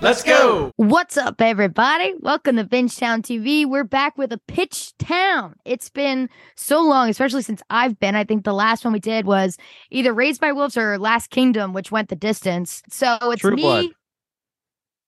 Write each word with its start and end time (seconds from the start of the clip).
Let's 0.00 0.22
go. 0.22 0.70
What's 0.76 1.16
up, 1.16 1.40
everybody? 1.40 2.14
Welcome 2.20 2.54
to 2.56 2.64
Bingetown 2.64 3.20
TV. 3.20 3.66
We're 3.66 3.82
back 3.82 4.16
with 4.16 4.32
a 4.32 4.38
pitch 4.46 4.96
town. 4.98 5.56
It's 5.64 5.90
been 5.90 6.30
so 6.54 6.80
long, 6.82 7.08
especially 7.08 7.42
since 7.42 7.62
I've 7.68 7.98
been. 7.98 8.14
I 8.14 8.22
think 8.22 8.44
the 8.44 8.54
last 8.54 8.84
one 8.84 8.92
we 8.92 9.00
did 9.00 9.26
was 9.26 9.56
either 9.90 10.14
Raised 10.14 10.40
by 10.40 10.52
Wolves 10.52 10.76
or 10.76 10.98
Last 10.98 11.30
Kingdom, 11.30 11.72
which 11.72 11.90
went 11.90 12.10
the 12.10 12.16
distance. 12.16 12.80
So 12.88 13.18
it's 13.22 13.40
True 13.40 13.56
me. 13.56 13.62
Blood. 13.62 13.86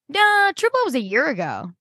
Nah, 0.09 0.51
True 0.57 0.69
Blood 0.69 0.85
was 0.85 0.95
a 0.95 1.01
year 1.01 1.29
ago. 1.29 1.71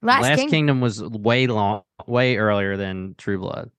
Last, 0.00 0.22
Last 0.22 0.38
King- 0.38 0.50
Kingdom 0.50 0.80
was 0.80 1.02
way 1.02 1.48
long, 1.48 1.82
way 2.06 2.36
earlier 2.36 2.76
than 2.76 3.16
True 3.18 3.40
Blood. 3.40 3.72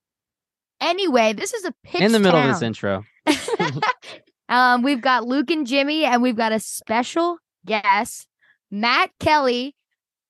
Anyway, 0.82 1.32
this 1.32 1.54
is 1.54 1.64
a 1.64 1.74
pitch 1.84 2.02
In 2.02 2.12
the 2.12 2.20
middle 2.20 2.40
of 2.40 2.48
this 2.48 2.62
intro, 2.62 3.06
um, 4.50 4.82
we've 4.82 5.02
got 5.02 5.26
Luke 5.26 5.52
and 5.52 5.66
Jimmy, 5.66 6.04
and 6.04 6.22
we've 6.22 6.36
got 6.36 6.52
a 6.52 6.60
special 6.60 7.38
guest, 7.66 8.28
Matt 8.72 9.12
Kelly, 9.20 9.76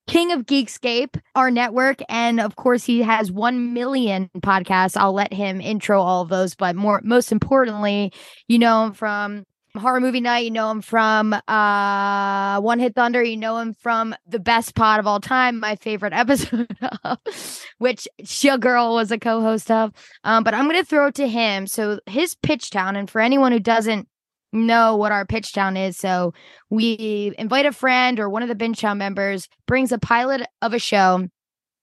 King 0.07 0.31
of 0.31 0.45
Geekscape, 0.45 1.19
our 1.35 1.51
network, 1.51 1.99
and 2.09 2.41
of 2.41 2.55
course 2.55 2.83
he 2.83 3.01
has 3.01 3.31
one 3.31 3.73
million 3.73 4.29
podcasts. 4.39 4.97
I'll 4.97 5.13
let 5.13 5.31
him 5.31 5.61
intro 5.61 6.01
all 6.01 6.23
of 6.23 6.29
those, 6.29 6.55
but 6.55 6.75
more 6.75 7.01
most 7.03 7.31
importantly, 7.31 8.11
you 8.47 8.59
know 8.59 8.85
him 8.85 8.93
from 8.93 9.45
Horror 9.77 10.01
Movie 10.01 10.19
Night, 10.19 10.43
you 10.43 10.51
know 10.51 10.69
him 10.69 10.81
from 10.81 11.33
uh 11.33 12.59
One 12.59 12.79
Hit 12.79 12.95
Thunder, 12.95 13.23
you 13.23 13.37
know 13.37 13.57
him 13.57 13.73
from 13.73 14.13
the 14.27 14.39
best 14.39 14.75
pod 14.75 14.99
of 14.99 15.07
all 15.07 15.21
time, 15.21 15.59
my 15.59 15.75
favorite 15.77 16.13
episode 16.13 16.75
of, 17.03 17.17
which 17.77 18.07
Girl 18.59 18.95
was 18.95 19.11
a 19.11 19.19
co-host 19.19 19.71
of. 19.71 19.93
Um, 20.23 20.43
but 20.43 20.53
I'm 20.53 20.65
gonna 20.65 20.83
throw 20.83 21.07
it 21.07 21.15
to 21.15 21.27
him. 21.27 21.67
So 21.67 21.99
his 22.07 22.35
pitch 22.35 22.69
town, 22.69 22.95
and 22.95 23.09
for 23.09 23.21
anyone 23.21 23.51
who 23.51 23.59
doesn't 23.59 24.09
know 24.51 24.95
what 24.95 25.11
our 25.11 25.25
pitch 25.25 25.53
town 25.53 25.77
is, 25.77 25.97
so 25.97 26.33
we 26.69 27.33
invite 27.37 27.65
a 27.65 27.71
friend 27.71 28.19
or 28.19 28.29
one 28.29 28.43
of 28.43 28.49
the 28.49 28.55
binge 28.55 28.79
town 28.81 28.97
members 28.97 29.47
brings 29.67 29.91
a 29.91 29.97
pilot 29.97 30.45
of 30.61 30.73
a 30.73 30.79
show 30.79 31.27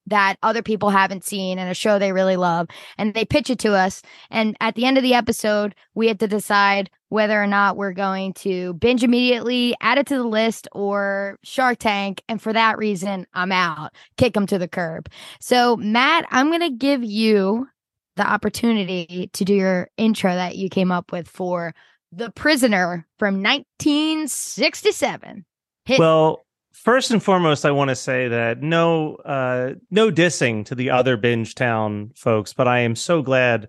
that 0.08 0.36
other 0.42 0.62
people 0.62 0.91
haven't 0.91 1.25
seen 1.25 1.58
and 1.58 1.70
a 1.70 1.75
show 1.75 1.98
they 1.98 2.12
really 2.12 2.36
love 2.36 2.69
and 2.97 3.14
they 3.14 3.25
pitch 3.25 3.50
it 3.50 3.58
to 3.60 3.75
us. 3.75 4.02
And 4.30 4.56
at 4.60 4.75
the 4.75 4.84
end 4.84 4.97
of 4.97 5.02
the 5.02 5.14
episode 5.14 5.75
we 5.94 6.08
have 6.08 6.19
to 6.19 6.28
decide 6.28 6.91
whether 7.10 7.42
or 7.42 7.47
not 7.47 7.77
we're 7.77 7.92
going 7.92 8.34
to 8.34 8.75
binge 8.75 9.03
immediately 9.03 9.75
add 9.80 9.98
it 9.98 10.06
to 10.08 10.16
the 10.16 10.25
list 10.25 10.69
or 10.72 11.38
shark 11.42 11.78
tank. 11.78 12.22
And 12.28 12.41
for 12.41 12.53
that 12.53 12.78
reason 12.78 13.27
i'm 13.34 13.53
out. 13.53 13.94
Kick 14.16 14.34
them 14.34 14.47
to 14.47 14.58
the 14.58 14.69
curb. 14.69 15.10
So 15.41 15.77
matt 15.77 16.27
i'm 16.30 16.48
going 16.48 16.60
to 16.60 16.70
give 16.70 17.05
you 17.05 17.69
the 18.16 18.27
opportunity 18.27 19.30
to 19.32 19.44
do 19.44 19.55
your 19.55 19.88
intro 19.97 20.34
that 20.34 20.56
you 20.56 20.69
came 20.69 20.91
up 20.91 21.12
with 21.12 21.28
for 21.28 21.75
the 22.12 22.31
prisoner 22.31 23.06
from 23.19 23.42
1967 23.42 25.45
Hit- 25.84 25.98
Well, 25.98 26.45
first 26.73 27.11
and 27.11 27.23
foremost, 27.23 27.65
I 27.65 27.70
want 27.70 27.89
to 27.89 27.97
say 27.97 28.28
that 28.28 28.62
no, 28.62 29.17
uh, 29.17 29.75
no 29.91 30.11
dissing 30.11 30.65
to 30.67 30.75
the 30.75 30.91
other 30.91 31.17
Binge 31.17 31.55
Town 31.55 32.10
folks, 32.15 32.53
but 32.53 32.69
I 32.69 32.81
am 32.81 32.94
so 32.94 33.22
glad 33.22 33.69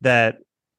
that 0.00 0.38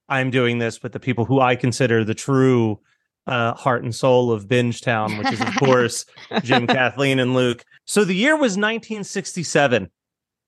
I'm 0.09 0.31
doing 0.31 0.58
this 0.58 0.84
with 0.84 0.91
the 0.91 1.00
people 1.00 1.25
who 1.25 1.40
I 1.40 1.56
consider 1.56 2.03
the 2.03 2.13
true 2.13 2.80
uh, 3.28 3.53
heart 3.53 3.84
and 3.84 3.96
soul 3.96 4.31
of 4.31 4.47
Binge 4.47 4.81
Town, 4.81 5.18
which 5.18 5.31
is, 5.31 5.40
of 5.40 5.56
course, 5.58 6.06
Jim, 6.44 6.68
Kathleen, 6.68 7.19
and 7.19 7.34
Luke. 7.34 7.64
So 7.85 8.03
the 8.03 8.16
year 8.16 8.34
was 8.34 8.58
1967. 8.58 9.90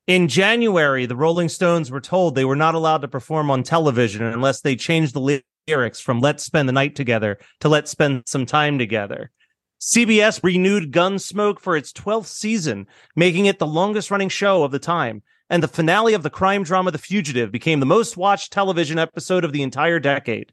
In 0.07 0.27
January, 0.27 1.05
the 1.05 1.15
Rolling 1.15 1.47
Stones 1.47 1.89
were 1.89 2.01
told 2.01 2.35
they 2.35 2.43
were 2.43 2.57
not 2.57 2.75
allowed 2.75 3.03
to 3.03 3.07
perform 3.07 3.49
on 3.49 3.63
television 3.63 4.23
unless 4.23 4.59
they 4.59 4.75
changed 4.75 5.13
the 5.13 5.21
lyrics 5.67 5.99
from 5.99 6.19
Let's 6.19 6.43
Spend 6.43 6.67
the 6.67 6.73
Night 6.73 6.95
Together 6.95 7.39
to 7.61 7.69
Let's 7.69 7.91
Spend 7.91 8.23
Some 8.25 8.45
Time 8.45 8.77
Together. 8.77 9.31
CBS 9.79 10.43
renewed 10.43 10.91
Gunsmoke 10.91 11.59
for 11.59 11.75
its 11.75 11.93
12th 11.93 12.27
season, 12.27 12.87
making 13.15 13.45
it 13.45 13.59
the 13.59 13.67
longest 13.67 14.11
running 14.11 14.29
show 14.29 14.63
of 14.63 14.71
the 14.71 14.79
time. 14.79 15.23
And 15.49 15.61
the 15.61 15.67
finale 15.67 16.13
of 16.13 16.23
the 16.23 16.29
crime 16.29 16.63
drama 16.63 16.91
The 16.91 16.97
Fugitive 16.97 17.51
became 17.51 17.79
the 17.79 17.85
most 17.85 18.17
watched 18.17 18.51
television 18.51 18.97
episode 18.97 19.43
of 19.43 19.51
the 19.51 19.61
entire 19.61 19.99
decade. 19.99 20.51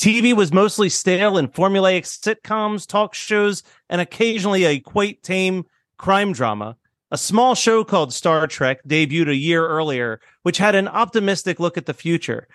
TV 0.00 0.34
was 0.34 0.52
mostly 0.52 0.88
stale 0.88 1.36
and 1.36 1.52
formulaic 1.52 2.04
sitcoms, 2.04 2.86
talk 2.86 3.14
shows, 3.14 3.62
and 3.88 4.00
occasionally 4.00 4.64
a 4.64 4.80
quite 4.80 5.22
tame 5.22 5.64
crime 5.98 6.32
drama. 6.32 6.76
A 7.10 7.18
small 7.18 7.54
show 7.54 7.84
called 7.84 8.12
Star 8.12 8.46
Trek 8.48 8.80
debuted 8.84 9.30
a 9.30 9.36
year 9.36 9.66
earlier, 9.66 10.20
which 10.42 10.58
had 10.58 10.74
an 10.74 10.88
optimistic 10.88 11.60
look 11.60 11.78
at 11.78 11.86
the 11.86 11.94
future. 11.94 12.48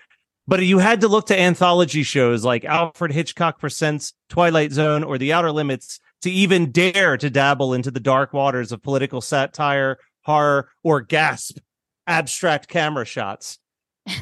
But 0.50 0.66
you 0.66 0.78
had 0.78 1.00
to 1.02 1.08
look 1.08 1.26
to 1.26 1.38
anthology 1.38 2.02
shows 2.02 2.44
like 2.44 2.64
Alfred 2.64 3.12
Hitchcock 3.12 3.60
Presents, 3.60 4.14
Twilight 4.28 4.72
Zone, 4.72 5.04
or 5.04 5.16
The 5.16 5.32
Outer 5.32 5.52
Limits 5.52 6.00
to 6.22 6.30
even 6.30 6.72
dare 6.72 7.16
to 7.18 7.30
dabble 7.30 7.72
into 7.72 7.92
the 7.92 8.00
dark 8.00 8.32
waters 8.32 8.72
of 8.72 8.82
political 8.82 9.20
satire, 9.20 9.98
horror, 10.24 10.68
or 10.82 11.02
gasp, 11.02 11.58
abstract 12.08 12.66
camera 12.66 13.04
shots. 13.04 13.60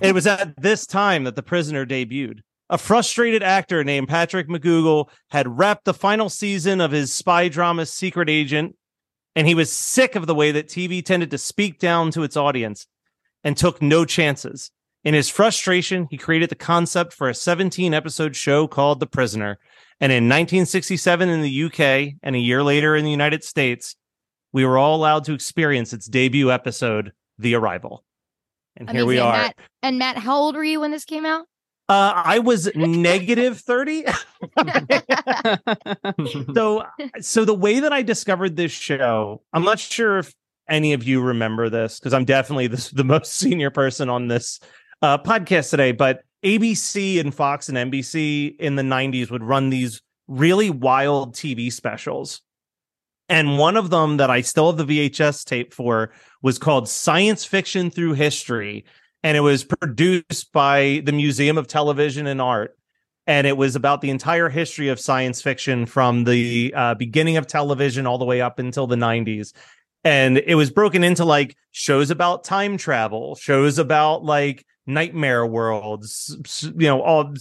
it 0.03 0.13
was 0.13 0.27
at 0.27 0.53
this 0.61 0.87
time 0.87 1.25
that 1.25 1.35
The 1.35 1.43
Prisoner 1.43 1.87
debuted. 1.87 2.41
A 2.69 2.77
frustrated 2.77 3.43
actor 3.43 3.83
named 3.83 4.09
Patrick 4.09 4.49
McGoohan 4.49 5.09
had 5.31 5.57
wrapped 5.59 5.87
the 5.87 5.95
final 5.95 6.29
season 6.29 6.83
of 6.83 6.91
his 6.91 7.11
spy 7.11 7.49
drama 7.49 7.87
Secret 7.87 8.29
Agent, 8.29 8.77
and 9.35 9.49
he 9.49 9.55
was 9.55 9.73
sick 9.73 10.15
of 10.15 10.27
the 10.27 10.35
way 10.35 10.53
that 10.53 10.69
TV 10.69 11.03
tended 11.03 11.31
to 11.31 11.39
speak 11.39 11.79
down 11.79 12.11
to 12.11 12.23
its 12.23 12.37
audience 12.37 12.87
and 13.43 13.57
took 13.57 13.81
no 13.81 14.05
chances. 14.05 14.71
In 15.05 15.15
his 15.15 15.29
frustration, 15.29 16.09
he 16.11 16.17
created 16.17 16.51
the 16.51 16.57
concept 16.57 17.13
for 17.13 17.29
a 17.29 17.35
17 17.35 17.95
episode 17.95 18.35
show 18.35 18.67
called 18.67 19.01
The 19.01 19.07
Prisoner. 19.07 19.59
And 20.01 20.13
in 20.13 20.25
1967 20.25 21.29
in 21.29 21.43
the 21.43 21.65
UK 21.65 22.15
and 22.23 22.37
a 22.37 22.39
year 22.39 22.63
later 22.63 22.97
in 22.97 23.05
the 23.05 23.11
United 23.11 23.45
States, 23.45 23.97
we 24.53 24.65
were 24.65 24.79
all 24.79 24.97
allowed 24.97 25.25
to 25.25 25.35
experience 25.35 25.93
its 25.93 26.07
debut 26.07 26.51
episode, 26.51 27.13
The 27.39 27.55
Arrival. 27.55 28.05
And 28.77 28.91
here 28.91 29.07
we 29.07 29.19
are. 29.19 29.33
Matt, 29.33 29.57
and 29.83 29.99
Matt, 29.99 30.19
how 30.19 30.37
old 30.37 30.55
were 30.55 30.65
you 30.65 30.81
when 30.81 30.91
this 30.91 31.05
came 31.05 31.27
out? 31.27 31.47
Uh, 31.89 32.13
I 32.15 32.41
was 32.41 32.71
negative 32.77 33.61
30. 33.61 34.05
so 36.55 36.85
so 37.21 37.45
the 37.47 37.55
way 37.55 37.81
that 37.81 37.93
I 37.93 38.03
discovered 38.03 38.57
this 38.57 38.73
show, 38.73 39.43
I'm 39.55 39.65
not 39.65 39.79
sure 39.79 40.19
if 40.19 40.35
any 40.69 40.93
of 40.93 41.05
you 41.05 41.23
remember 41.23 41.71
this 41.71 41.99
because 41.99 42.13
I'm 42.13 42.27
definitely 42.27 42.67
the, 42.67 42.91
the 42.93 43.05
most 43.05 43.33
senior 43.33 43.71
person 43.71 44.11
on 44.11 44.29
this 44.29 44.61
uh, 45.03 45.19
podcast 45.19 45.71
today. 45.71 45.93
But 45.93 46.23
ABC 46.45 47.21
and 47.21 47.35
Fox 47.35 47.69
and 47.69 47.77
NBC 47.77 48.57
in 48.57 48.77
the 48.77 48.83
90s 48.83 49.31
would 49.31 49.43
run 49.43 49.71
these 49.71 50.03
really 50.27 50.71
wild 50.71 51.35
TV 51.35 51.73
specials. 51.73 52.43
And 53.29 53.59
one 53.59 53.77
of 53.77 53.91
them 53.91 54.17
that 54.19 54.31
I 54.31 54.41
still 54.41 54.75
have 54.75 54.87
the 54.87 55.11
VHS 55.11 55.45
tape 55.45 55.75
for 55.75 56.13
was 56.43 56.59
called 56.59 56.89
Science 56.89 57.45
Fiction 57.45 57.91
Through 57.91 58.15
History. 58.15 58.85
And 59.23 59.37
it 59.37 59.41
was 59.41 59.65
produced 59.65 60.53
by 60.53 61.03
the 61.05 61.13
Museum 61.13 61.59
of 61.59 61.67
Television 61.67 62.27
and 62.27 62.41
Art 62.41 62.79
and 63.29 63.47
it 63.47 63.59
was 63.59 63.77
about 63.77 64.01
the 64.01 64.09
entire 64.09 64.49
history 64.49 64.89
of 64.89 64.99
science 64.99 65.43
fiction 65.43 65.85
from 65.85 66.25
the 66.25 66.73
uh, 66.75 66.95
beginning 66.95 67.37
of 67.37 67.47
television 67.47 68.07
all 68.07 68.17
the 68.17 68.25
way 68.25 68.41
up 68.41 68.59
until 68.59 68.87
the 68.89 68.97
90s 68.97 69.53
and 70.03 70.39
it 70.39 70.55
was 70.55 70.71
broken 70.71 71.05
into 71.05 71.25
like 71.25 71.57
shows 71.71 72.11
about 72.11 72.43
time 72.43 72.77
travel 72.77 73.37
shows 73.37 73.79
about 73.79 74.25
like 74.25 74.65
nightmare 74.89 75.47
worlds 75.47 76.37
you 76.77 76.87
know 76.87 77.01
all 77.03 77.35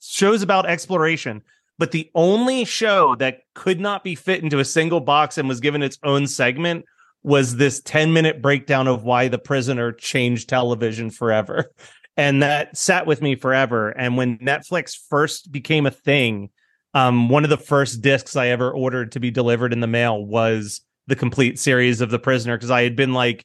shows 0.00 0.42
about 0.42 0.66
exploration 0.66 1.42
but 1.78 1.90
the 1.90 2.10
only 2.14 2.64
show 2.64 3.16
that 3.16 3.40
could 3.54 3.80
not 3.80 4.04
be 4.04 4.14
fit 4.14 4.42
into 4.42 4.60
a 4.60 4.64
single 4.64 5.00
box 5.00 5.38
and 5.38 5.48
was 5.48 5.60
given 5.60 5.82
its 5.82 5.98
own 6.04 6.26
segment 6.26 6.84
was 7.24 7.56
this 7.56 7.80
10 7.80 8.12
minute 8.12 8.42
breakdown 8.42 8.86
of 8.86 9.04
why 9.04 9.28
the 9.28 9.38
prisoner 9.38 9.90
changed 9.90 10.48
television 10.48 11.10
forever 11.10 11.72
and 12.16 12.42
that 12.42 12.76
sat 12.76 13.06
with 13.06 13.22
me 13.22 13.34
forever. 13.34 13.90
And 13.90 14.16
when 14.16 14.38
Netflix 14.38 14.96
first 15.08 15.50
became 15.50 15.86
a 15.86 15.90
thing, 15.90 16.50
um, 16.94 17.28
one 17.28 17.44
of 17.44 17.50
the 17.50 17.56
first 17.56 18.02
discs 18.02 18.36
I 18.36 18.48
ever 18.48 18.70
ordered 18.70 19.12
to 19.12 19.20
be 19.20 19.30
delivered 19.30 19.72
in 19.72 19.80
the 19.80 19.86
mail 19.86 20.22
was 20.24 20.82
the 21.06 21.16
complete 21.16 21.58
series 21.58 22.00
of 22.00 22.10
The 22.10 22.18
Prisoner 22.18 22.56
because 22.56 22.70
I 22.70 22.82
had 22.82 22.96
been 22.96 23.14
like 23.14 23.44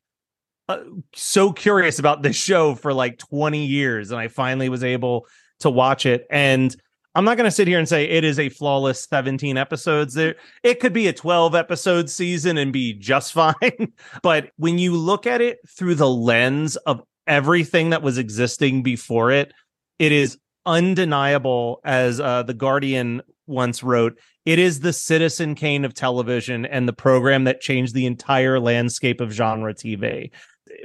uh, 0.70 0.80
so 1.14 1.52
curious 1.52 2.00
about 2.00 2.22
this 2.22 2.36
show 2.36 2.76
for 2.76 2.94
like 2.94 3.18
20 3.18 3.66
years, 3.66 4.12
and 4.12 4.20
I 4.20 4.28
finally 4.28 4.70
was 4.70 4.84
able 4.84 5.28
to 5.60 5.70
watch 5.70 6.06
it. 6.06 6.28
And 6.30 6.76
I'm 7.16 7.26
not 7.26 7.38
going 7.38 7.50
to 7.50 7.56
sit 7.56 7.68
here 7.68 7.80
and 7.80 7.90
say 7.90 8.06
it 8.06 8.24
is 8.24 8.38
a 8.38 8.50
flawless 8.50 9.08
17 9.10 9.58
episodes. 9.58 10.14
There, 10.14 10.36
it 10.62 10.80
could 10.80 10.94
be 10.94 11.08
a 11.08 11.14
12 11.14 11.56
episode 11.56 12.10
season 12.10 12.58
and 12.58 12.72
be 12.72 12.94
just 12.94 13.34
fine. 13.34 13.94
but 14.22 14.52
when 14.58 14.78
you 14.78 14.96
look 14.96 15.26
at 15.26 15.42
it 15.42 15.60
through 15.68 15.96
the 15.96 16.10
lens 16.10 16.76
of 16.76 17.02
everything 17.26 17.90
that 17.90 18.04
was 18.04 18.18
existing 18.18 18.84
before 18.84 19.32
it, 19.32 19.54
it 20.00 20.12
is 20.12 20.38
undeniable, 20.66 21.80
as 21.86 22.20
uh, 22.20 22.44
the 22.44 22.54
Guardian 22.54 23.22
once 23.48 23.82
wrote. 23.82 24.20
It 24.46 24.60
is 24.60 24.82
the 24.82 24.94
Citizen 24.94 25.56
Kane 25.56 25.86
of 25.86 25.94
television 25.94 26.66
and 26.66 26.88
the 26.88 26.94
program 26.94 27.46
that 27.46 27.62
changed 27.62 27.94
the 27.94 28.06
entire 28.06 28.60
landscape 28.60 29.22
of 29.22 29.32
genre 29.32 29.74
TV. 29.74 30.30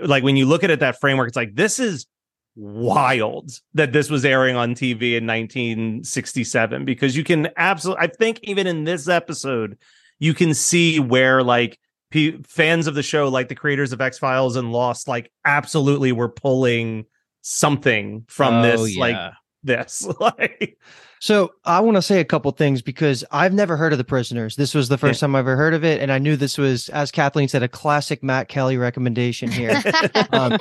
Like 0.02 0.22
when 0.22 0.36
you 0.36 0.46
look 0.46 0.64
at 0.64 0.70
it 0.70 0.80
that 0.80 1.00
framework, 1.00 1.28
it's 1.28 1.36
like 1.36 1.54
this 1.54 1.78
is 1.78 2.06
wild 2.54 3.50
that 3.74 3.92
this 3.92 4.10
was 4.10 4.24
airing 4.24 4.56
on 4.56 4.74
TV 4.74 5.16
in 5.16 5.26
1967 5.26 6.84
because 6.84 7.16
you 7.16 7.24
can 7.24 7.48
absolutely 7.56 8.04
I 8.04 8.08
think 8.08 8.40
even 8.42 8.66
in 8.66 8.84
this 8.84 9.08
episode 9.08 9.78
you 10.18 10.34
can 10.34 10.52
see 10.52 11.00
where 11.00 11.42
like 11.42 11.78
p- 12.10 12.38
fans 12.46 12.86
of 12.86 12.94
the 12.94 13.02
show 13.02 13.28
like 13.28 13.48
the 13.48 13.54
creators 13.54 13.92
of 13.92 14.00
X-Files 14.02 14.56
and 14.56 14.70
Lost 14.70 15.08
like 15.08 15.32
absolutely 15.46 16.12
were 16.12 16.28
pulling 16.28 17.06
something 17.40 18.24
from 18.28 18.56
Oh, 18.56 18.62
this 18.62 18.96
yeah. 18.96 19.00
like 19.00 19.32
this 19.62 20.06
like 20.20 20.78
So 21.22 21.54
I 21.64 21.78
want 21.78 21.96
to 21.96 22.02
say 22.02 22.18
a 22.18 22.24
couple 22.24 22.50
things 22.50 22.82
because 22.82 23.22
I've 23.30 23.52
never 23.52 23.76
heard 23.76 23.92
of 23.92 23.98
the 23.98 24.02
prisoners. 24.02 24.56
This 24.56 24.74
was 24.74 24.88
the 24.88 24.98
first 24.98 25.20
time 25.20 25.36
I 25.36 25.38
ever 25.38 25.54
heard 25.54 25.72
of 25.72 25.84
it, 25.84 26.02
and 26.02 26.10
I 26.10 26.18
knew 26.18 26.34
this 26.34 26.58
was, 26.58 26.88
as 26.88 27.12
Kathleen 27.12 27.46
said, 27.46 27.62
a 27.62 27.68
classic 27.68 28.24
Matt 28.24 28.48
Kelly 28.48 28.76
recommendation 28.76 29.48
here. 29.48 29.80
Um, 30.32 30.58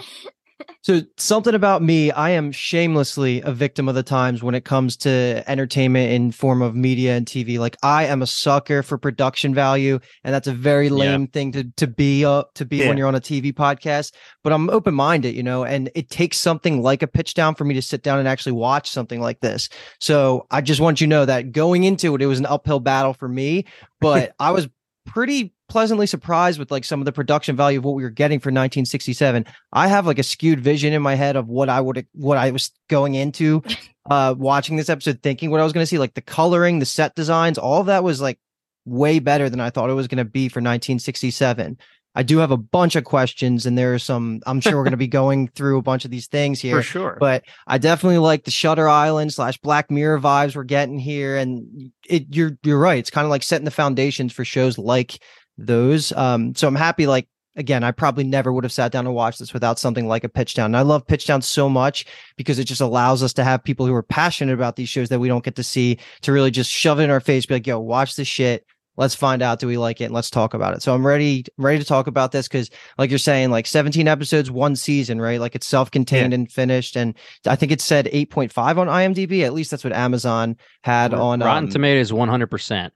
so 0.82 1.02
something 1.18 1.54
about 1.56 1.82
me, 1.82 2.12
I 2.12 2.32
am 2.32 2.52
shamelessly 2.52 3.42
a 3.42 3.52
victim 3.52 3.88
of 3.90 3.96
the 3.96 4.04
times 4.04 4.42
when 4.44 4.56
it 4.56 4.66
comes 4.66 4.98
to 4.98 5.44
entertainment 5.48 6.12
in 6.12 6.32
form 6.32 6.62
of 6.62 6.76
media 6.76 7.16
and 7.16 7.26
TV. 7.26 7.60
Like 7.60 7.78
I 7.84 8.06
am 8.06 8.22
a 8.22 8.28
sucker 8.28 8.84
for 8.84 8.98
production 8.98 9.54
value, 9.54 10.00
and 10.24 10.34
that's 10.34 10.48
a 10.48 10.54
very 10.54 10.88
Yeah. 10.88 10.94
lame 10.94 11.28
thing 11.28 11.52
to 11.54 11.64
to 11.78 11.88
be 11.88 12.26
uh, 12.26 12.44
to 12.56 12.66
be 12.66 12.78
Yeah. 12.78 12.88
when 12.90 12.98
you're 12.98 13.08
on 13.08 13.16
a 13.16 13.22
TV 13.22 13.54
podcast. 13.54 14.14
But 14.44 14.54
I'm 14.54 14.70
open 14.70 14.94
minded, 14.94 15.36
you 15.36 15.44
know, 15.44 15.64
and 15.64 15.90
it 15.96 16.10
takes 16.10 16.38
something 16.38 16.82
like 16.82 17.02
a 17.04 17.08
pitch 17.08 17.34
town 17.34 17.56
for 17.56 17.66
me 17.66 17.74
to 17.76 17.82
sit 17.82 18.04
down 18.04 18.20
and 18.20 18.28
actually 18.28 18.54
watch 18.54 18.90
something 18.90 19.22
like 19.22 19.40
this. 19.42 19.70
So 20.00 20.48
I 20.52 20.62
just 20.62 20.82
want 20.82 21.02
you 21.02 21.08
to 21.08 21.10
know 21.10 21.26
that 21.26 21.52
going 21.52 21.84
into 21.84 22.16
it, 22.16 22.22
it 22.22 22.26
was 22.28 22.40
an 22.40 22.46
uphill 22.46 22.80
battle 22.80 23.14
for 23.14 23.28
me, 23.28 23.66
but 24.00 24.34
I 24.40 24.52
was 24.52 24.68
pretty 25.06 25.54
pleasantly 25.72 26.06
surprised 26.06 26.60
with 26.60 26.70
like 26.70 26.84
some 26.84 27.00
of 27.00 27.06
the 27.06 27.14
production 27.14 27.56
value 27.56 27.80
of 27.80 27.86
what 27.86 27.96
we 27.96 28.04
were 28.04 28.10
getting 28.10 28.40
for 28.40 28.50
1967. 28.50 29.46
I 29.72 29.88
have 29.88 30.06
like 30.06 30.20
a 30.20 30.24
skewed 30.24 30.60
vision 30.60 30.92
in 30.92 31.02
my 31.02 31.16
head 31.16 31.38
of 31.38 31.48
what 31.48 31.70
I 31.70 31.80
would 31.80 32.06
what 32.12 32.38
I 32.38 32.52
was 32.52 32.72
going 32.90 33.16
into 33.16 33.64
uh 34.10 34.36
watching 34.38 34.76
this 34.76 34.90
episode 34.90 35.22
thinking 35.24 35.50
what 35.50 35.62
I 35.62 35.64
was 35.64 35.72
going 35.72 35.84
to 35.84 35.88
see 35.88 35.98
like 35.98 36.14
the 36.14 36.22
coloring, 36.22 36.80
the 36.80 36.86
set 36.86 37.16
designs, 37.16 37.58
all 37.58 37.80
of 37.80 37.86
that 37.86 38.04
was 38.04 38.20
like 38.20 38.38
way 38.84 39.20
better 39.20 39.50
than 39.50 39.62
I 39.62 39.70
thought 39.70 39.90
it 39.90 39.94
was 39.94 40.10
going 40.10 40.18
to 40.18 40.26
be 40.26 40.50
for 40.50 40.60
1967. 40.60 41.78
I 42.14 42.24
do 42.24 42.40
have 42.40 42.52
a 42.52 42.58
bunch 42.58 42.98
of 42.98 43.06
questions 43.06 43.66
and 43.66 43.78
there 43.78 43.94
are 43.94 44.00
some 44.00 44.42
I'm 44.46 44.60
sure 44.60 44.76
we're 44.76 44.84
going 44.84 44.92
to 44.92 44.98
be 44.98 45.08
going 45.22 45.48
through 45.48 45.78
a 45.78 45.82
bunch 45.82 46.04
of 46.04 46.12
these 46.12 46.28
things 46.28 46.60
here 46.60 46.76
for 46.76 46.84
sure 46.84 47.18
but 47.18 47.46
I 47.66 47.78
definitely 47.78 48.18
like 48.18 48.44
the 48.44 48.52
Shutter 48.52 48.90
Island 48.90 49.32
slash 49.32 49.58
Black 49.60 49.90
Mirror 49.90 50.20
vibes 50.20 50.54
we're 50.54 50.66
getting 50.66 51.00
here, 51.00 51.38
and 51.38 51.94
it 52.10 52.26
you're 52.36 52.58
you're 52.64 52.78
right. 52.78 53.00
It's 53.00 53.10
kind 53.10 53.24
of 53.24 53.32
like 53.32 53.44
setting 53.44 53.64
the 53.64 53.72
foundations 53.72 54.34
for 54.34 54.44
shows 54.44 54.78
like 54.78 55.20
those. 55.66 56.12
Um, 56.14 56.56
so 56.56 56.68
I'm 56.68 56.76
happy. 56.76 57.08
Like 57.08 57.28
again, 57.56 57.84
I 57.84 57.92
probably 57.92 58.24
never 58.24 58.52
would 58.52 58.64
have 58.64 58.72
sat 58.72 58.92
down 58.92 59.06
and 59.06 59.16
watched 59.16 59.40
this 59.40 59.54
without 59.54 59.80
something 59.80 60.08
like 60.08 60.24
a 60.24 60.30
Pitch 60.30 60.54
Town. 60.54 60.68
And 60.68 60.78
I 60.78 60.82
love 60.82 61.06
Pitch 61.06 61.28
Town 61.28 61.42
so 61.42 61.70
much 61.70 62.06
because 62.38 62.60
it 62.60 62.66
just 62.66 62.82
allows 62.82 63.24
us 63.24 63.34
to 63.34 63.44
have 63.44 63.64
people 63.64 63.86
who 63.86 63.94
are 63.94 64.04
passionate 64.04 64.54
about 64.54 64.76
these 64.76 64.90
shows 64.90 65.10
that 65.10 65.20
we 65.20 65.28
don't 65.28 65.44
get 65.44 65.56
to 65.56 65.64
see 65.64 65.98
to 66.22 66.32
really 66.32 66.52
just 66.52 66.72
shove 66.72 67.00
it 67.00 67.04
in 67.04 67.10
our 67.10 67.20
face, 67.20 67.46
be 67.46 67.56
like, 67.56 67.68
"Yo, 67.68 67.80
watch 67.80 68.16
this 68.16 68.28
shit." 68.28 68.66
Let's 68.98 69.16
find 69.16 69.42
out. 69.42 69.60
Do 69.60 69.68
we 69.68 69.78
like 69.78 70.02
it? 70.02 70.06
And 70.06 70.14
let's 70.14 70.30
talk 70.30 70.54
about 70.54 70.76
it. 70.76 70.84
So 70.84 70.94
I'm 70.94 71.08
ready, 71.08 71.46
ready 71.58 71.80
to 71.80 71.86
talk 71.86 72.08
about 72.08 72.34
this 72.34 72.48
because, 72.50 72.70
like 72.98 73.10
you're 73.10 73.20
saying, 73.20 73.50
like 73.50 73.66
17 73.66 74.06
episodes, 74.06 74.52
one 74.52 74.76
season, 74.76 75.20
right? 75.22 75.40
Like 75.40 75.56
it's 75.56 75.66
self-contained 75.66 76.34
and 76.34 76.52
finished. 76.52 76.98
And 76.98 77.16
I 77.48 77.56
think 77.56 77.72
it 77.72 77.80
said 77.80 78.08
8.5 78.08 78.78
on 78.78 78.88
IMDb. 78.88 79.44
At 79.44 79.54
least 79.54 79.72
that's 79.72 79.86
what 79.86 79.94
Amazon 79.94 80.58
had 80.84 81.14
on 81.14 81.40
Rotten 81.40 81.64
um, 81.64 81.70
Tomatoes 81.70 82.12
100%. 82.12 82.92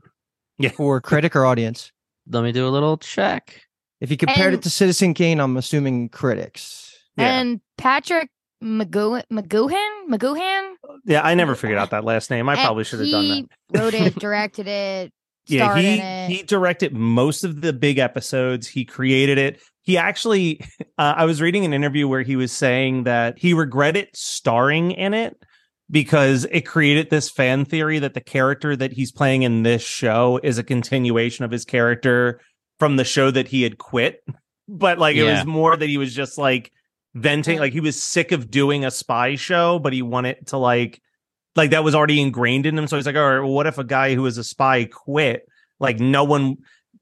for 0.71 0.99
critic 0.99 1.33
or 1.35 1.45
audience. 1.45 1.91
Let 2.29 2.43
me 2.43 2.51
do 2.51 2.67
a 2.67 2.69
little 2.69 2.97
check. 2.97 3.61
If 4.01 4.11
you 4.11 4.17
compared 4.17 4.53
And- 4.53 4.61
it 4.61 4.63
to 4.63 4.69
Citizen 4.69 5.13
Kane, 5.13 5.39
I'm 5.39 5.57
assuming 5.57 6.09
critics. 6.09 6.93
Yeah. 7.17 7.39
And 7.39 7.61
Patrick 7.77 8.29
McGowan, 8.63 9.23
McGohan, 9.31 10.09
McGohan. 10.09 10.73
yeah 11.05 11.21
I 11.23 11.33
never 11.35 11.55
figured 11.55 11.77
out 11.77 11.91
that 11.91 12.03
last 12.03 12.29
name 12.29 12.49
I 12.49 12.53
And 12.53 12.61
probably 12.63 12.83
should 12.83 12.99
have 13.01 13.09
done 13.09 13.27
that 13.27 13.35
He 13.73 13.79
wrote 13.79 13.93
it, 13.93 14.15
directed 14.19 14.67
it, 14.67 15.11
yeah 15.47 15.77
he 15.77 15.99
it. 15.99 16.29
he 16.31 16.43
directed 16.43 16.93
most 16.93 17.43
of 17.43 17.61
the 17.61 17.71
big 17.73 17.99
episodes 17.99 18.67
he 18.67 18.83
created 18.83 19.37
it 19.37 19.61
he 19.83 19.95
actually 19.97 20.59
uh, 20.97 21.13
i 21.17 21.25
was 21.25 21.41
reading 21.41 21.63
an 21.65 21.73
interview 21.73 22.07
where 22.07 22.23
he 22.23 22.35
was 22.35 22.51
saying 22.51 23.03
that 23.03 23.37
he 23.37 23.53
regretted 23.53 24.07
starring 24.13 24.91
in 24.91 25.13
it 25.13 25.37
because 25.89 26.45
it 26.51 26.61
created 26.61 27.09
this 27.09 27.29
fan 27.29 27.65
theory 27.65 27.99
that 27.99 28.13
the 28.13 28.21
character 28.21 28.75
that 28.75 28.93
he's 28.93 29.11
playing 29.11 29.43
in 29.43 29.63
this 29.63 29.83
show 29.83 30.39
is 30.43 30.57
a 30.57 30.63
continuation 30.63 31.45
of 31.45 31.51
his 31.51 31.65
character 31.65 32.39
from 32.79 32.95
the 32.95 33.03
show 33.03 33.31
that 33.31 33.47
he 33.47 33.61
had 33.61 33.77
quit 33.77 34.23
but 34.67 34.97
like 34.97 35.15
it 35.15 35.23
was 35.23 35.45
more 35.45 35.77
that 35.77 35.87
he 35.87 35.97
was 35.97 36.13
just 36.13 36.37
like 36.37 36.71
venting 37.13 37.59
like 37.59 37.71
he 37.71 37.79
was 37.79 38.01
sick 38.01 38.31
of 38.31 38.49
doing 38.49 38.83
a 38.83 38.91
spy 38.91 39.35
show 39.35 39.77
but 39.79 39.93
he 39.93 40.01
wanted 40.01 40.47
to 40.47 40.57
like 40.57 41.01
like 41.55 41.71
that 41.71 41.83
was 41.83 41.95
already 41.95 42.21
ingrained 42.21 42.65
in 42.65 42.77
him. 42.77 42.87
So 42.87 42.97
he's 42.97 43.05
like, 43.05 43.15
all 43.15 43.29
right, 43.29 43.39
well, 43.39 43.53
what 43.53 43.67
if 43.67 43.77
a 43.77 43.83
guy 43.83 44.13
who 44.13 44.25
is 44.25 44.37
a 44.37 44.43
spy 44.43 44.85
quit? 44.85 45.47
Like 45.79 45.99
no 45.99 46.23
one, 46.23 46.57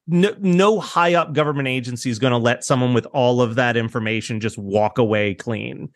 no, 0.08 0.36
no 0.40 0.80
high 0.80 1.16
up 1.16 1.34
government 1.34 1.68
agency 1.68 2.10
is 2.10 2.20
going 2.20 2.32
to 2.32 2.38
let 2.38 2.64
someone 2.64 2.94
with 2.94 3.06
all 3.08 3.42
of 3.42 3.56
that 3.56 3.78
information 3.78 4.40
just 4.40 4.58
walk 4.58 4.98
away 4.98 5.34
clean. 5.34 5.90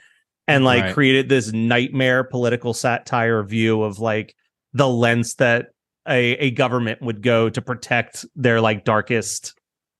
And 0.47 0.63
like 0.63 0.83
Right. 0.83 0.94
created 0.94 1.27
this 1.29 1.51
nightmare 1.51 2.23
political 2.23 2.73
satire 2.73 3.44
view 3.44 3.83
of 3.83 3.99
like 3.99 4.33
the 4.73 4.88
lengths 4.88 5.35
that 5.35 5.67
a, 6.07 6.33
a 6.38 6.51
government 6.51 7.01
would 7.01 7.21
go 7.21 7.49
to 7.49 7.61
protect 7.61 8.25
their 8.35 8.61
like 8.61 8.85
darkest 8.85 9.53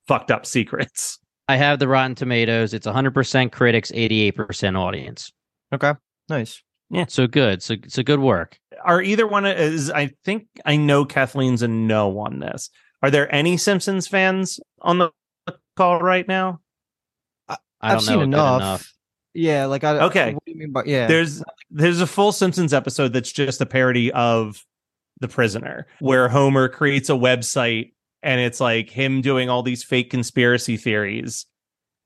fucked 0.06 0.30
up 0.30 0.46
secrets. 0.46 1.18
I 1.48 1.56
have 1.56 1.78
the 1.78 1.88
Rotten 1.88 2.14
Tomatoes. 2.14 2.72
It's 2.74 2.86
100% 2.86 3.52
critics, 3.52 3.90
88% 3.92 4.76
audience. 4.78 5.30
Okay, 5.72 5.92
nice. 6.28 6.62
Yeah. 6.90 7.04
So 7.08 7.26
good. 7.26 7.62
So 7.62 7.74
so 7.86 8.02
good 8.02 8.20
work. 8.20 8.58
Are 8.84 9.02
either 9.02 9.26
one 9.26 9.44
is 9.44 9.90
I 9.90 10.10
think 10.24 10.46
I 10.64 10.76
know 10.76 11.04
Kathleen's 11.04 11.60
a 11.62 11.68
no 11.68 12.18
on 12.20 12.38
this. 12.38 12.70
Are 13.02 13.10
there 13.10 13.32
any 13.34 13.58
Simpsons 13.58 14.06
fans 14.06 14.58
on 14.80 14.96
the 14.98 15.10
call 15.76 16.00
right 16.00 16.26
now? 16.26 16.60
I 17.48 17.56
I've 17.82 17.92
don't 17.98 18.00
seen 18.00 18.14
know 18.16 18.20
it 18.20 18.24
enough. 18.24 18.60
enough. 18.60 18.92
Yeah, 19.34 19.66
like 19.66 19.84
I 19.84 19.98
Okay. 20.06 20.34
What 20.34 20.44
do 20.44 20.52
you 20.52 20.58
mean 20.58 20.72
by 20.72 20.84
yeah? 20.86 21.06
There's 21.06 21.42
there's 21.70 22.00
a 22.00 22.06
full 22.06 22.32
Simpsons 22.32 22.72
episode 22.72 23.12
that's 23.12 23.32
just 23.32 23.60
a 23.60 23.66
parody 23.66 24.10
of 24.12 24.64
The 25.20 25.28
Prisoner, 25.28 25.86
where 26.00 26.28
Homer 26.28 26.68
creates 26.68 27.08
a 27.08 27.14
website 27.14 27.92
and 28.22 28.40
it's 28.40 28.60
like 28.60 28.90
him 28.90 29.20
doing 29.20 29.48
all 29.48 29.62
these 29.62 29.84
fake 29.84 30.10
conspiracy 30.10 30.76
theories, 30.76 31.46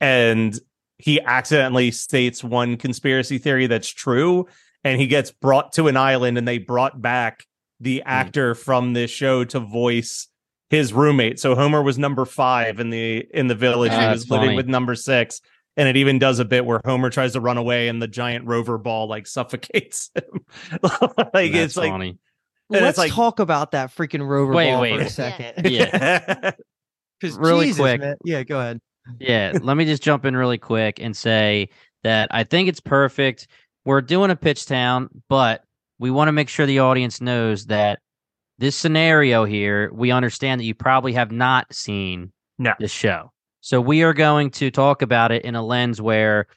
and 0.00 0.58
he 0.98 1.20
accidentally 1.20 1.90
states 1.90 2.44
one 2.44 2.76
conspiracy 2.76 3.38
theory 3.38 3.66
that's 3.66 3.88
true, 3.88 4.46
and 4.84 5.00
he 5.00 5.06
gets 5.06 5.30
brought 5.30 5.72
to 5.72 5.88
an 5.88 5.96
island, 5.96 6.38
and 6.38 6.46
they 6.46 6.58
brought 6.58 7.00
back 7.00 7.46
the 7.80 7.98
hmm. 7.98 8.08
actor 8.08 8.54
from 8.54 8.92
this 8.92 9.10
show 9.10 9.44
to 9.44 9.60
voice 9.60 10.28
his 10.70 10.92
roommate. 10.92 11.38
So 11.38 11.54
Homer 11.54 11.82
was 11.82 11.98
number 11.98 12.24
five 12.24 12.80
in 12.80 12.90
the 12.90 13.26
in 13.32 13.46
the 13.46 13.54
village. 13.54 13.92
He 13.92 14.06
was 14.06 14.30
living 14.30 14.48
funny. 14.48 14.56
with 14.56 14.68
number 14.68 14.94
six. 14.94 15.40
And 15.76 15.88
it 15.88 15.96
even 15.96 16.18
does 16.18 16.38
a 16.38 16.44
bit 16.44 16.66
where 16.66 16.80
Homer 16.84 17.08
tries 17.10 17.32
to 17.32 17.40
run 17.40 17.56
away 17.56 17.88
and 17.88 18.00
the 18.02 18.06
giant 18.08 18.46
rover 18.46 18.76
ball 18.78 19.08
like 19.08 19.26
suffocates 19.26 20.10
him. 20.14 20.44
like 20.82 21.52
That's 21.52 21.54
it's 21.54 21.74
funny. 21.74 22.08
and 22.10 22.18
it's 22.70 22.82
Let's 22.82 22.98
like- 22.98 23.12
talk 23.12 23.40
about 23.40 23.70
that 23.72 23.94
freaking 23.94 24.26
rover 24.26 24.52
Wait, 24.52 24.70
ball 24.70 24.80
wait. 24.82 24.96
for 24.98 25.02
a 25.04 25.08
second. 25.10 25.70
Yeah. 25.70 26.52
Because 27.20 27.36
Really 27.38 27.66
Jesus, 27.66 27.78
quick. 27.80 28.00
man. 28.00 28.16
Yeah, 28.24 28.42
go 28.42 28.58
ahead. 28.58 28.80
yeah, 29.20 29.56
let 29.62 29.76
me 29.76 29.84
just 29.84 30.02
jump 30.02 30.24
in 30.24 30.36
really 30.36 30.58
quick 30.58 30.98
and 31.00 31.16
say 31.16 31.68
that 32.02 32.28
I 32.32 32.42
think 32.44 32.68
it's 32.68 32.80
perfect. 32.80 33.46
We're 33.84 34.00
doing 34.00 34.30
a 34.32 34.36
pitch 34.36 34.66
town, 34.66 35.08
but 35.28 35.62
we 36.00 36.10
want 36.10 36.28
to 36.28 36.32
make 36.32 36.48
sure 36.48 36.66
the 36.66 36.80
audience 36.80 37.20
knows 37.20 37.66
that 37.66 38.00
this 38.58 38.74
scenario 38.76 39.44
here, 39.44 39.90
we 39.92 40.10
understand 40.10 40.60
that 40.60 40.64
you 40.64 40.74
probably 40.74 41.12
have 41.12 41.30
not 41.30 41.72
seen 41.72 42.32
No. 42.58 42.74
this 42.80 42.90
show. 42.92 43.31
So 43.62 43.80
we 43.80 44.02
are 44.02 44.12
going 44.12 44.50
to 44.50 44.70
talk 44.72 45.02
about 45.02 45.30
it 45.30 45.44
in 45.44 45.54
a 45.54 45.64
lens 45.64 46.02
where 46.02 46.48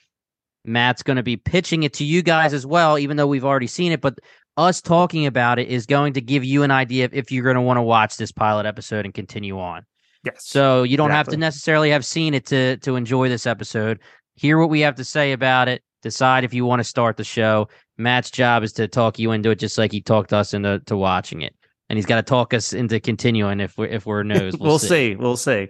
Matt's 0.66 1.04
going 1.04 1.18
to 1.18 1.24
be 1.24 1.38
pitching 1.38 1.84
it 1.84 1.94
to 1.94 2.04
you 2.04 2.24
guys 2.24 2.52
as 2.52 2.66
well, 2.66 2.98
even 2.98 3.16
though 3.16 3.28
we've 3.28 3.46
already 3.46 3.68
seen 3.68 3.92
it. 3.92 4.02
But 4.02 4.18
us 4.58 4.82
talking 4.82 5.28
about 5.28 5.60
it 5.60 5.68
is 5.68 5.86
going 5.86 6.14
to 6.14 6.22
give 6.22 6.44
you 6.44 6.64
an 6.64 6.72
idea 6.72 7.06
of 7.06 7.14
if 7.14 7.32
you're 7.32 7.44
going 7.44 7.58
to 7.58 7.62
want 7.62 7.78
to 7.78 7.84
watch 7.84 8.18
this 8.18 8.32
pilot 8.32 8.66
episode 8.66 9.06
and 9.06 9.14
continue 9.14 9.60
on. 9.60 9.86
yes. 10.24 10.48
So 10.48 10.82
you 10.82 10.98
don't 10.98 11.12
have 11.12 11.28
to 11.28 11.38
necessarily 11.38 11.92
have 11.92 12.04
seen 12.04 12.34
it 12.34 12.48
to 12.48 12.78
to 12.78 12.96
enjoy 12.96 13.30
this 13.30 13.46
episode. 13.46 14.00
Hear 14.34 14.58
what 14.58 14.72
we 14.72 14.80
have 14.82 14.96
to 14.96 15.04
say 15.04 15.32
about 15.32 15.68
it. 15.68 15.84
decide 16.02 16.44
if 16.44 16.54
you 16.56 16.66
want 16.66 16.80
to 16.80 16.84
start 16.84 17.18
the 17.18 17.24
show. 17.24 17.68
Matt's 17.98 18.32
job 18.32 18.64
is 18.64 18.74
to 18.74 18.88
talk 18.88 19.20
you 19.20 19.32
into 19.32 19.52
it, 19.52 19.60
just 19.60 19.78
like 19.78 19.92
he 19.92 20.02
talked 20.02 20.34
us 20.34 20.54
into 20.56 20.80
to 20.88 20.98
watching 20.98 21.42
it, 21.42 21.56
and 21.88 21.98
he's 21.98 22.06
got 22.08 22.16
to 22.16 22.24
talk 22.24 22.54
us 22.54 22.74
into 22.74 23.00
continuing 23.00 23.60
if 23.60 23.78
we're 23.78 23.86
if 23.86 24.08
we're 24.08 24.24
no's. 24.34 24.58
We'll, 24.58 24.80
see. 24.80 25.16
We'll 25.16 25.38
see. 25.38 25.70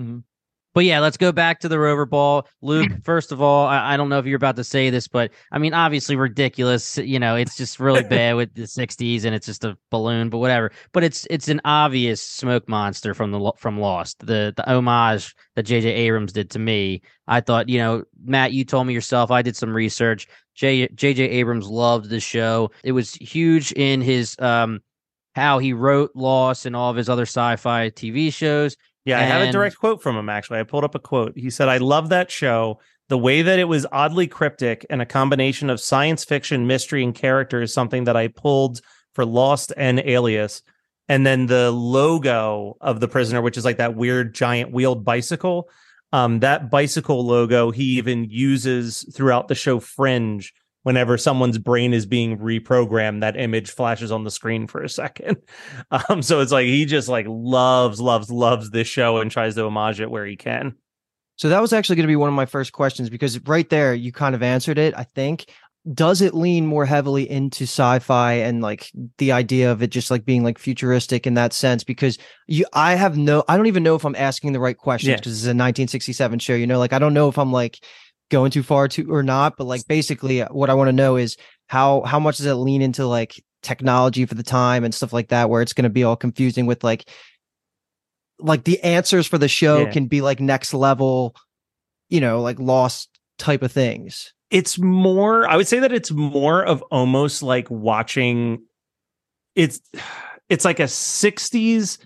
Mm-hmm. 0.00 0.18
But 0.74 0.84
yeah, 0.84 0.98
let's 0.98 1.16
go 1.16 1.30
back 1.30 1.60
to 1.60 1.68
the 1.68 1.78
rover 1.78 2.04
ball. 2.04 2.48
Luke, 2.60 2.90
first 3.04 3.30
of 3.30 3.40
all, 3.40 3.66
I, 3.66 3.94
I 3.94 3.96
don't 3.96 4.08
know 4.08 4.18
if 4.18 4.26
you're 4.26 4.36
about 4.36 4.56
to 4.56 4.64
say 4.64 4.90
this, 4.90 5.06
but 5.06 5.30
I 5.52 5.58
mean, 5.58 5.72
obviously 5.72 6.16
ridiculous. 6.16 6.98
You 6.98 7.20
know, 7.20 7.36
it's 7.36 7.56
just 7.56 7.78
really 7.78 8.02
bad 8.08 8.34
with 8.34 8.54
the 8.54 8.62
'60s, 8.62 9.24
and 9.24 9.34
it's 9.34 9.46
just 9.46 9.64
a 9.64 9.78
balloon, 9.90 10.28
but 10.28 10.38
whatever. 10.38 10.72
But 10.92 11.04
it's 11.04 11.26
it's 11.30 11.48
an 11.48 11.60
obvious 11.64 12.20
smoke 12.20 12.68
monster 12.68 13.14
from 13.14 13.30
the 13.30 13.52
from 13.56 13.78
Lost. 13.78 14.26
The 14.26 14.52
the 14.56 14.68
homage 14.68 15.34
that 15.54 15.62
J.J. 15.62 15.88
Abrams 15.88 16.32
did 16.32 16.50
to 16.50 16.58
me. 16.58 17.02
I 17.28 17.40
thought, 17.40 17.68
you 17.68 17.78
know, 17.78 18.04
Matt, 18.24 18.52
you 18.52 18.64
told 18.64 18.86
me 18.86 18.92
yourself. 18.92 19.30
I 19.30 19.42
did 19.42 19.56
some 19.56 19.72
research. 19.72 20.26
J 20.54 20.88
J.J. 20.88 21.22
Abrams 21.22 21.68
loved 21.68 22.10
the 22.10 22.20
show. 22.20 22.72
It 22.82 22.92
was 22.92 23.14
huge 23.14 23.70
in 23.72 24.00
his 24.00 24.36
um 24.40 24.80
how 25.36 25.58
he 25.58 25.72
wrote 25.72 26.12
Lost 26.14 26.66
and 26.66 26.76
all 26.76 26.90
of 26.90 26.96
his 26.96 27.08
other 27.08 27.22
sci-fi 27.22 27.90
TV 27.90 28.32
shows. 28.32 28.76
Yeah, 29.04 29.18
I 29.18 29.22
have 29.22 29.48
a 29.48 29.52
direct 29.52 29.78
quote 29.78 30.02
from 30.02 30.16
him 30.16 30.28
actually. 30.28 30.60
I 30.60 30.62
pulled 30.62 30.84
up 30.84 30.94
a 30.94 30.98
quote. 30.98 31.34
He 31.36 31.50
said, 31.50 31.68
I 31.68 31.76
love 31.76 32.08
that 32.08 32.30
show. 32.30 32.80
The 33.08 33.18
way 33.18 33.42
that 33.42 33.58
it 33.58 33.64
was 33.64 33.86
oddly 33.92 34.26
cryptic 34.26 34.86
and 34.88 35.02
a 35.02 35.06
combination 35.06 35.68
of 35.68 35.78
science 35.78 36.24
fiction, 36.24 36.66
mystery, 36.66 37.04
and 37.04 37.14
character 37.14 37.60
is 37.60 37.74
something 37.74 38.04
that 38.04 38.16
I 38.16 38.28
pulled 38.28 38.80
for 39.12 39.26
Lost 39.26 39.72
and 39.76 40.00
Alias. 40.00 40.62
And 41.06 41.26
then 41.26 41.46
the 41.46 41.70
logo 41.70 42.78
of 42.80 43.00
the 43.00 43.08
prisoner, 43.08 43.42
which 43.42 43.58
is 43.58 43.64
like 43.64 43.76
that 43.76 43.94
weird 43.94 44.34
giant 44.34 44.72
wheeled 44.72 45.04
bicycle. 45.04 45.68
Um, 46.12 46.40
that 46.40 46.70
bicycle 46.70 47.26
logo 47.26 47.70
he 47.72 47.98
even 47.98 48.24
uses 48.24 49.06
throughout 49.14 49.48
the 49.48 49.54
show 49.54 49.80
Fringe. 49.80 50.54
Whenever 50.84 51.18
someone's 51.18 51.58
brain 51.58 51.92
is 51.92 52.06
being 52.06 52.38
reprogrammed, 52.38 53.20
that 53.22 53.38
image 53.38 53.70
flashes 53.70 54.12
on 54.12 54.22
the 54.24 54.30
screen 54.30 54.66
for 54.66 54.82
a 54.82 54.88
second. 54.88 55.36
Um, 56.08 56.22
so 56.22 56.40
it's 56.40 56.52
like 56.52 56.66
he 56.66 56.84
just 56.86 57.08
like 57.08 57.26
loves, 57.28 58.00
loves, 58.00 58.30
loves 58.30 58.70
this 58.70 58.86
show 58.88 59.18
and 59.18 59.30
tries 59.30 59.54
to 59.56 59.64
homage 59.64 60.00
it 60.00 60.10
where 60.10 60.26
he 60.26 60.36
can. 60.36 60.74
So 61.36 61.48
that 61.48 61.60
was 61.60 61.72
actually 61.72 61.96
going 61.96 62.04
to 62.06 62.12
be 62.12 62.16
one 62.16 62.28
of 62.28 62.34
my 62.34 62.46
first 62.46 62.72
questions 62.72 63.10
because 63.10 63.38
right 63.40 63.68
there 63.68 63.92
you 63.94 64.12
kind 64.12 64.34
of 64.34 64.42
answered 64.42 64.78
it, 64.78 64.94
I 64.96 65.02
think. 65.04 65.46
Does 65.92 66.22
it 66.22 66.32
lean 66.32 66.64
more 66.66 66.86
heavily 66.86 67.28
into 67.30 67.64
sci-fi 67.64 68.34
and 68.34 68.62
like 68.62 68.90
the 69.18 69.32
idea 69.32 69.70
of 69.70 69.82
it 69.82 69.88
just 69.90 70.10
like 70.10 70.24
being 70.24 70.42
like 70.42 70.58
futuristic 70.58 71.26
in 71.26 71.34
that 71.34 71.52
sense? 71.52 71.84
Because 71.84 72.16
you 72.46 72.64
I 72.72 72.94
have 72.94 73.18
no 73.18 73.44
I 73.48 73.56
don't 73.56 73.66
even 73.66 73.82
know 73.82 73.94
if 73.94 74.04
I'm 74.04 74.16
asking 74.16 74.52
the 74.52 74.60
right 74.60 74.78
questions 74.78 75.10
Yeah. 75.10 75.16
because 75.16 75.32
it's 75.32 75.44
a 75.44 75.48
1967 75.50 76.38
show, 76.38 76.54
you 76.54 76.66
know, 76.66 76.78
like 76.78 76.92
I 76.94 76.98
don't 76.98 77.14
know 77.14 77.28
if 77.28 77.38
I'm 77.38 77.52
like 77.52 77.84
going 78.34 78.50
too 78.50 78.62
far 78.62 78.88
to 78.88 79.10
or 79.10 79.22
not, 79.22 79.56
but 79.56 79.64
like 79.66 79.86
basically 79.86 80.42
uh, 80.42 80.48
what 80.50 80.68
I 80.70 80.74
want 80.74 80.88
to 80.88 80.92
know 80.92 81.16
is 81.16 81.36
how 81.68 82.02
how 82.02 82.18
much 82.20 82.36
does 82.38 82.46
it 82.46 82.54
lean 82.54 82.82
into 82.82 83.06
like 83.06 83.42
technology 83.62 84.26
for 84.26 84.34
the 84.34 84.42
time 84.42 84.84
and 84.84 84.92
stuff 84.94 85.12
like 85.12 85.28
that 85.28 85.48
where 85.48 85.62
it's 85.62 85.72
going 85.72 85.84
to 85.84 85.90
be 85.90 86.04
all 86.04 86.16
confusing 86.16 86.66
with 86.66 86.84
like 86.84 87.08
like 88.38 88.64
the 88.64 88.82
answers 88.82 89.26
for 89.26 89.38
the 89.38 89.48
show 89.48 89.84
Yeah. 89.86 89.92
can 89.92 90.06
be 90.06 90.20
like 90.20 90.40
next 90.40 90.74
level 90.74 91.34
you 92.10 92.20
know 92.20 92.42
like 92.42 92.58
lost 92.58 93.08
type 93.38 93.62
of 93.62 93.72
things 93.72 94.34
It's 94.50 94.78
more, 94.78 95.48
I 95.48 95.56
would 95.56 95.66
say 95.66 95.80
that 95.80 95.92
it's 95.92 96.10
more 96.10 96.62
of 96.62 96.82
almost 96.90 97.42
like 97.42 97.70
watching 97.70 98.62
it's 99.54 99.80
it's 100.48 100.64
like 100.64 100.80
a 100.80 100.88
60s 100.88 101.98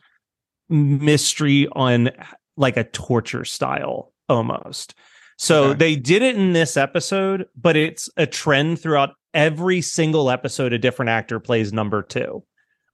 mystery 0.69 1.67
on 1.73 2.11
like 2.57 2.77
a 2.77 2.85
torture 2.85 3.45
style 3.45 4.13
almost. 4.29 4.95
So 5.39 5.67
Okay. 5.71 5.79
they 5.79 5.97
did 5.97 6.23
it 6.23 6.37
in 6.37 6.53
this 6.53 6.77
episode, 6.77 7.47
but 7.57 7.77
it's 7.77 8.11
a 8.17 8.27
trend 8.27 8.81
throughout 8.81 9.15
every 9.33 9.81
single 9.81 10.31
episode 10.31 10.73
a 10.73 10.79
different 10.79 11.11
actor 11.11 11.39
plays 11.41 11.73
number 11.73 12.03
2. 12.03 12.43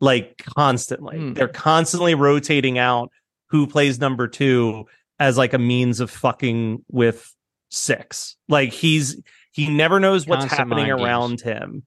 Like 0.00 0.36
constantly. 0.54 1.16
Hmm. 1.16 1.32
They're 1.32 1.48
constantly 1.48 2.14
rotating 2.14 2.78
out 2.78 3.10
who 3.48 3.66
plays 3.66 3.98
number 3.98 4.28
2 4.28 4.84
as 5.18 5.38
like 5.38 5.54
a 5.54 5.58
means 5.58 6.00
of 6.00 6.10
fucking 6.10 6.84
with 6.90 7.34
6. 7.70 8.36
Like 8.48 8.72
he's 8.72 9.20
he 9.52 9.68
never 9.68 9.98
knows 10.00 10.26
what's 10.26 10.44
Constant 10.46 10.70
happening 10.70 10.90
around 10.90 11.40
him. 11.40 11.84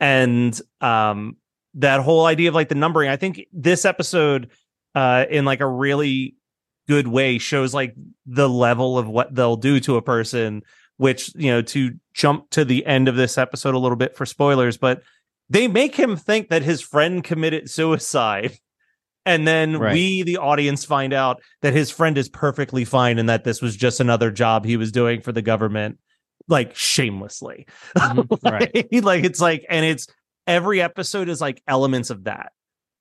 And 0.00 0.60
um 0.80 1.36
that 1.74 2.00
whole 2.00 2.26
idea 2.26 2.48
of 2.48 2.54
like 2.56 2.68
the 2.68 2.74
numbering, 2.74 3.08
I 3.10 3.16
think 3.16 3.46
this 3.52 3.84
episode 3.84 4.50
uh 4.96 5.26
in 5.30 5.44
like 5.44 5.60
a 5.60 5.68
really 5.68 6.34
good 6.88 7.06
way 7.06 7.38
shows 7.38 7.72
like 7.72 7.94
the 8.32 8.48
level 8.48 8.96
of 8.98 9.08
what 9.08 9.34
they'll 9.34 9.56
do 9.56 9.80
to 9.80 9.96
a 9.96 10.02
person 10.02 10.62
which 10.98 11.34
you 11.34 11.50
know 11.50 11.62
to 11.62 11.92
jump 12.14 12.48
to 12.50 12.64
the 12.64 12.84
end 12.86 13.08
of 13.08 13.16
this 13.16 13.36
episode 13.38 13.74
a 13.74 13.78
little 13.78 13.96
bit 13.96 14.16
for 14.16 14.24
spoilers 14.24 14.76
but 14.76 15.02
they 15.48 15.66
make 15.66 15.96
him 15.96 16.16
think 16.16 16.48
that 16.48 16.62
his 16.62 16.80
friend 16.80 17.24
committed 17.24 17.68
suicide 17.68 18.52
and 19.26 19.48
then 19.48 19.76
Right. 19.78 19.94
we 19.94 20.22
the 20.22 20.36
audience 20.36 20.84
find 20.84 21.12
out 21.12 21.42
that 21.62 21.72
his 21.74 21.90
friend 21.90 22.16
is 22.16 22.28
perfectly 22.28 22.84
fine 22.84 23.18
and 23.18 23.28
that 23.28 23.42
this 23.44 23.60
was 23.60 23.76
just 23.76 23.98
another 24.00 24.30
job 24.30 24.64
he 24.64 24.76
was 24.76 24.92
doing 24.92 25.20
for 25.22 25.32
the 25.32 25.42
government 25.42 25.98
like 26.48 26.76
shamelessly 26.76 27.66
Mhm, 27.96 28.38
right. 28.50 29.04
like 29.04 29.24
it's 29.24 29.40
like 29.40 29.64
and 29.68 29.84
it's 29.84 30.06
every 30.46 30.80
episode 30.80 31.28
is 31.28 31.40
like 31.40 31.62
elements 31.66 32.10
of 32.10 32.24
that 32.24 32.52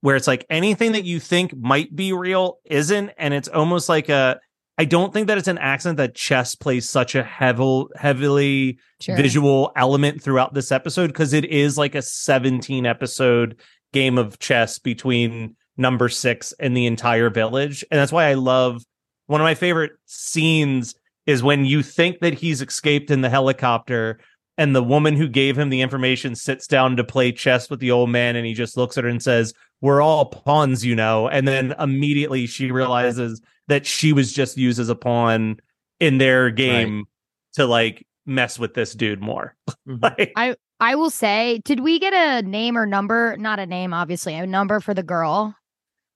where 0.02 0.16
it's 0.16 0.28
like 0.28 0.46
anything 0.50 0.94
that 0.94 1.04
you 1.04 1.20
think 1.20 1.56
might 1.56 1.94
be 1.96 2.14
real 2.14 2.60
isn't 2.66 3.12
and 3.18 3.34
it's 3.34 3.48
almost 3.50 3.90
like 3.90 4.08
a 4.10 4.40
i 4.80 4.86
don't 4.86 5.14
think 5.14 5.28
that 5.28 5.38
it's 5.38 5.48
an 5.48 5.60
accident 5.60 5.98
that 5.98 6.16
chess 6.16 6.56
plays 6.56 6.90
such 6.90 7.14
a 7.14 7.24
heavy, 7.24 7.84
heavily 7.96 8.80
Sure. 9.02 9.16
visual 9.16 9.72
element 9.78 10.22
throughout 10.22 10.54
this 10.54 10.72
episode 10.74 11.08
because 11.08 11.32
it 11.32 11.46
is 11.46 11.78
like 11.78 11.96
a 11.96 12.02
17 12.02 12.86
episode 12.86 13.60
game 13.94 14.18
of 14.18 14.40
chess 14.40 14.78
between 14.80 15.56
number 15.78 16.10
six 16.10 16.54
and 16.60 16.76
the 16.76 16.86
entire 16.86 17.30
village 17.30 17.86
and 17.92 18.00
that's 18.00 18.12
why 18.12 18.26
i 18.26 18.34
love 18.34 18.84
one 19.28 19.40
of 19.40 19.46
my 19.46 19.56
favorite 19.56 19.92
scenes 20.06 20.96
is 21.28 21.44
when 21.44 21.64
you 21.64 21.84
think 21.84 22.20
that 22.20 22.34
he's 22.34 22.62
escaped 22.62 23.12
in 23.12 23.22
the 23.22 23.30
helicopter 23.30 24.20
and 24.58 24.76
the 24.76 24.84
woman 24.84 25.16
who 25.16 25.30
gave 25.30 25.58
him 25.58 25.70
the 25.70 25.80
information 25.80 26.36
sits 26.36 26.68
down 26.68 26.98
to 26.98 27.04
play 27.04 27.32
chess 27.32 27.70
with 27.70 27.80
the 27.80 27.92
old 27.92 28.10
man 28.10 28.36
and 28.36 28.46
he 28.46 28.54
just 28.54 28.76
looks 28.76 28.98
at 28.98 29.06
her 29.06 29.10
and 29.10 29.24
says 29.24 29.54
we're 29.80 30.02
all 30.02 30.26
pawns 30.26 30.84
you 30.86 30.96
know 30.96 31.30
and 31.30 31.48
then 31.48 31.74
immediately 31.80 32.46
she 32.48 32.70
realizes 32.72 33.40
that 33.70 33.86
she 33.86 34.12
was 34.14 34.34
just 34.34 34.58
used 34.58 34.80
as 34.80 34.90
a 34.90 34.96
pawn 34.96 35.58
in 36.00 36.18
their 36.18 36.50
game 36.52 37.06
to 37.54 37.66
like 37.66 38.06
mess 38.26 38.60
with 38.60 38.74
this 38.74 38.94
dude 38.94 39.22
more 39.22 39.56
Mhm. 39.88 40.04
like 40.04 40.56
I 40.82 40.96
will 40.96 41.10
say, 41.10 41.60
did 41.66 41.80
we 41.82 42.00
get 42.00 42.14
a 42.14 42.46
name 42.48 42.78
or 42.78 42.86
number? 42.86 43.36
Not 43.38 43.60
a 43.60 43.66
name, 43.66 43.94
obviously, 43.94 44.34
a 44.36 44.48
number 44.48 44.80
for 44.80 44.94
the 44.94 45.04
girl. 45.04 45.56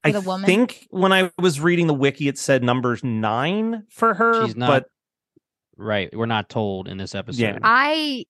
i 0.06 0.12
the 0.12 0.22
woman? 0.22 0.46
think 0.46 0.86
when 0.90 1.12
i 1.14 1.32
was 1.40 1.60
reading 1.62 1.88
the 1.88 1.94
wiki 1.94 2.28
it 2.28 2.38
said 2.38 2.64
numbers 2.64 3.04
nine 3.04 3.84
for 3.90 4.14
her 4.14 4.46
She's 4.46 4.56
not 4.56 4.68
but 4.68 4.86
Right. 5.76 6.16
We're 6.16 6.28
not 6.28 6.50
told 6.50 6.88
in 6.88 6.98
this 6.98 7.16
episode. 7.16 7.42
Yeah. 7.42 7.58
I 7.64 8.26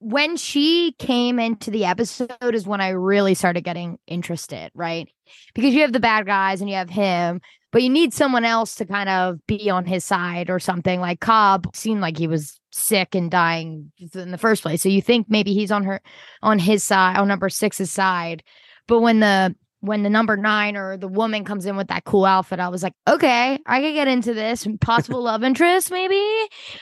when 0.00 0.36
she 0.36 0.92
came 0.98 1.38
into 1.38 1.70
the 1.70 1.84
episode 1.84 2.28
is 2.54 2.66
when 2.66 2.80
I 2.80 2.88
really 2.90 3.34
started 3.34 3.62
getting 3.62 3.98
interested, 4.08 4.70
right? 4.74 5.08
Because 5.54 5.72
you 5.74 5.80
have 5.82 5.92
the 5.92 6.00
bad 6.00 6.26
guys 6.26 6.60
and 6.60 6.68
you 6.68 6.76
have 6.76 6.90
him, 6.90 7.40
but 7.70 7.82
you 7.82 7.90
need 7.90 8.14
someone 8.14 8.44
else 8.44 8.74
to 8.76 8.86
kind 8.86 9.08
of 9.08 9.44
be 9.46 9.68
on 9.70 9.84
his 9.84 10.04
side 10.04 10.50
or 10.50 10.58
something. 10.58 11.00
Like 11.00 11.20
Cobb 11.20 11.74
seemed 11.74 12.00
like 12.00 12.16
he 12.16 12.26
was 12.26 12.58
sick 12.72 13.14
and 13.14 13.30
dying 13.30 13.92
in 14.14 14.30
the 14.30 14.38
first 14.38 14.62
place. 14.62 14.82
So 14.82 14.88
you 14.88 15.02
think 15.02 15.26
maybe 15.28 15.52
he's 15.54 15.70
on 15.70 15.84
her 15.84 16.00
on 16.42 16.58
his 16.58 16.82
side, 16.82 17.16
on 17.16 17.28
number 17.28 17.48
six's 17.48 17.90
side. 17.90 18.42
But 18.86 19.00
when 19.00 19.20
the 19.20 19.54
when 19.80 20.02
the 20.02 20.10
number 20.10 20.36
nine 20.36 20.76
or 20.76 20.96
the 20.96 21.06
woman 21.06 21.44
comes 21.44 21.64
in 21.64 21.76
with 21.76 21.86
that 21.88 22.04
cool 22.04 22.24
outfit, 22.24 22.58
I 22.58 22.68
was 22.68 22.82
like, 22.82 22.94
okay, 23.06 23.58
I 23.64 23.80
could 23.80 23.92
get 23.92 24.08
into 24.08 24.34
this. 24.34 24.66
Possible 24.80 25.22
love 25.22 25.44
interest, 25.44 25.92
maybe. 25.92 26.20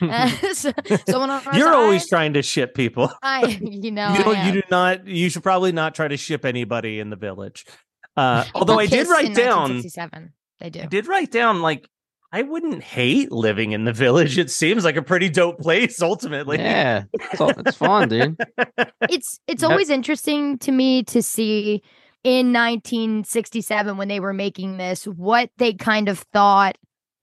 Uh, 0.01 0.29
so- 0.53 0.73
someone 1.07 1.31
on 1.31 1.43
you're 1.55 1.75
always 1.75 2.09
trying 2.09 2.35
to 2.35 2.43
ship 2.43 2.75
people 2.75 3.11
I, 3.23 3.59
you 3.61 3.91
know, 3.91 4.15
you, 4.17 4.25
don't, 4.25 4.47
you 4.47 4.53
do 4.53 4.63
not 4.71 5.07
you 5.07 5.29
should 5.31 5.43
probably 5.43 5.73
not 5.73 5.95
try 5.95 6.09
to 6.09 6.17
ship 6.17 6.45
anybody 6.45 7.01
in 7.01 7.11
the 7.11 7.17
village 7.17 7.65
uh 8.17 8.45
although 8.55 8.79
i 8.79 8.87
did 8.87 9.09
write 9.09 9.35
down 9.35 9.83
1967. 9.83 10.33
They 10.61 10.71
do. 10.71 10.81
I 10.81 10.87
did 10.87 11.07
write 11.07 11.31
down 11.31 11.61
like 11.63 11.89
I 12.33 12.43
wouldn't 12.43 12.83
hate 12.83 13.31
living 13.33 13.73
in 13.73 13.85
the 13.85 13.93
village. 13.93 14.37
It 14.39 14.51
seems 14.51 14.85
like 14.85 14.97
a 14.97 15.03
pretty 15.03 15.29
dope 15.29 15.59
place 15.61 16.03
ultimately. 16.03 16.59
yeah. 16.59 17.05
It's, 17.13 17.41
all, 17.41 17.51
it's 17.51 17.77
fun, 17.77 18.09
dude. 18.09 18.37
It's 19.09 19.39
it's 19.47 19.63
That- 19.63 19.71
always 19.71 19.91
interesting 19.91 20.59
to 20.59 20.73
me 20.73 21.03
to 21.05 21.23
see 21.23 21.83
in 22.25 22.53
1967 22.53 23.97
when 23.97 24.09
they 24.09 24.21
were 24.21 24.33
making 24.33 24.77
this 24.79 25.05
what 25.05 25.51
they 25.59 25.73
kind 25.73 26.09
of 26.09 26.19
thought 26.33 26.77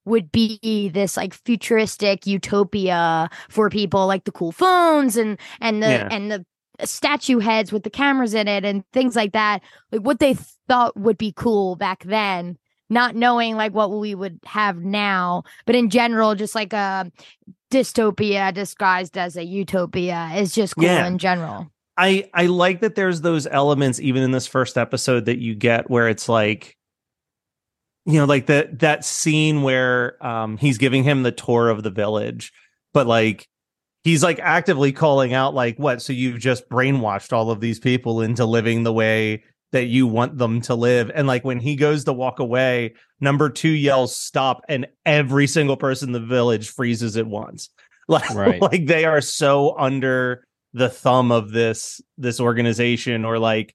would 0.05 0.31
be 0.31 0.89
this 0.93 1.15
like 1.17 1.33
futuristic 1.33 2.25
utopia 2.27 3.29
for 3.49 3.69
people 3.69 4.05
like 4.07 4.23
the 4.25 4.31
cool 4.31 4.51
phones 4.51 5.15
and 5.17 5.39
and 5.61 5.81
the 5.83 5.87
Yeah. 5.89 6.07
and 6.11 6.31
the 6.31 6.45
statue 6.85 7.39
heads 7.39 7.71
with 7.71 7.83
the 7.83 7.89
cameras 7.89 8.33
in 8.33 8.47
it 8.47 8.65
and 8.65 8.83
things 8.91 9.15
like 9.15 9.31
that 9.33 9.61
like 9.91 10.01
what 10.01 10.19
they 10.19 10.35
thought 10.67 10.97
would 10.97 11.17
be 11.17 11.31
cool 11.35 11.75
back 11.75 12.03
then 12.03 12.57
not 12.89 13.15
knowing 13.15 13.55
like 13.55 13.73
what 13.73 13.91
we 13.91 14.13
would 14.15 14.39
have 14.45 14.77
now 14.83 15.43
but 15.65 15.75
in 15.75 15.89
general 15.89 16.35
just 16.35 16.53
like 16.55 16.73
a 16.73 17.11
dystopia 17.71 18.53
disguised 18.53 19.17
as 19.17 19.35
a 19.35 19.43
utopia 19.43 20.29
is 20.35 20.53
just 20.53 20.75
cool 20.75 20.83
Yeah. 20.85 21.07
in 21.07 21.17
general. 21.17 21.67
I 21.97 22.29
I 22.33 22.47
like 22.47 22.81
that 22.81 22.95
there's 22.95 23.21
those 23.21 23.45
elements 23.47 23.99
even 23.99 24.23
in 24.23 24.31
this 24.31 24.47
first 24.47 24.77
episode 24.77 25.25
that 25.25 25.39
you 25.39 25.55
get 25.55 25.89
where 25.89 26.07
it's 26.09 26.27
like 26.29 26.77
you 28.05 28.13
know 28.13 28.25
like 28.25 28.47
that 28.47 28.79
that 28.79 29.05
scene 29.05 29.61
where 29.61 30.23
um 30.25 30.57
he's 30.57 30.77
giving 30.77 31.03
him 31.03 31.23
the 31.23 31.31
tour 31.31 31.69
of 31.69 31.83
the 31.83 31.89
village 31.91 32.51
but 32.93 33.07
like 33.07 33.47
he's 34.03 34.21
like 34.23 34.39
actively 34.39 34.91
calling 34.91 35.33
out 35.33 35.53
like 35.53 35.77
what 35.77 36.01
so 36.01 36.13
you've 36.13 36.39
just 36.39 36.67
brainwashed 36.69 37.31
all 37.31 37.49
of 37.51 37.59
these 37.61 37.79
people 37.79 38.21
into 38.21 38.45
living 38.45 38.83
the 38.83 38.93
way 38.93 39.43
that 39.73 39.85
you 39.87 40.07
want 40.07 40.37
them 40.37 40.61
to 40.61 40.75
live. 40.75 41.11
And 41.13 41.27
like 41.27 41.43
when 41.43 41.59
he 41.59 41.75
goes 41.75 42.05
to 42.05 42.13
walk 42.13 42.39
away 42.39 42.93
number 43.19 43.49
2 43.49 43.69
yells 43.69 44.15
stop 44.15 44.63
and 44.69 44.87
every 45.05 45.47
single 45.47 45.75
person 45.75 46.09
in 46.09 46.13
the 46.13 46.19
village 46.19 46.69
freezes 46.69 47.17
at 47.17 47.27
once. 47.27 47.69
Like 48.09 48.29
Right. 48.31 48.61
like 48.61 48.85
they 48.85 49.05
are 49.05 49.21
so 49.21 49.77
under 49.77 50.45
the 50.73 50.89
thumb 50.89 51.31
of 51.31 51.51
this 51.51 52.01
this 52.17 52.39
organization 52.41 53.23
or 53.23 53.39
like 53.39 53.73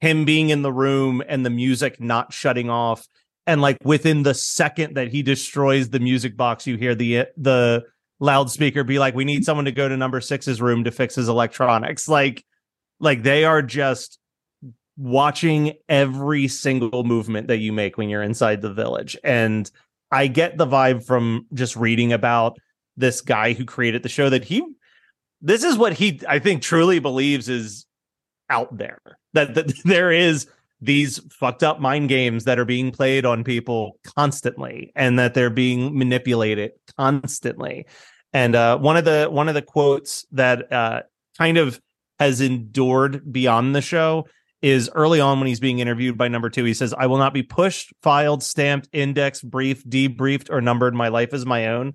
him 0.00 0.24
being 0.24 0.50
in 0.50 0.62
the 0.62 0.72
room 0.72 1.22
and 1.28 1.46
the 1.46 1.50
music 1.50 2.00
not 2.00 2.32
shutting 2.32 2.68
off. 2.70 3.06
And 3.46 3.60
like 3.60 3.78
within 3.84 4.24
the 4.24 4.34
second 4.34 4.96
that 4.96 5.08
he 5.12 5.22
destroys 5.22 5.90
the 5.90 6.00
music 6.00 6.36
box 6.36 6.66
you 6.66 6.76
hear 6.76 6.96
the 6.96 7.26
the 7.36 7.84
loudspeaker 8.18 8.82
be 8.82 8.98
like 8.98 9.14
we 9.14 9.24
need 9.24 9.44
someone 9.44 9.66
to 9.66 9.72
go 9.72 9.88
to 9.88 9.96
number 9.96 10.20
six's 10.20 10.60
room 10.60 10.82
to 10.82 10.90
fix 10.90 11.14
his 11.14 11.28
electronics. 11.28 12.08
Like 12.08 12.44
like 12.98 13.22
they 13.22 13.44
are 13.44 13.62
just 13.62 14.18
watching 14.98 15.72
every 15.88 16.48
single 16.48 17.04
movement 17.04 17.48
that 17.48 17.58
you 17.58 17.72
make 17.72 17.96
when 17.96 18.10
you're 18.10 18.22
inside 18.22 18.60
the 18.60 18.72
village. 18.72 19.16
And 19.24 19.70
i 20.10 20.26
get 20.26 20.56
the 20.56 20.66
vibe 20.66 21.04
from 21.04 21.46
just 21.52 21.76
reading 21.76 22.14
about 22.14 22.58
this 22.96 23.20
guy 23.20 23.52
who 23.52 23.66
created 23.66 24.02
the 24.02 24.08
show 24.08 24.30
that 24.30 24.42
he 24.42 24.64
this 25.42 25.62
is 25.62 25.76
what 25.76 25.92
he 25.92 26.18
i 26.26 26.38
think 26.38 26.62
truly 26.62 26.98
believes 26.98 27.46
is 27.50 27.84
out 28.50 28.76
there. 28.76 29.00
That, 29.34 29.54
that 29.54 29.72
there 29.84 30.12
is 30.12 30.46
these 30.80 31.18
fucked 31.30 31.62
up 31.62 31.80
mind 31.80 32.08
games 32.08 32.44
that 32.44 32.58
are 32.58 32.64
being 32.64 32.92
played 32.92 33.26
on 33.26 33.42
people 33.42 33.98
constantly 34.04 34.92
and 34.94 35.18
that 35.18 35.34
they're 35.34 35.50
being 35.50 35.96
manipulated 35.96 36.72
constantly. 36.96 37.86
And 38.32 38.54
uh 38.54 38.78
one 38.78 38.96
of 38.96 39.04
the 39.04 39.26
one 39.30 39.48
of 39.48 39.54
the 39.54 39.62
quotes 39.62 40.26
that 40.32 40.72
uh 40.72 41.02
kind 41.36 41.56
of 41.56 41.80
has 42.18 42.40
endured 42.40 43.32
beyond 43.32 43.74
the 43.74 43.80
show 43.80 44.26
is 44.60 44.90
early 44.94 45.20
on 45.20 45.38
when 45.38 45.46
he's 45.46 45.60
being 45.60 45.78
interviewed 45.78 46.18
by 46.18 46.26
number 46.26 46.50
two 46.50 46.64
he 46.64 46.74
says 46.74 46.92
i 46.98 47.06
will 47.06 47.18
not 47.18 47.32
be 47.32 47.44
pushed 47.44 47.92
filed 48.02 48.42
stamped 48.42 48.88
indexed 48.92 49.48
briefed 49.48 49.88
debriefed 49.88 50.50
or 50.50 50.60
numbered. 50.60 50.94
My 50.94 51.08
life 51.08 51.32
is 51.32 51.46
my 51.46 51.68
own. 51.68 51.94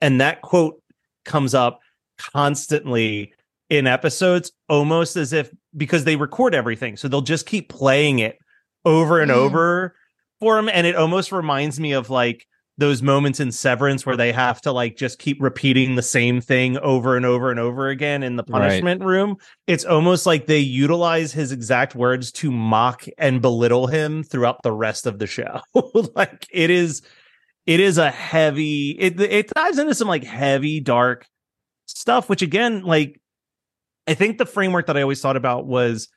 And 0.00 0.20
that 0.20 0.42
quote 0.42 0.82
comes 1.24 1.54
up 1.54 1.80
constantly 2.18 3.32
in 3.68 3.86
episodes 3.86 4.50
almost 4.68 5.16
as 5.16 5.32
if 5.32 5.50
because 5.76 6.04
they 6.04 6.16
record 6.16 6.54
everything 6.54 6.96
so 6.96 7.06
they'll 7.06 7.20
just 7.20 7.46
keep 7.46 7.68
playing 7.68 8.18
it 8.18 8.38
over 8.84 9.20
and 9.20 9.30
Mm. 9.30 9.34
over 9.34 9.94
for 10.40 10.58
him. 10.58 10.68
And 10.68 10.86
it 10.86 10.96
almost 10.96 11.30
reminds 11.32 11.78
me 11.78 11.92
of 11.92 12.10
like 12.10 12.46
those 12.80 13.02
moments 13.02 13.38
in 13.40 13.52
severance 13.52 14.06
where 14.06 14.16
they 14.16 14.32
have 14.32 14.60
to 14.62 14.72
like 14.72 14.96
just 14.96 15.18
keep 15.18 15.40
repeating 15.40 15.94
the 15.94 16.02
same 16.02 16.40
thing 16.40 16.78
over 16.78 17.14
and 17.16 17.26
over 17.26 17.50
and 17.50 17.60
over 17.60 17.88
again 17.88 18.22
in 18.22 18.36
the 18.36 18.42
Right. 18.48 18.62
punishment 18.62 19.04
room 19.04 19.36
it's 19.66 19.84
almost 19.84 20.24
like 20.24 20.46
they 20.46 20.58
utilize 20.58 21.30
his 21.30 21.52
exact 21.52 21.94
words 21.94 22.32
to 22.32 22.50
mock 22.50 23.04
and 23.18 23.42
belittle 23.42 23.86
him 23.86 24.22
throughout 24.24 24.62
the 24.62 24.72
rest 24.72 25.06
of 25.06 25.18
the 25.18 25.26
show 25.26 25.60
like 26.16 26.46
it 26.50 26.70
is 26.70 27.02
it 27.66 27.80
is 27.80 27.98
a 27.98 28.10
heavy 28.10 28.92
it 28.98 29.20
it 29.20 29.48
dives 29.54 29.78
into 29.78 29.94
some 29.94 30.08
like 30.08 30.24
heavy 30.24 30.80
dark 30.80 31.26
stuff 31.86 32.28
which 32.30 32.40
again 32.40 32.82
like 32.82 33.20
i 34.06 34.14
think 34.14 34.38
the 34.38 34.46
framework 34.46 34.86
that 34.86 34.96
i 34.96 35.02
always 35.02 35.20
thought 35.20 35.36
about 35.36 35.66
was 35.66 36.08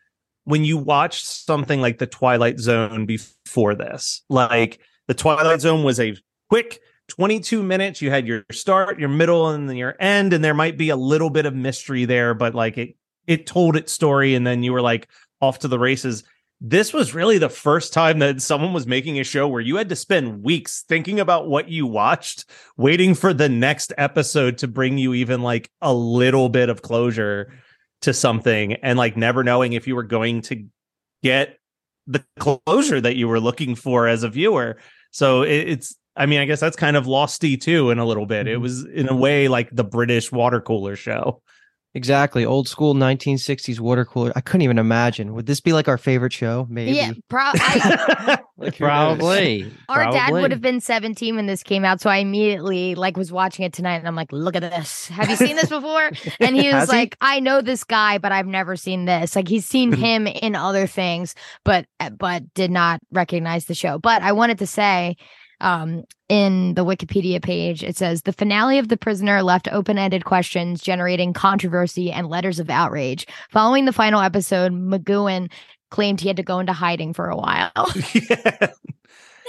when 0.45 0.63
you 0.63 0.77
watch 0.77 1.23
something 1.25 1.81
like 1.81 1.97
the 1.97 2.07
twilight 2.07 2.57
zone 2.59 3.05
before 3.05 3.75
this 3.75 4.21
like 4.29 4.79
the 5.09 5.13
twilight 5.13 5.59
zone 5.59 5.83
was 5.83 5.99
a 5.99 6.15
quick 6.53 6.81
22 7.07 7.63
minutes 7.63 7.99
you 7.99 8.11
had 8.11 8.27
your 8.27 8.45
start 8.51 8.99
your 8.99 9.09
middle 9.09 9.49
and 9.49 9.67
then 9.67 9.75
your 9.75 9.95
end 9.99 10.33
and 10.33 10.45
there 10.45 10.53
might 10.53 10.77
be 10.77 10.89
a 10.89 10.95
little 10.95 11.31
bit 11.31 11.47
of 11.47 11.55
mystery 11.55 12.05
there 12.05 12.35
but 12.35 12.53
like 12.53 12.77
it 12.77 12.95
it 13.25 13.47
told 13.47 13.75
its 13.75 13.91
story 13.91 14.35
and 14.35 14.45
then 14.45 14.61
you 14.61 14.71
were 14.71 14.79
like 14.79 15.07
off 15.41 15.57
to 15.57 15.67
the 15.67 15.79
races 15.79 16.23
this 16.61 16.93
was 16.93 17.15
really 17.15 17.39
the 17.39 17.49
first 17.49 17.91
time 17.91 18.19
that 18.19 18.39
someone 18.39 18.71
was 18.71 18.85
making 18.85 19.19
a 19.19 19.23
show 19.23 19.47
where 19.47 19.61
you 19.61 19.77
had 19.77 19.89
to 19.89 19.95
spend 19.95 20.43
weeks 20.43 20.83
thinking 20.87 21.19
about 21.19 21.49
what 21.49 21.67
you 21.67 21.85
watched, 21.85 22.45
waiting 22.77 23.15
for 23.15 23.33
the 23.33 23.49
next 23.49 23.91
episode 23.97 24.59
to 24.59 24.67
bring 24.69 24.97
you 24.97 25.13
even 25.13 25.41
like 25.41 25.69
a 25.81 25.93
little 25.93 26.47
bit 26.47 26.69
of 26.69 26.81
closure 26.81 27.51
to 28.03 28.13
something, 28.13 28.75
and 28.75 28.97
like 28.97 29.17
never 29.17 29.43
knowing 29.43 29.73
if 29.73 29.87
you 29.87 29.95
were 29.95 30.03
going 30.03 30.41
to 30.43 30.65
get 31.21 31.57
the 32.07 32.23
closure 32.39 33.01
that 33.01 33.17
you 33.17 33.27
were 33.27 33.41
looking 33.41 33.75
for 33.75 34.07
as 34.07 34.23
a 34.23 34.29
viewer. 34.29 34.77
So 35.11 35.41
it, 35.41 35.67
it's, 35.67 35.97
I 36.15 36.25
mean, 36.27 36.39
I 36.39 36.45
guess 36.45 36.59
that's 36.59 36.75
kind 36.75 36.95
of 36.95 37.05
losty 37.05 37.59
too 37.59 37.89
in 37.89 37.99
a 37.99 38.05
little 38.05 38.25
bit. 38.25 38.47
It 38.47 38.57
Mhm. 38.57 38.61
was 38.61 38.85
in 38.85 39.09
a 39.09 39.15
way 39.15 39.47
like 39.47 39.69
the 39.71 39.83
British 39.83 40.31
water 40.31 40.61
cooler 40.61 40.95
show. 40.95 41.41
Exactly. 41.95 42.43
Old 42.43 42.67
school 42.67 42.95
1960s 42.95 43.79
water 43.79 44.03
cooler. 44.03 44.31
I 44.35 44.41
couldn't 44.41 44.63
even 44.63 44.79
imagine. 44.79 45.33
Would 45.35 45.45
this 45.45 45.59
be 45.61 45.73
like 45.73 45.87
our 45.87 45.99
favorite 45.99 46.33
show? 46.33 46.65
Maybe. 46.67 46.93
Yeah, 46.93 47.11
pro- 47.29 47.51
I, 47.53 48.39
Like, 48.57 48.75
who 48.75 48.85
knows? 48.85 49.17
Probably. 49.17 49.71
our 49.89 50.11
dad 50.11 50.31
would 50.31 50.49
have 50.51 50.61
been 50.61 50.79
17 50.79 51.35
when 51.35 51.45
this 51.47 51.61
came 51.63 51.83
out, 51.85 51.99
so 52.01 52.09
I 52.09 52.17
immediately 52.17 52.95
like 52.95 53.17
was 53.17 53.31
watching 53.31 53.65
it 53.65 53.73
tonight, 53.73 53.95
and 53.97 54.07
I'm 54.07 54.15
like, 54.15 54.31
"Look 54.31 54.55
at 54.55 54.61
this! 54.61 55.07
Have 55.09 55.29
you 55.29 55.35
seen 55.35 55.55
this 55.55 55.69
before?" 55.69 56.11
And 56.39 56.55
he 56.55 56.63
was 56.67 56.73
Has 56.75 56.91
he? 56.91 56.97
like, 56.97 57.17
"I 57.21 57.39
know 57.39 57.61
this 57.61 57.83
guy, 57.83 58.19
but 58.19 58.31
I've 58.31 58.45
never 58.47 58.75
seen 58.75 59.05
this. 59.05 59.35
Like 59.35 59.47
he's 59.47 59.65
seen 59.65 59.91
him 60.07 60.27
in 60.27 60.55
other 60.55 60.87
things, 60.87 61.35
but 61.65 61.85
but 62.17 62.53
did 62.53 62.71
not 62.71 63.01
recognize 63.11 63.65
the 63.65 63.75
show." 63.75 63.97
But 63.99 64.21
I 64.21 64.31
wanted 64.31 64.59
to 64.59 64.67
say, 64.67 65.15
um, 65.63 66.03
in 66.29 66.73
the 66.75 66.85
Wikipedia 66.85 67.41
page, 67.41 67.83
it 67.83 67.97
says 67.97 68.21
the 68.21 68.33
finale 68.33 68.77
of 68.77 68.89
The 68.89 68.97
Prisoner 68.97 69.41
left 69.41 69.67
open-ended 69.71 70.25
questions, 70.25 70.81
generating 70.81 71.33
controversy 71.33 72.11
and 72.11 72.27
letters 72.27 72.59
of 72.59 72.69
outrage. 72.69 73.25
Following 73.49 73.85
the 73.85 73.93
final 73.93 74.21
episode, 74.21 74.71
McGowan 74.71 75.49
claimed 75.89 76.19
he 76.19 76.27
had 76.27 76.37
to 76.37 76.43
go 76.43 76.59
into 76.59 76.73
hiding 76.73 77.13
for 77.13 77.29
a 77.29 77.37
while. 77.37 77.71
yeah. 78.13 78.71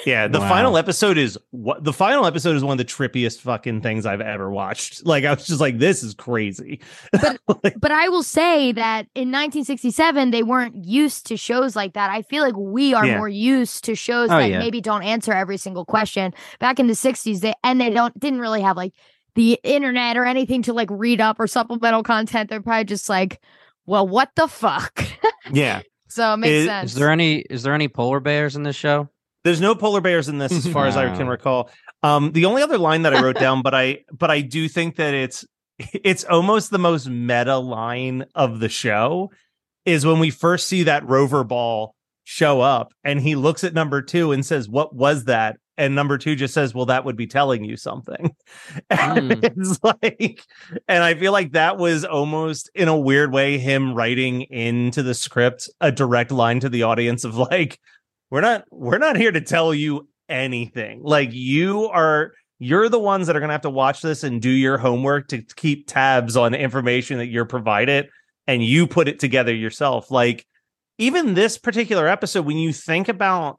Yeah, 0.07 0.27
the 0.29 0.41
Wow. 0.41 0.49
final 0.49 0.77
episode 0.77 1.17
is 1.19 1.39
what 1.51 1.83
the 1.85 1.93
final 1.93 2.27
episode 2.27 2.57
is 2.57 2.65
one 2.65 2.73
of 2.73 2.79
the 2.79 2.85
trippiest 2.93 3.41
fucking 3.41 3.81
things 3.81 4.07
I've 4.07 4.21
ever 4.21 4.51
watched. 4.51 5.05
Like 5.07 5.25
I 5.25 5.33
was 5.35 5.47
just 5.47 5.61
like, 5.61 5.79
this 5.79 6.03
is 6.03 6.15
crazy. 6.15 6.81
But- 7.13 7.39
Like, 7.65 7.75
But 7.81 7.93
I 7.93 8.09
will 8.09 8.23
say 8.23 8.73
that 8.73 9.07
in 9.15 9.31
1967, 9.31 10.31
they 10.31 10.43
weren't 10.43 10.85
used 10.85 11.27
to 11.29 11.37
shows 11.37 11.75
like 11.77 11.95
that. 11.95 12.11
I 12.11 12.23
feel 12.23 12.43
like 12.43 12.57
we 12.57 12.93
are 12.95 13.07
Yeah. 13.07 13.19
more 13.19 13.29
used 13.29 13.85
to 13.85 13.95
shows 13.95 14.31
Oh, 14.31 14.39
that 14.39 14.51
yeah. 14.51 14.59
maybe 14.59 14.81
don't 14.81 15.03
answer 15.03 15.33
every 15.33 15.57
single 15.57 15.85
question. 15.85 16.35
Back 16.59 16.79
in 16.81 16.87
the 16.87 16.95
60s, 16.95 17.41
they 17.41 17.55
and 17.63 17.81
they 17.81 17.91
don't 17.91 18.19
didn't 18.19 18.41
really 18.41 18.63
have 18.63 18.77
like 18.77 18.93
the 19.37 19.59
internet 19.63 20.17
or 20.17 20.25
anything 20.25 20.63
to 20.63 20.73
like 20.73 20.89
read 20.91 21.21
up 21.21 21.39
or 21.41 21.47
supplemental 21.47 22.03
content. 22.03 22.51
They're 22.51 22.61
probably 22.63 22.85
just 22.85 23.09
like, 23.09 23.41
well, 23.87 24.07
what 24.07 24.31
the 24.37 24.49
fuck? 24.49 25.05
yeah. 25.53 25.83
so 26.09 26.35
it 26.35 26.37
makes 26.39 26.51
Is- 26.51 26.67
sense. 26.67 26.91
Is 26.93 26.97
there 26.99 27.11
any 27.11 27.39
is 27.39 27.63
there 27.63 27.75
any 27.75 27.89
polar 27.89 28.21
bears 28.21 28.57
in 28.57 28.63
this 28.65 28.77
show? 28.77 29.09
There's 29.45 29.61
no 29.61 29.75
polar 29.75 30.01
bears 30.01 30.29
in 30.29 30.39
this 30.39 30.53
as 30.53 30.67
far 30.67 30.87
as 30.87 30.97
I 30.97 31.15
can 31.17 31.29
recall. 31.29 31.71
Um 32.03 32.33
the 32.33 32.47
only 32.47 32.63
other 32.63 32.79
line 32.79 33.03
that 33.03 33.13
I 33.15 33.23
wrote 33.23 33.39
down, 33.39 33.63
but 33.63 33.75
I 33.75 34.01
but 34.13 34.31
I 34.31 34.41
do 34.41 34.69
think 34.69 34.97
that 34.97 35.15
it's 35.15 35.45
it's 35.79 36.25
almost 36.25 36.71
the 36.71 36.79
most 36.79 37.09
meta 37.09 37.57
line 37.57 38.25
of 38.35 38.61
the 38.61 38.69
show 38.69 39.31
is 39.85 40.07
when 40.07 40.19
we 40.19 40.31
first 40.31 40.69
see 40.69 40.85
that 40.85 41.07
rover 41.07 41.45
ball 41.45 41.95
show 42.25 42.61
up 42.61 42.93
and 43.05 43.21
he 43.21 43.35
looks 43.35 43.65
at 43.65 43.75
number 43.75 44.01
2 44.01 44.33
and 44.33 44.47
says, 44.47 44.69
"What 44.69 44.95
was 44.95 45.25
that?" 45.25 45.57
And 45.77 45.95
number 45.95 46.17
2 46.17 46.37
just 46.37 46.55
says, 46.55 46.73
"Well, 46.75 46.87
that 46.87 47.05
would 47.05 47.17
be 47.17 47.27
telling 47.27 47.65
you 47.65 47.77
something." 47.77 48.35
And 48.91 49.33
Hmm. 49.35 49.41
it's 49.43 49.79
like 49.83 50.41
and 50.89 51.05
I 51.05 51.15
feel 51.15 51.33
like 51.33 51.53
that 51.53 51.77
was 51.77 52.05
almost 52.05 52.71
in 52.75 52.89
a 52.89 52.97
weird 52.97 53.33
way 53.33 53.59
him 53.59 53.95
writing 53.95 54.43
into 54.43 55.03
the 55.03 55.15
script 55.15 55.69
a 55.81 55.93
direct 55.93 56.31
line 56.33 56.61
to 56.61 56.69
the 56.69 56.85
audience 56.85 57.25
of 57.25 57.37
like 57.37 57.79
we're 58.31 58.41
not 58.41 58.65
we're 58.71 58.99
not 58.99 59.17
here 59.17 59.33
to 59.33 59.41
tell 59.41 59.75
you 59.75 60.09
anything. 60.29 61.03
Like 61.03 61.33
you 61.33 61.87
are 61.89 62.33
you're 62.59 62.89
the 62.89 62.99
ones 62.99 63.27
that 63.27 63.37
are 63.37 63.41
going 63.41 63.49
to 63.49 63.55
have 63.55 63.63
to 63.63 63.71
watch 63.71 64.01
this 64.01 64.23
and 64.25 64.41
do 64.41 64.51
your 64.51 64.79
homework 64.79 65.29
to 65.29 65.43
keep 65.43 65.87
tabs 65.87 66.37
on 66.37 66.53
the 66.53 66.59
information 66.59 67.19
that 67.19 67.27
you're 67.27 67.45
provided 67.45 68.09
and 68.47 68.65
you 68.65 68.87
put 68.87 69.09
it 69.09 69.19
together 69.19 69.55
yourself. 69.55 70.11
Like 70.11 70.47
even 70.99 71.35
this 71.35 71.59
particular 71.59 72.07
episode 72.07 72.47
when 72.47 72.57
you 72.57 72.73
think 72.73 73.09
about 73.09 73.59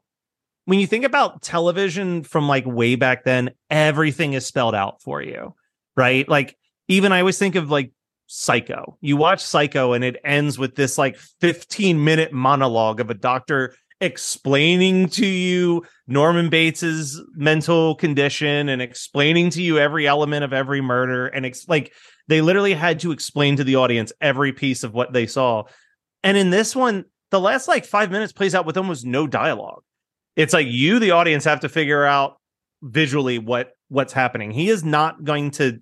when 0.64 0.80
you 0.80 0.86
think 0.86 1.04
about 1.04 1.42
television 1.42 2.24
from 2.24 2.48
like 2.48 2.66
way 2.66 2.96
back 2.96 3.24
then, 3.24 3.50
everything 3.70 4.32
is 4.32 4.44
spelled 4.44 4.74
out 4.74 5.00
for 5.00 5.22
you, 5.22 5.54
right? 5.96 6.28
Like 6.28 6.56
even 6.88 7.12
I 7.12 7.20
always 7.20 7.38
think 7.38 7.54
of 7.54 7.70
like 7.70 7.92
Psycho. 8.26 8.98
You 9.00 9.16
watch 9.16 9.40
Psycho 9.40 9.92
and 9.92 10.02
it 10.02 10.16
ends 10.24 10.58
with 10.58 10.74
this 10.74 10.98
like 10.98 11.16
15 11.40 12.02
minute 12.02 12.32
monologue 12.32 12.98
of 12.98 13.08
a 13.08 13.14
doctor 13.14 13.74
explaining 14.00 15.08
to 15.08 15.26
you 15.26 15.82
Norman 16.06 16.50
Bates's 16.50 17.20
mental 17.34 17.94
condition 17.94 18.68
and 18.68 18.82
explaining 18.82 19.50
to 19.50 19.62
you 19.62 19.78
every 19.78 20.06
element 20.06 20.44
of 20.44 20.52
every 20.52 20.80
murder 20.80 21.26
and 21.26 21.46
it's 21.46 21.66
like 21.66 21.92
they 22.28 22.40
literally 22.40 22.74
had 22.74 23.00
to 23.00 23.12
explain 23.12 23.56
to 23.56 23.64
the 23.64 23.76
audience 23.76 24.12
every 24.20 24.52
piece 24.52 24.82
of 24.82 24.92
what 24.92 25.12
they 25.12 25.26
saw. 25.26 25.62
And 26.22 26.36
in 26.36 26.50
this 26.50 26.74
one, 26.74 27.04
the 27.30 27.40
last 27.40 27.68
like 27.68 27.84
5 27.84 28.10
minutes 28.10 28.32
plays 28.32 28.54
out 28.54 28.66
with 28.66 28.76
almost 28.76 29.06
no 29.06 29.26
dialogue. 29.26 29.82
It's 30.34 30.52
like 30.52 30.66
you 30.66 30.98
the 30.98 31.12
audience 31.12 31.44
have 31.44 31.60
to 31.60 31.68
figure 31.68 32.04
out 32.04 32.38
visually 32.82 33.38
what 33.38 33.72
what's 33.88 34.12
happening. 34.12 34.50
He 34.50 34.68
is 34.68 34.84
not 34.84 35.24
going 35.24 35.52
to 35.52 35.80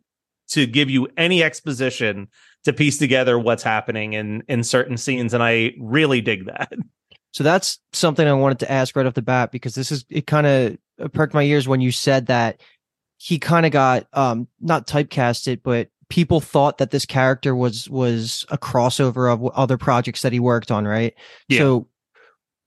to 0.50 0.66
give 0.66 0.90
you 0.90 1.08
any 1.16 1.42
exposition 1.42 2.28
to 2.64 2.72
piece 2.72 2.98
together 2.98 3.38
what's 3.38 3.62
happening 3.62 4.12
in 4.12 4.42
in 4.48 4.62
certain 4.62 4.96
scenes 4.96 5.34
and 5.34 5.42
I 5.42 5.72
really 5.80 6.20
dig 6.20 6.46
that. 6.46 6.72
So 7.34 7.42
that's 7.42 7.80
something 7.92 8.26
I 8.26 8.32
wanted 8.32 8.60
to 8.60 8.70
ask 8.70 8.94
right 8.94 9.04
off 9.04 9.14
the 9.14 9.20
bat 9.22 9.50
because 9.50 9.74
this 9.74 9.90
is 9.90 10.04
it 10.08 10.26
kind 10.26 10.46
of 10.46 11.12
perked 11.12 11.34
my 11.34 11.42
ears 11.42 11.66
when 11.66 11.80
you 11.80 11.90
said 11.90 12.26
that 12.26 12.60
he 13.18 13.38
kind 13.40 13.66
of 13.66 13.72
got 13.72 14.06
um 14.12 14.46
not 14.60 14.86
typecasted 14.86 15.60
but 15.64 15.88
people 16.08 16.40
thought 16.40 16.78
that 16.78 16.92
this 16.92 17.04
character 17.04 17.54
was 17.56 17.90
was 17.90 18.46
a 18.50 18.56
crossover 18.58 19.32
of 19.32 19.44
other 19.48 19.76
projects 19.76 20.22
that 20.22 20.32
he 20.32 20.38
worked 20.38 20.70
on, 20.70 20.86
right? 20.86 21.14
Yeah. 21.48 21.58
So 21.58 21.88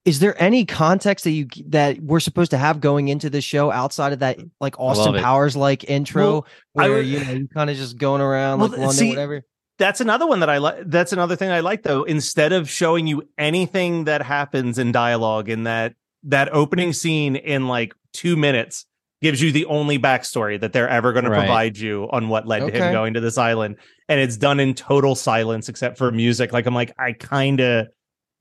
is 0.04 0.20
there 0.20 0.42
any 0.42 0.66
context 0.66 1.24
that 1.24 1.32
you 1.32 1.48
that 1.68 2.00
we're 2.02 2.20
supposed 2.20 2.52
to 2.52 2.58
have 2.58 2.82
going 2.82 3.08
into 3.08 3.30
this 3.30 3.46
show 3.46 3.72
outside 3.72 4.12
of 4.12 4.20
that 4.20 4.38
like 4.60 4.78
Austin. 4.80 5.16
Powers 5.22 5.56
like 5.56 5.90
intro 5.90 6.24
Well, 6.32 6.46
where 6.74 6.94
would- 6.96 7.06
you 7.06 7.24
know 7.24 7.32
you 7.32 7.48
kind 7.48 7.70
of 7.70 7.78
just 7.78 7.98
going 7.98 8.22
around 8.22 8.60
Well, 8.60 8.70
like 8.70 8.80
London 8.80 8.96
see, 8.98 9.10
whatever? 9.10 9.44
That's 9.78 10.02
another 10.02 10.26
one 10.26 10.40
that 10.40 10.50
I 10.50 10.58
like. 10.58 10.84
That's 10.86 11.14
another 11.14 11.36
thing 11.36 11.52
I 11.52 11.60
like 11.60 11.84
though. 11.84 12.04
Instead 12.04 12.54
of 12.54 12.70
showing 12.70 13.08
you 13.08 13.28
anything 13.38 14.06
that 14.06 14.22
happens 14.22 14.80
in 14.80 14.92
dialogue 14.92 15.50
in 15.50 15.64
that 15.64 15.94
that 16.24 16.54
opening 16.54 16.94
scene 16.94 17.36
in 17.36 17.68
like 17.68 17.94
two 18.14 18.36
minutes 18.36 18.86
gives 19.22 19.42
you 19.42 19.52
the 19.52 19.66
only 19.66 19.98
backstory 19.98 20.60
that 20.60 20.74
they're 20.74 20.90
ever 20.90 21.12
going 21.12 21.26
to 21.26 21.32
provide 21.32 21.78
you 21.78 22.08
on 22.12 22.30
what 22.30 22.48
led 22.48 22.60
to 22.60 22.72
him 22.72 22.92
going 22.92 23.14
to 23.16 23.20
this 23.20 23.38
island, 23.38 23.78
and 24.10 24.20
it's 24.20 24.38
done 24.38 24.60
in 24.60 24.74
total 24.74 25.16
silence 25.16 25.70
except 25.70 25.98
for 25.98 26.12
music. 26.12 26.52
Like 26.52 26.66
I'm 26.66 26.76
like 26.76 26.94
I 26.98 27.14
kind 27.14 27.60
of 27.60 27.88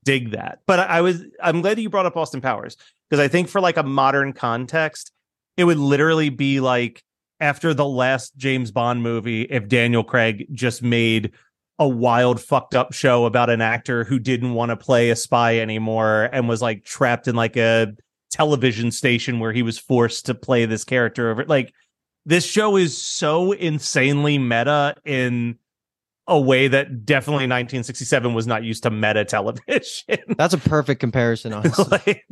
dig 0.05 0.31
that, 0.31 0.59
but 0.65 0.79
I, 0.79 0.83
I 0.85 1.01
was 1.01 1.23
I'm 1.41 1.61
glad 1.61 1.77
that 1.77 1.81
you 1.81 1.89
brought 1.89 2.05
up 2.05 2.17
Austin 2.17 2.41
Powers 2.41 2.77
because 3.09 3.23
I 3.23 3.27
think 3.27 3.47
for 3.49 3.61
like 3.61 3.77
a 3.77 3.83
modern 3.83 4.33
context, 4.33 5.11
it 5.55 5.63
would 5.63 5.77
literally 5.77 6.29
be 6.29 6.59
like 6.59 7.03
after 7.39 7.73
the 7.73 7.85
last 7.85 8.35
James 8.37 8.71
Bond 8.71 9.01
movie 9.01 9.43
if 9.43 9.67
Daniel 9.67 10.03
Craig 10.03 10.47
just 10.51 10.81
made 10.81 11.31
a 11.79 11.87
wild 11.87 12.41
fucked 12.41 12.73
up 12.73 12.93
show 12.93 13.25
about 13.25 13.49
an 13.49 13.61
actor 13.61 14.03
who 14.03 14.17
didn't 14.17 14.53
want 14.53 14.69
to 14.69 14.75
play 14.75 15.11
a 15.11 15.15
spy 15.15 15.59
anymore 15.59 16.29
and 16.31 16.49
was 16.49 16.61
like 16.61 16.83
trapped 16.83 17.27
in 17.27 17.35
like 17.35 17.55
a 17.55 17.93
television 18.31 18.91
station 18.91 19.39
where 19.39 19.53
he 19.53 19.61
was 19.61 19.77
forced 19.77 20.25
to 20.25 20.33
play 20.33 20.65
this 20.65 20.83
character 20.83 21.29
over 21.29 21.45
like 21.45 21.73
this 22.25 22.45
show 22.45 22.75
is 22.75 22.97
so 22.97 23.53
insanely 23.53 24.37
meta 24.37 24.95
in 25.05 25.57
a 26.27 26.39
way 26.39 26.67
that 26.67 27.05
definitely 27.05 27.45
1967 27.45 28.33
was 28.33 28.45
not 28.45 28.63
used 28.63 28.83
to 28.83 28.89
meta 28.89 29.23
television 29.23 30.17
That's 30.37 30.53
a 30.53 30.57
perfect 30.57 30.99
comparison, 30.99 31.53
honestly. 31.53 31.85
Like, 31.89 32.25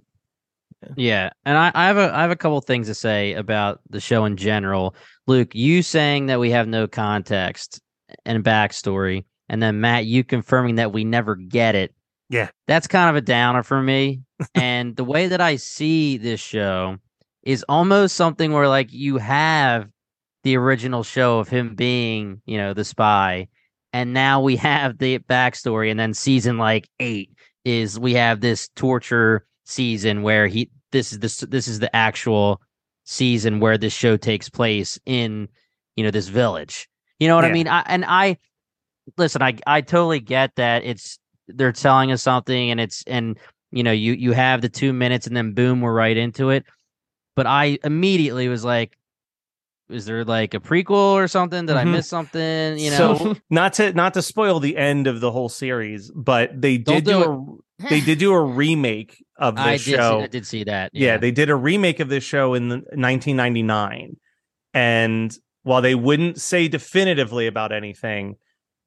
Yeah, 0.95 1.31
and 1.45 1.57
I, 1.57 1.71
I 1.73 1.88
have 1.88 1.97
a 1.97 2.15
I 2.15 2.21
have 2.21 2.31
a 2.31 2.35
couple 2.35 2.59
things 2.61 2.88
to 2.88 2.95
say 2.95 3.33
about 3.33 3.81
the 3.89 3.99
show 3.99 4.25
in 4.25 4.38
general. 4.38 4.95
Luke, 5.27 5.55
you 5.55 5.81
saying 5.81 6.27
that 6.27 6.39
we 6.39 6.51
have 6.51 6.67
no 6.67 6.88
context 6.88 7.81
and 8.25 8.43
backstory, 8.43 9.25
and 9.49 9.61
then 9.61 9.81
Matt, 9.81 10.05
you 10.05 10.23
confirming 10.23 10.75
that 10.75 10.93
we 10.93 11.03
never 11.03 11.35
get 11.35 11.75
it. 11.75 11.93
Yeah. 12.27 12.49
that's 12.67 12.88
kind 12.88 13.09
of 13.09 13.15
a 13.15 13.21
downer 13.21 13.61
for 13.61 13.81
me. 13.81 14.21
and 14.55 14.95
the 14.95 15.03
way 15.03 15.27
that 15.27 15.41
I 15.41 15.57
see 15.57 16.17
this 16.17 16.39
show 16.39 16.97
is 17.43 17.63
almost 17.69 18.15
something 18.15 18.51
where 18.51 18.67
like 18.67 18.91
you 18.91 19.17
have 19.17 19.88
the 20.43 20.57
original 20.57 21.03
show 21.03 21.39
of 21.39 21.49
him 21.49 21.75
being, 21.75 22.41
you 22.45 22.57
know, 22.57 22.73
the 22.73 22.83
spy, 22.83 23.47
and 23.93 24.13
now 24.13 24.41
we 24.41 24.55
have 24.57 24.97
the 24.97 25.19
backstory, 25.19 25.89
and 25.89 25.99
then 25.99 26.13
season 26.13 26.57
like 26.57 26.89
eight 26.99 27.31
is 27.63 27.99
we 27.99 28.13
have 28.13 28.41
this 28.41 28.69
torture 28.75 29.45
season 29.65 30.21
where 30.21 30.47
he 30.47 30.69
this 30.91 31.12
is 31.12 31.19
this 31.19 31.39
this 31.39 31.67
is 31.67 31.80
the 31.80 31.93
actual 31.95 32.62
season 33.04 33.60
where 33.60 33.78
this 33.78 33.93
show 33.93 34.15
takes 34.17 34.49
place 34.49 34.99
in 35.06 35.47
you 35.95 36.04
know 36.04 36.12
this 36.12 36.28
village. 36.28 36.88
You 37.19 37.28
know 37.28 37.36
what 37.36 37.45
i 37.45 37.51
mean? 37.51 37.67
I, 37.67 37.82
and 37.88 38.04
i 38.06 38.38
listen 39.17 39.41
i 39.41 39.56
i 39.67 39.82
totally 39.82 40.19
get 40.19 40.56
that 40.56 40.84
it's 40.84 41.19
they're 41.47 41.71
telling 41.71 42.12
us 42.12 42.23
something 42.23 42.71
and 42.71 42.80
it's 42.80 43.04
and 43.08 43.38
you 43.71 43.84
know 43.84 43.91
you 43.91 44.13
you 44.13 44.32
have 44.32 44.62
the 44.62 44.69
two 44.69 44.93
minutes 44.93 45.28
and 45.28 45.36
then 45.38 45.54
boom 45.54 45.82
we're 45.82 45.93
right 45.93 46.17
into 46.17 46.49
it. 46.49 46.65
But 47.36 47.45
i 47.47 47.78
immediately 47.84 48.47
was 48.47 48.63
like 48.65 48.97
is 49.89 50.06
there 50.06 50.25
like 50.25 50.56
a 50.56 50.60
prequel 50.60 51.13
or 51.13 51.28
something? 51.28 51.67
Did 51.67 51.75
i 51.78 51.84
Mhm. 51.86 51.91
miss 51.91 52.08
something? 52.08 52.80
You 52.80 52.89
know? 52.91 53.17
so 53.17 53.36
not 53.51 53.73
to 53.73 53.93
not 53.93 54.13
to 54.15 54.21
spoil 54.21 54.60
the 54.60 54.75
end 54.78 55.06
of 55.08 55.21
the 55.21 55.32
whole 55.32 55.49
series 55.49 56.12
but 56.15 56.60
they 56.60 56.78
Don't 56.78 57.04
did 57.04 57.06
do 57.06 57.12
do, 57.23 57.23
a 57.23 57.56
they 57.79 58.01
did 58.01 58.19
do 58.19 58.33
a 58.33 58.41
remake 58.41 59.23
of 59.38 59.55
the 59.55 59.61
i 59.61 59.71
did 59.73 59.81
see, 59.81 59.91
show 59.91 60.21
i 60.21 60.27
did 60.27 60.45
see 60.45 60.63
that 60.63 60.91
yeah. 60.93 61.17
they 61.17 61.31
did 61.31 61.49
a 61.49 61.55
remake 61.55 61.99
of 61.99 62.09
this 62.09 62.23
show 62.23 62.53
in 62.53 62.69
the- 62.69 62.75
1999 62.75 64.17
and 64.73 65.38
while 65.63 65.81
they 65.81 65.95
wouldn't 65.95 66.39
say 66.39 66.67
definitively 66.67 67.47
about 67.47 67.71
anything 67.71 68.35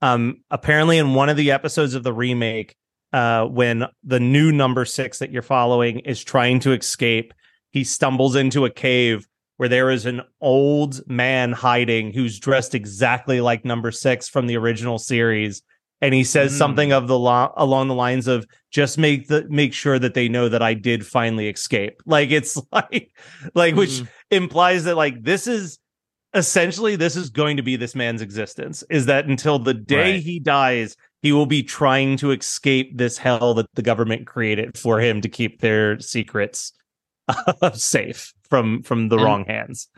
um 0.02 0.42
apparently 0.50 0.98
in 0.98 1.14
one 1.14 1.28
of 1.28 1.36
the 1.36 1.50
episodes 1.50 1.94
of 1.94 2.02
the 2.02 2.12
remake 2.12 2.76
uh 3.12 3.44
when 3.44 3.84
the 4.04 4.20
new 4.20 4.52
number 4.52 4.84
6 4.84 5.18
that 5.18 5.30
you're 5.30 5.42
following 5.42 6.00
is 6.00 6.22
trying 6.22 6.60
to 6.60 6.72
escape 6.72 7.34
he 7.70 7.84
stumbles 7.84 8.34
into 8.34 8.64
a 8.64 8.70
cave 8.70 9.26
where 9.58 9.68
there 9.68 9.90
is 9.90 10.06
an 10.06 10.22
old 10.40 11.06
man 11.08 11.52
hiding 11.52 12.12
who's 12.12 12.38
dressed 12.38 12.74
exactly 12.74 13.40
like 13.40 13.64
number 13.64 13.90
6 13.90 14.28
from 14.28 14.46
the 14.46 14.56
original 14.56 14.98
series 14.98 15.62
and 16.00 16.14
he 16.14 16.24
says 16.24 16.52
Mm. 16.52 16.58
something 16.58 16.92
of 16.92 17.08
the 17.08 17.18
lo- 17.18 17.52
along 17.56 17.88
the 17.88 17.94
lines 17.94 18.26
of 18.28 18.46
just 18.70 18.98
make 18.98 19.28
the 19.28 19.46
make 19.48 19.72
sure 19.72 19.98
that 19.98 20.14
they 20.14 20.28
know 20.28 20.48
that 20.48 20.62
I 20.62 20.74
did 20.74 21.06
finally 21.06 21.48
escape. 21.48 22.00
Like 22.06 22.30
it's 22.30 22.60
like 22.72 23.10
like 23.54 23.74
which 23.74 23.90
Mhm. 24.02 24.08
implies 24.30 24.84
that 24.84 24.96
like 24.96 25.22
this 25.22 25.46
is 25.46 25.78
essentially 26.34 26.94
this 26.96 27.16
is 27.16 27.30
going 27.30 27.56
to 27.56 27.62
be 27.62 27.76
this 27.76 27.94
man's 27.94 28.20
existence 28.22 28.84
is 28.90 29.06
that 29.06 29.24
until 29.26 29.58
the 29.58 29.72
day 29.74 30.12
Right. 30.14 30.22
he 30.22 30.38
dies 30.38 30.94
he 31.22 31.32
will 31.32 31.46
be 31.46 31.62
trying 31.64 32.16
to 32.18 32.30
escape 32.32 32.96
this 32.96 33.16
hell 33.18 33.54
that 33.54 33.66
the 33.74 33.82
government 33.82 34.26
created 34.26 34.76
for 34.78 35.00
him 35.00 35.20
to 35.22 35.28
keep 35.28 35.60
their 35.62 35.98
secrets 36.00 36.72
safe 37.72 38.32
from 38.48 38.82
from 38.82 39.08
the 39.08 39.16
And- 39.16 39.24
wrong 39.24 39.44
hands. 39.46 39.88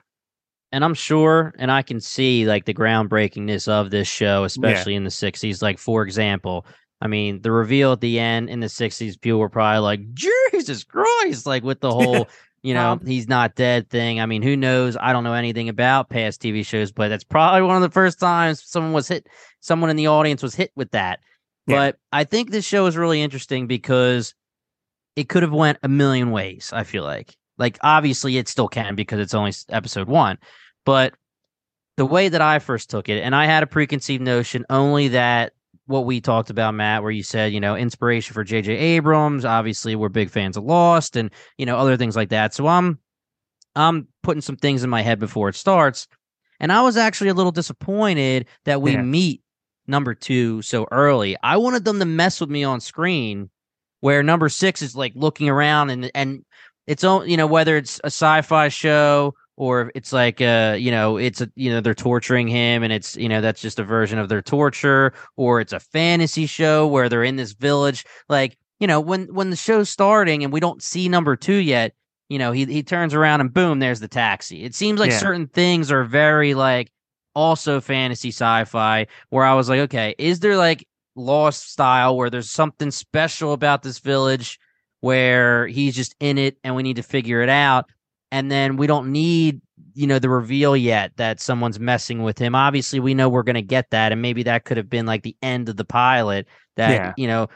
And 0.72 0.84
I'm 0.84 0.94
sure, 0.94 1.52
and 1.58 1.70
I 1.70 1.82
can 1.82 2.00
see 2.00 2.46
like 2.46 2.64
the 2.64 2.74
groundbreakingness 2.74 3.68
of 3.68 3.90
this 3.90 4.08
show, 4.08 4.44
especially 4.44 4.94
in 4.94 5.04
the 5.04 5.10
'60s. 5.10 5.62
Like, 5.62 5.78
for 5.78 6.02
example, 6.02 6.66
I 7.00 7.08
mean, 7.08 7.42
the 7.42 7.50
reveal 7.52 7.92
at 7.92 8.00
the 8.00 8.18
end 8.18 8.48
in 8.50 8.60
the 8.60 8.68
'60s, 8.68 9.20
people 9.20 9.40
were 9.40 9.48
probably 9.48 9.80
like, 9.80 10.14
"Jesus 10.14 10.84
Christ!" 10.84 11.46
Like 11.46 11.64
with 11.64 11.80
the 11.80 11.90
whole, 11.90 12.28
you 12.62 12.74
know, 12.74 12.92
Um, 12.92 13.00
he's 13.04 13.28
not 13.28 13.54
dead 13.56 13.88
thing. 13.90 14.20
I 14.20 14.26
mean, 14.26 14.42
who 14.42 14.56
knows? 14.56 14.96
I 15.00 15.12
don't 15.12 15.24
know 15.24 15.32
anything 15.34 15.68
about 15.68 16.10
past 16.10 16.42
TV 16.42 16.64
shows, 16.64 16.92
but 16.92 17.08
that's 17.08 17.24
probably 17.24 17.62
one 17.62 17.76
of 17.76 17.82
the 17.82 17.90
first 17.90 18.20
times 18.20 18.62
someone 18.64 18.92
was 18.92 19.08
hit, 19.08 19.26
someone 19.60 19.90
in 19.90 19.96
the 19.96 20.06
audience 20.08 20.42
was 20.42 20.54
hit 20.54 20.70
with 20.76 20.90
that. 20.92 21.20
Yeah. 21.66 21.76
But 21.76 21.98
I 22.12 22.24
think 22.24 22.50
this 22.50 22.64
show 22.64 22.86
is 22.86 22.96
really 22.96 23.22
interesting 23.22 23.66
because 23.66 24.34
it 25.16 25.28
could 25.28 25.42
have 25.42 25.52
went 25.52 25.78
a 25.82 25.88
million 25.88 26.30
ways. 26.30 26.70
I 26.72 26.84
feel 26.84 27.02
like, 27.02 27.36
like 27.60 27.78
obviously 27.82 28.38
it 28.38 28.48
still 28.48 28.66
can 28.68 28.96
because 28.96 29.20
it's 29.20 29.34
only 29.34 29.52
episode 29.68 30.08
one, 30.08 30.38
but 30.84 31.14
the 31.96 32.06
way 32.06 32.28
that 32.30 32.40
I 32.40 32.58
first 32.58 32.90
took 32.90 33.08
it, 33.08 33.20
and 33.22 33.34
I 33.36 33.44
had 33.44 33.62
a 33.62 33.66
preconceived 33.66 34.22
notion 34.22 34.64
only 34.70 35.08
that 35.08 35.52
what 35.86 36.06
we 36.06 36.20
talked 36.20 36.48
about, 36.50 36.74
Matt, 36.74 37.02
where 37.02 37.10
you 37.12 37.22
said, 37.22 37.52
you 37.52 37.60
know, 37.60 37.76
inspiration 37.76 38.32
for 38.32 38.42
J.J. 38.44 38.72
Abrams. 38.74 39.44
Obviously, 39.44 39.94
we're 39.96 40.08
big 40.08 40.30
fans 40.30 40.56
of 40.56 40.64
Lost, 40.64 41.16
and 41.16 41.30
you 41.58 41.66
know 41.66 41.76
other 41.76 41.96
things 41.96 42.16
like 42.16 42.30
that. 42.30 42.54
So 42.54 42.66
I'm, 42.66 42.98
I'm 43.76 44.08
putting 44.22 44.40
some 44.40 44.56
things 44.56 44.82
in 44.82 44.90
my 44.90 45.02
head 45.02 45.18
before 45.18 45.48
it 45.50 45.56
starts, 45.56 46.08
and 46.58 46.72
I 46.72 46.82
was 46.82 46.96
actually 46.96 47.30
a 47.30 47.34
little 47.34 47.52
disappointed 47.52 48.46
that 48.64 48.80
we 48.80 48.92
Yeah. 48.92 49.02
meet 49.02 49.42
number 49.86 50.14
two 50.14 50.62
so 50.62 50.86
early. 50.92 51.36
I 51.42 51.56
wanted 51.58 51.84
them 51.84 51.98
to 51.98 52.06
mess 52.06 52.40
with 52.40 52.50
me 52.50 52.64
on 52.64 52.80
screen, 52.80 53.50
where 54.00 54.22
number 54.22 54.48
six 54.48 54.80
is 54.80 54.96
like 54.96 55.12
looking 55.16 55.48
around 55.50 55.90
and 55.90 56.10
and 56.14 56.44
it's 56.86 57.04
all 57.04 57.26
you 57.26 57.36
know 57.36 57.46
whether 57.46 57.76
it's 57.76 58.00
a 58.04 58.06
sci-fi 58.06 58.68
show 58.68 59.34
or 59.56 59.92
it's 59.94 60.12
like 60.12 60.40
uh 60.40 60.76
you 60.78 60.90
know 60.90 61.16
it's 61.16 61.40
a 61.40 61.50
you 61.54 61.70
know 61.70 61.80
they're 61.80 61.94
torturing 61.94 62.48
him 62.48 62.82
and 62.82 62.92
it's 62.92 63.16
you 63.16 63.28
know 63.28 63.40
that's 63.40 63.60
just 63.60 63.78
a 63.78 63.84
version 63.84 64.18
of 64.18 64.28
their 64.28 64.42
torture 64.42 65.12
or 65.36 65.60
it's 65.60 65.72
a 65.72 65.80
fantasy 65.80 66.46
show 66.46 66.86
where 66.86 67.08
they're 67.08 67.24
in 67.24 67.36
this 67.36 67.52
village. 67.52 68.04
Like 68.28 68.56
you 68.80 68.86
know 68.86 69.00
when 69.00 69.26
when 69.34 69.50
the 69.50 69.56
show's 69.56 69.90
starting 69.90 70.42
and 70.44 70.52
we 70.52 70.60
don't 70.60 70.82
see 70.82 71.08
number 71.08 71.36
2 71.36 71.54
yet 71.54 71.94
you 72.28 72.38
know 72.38 72.52
he 72.52 72.64
he 72.64 72.82
turns 72.82 73.12
around 73.14 73.40
and 73.40 73.52
boom 73.52 73.78
there's 73.78 74.00
the 74.00 74.08
taxi. 74.08 74.64
It 74.64 74.74
seems 74.74 74.98
like 75.00 75.10
Yeah. 75.10 75.18
certain 75.18 75.46
things 75.48 75.92
are 75.92 76.04
very 76.04 76.54
like 76.54 76.90
also 77.34 77.80
fantasy 77.80 78.30
sci-fi 78.30 79.06
where 79.28 79.44
I 79.44 79.54
was 79.54 79.68
like 79.68 79.80
okay 79.80 80.14
is 80.18 80.40
there 80.40 80.56
like 80.56 80.86
lost 81.16 81.70
style 81.70 82.16
where 82.16 82.30
there's 82.30 82.50
something 82.50 82.90
special 82.90 83.52
about 83.52 83.82
this 83.82 83.98
village 83.98 84.58
where 85.00 85.66
he's 85.66 85.94
just 85.94 86.14
in 86.20 86.38
it 86.38 86.56
and 86.62 86.74
we 86.74 86.82
need 86.82 86.96
to 86.96 87.02
figure 87.02 87.42
it 87.42 87.48
out. 87.48 87.90
And 88.32 88.50
then 88.50 88.76
we 88.76 88.86
don't 88.86 89.10
need, 89.10 89.60
you 89.94 90.06
know, 90.06 90.18
the 90.18 90.28
reveal 90.28 90.76
yet 90.76 91.12
that 91.16 91.40
someone's 91.40 91.80
messing 91.80 92.22
with 92.22 92.38
him. 92.38 92.54
Obviously, 92.54 93.00
we 93.00 93.14
know 93.14 93.28
we're 93.28 93.42
going 93.42 93.54
to 93.54 93.62
get 93.62 93.90
that. 93.90 94.12
And 94.12 94.22
maybe 94.22 94.44
that 94.44 94.64
could 94.64 94.76
have 94.76 94.88
been 94.88 95.06
like 95.06 95.22
the 95.22 95.36
end 95.42 95.68
of 95.68 95.76
the 95.76 95.84
pilot 95.84 96.46
that, 96.76 96.90
Yeah. 96.90 97.12
you 97.16 97.26
know, 97.26 97.48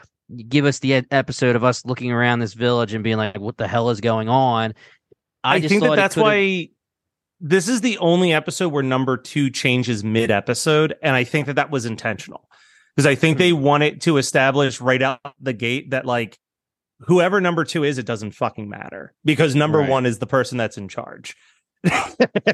give 0.47 0.65
us 0.65 0.79
the 0.79 1.05
episode 1.11 1.55
of 1.55 1.63
us 1.63 1.85
looking 1.85 2.11
around 2.11 2.39
this 2.39 2.53
village 2.53 2.93
and 2.93 3.03
being 3.03 3.17
like, 3.17 3.39
what 3.39 3.57
the 3.57 3.67
hell 3.67 3.89
is 3.89 4.01
going 4.01 4.27
on? 4.27 4.73
I, 5.43 5.59
just 5.59 5.69
think 5.69 5.83
that 5.83 5.95
that's 5.95 6.15
why 6.15 6.69
this 7.39 7.67
is 7.67 7.81
the 7.81 7.97
only 7.99 8.33
episode 8.33 8.69
where 8.69 8.83
number 8.83 9.17
two 9.17 9.49
changes 9.49 10.03
mid 10.03 10.31
episode. 10.31 10.95
And 11.01 11.15
I 11.15 11.23
think 11.23 11.45
that 11.45 11.57
that 11.57 11.69
was 11.69 11.85
intentional 11.85 12.49
because 12.95 13.05
I 13.05 13.15
think 13.15 13.37
hmm. 13.37 13.39
they 13.39 13.53
wanted 13.53 14.01
to 14.01 14.17
establish 14.17 14.81
right 14.81 15.01
out 15.01 15.19
the 15.39 15.53
gate 15.53 15.91
that, 15.91 16.05
like, 16.05 16.39
whoever 16.99 17.41
number 17.41 17.63
two 17.63 17.83
is, 17.83 17.97
it 17.97 18.05
doesn't 18.05 18.31
fucking 18.31 18.69
matter 18.69 19.13
because 19.23 19.55
number 19.55 19.79
Right. 19.79 19.89
one 19.89 20.05
is 20.05 20.19
the 20.19 20.27
person 20.27 20.57
that's 20.57 20.77
in 20.77 20.87
charge. 20.87 21.35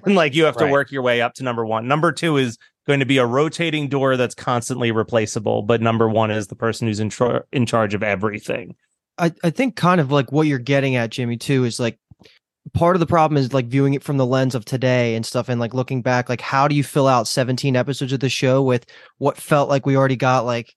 and 0.06 0.16
like 0.16 0.36
you 0.36 0.44
have 0.46 0.58
to 0.58 0.66
Right. 0.66 0.72
work 0.72 0.92
your 0.92 1.02
way 1.04 1.22
up 1.22 1.34
to 1.36 1.44
number 1.44 1.66
one. 1.66 1.88
Number 1.88 2.12
two 2.12 2.38
is 2.38 2.58
going 2.88 3.00
to 3.00 3.06
be 3.06 3.18
a 3.18 3.26
rotating 3.26 3.88
door 3.88 4.18
that's 4.18 4.36
constantly 4.36 4.92
replaceable, 4.92 5.62
but 5.62 5.82
number 5.82 6.10
one 6.10 6.32
is 6.32 6.48
the 6.48 6.56
person 6.56 6.88
who's 6.88 7.00
in, 7.00 7.10
char- 7.10 7.46
in 7.52 7.66
charge 7.66 7.94
of 7.94 8.04
everything. 8.04 8.76
I, 9.18 9.32
I 9.44 9.50
think 9.52 9.76
kind 9.76 10.02
of 10.02 10.12
like 10.12 10.32
what 10.32 10.48
you're 10.48 10.58
getting 10.60 10.96
at, 10.96 11.12
Jimmy, 11.12 11.38
too, 11.38 11.64
is 11.64 11.80
like 11.80 12.00
part 12.74 12.96
of 12.96 13.00
the 13.00 13.06
problem 13.06 13.38
is 13.38 13.54
like 13.54 13.68
viewing 13.68 13.94
it 13.94 14.04
from 14.04 14.18
the 14.18 14.26
lens 14.26 14.56
of 14.56 14.66
today 14.66 15.16
and 15.16 15.26
stuff 15.26 15.48
and 15.50 15.60
like 15.60 15.74
looking 15.74 16.02
back, 16.02 16.28
like 16.28 16.42
how 16.42 16.68
do 16.68 16.76
you 16.76 16.84
fill 16.84 17.08
out 17.08 17.28
17 17.28 17.76
episodes 17.76 18.14
of 18.14 18.20
the 18.20 18.30
show 18.30 18.62
with 18.64 18.86
what 19.20 19.38
felt 19.38 19.70
like 19.70 19.86
we 19.86 19.96
already 19.96 20.16
got 20.16 20.46
like 20.46 20.68
a 20.70 20.74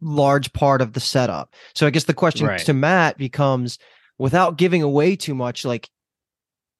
large 0.00 0.52
part 0.52 0.80
of 0.82 0.92
the 0.92 1.00
setup? 1.00 1.54
So 1.74 1.86
I 1.86 1.90
guess 1.90 2.04
the 2.04 2.14
question 2.14 2.46
Right. 2.46 2.60
to 2.60 2.72
Matt 2.72 3.18
becomes 3.18 3.78
without 4.18 4.56
giving 4.58 4.82
away 4.82 5.16
too 5.16 5.34
much, 5.34 5.64
like 5.64 5.88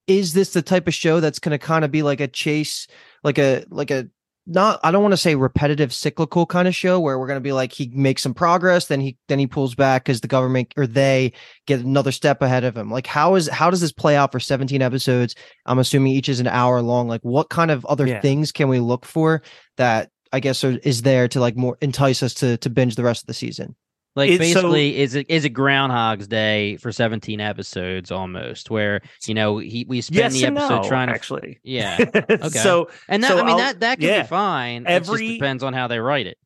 is 0.07 0.35
this 0.35 0.53
the 0.53 0.63
type 0.63 0.87
of 0.87 0.95
show 0.95 1.21
that's 1.21 1.39
going 1.41 1.59
to 1.59 1.59
kind 1.65 1.85
of 1.85 1.91
be 1.91 2.03
like 2.03 2.21
a 2.21 2.29
chase, 2.29 2.87
like 3.25 3.39
a 3.39 3.65
like 3.71 3.91
a 3.91 4.09
not 4.49 4.79
I 4.85 4.93
don't 4.93 5.03
want 5.03 5.13
to 5.13 5.17
say 5.17 5.35
repetitive 5.35 5.93
cyclical 5.93 6.47
kind 6.47 6.69
of 6.69 6.75
show 6.77 7.01
where 7.01 7.19
we're 7.19 7.27
going 7.27 7.39
to 7.39 7.41
be 7.41 7.51
like 7.53 7.73
he 7.73 7.91
makes 7.93 8.23
some 8.23 8.33
progress 8.33 8.87
then 8.87 9.01
he 9.01 9.17
then 9.27 9.41
he 9.41 9.49
pulls 9.49 9.75
back 9.75 10.05
cuz 10.05 10.21
the 10.21 10.29
government 10.29 10.73
or 10.77 10.87
they 10.87 11.33
get 11.67 11.81
another 11.81 12.13
step 12.13 12.41
ahead 12.43 12.63
of 12.63 12.77
him. 12.77 12.89
Like 12.89 13.09
how 13.09 13.35
is 13.35 13.49
how 13.49 13.71
does 13.71 13.81
this 13.81 13.91
play 13.91 14.15
out 14.15 14.31
for 14.31 14.39
17 14.39 14.81
episodes? 14.83 15.35
I'm 15.67 15.81
assuming 15.81 16.13
each 16.13 16.29
is 16.29 16.39
an 16.39 16.47
hour 16.47 16.81
long. 16.81 17.09
Like 17.09 17.23
what 17.23 17.49
kind 17.51 17.73
of 17.73 17.85
other 17.87 18.07
Yeah. 18.07 18.21
things 18.21 18.53
can 18.53 18.69
we 18.69 18.79
look 18.79 19.05
for 19.05 19.43
that 19.79 20.11
I 20.33 20.41
guess 20.41 20.63
is 20.65 21.03
there 21.03 21.29
to 21.29 21.41
like 21.41 21.57
more 21.57 21.77
entice 21.81 22.23
us 22.23 22.35
to 22.35 22.57
to 22.59 22.71
binge 22.71 22.97
the 22.97 23.05
rest 23.05 23.23
of 23.23 23.27
the 23.27 23.35
season? 23.35 23.77
Like 24.15 24.31
It's 24.31 24.39
so- 24.39 24.55
basically, 24.63 24.99
is 24.99 25.15
it 25.15 25.27
is 25.29 25.45
it 25.45 25.51
Groundhog's 25.51 26.27
Day 26.27 26.77
for 26.79 26.91
seventeen 26.91 27.41
episodes 27.41 28.11
almost, 28.11 28.71
where 28.71 29.03
you 29.27 29.35
know 29.35 29.59
he 29.59 29.85
we 29.89 30.01
spend 30.01 30.17
Yes 30.17 30.33
the 30.35 30.47
episode 30.47 30.83
no, 30.83 30.89
trying 30.89 31.09
to 31.09 31.15
actually. 31.15 31.61
yeah, 31.63 31.97
Okay. 32.15 32.49
so 32.49 32.89
and 33.09 33.23
that 33.23 33.29
So 33.33 33.39
I 33.39 33.43
mean 33.43 33.51
I'll- 33.51 33.59
that 33.59 33.81
that 33.81 33.99
can 34.01 34.09
yeah. 34.09 34.23
be 34.23 34.29
fine. 34.29 34.83
it 34.83 34.89
Every- 34.89 35.19
just 35.29 35.39
depends 35.41 35.63
on 35.63 35.75
how 35.75 35.87
they 35.89 35.99
write 36.01 36.27
it. 36.27 36.39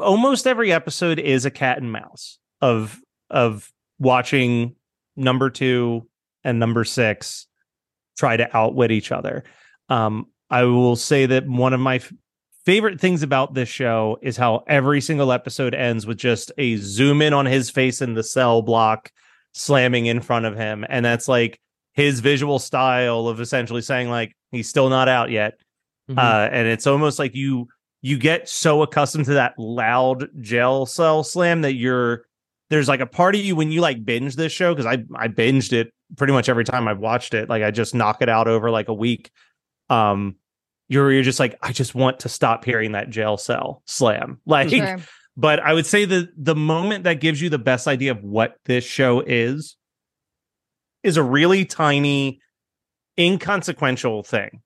almost 0.00 0.46
every 0.46 0.72
episode 0.72 1.18
is 1.18 1.44
a 1.44 1.50
cat 1.50 1.78
and 1.78 1.92
mouse 1.92 2.38
of 2.60 3.00
of 3.30 3.72
watching 4.00 4.74
number 5.16 5.50
two 5.50 6.08
and 6.42 6.58
number 6.58 6.82
six 6.84 7.46
try 8.18 8.36
to 8.36 8.56
outwit 8.56 8.90
each 8.90 9.12
other. 9.12 9.44
Um, 9.88 10.26
I 10.50 10.64
will 10.64 10.96
say 10.96 11.26
that 11.26 11.46
one 11.46 11.72
of 11.72 11.80
my 11.80 11.96
f- 11.96 12.12
favorite 12.66 13.00
things 13.00 13.22
about 13.22 13.54
this 13.54 13.68
show 13.68 14.18
is 14.22 14.36
how 14.36 14.64
every 14.66 15.00
single 15.00 15.32
episode 15.32 15.74
ends 15.74 16.06
with 16.06 16.18
just 16.18 16.50
a 16.58 16.76
zoom 16.76 17.22
in 17.22 17.32
on 17.32 17.46
his 17.46 17.70
face 17.70 18.00
in 18.02 18.14
the 18.14 18.22
cell 18.22 18.62
block 18.62 19.10
slamming 19.52 20.06
in 20.06 20.20
front 20.20 20.46
of 20.46 20.56
him, 20.56 20.84
and 20.88 21.04
that's 21.04 21.28
like 21.28 21.58
his 21.92 22.20
visual 22.20 22.58
style 22.58 23.28
of 23.28 23.40
essentially 23.40 23.82
saying 23.82 24.08
like 24.10 24.32
he's 24.50 24.68
still 24.68 24.88
not 24.88 25.08
out 25.08 25.30
yet. 25.30 25.54
Mhm. 26.10 26.18
uh, 26.18 26.48
and 26.52 26.68
it's 26.68 26.86
almost 26.86 27.18
like 27.18 27.34
you 27.34 27.66
you 28.02 28.18
get 28.18 28.46
so 28.48 28.82
accustomed 28.82 29.24
to 29.24 29.34
that 29.34 29.54
loud 29.58 30.28
jail 30.42 30.84
cell 30.84 31.24
slam 31.24 31.62
that 31.62 31.72
you're 31.74 32.26
there's 32.68 32.88
like 32.88 33.00
a 33.00 33.06
part 33.06 33.34
of 33.34 33.40
you 33.40 33.56
when 33.56 33.70
you 33.70 33.80
like 33.80 34.04
binge 34.04 34.36
this 34.36 34.52
show 34.52 34.74
because 34.74 34.84
I 34.84 35.04
I 35.16 35.28
binged 35.28 35.72
it 35.72 35.90
pretty 36.18 36.32
much 36.34 36.48
every 36.50 36.64
time 36.64 36.88
I've 36.88 36.98
watched 36.98 37.32
it. 37.32 37.48
Like 37.48 37.62
I 37.62 37.70
just 37.70 37.94
knock 37.94 38.20
it 38.20 38.28
out 38.28 38.48
over 38.48 38.70
like 38.70 38.88
a 38.88 38.92
week. 38.94 39.30
Um 39.88 40.36
you're 40.88 41.12
you're 41.12 41.22
just 41.22 41.40
like 41.40 41.56
I 41.62 41.72
just 41.72 41.94
want 41.94 42.20
to 42.20 42.28
stop 42.28 42.64
hearing 42.64 42.92
that 42.92 43.10
jail 43.10 43.36
cell 43.36 43.82
slam 43.86 44.40
like 44.46 44.68
Sure. 44.70 44.98
but 45.36 45.60
I 45.60 45.72
would 45.72 45.86
say 45.86 46.04
the 46.04 46.28
the 46.36 46.54
moment 46.54 47.04
that 47.04 47.20
gives 47.20 47.40
you 47.40 47.48
the 47.50 47.58
best 47.58 47.86
idea 47.88 48.10
of 48.12 48.22
what 48.22 48.56
this 48.66 48.84
show 48.84 49.20
is 49.20 49.76
is 51.02 51.16
a 51.16 51.22
really 51.22 51.64
tiny 51.64 52.40
inconsequential 53.18 54.22
thing. 54.22 54.60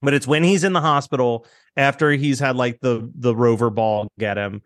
But 0.00 0.14
it's 0.14 0.26
when 0.26 0.44
he's 0.44 0.62
in 0.64 0.72
the 0.72 0.80
hospital 0.80 1.46
after 1.76 2.10
he's 2.12 2.38
had 2.38 2.56
like 2.56 2.80
the 2.80 3.10
the 3.14 3.34
rover 3.34 3.70
ball 3.70 4.08
get 4.18 4.36
him 4.38 4.62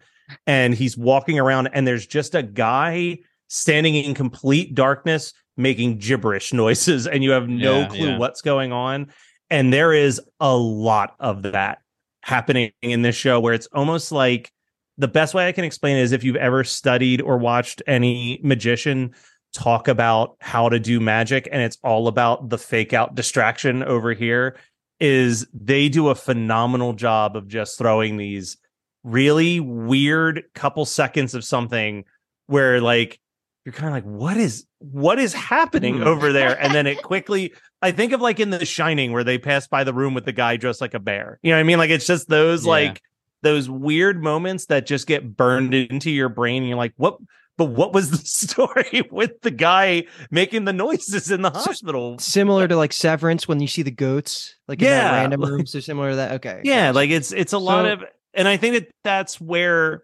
and 0.47 0.75
he's 0.75 0.97
walking 0.97 1.39
around 1.39 1.69
and 1.73 1.87
there's 1.87 2.07
just 2.07 2.35
a 2.35 2.43
guy 2.43 3.19
standing 3.49 3.95
in 3.95 4.15
complete 4.15 4.75
darkness 4.75 5.33
making 5.57 5.99
gibberish 5.99 6.53
noises 6.55 7.07
and 7.07 7.23
you 7.25 7.31
have 7.31 7.49
no 7.49 7.81
Yeah, 7.81 7.89
clue 7.89 8.09
yeah. 8.11 8.19
what's 8.19 8.41
going 8.43 8.73
on 8.73 9.11
and 9.53 9.71
there 9.71 9.93
is 9.93 10.19
a 10.41 10.57
lot 10.57 11.15
of 11.21 11.43
that 11.43 11.79
happening 12.23 12.73
in 12.81 13.03
this 13.03 13.15
show 13.15 13.39
where 13.39 13.53
it's 13.53 13.69
almost 13.75 14.11
like 14.11 14.51
the 14.97 15.09
best 15.09 15.35
way 15.35 15.47
I 15.47 15.53
can 15.53 15.65
explain 15.65 15.99
it 15.99 16.01
is 16.01 16.13
if 16.13 16.25
you've 16.25 16.37
ever 16.37 16.65
studied 16.65 17.21
or 17.21 17.37
watched 17.37 17.83
any 17.87 18.41
magician 18.43 19.15
talk 19.53 19.89
about 19.89 20.37
how 20.41 20.71
to 20.71 20.81
do 20.81 21.01
magic 21.01 21.51
and 21.53 21.61
it's 21.61 21.77
all 21.85 22.09
about 22.09 22.49
the 22.49 22.57
fake 22.57 22.95
out 22.95 23.15
distraction 23.15 23.83
over 23.83 24.15
here 24.15 24.57
is 25.01 25.47
they 25.53 25.91
do 25.91 26.09
a 26.09 26.15
phenomenal 26.15 26.95
job 26.95 27.37
of 27.37 27.47
just 27.47 27.77
throwing 27.77 28.17
these 28.17 28.57
really 29.05 29.61
weird 29.61 30.45
couple 30.55 30.87
seconds 30.87 31.35
of 31.35 31.45
something 31.45 32.07
where 32.47 32.81
like 32.81 33.21
you're 33.65 33.73
kind 33.73 33.89
of 33.89 33.93
like 33.95 34.05
what 34.05 34.37
is 34.37 34.67
what 34.79 35.19
is 35.19 35.33
happening 35.33 35.99
Hmm. 35.99 36.03
over 36.07 36.33
there 36.33 36.61
and 36.61 36.75
then 36.75 36.87
it 36.87 37.03
quickly 37.03 37.53
i 37.81 37.91
think 37.93 38.13
of 38.13 38.21
like 38.21 38.41
in 38.41 38.51
the 38.51 38.65
shining 38.65 39.13
where 39.13 39.25
they 39.25 39.39
pass 39.39 39.67
by 39.69 39.85
the 39.85 39.95
room 39.95 40.15
with 40.15 40.25
the 40.25 40.33
guy 40.33 40.57
dressed 40.57 40.81
like 40.81 40.95
a 40.95 40.99
bear 41.01 41.39
you 41.43 41.51
know 41.51 41.57
what 41.57 41.61
i 41.61 41.65
mean 41.65 41.79
like 41.79 41.91
it's 41.91 42.07
just 42.07 42.29
those 42.29 42.65
Yeah. 42.65 42.71
like 42.71 43.01
those 43.43 43.69
weird 43.71 44.23
moments 44.23 44.67
that 44.67 44.87
just 44.87 45.07
get 45.07 45.37
burned 45.37 45.75
into 45.75 46.11
your 46.11 46.29
brain 46.29 46.63
and 46.63 46.69
you're 46.69 46.79
like 46.79 46.93
what 46.97 47.19
but 47.59 47.67
what 47.67 47.93
was 47.93 48.11
the 48.11 48.17
story 48.25 49.03
with 49.11 49.41
the 49.43 49.51
guy 49.51 50.05
making 50.31 50.65
the 50.65 50.73
noises 50.73 51.31
in 51.31 51.43
the 51.43 51.51
hospital 51.51 52.19
Similar 52.19 52.67
to 52.69 52.77
like 52.77 52.93
Severance 52.93 53.47
when 53.47 53.61
you 53.61 53.67
see 53.69 53.83
the 53.83 53.91
goats 53.91 54.57
like 54.69 54.81
in 54.81 54.87
that 54.89 55.13
Yeah, 55.13 55.21
random 55.21 55.43
rooms. 55.43 55.73
They're 55.73 55.83
similar 55.83 56.11
to 56.11 56.17
that. 56.17 56.33
Okay. 56.33 56.63
yeah 56.65 56.89
gotcha. 56.89 56.95
like 56.97 57.11
it's 57.11 57.31
it's 57.33 57.53
a 57.53 57.59
lot 57.59 57.85
So- 57.85 57.93
of 57.93 58.05
and 58.35 58.49
i 58.49 58.57
think 58.57 58.75
that 58.77 58.89
that's 59.05 59.41
where 59.41 60.03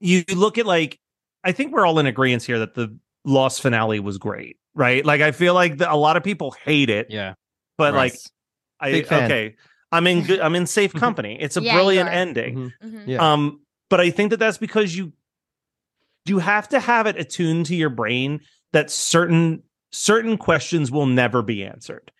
you 0.00 0.24
look 0.34 0.58
at 0.58 0.66
like 0.66 0.98
i 1.44 1.52
think 1.52 1.72
we're 1.72 1.86
all 1.86 1.98
in 1.98 2.06
agreement 2.06 2.42
here 2.42 2.58
that 2.58 2.74
the 2.74 2.96
lost 3.24 3.62
finale 3.62 4.00
was 4.00 4.18
great 4.18 4.56
right 4.74 5.04
like 5.06 5.20
i 5.20 5.30
feel 5.32 5.54
like 5.54 5.78
the, 5.78 5.92
a 5.92 5.94
lot 5.96 6.16
of 6.16 6.22
people 6.24 6.50
hate 6.64 6.90
it 6.90 7.06
Yeah, 7.10 7.34
but 7.78 7.92
Right. 7.94 8.12
like 8.12 8.14
i 8.80 8.90
Big 8.92 9.06
fan. 9.06 9.24
okay 9.24 9.56
i'm 9.92 10.06
in 10.06 10.24
good 10.24 10.40
i'm 10.40 10.54
in 10.54 10.66
safe 10.78 10.92
company 10.92 11.36
it's 11.40 11.56
a 11.56 11.62
Yeah, 11.62 11.74
brilliant 11.74 12.08
are. 12.08 12.12
ending 12.12 12.56
Mhm. 12.56 12.72
Mhm. 12.84 13.02
Yeah. 13.06 13.32
um 13.32 13.60
but 13.90 14.00
i 14.00 14.10
think 14.10 14.30
that 14.30 14.38
that's 14.38 14.58
because 14.58 14.96
you 14.96 15.12
you 16.26 16.38
have 16.38 16.68
to 16.68 16.80
have 16.80 17.06
it 17.06 17.16
attuned 17.18 17.66
to 17.66 17.74
your 17.76 17.90
brain 17.90 18.40
that 18.72 18.90
certain 18.90 19.62
certain 19.90 20.36
questions 20.38 20.90
will 20.90 21.06
never 21.06 21.42
be 21.42 21.64
answered 21.64 22.10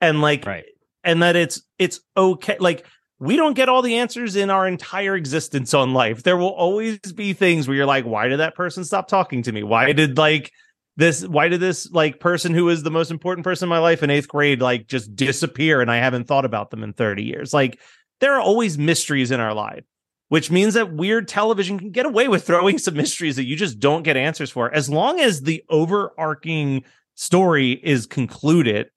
and 0.00 0.20
like 0.20 0.44
right. 0.46 0.64
and 1.04 1.22
that 1.22 1.36
it's 1.36 1.62
it's 1.78 2.00
okay 2.16 2.56
like 2.58 2.84
we 3.20 3.36
don't 3.36 3.52
get 3.52 3.68
all 3.68 3.82
the 3.82 3.98
answers 3.98 4.34
in 4.34 4.48
our 4.48 4.66
entire 4.66 5.14
existence 5.14 5.74
on 5.74 5.92
life. 5.92 6.22
There 6.22 6.38
will 6.38 6.54
always 6.54 6.98
be 6.98 7.34
things 7.34 7.68
where 7.68 7.76
you're 7.76 7.86
like 7.86 8.06
why 8.06 8.28
did 8.28 8.40
that 8.40 8.56
person 8.56 8.82
stop 8.82 9.06
talking 9.06 9.42
to 9.42 9.52
me? 9.52 9.62
Why 9.62 9.92
did 9.92 10.18
like 10.18 10.50
this 10.96 11.26
why 11.26 11.48
did 11.48 11.60
this 11.60 11.90
like 11.90 12.18
person 12.18 12.54
who 12.54 12.68
is 12.70 12.82
the 12.82 12.90
most 12.90 13.10
important 13.10 13.44
person 13.44 13.66
in 13.66 13.70
my 13.70 13.78
life 13.78 14.02
in 14.02 14.10
eighth 14.10 14.26
grade 14.26 14.60
like 14.60 14.86
just 14.86 15.14
disappear 15.14 15.80
and 15.80 15.90
i 15.90 15.96
haven't 15.96 16.26
thought 16.26 16.44
about 16.44 16.70
them 16.70 16.82
in 16.82 16.94
30 16.94 17.22
years? 17.22 17.52
Like 17.52 17.78
there 18.20 18.34
are 18.34 18.40
always 18.40 18.78
mysteries 18.78 19.30
in 19.30 19.38
our 19.38 19.54
life 19.54 19.84
which 20.28 20.50
means 20.50 20.74
that 20.74 20.94
weird 20.94 21.26
television 21.26 21.76
can 21.76 21.90
get 21.90 22.06
away 22.06 22.28
with 22.28 22.46
throwing 22.46 22.78
some 22.78 22.94
mysteries 22.94 23.36
that 23.36 23.46
you 23.46 23.56
just 23.56 23.80
don't 23.80 24.04
get 24.04 24.16
answers 24.16 24.48
for. 24.48 24.72
As 24.72 24.88
long 24.88 25.18
as 25.18 25.42
the 25.42 25.62
overarching 25.68 26.84
story 27.16 27.72
is 27.72 28.06
concluded 28.06 28.88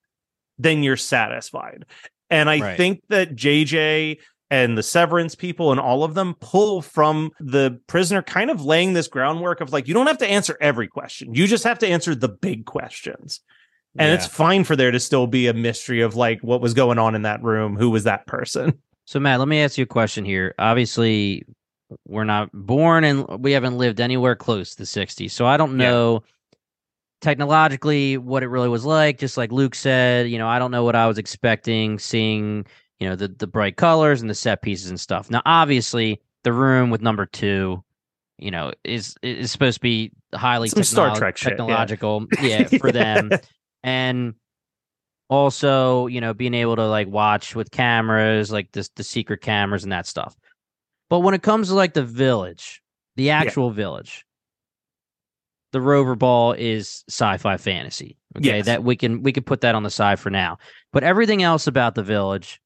then 0.59 0.81
you're 0.81 0.95
satisfied 0.95 1.83
and 2.33 2.49
I 2.49 2.59
Right. 2.59 2.77
think 2.77 3.01
that 3.09 3.35
JJ 3.35 4.17
and 4.49 4.77
the 4.77 4.83
Severance 4.83 5.35
people 5.35 5.71
and 5.71 5.79
all 5.79 6.03
of 6.03 6.13
them 6.13 6.35
pull 6.39 6.81
from 6.81 7.31
the 7.39 7.79
prisoner 7.87 8.21
kind 8.21 8.49
of 8.51 8.63
laying 8.63 8.93
this 8.93 9.07
groundwork 9.07 9.61
of 9.61 9.71
like, 9.71 9.87
you 9.87 9.93
don't 9.93 10.07
have 10.07 10.17
to 10.19 10.27
answer 10.27 10.57
every 10.61 10.87
question. 10.87 11.33
You 11.33 11.47
just 11.47 11.63
have 11.63 11.79
to 11.79 11.87
answer 11.87 12.13
the 12.13 12.29
big 12.29 12.65
questions. 12.65 13.39
And 13.97 14.09
Yeah. 14.09 14.15
it's 14.15 14.25
fine 14.27 14.63
for 14.63 14.75
there 14.75 14.91
to 14.91 14.99
still 14.99 15.27
be 15.27 15.47
a 15.47 15.53
mystery 15.53 16.01
of 16.01 16.15
like 16.15 16.39
what 16.41 16.61
was 16.61 16.73
going 16.73 16.99
on 16.99 17.15
in 17.15 17.21
that 17.23 17.41
room. 17.43 17.75
Who 17.77 17.89
was 17.89 18.03
that 18.03 18.25
person? 18.27 18.73
So 19.05 19.19
Matt, 19.19 19.39
let 19.39 19.47
me 19.49 19.59
ask 19.59 19.77
you 19.77 19.83
a 19.83 19.87
question 19.87 20.23
here. 20.23 20.55
Obviously, 20.59 21.43
we're 22.07 22.23
not 22.23 22.49
born 22.53 23.03
and 23.03 23.27
we 23.43 23.51
haven't 23.51 23.77
lived 23.77 23.99
anywhere 23.99 24.35
close 24.35 24.71
to 24.71 24.77
the 24.77 24.85
60s. 24.85 25.31
So 25.31 25.45
I 25.45 25.57
don't 25.57 25.77
Yeah. 25.79 26.19
Technologically 27.23 28.17
what 28.17 28.43
it 28.43 28.47
really 28.47 28.69
was 28.69 28.85
like. 28.85 29.17
Just 29.17 29.37
like 29.37 29.51
Luke 29.51 29.73
said, 29.73 30.29
you 30.29 30.37
know, 30.37 30.47
I 30.47 30.59
don't 30.59 30.71
know 30.71 30.83
what 30.83 30.95
I 30.95 31.07
was 31.07 31.17
expecting 31.17 31.97
seeing, 31.97 32.65
you 32.99 33.09
know, 33.09 33.15
the 33.15 33.29
the 33.29 33.47
bright 33.47 33.77
colors 33.77 34.21
and 34.21 34.29
the 34.29 34.35
set 34.35 34.61
pieces 34.61 34.89
and 34.89 34.99
stuff. 34.99 35.31
Now, 35.31 35.41
obviously, 35.45 36.21
the 36.43 36.53
room 36.53 36.89
with 36.89 37.01
number 37.01 37.25
two, 37.25 37.83
you 38.37 38.51
know, 38.51 38.73
is 38.83 39.15
is 39.23 39.51
supposed 39.51 39.77
to 39.77 39.81
be 39.81 40.11
highly 40.35 40.69
Some 40.69 40.83
Star 40.83 41.09
technolo- 41.09 41.17
Trek 41.17 41.37
shit, 41.37 41.51
yeah. 41.51 41.57
technological, 41.57 42.27
yeah, 42.41 42.67
for 42.67 42.91
them, 42.91 43.31
and 43.83 44.35
also, 45.29 46.07
you 46.07 46.21
know, 46.21 46.33
being 46.33 46.53
able 46.53 46.75
to 46.75 46.87
like 46.87 47.07
watch 47.07 47.55
with 47.55 47.71
cameras, 47.71 48.51
like 48.51 48.71
this 48.73 48.89
the 48.89 49.03
secret 49.03 49.41
cameras 49.41 49.83
and 49.83 49.91
that 49.91 50.05
stuff. 50.05 50.35
But 51.09 51.19
when 51.19 51.33
it 51.33 51.41
comes 51.41 51.69
to 51.69 51.75
like 51.75 51.93
the 51.93 52.03
village, 52.03 52.81
the 53.15 53.29
actual 53.29 53.71
village, 53.71 54.25
the 55.73 55.81
rover 55.81 56.15
ball 56.15 56.53
is 56.53 57.03
sci-fi 57.09 57.57
fantasy. 57.57 58.17
Okay, 58.37 58.57
Yes. 58.57 58.65
that 58.67 58.83
we 58.83 58.95
can 58.95 59.21
we 59.23 59.31
can 59.33 59.43
put 59.43 59.61
that 59.61 59.75
on 59.75 59.83
the 59.83 59.89
side 59.89 60.19
for 60.19 60.29
now. 60.29 60.57
But 60.93 61.03
everything 61.03 61.43
else 61.43 61.67
about 61.67 61.93
the 61.95 62.03
village, 62.03 62.61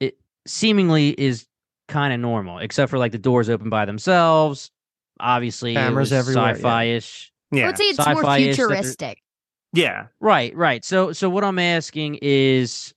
it 0.00 0.16
seemingly 0.46 1.10
is 1.10 1.46
kind 1.88 2.12
of 2.14 2.20
normal, 2.20 2.58
except 2.58 2.90
for 2.90 2.98
like 2.98 3.12
the 3.12 3.18
doors 3.18 3.50
open 3.50 3.68
by 3.68 3.84
themselves. 3.84 4.70
Obviously, 5.20 5.74
Cameras 5.74 6.12
everywhere, 6.12 6.54
sci-fi 6.54 6.84
ish. 6.84 7.30
I 7.52 7.56
Yeah. 7.56 7.66
would 7.66 7.76
say 7.76 7.84
it's 7.84 7.98
more 7.98 8.14
Sci-fi-ish 8.16 8.56
that 8.56 8.62
futuristic. 8.62 9.18
Yeah. 9.74 10.06
Right, 10.20 10.54
right. 10.56 10.84
So 10.84 11.12
so 11.12 11.28
what 11.30 11.44
I'm 11.44 11.58
asking 11.58 12.18
is 12.22 12.92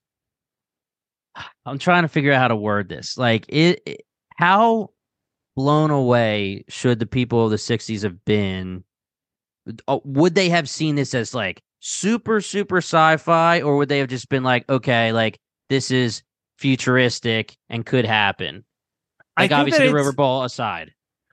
I'm 1.66 1.78
trying 1.80 2.04
to 2.04 2.08
figure 2.08 2.32
out 2.32 2.40
how 2.40 2.48
to 2.48 2.56
word 2.56 2.90
this. 2.90 3.18
Like 3.18 3.46
it, 3.50 3.82
it- 3.86 4.02
how 4.38 4.90
blown 5.56 5.90
away 5.92 6.66
should 6.68 7.00
the 7.00 7.06
people 7.06 7.46
of 7.46 7.52
the 7.52 7.58
60s 7.58 8.04
have 8.04 8.24
been? 8.26 8.84
Uh, 9.88 9.99
Would 10.04 10.36
they 10.36 10.49
have 10.49 10.69
seen 10.69 10.95
this 10.95 11.13
as 11.13 11.34
like 11.34 11.62
super 11.80 12.41
super 12.41 12.78
sci-fi 12.78 13.62
or 13.62 13.78
would 13.78 13.89
they 13.89 13.99
have 13.99 14.10
just 14.10 14.30
been 14.30 14.43
like 14.43 14.67
okay, 14.69 15.12
like 15.12 15.39
this 15.69 15.91
is 15.91 16.21
futuristic 16.58 17.56
and 17.69 17.86
could 17.86 18.06
happen? 18.06 18.65
I 19.38 19.43
Like 19.43 19.49
think 19.49 19.60
obviously 19.60 19.88
the 19.88 19.93
rover 19.93 20.13
ball 20.13 20.43
aside. 20.43 20.91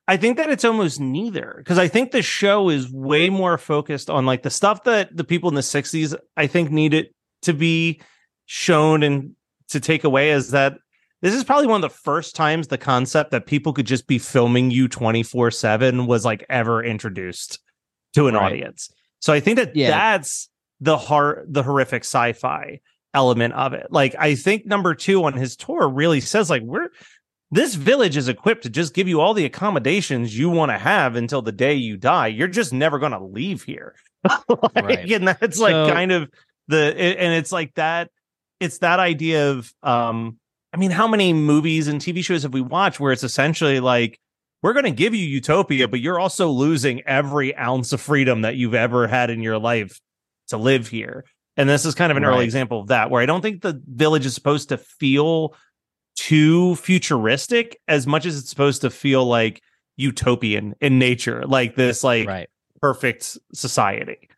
I 0.08 0.16
think 0.16 0.36
that 0.36 0.50
it's 0.50 0.64
almost 0.64 1.00
neither 1.00 1.54
because 1.58 1.78
I 1.78 1.88
think 1.88 2.10
the 2.10 2.22
show 2.22 2.68
is 2.68 2.90
way 2.92 3.30
more 3.30 3.56
focused 3.56 4.10
on 4.10 4.26
like 4.26 4.42
the 4.42 4.50
stuff 4.50 4.84
that 4.84 5.16
the 5.16 5.24
people 5.24 5.48
in 5.48 5.54
the 5.54 5.60
60s 5.60 6.14
I 6.36 6.46
think 6.46 6.70
needed 6.70 7.08
to 7.42 7.52
be 7.54 8.00
shown 8.46 9.02
and 9.02 9.34
to 9.68 9.80
take 9.80 10.04
away 10.04 10.30
is 10.30 10.50
that 10.50 10.74
this 11.22 11.34
is 11.34 11.44
probably 11.44 11.68
one 11.68 11.82
of 11.82 11.88
the 11.88 11.96
first 11.96 12.34
times 12.34 12.66
the 12.66 12.76
concept 12.76 13.30
that 13.30 13.46
people 13.46 13.72
could 13.72 13.86
just 13.86 14.08
be 14.08 14.18
filming 14.18 14.70
you 14.72 14.88
24/7 14.88 16.06
was 16.06 16.24
like 16.24 16.44
ever 16.50 16.82
introduced 16.82 17.60
to 18.14 18.28
an 18.28 18.34
Right. 18.34 18.44
audience. 18.52 18.90
So 19.20 19.32
I 19.32 19.40
think 19.40 19.56
that 19.56 19.74
Yeah. 19.76 19.90
that's 19.90 20.48
the 20.80 20.96
heart 20.98 21.46
the 21.48 21.62
horrific 21.62 22.02
sci-fi 22.04 22.80
element 23.14 23.54
of 23.54 23.72
it. 23.72 23.86
Like 23.90 24.14
I 24.18 24.34
think 24.34 24.66
number 24.66 24.94
2 24.94 25.24
on 25.24 25.34
his 25.34 25.56
tour 25.56 25.88
really 25.88 26.20
says 26.20 26.50
like 26.50 26.62
we're 26.62 26.88
this 27.50 27.74
village 27.74 28.16
is 28.16 28.28
equipped 28.28 28.62
to 28.62 28.70
just 28.70 28.94
give 28.94 29.06
you 29.08 29.20
all 29.20 29.34
the 29.34 29.44
accommodations 29.44 30.36
you 30.36 30.48
want 30.48 30.70
to 30.72 30.78
have 30.78 31.16
until 31.16 31.42
the 31.42 31.52
day 31.52 31.74
you 31.74 31.98
die. 31.98 32.28
You're 32.28 32.48
just 32.48 32.72
never 32.72 32.98
going 32.98 33.12
to 33.12 33.22
leave 33.22 33.62
here. 33.64 33.94
Like, 34.48 34.84
Right. 34.84 35.12
And 35.12 35.28
that's 35.28 35.58
like 35.58 35.72
So- 35.72 35.90
kind 35.90 36.12
of 36.12 36.30
the, 36.68 36.78
and 36.96 37.34
it's 37.34 37.52
like 37.52 37.74
that, 37.74 38.08
it's 38.60 38.78
that 38.78 39.00
idea 39.00 39.50
of, 39.50 39.70
um, 39.82 40.38
I 40.72 40.78
mean, 40.78 40.90
how 40.92 41.06
many 41.06 41.34
movies 41.34 41.88
and 41.88 42.00
TV 42.00 42.24
shows 42.24 42.44
have 42.44 42.54
we 42.54 42.62
watched 42.62 42.98
where 43.00 43.12
it's 43.12 43.24
essentially 43.24 43.80
like, 43.80 44.18
we're 44.62 44.72
going 44.72 44.84
to 44.84 44.90
give 44.90 45.14
you 45.14 45.24
utopia, 45.26 45.88
but 45.88 46.00
you're 46.00 46.20
also 46.20 46.48
losing 46.48 47.02
every 47.06 47.54
ounce 47.56 47.92
of 47.92 48.00
freedom 48.00 48.42
that 48.42 48.56
you've 48.56 48.74
ever 48.74 49.06
had 49.08 49.28
in 49.30 49.42
your 49.42 49.58
life 49.58 50.00
to 50.48 50.56
live 50.56 50.88
here. 50.88 51.24
And 51.56 51.68
this 51.68 51.84
is 51.84 51.94
kind 51.94 52.10
of 52.10 52.16
an 52.16 52.24
early 52.24 52.44
example 52.44 52.80
of 52.80 52.86
that, 52.88 53.10
where 53.10 53.20
I 53.20 53.26
don't 53.26 53.42
think 53.42 53.60
the 53.60 53.82
village 53.86 54.24
is 54.24 54.34
supposed 54.34 54.70
to 54.70 54.78
feel 54.78 55.54
too 56.16 56.76
futuristic 56.76 57.78
as 57.88 58.06
much 58.06 58.24
as 58.24 58.38
it's 58.38 58.48
supposed 58.48 58.80
to 58.82 58.90
feel 58.90 59.24
like 59.24 59.60
utopian 59.96 60.74
in 60.80 60.98
nature, 60.98 61.44
like 61.46 61.74
this 61.74 62.02
like 62.04 62.26
Right. 62.26 62.48
perfect 62.80 63.36
society. 63.52 64.28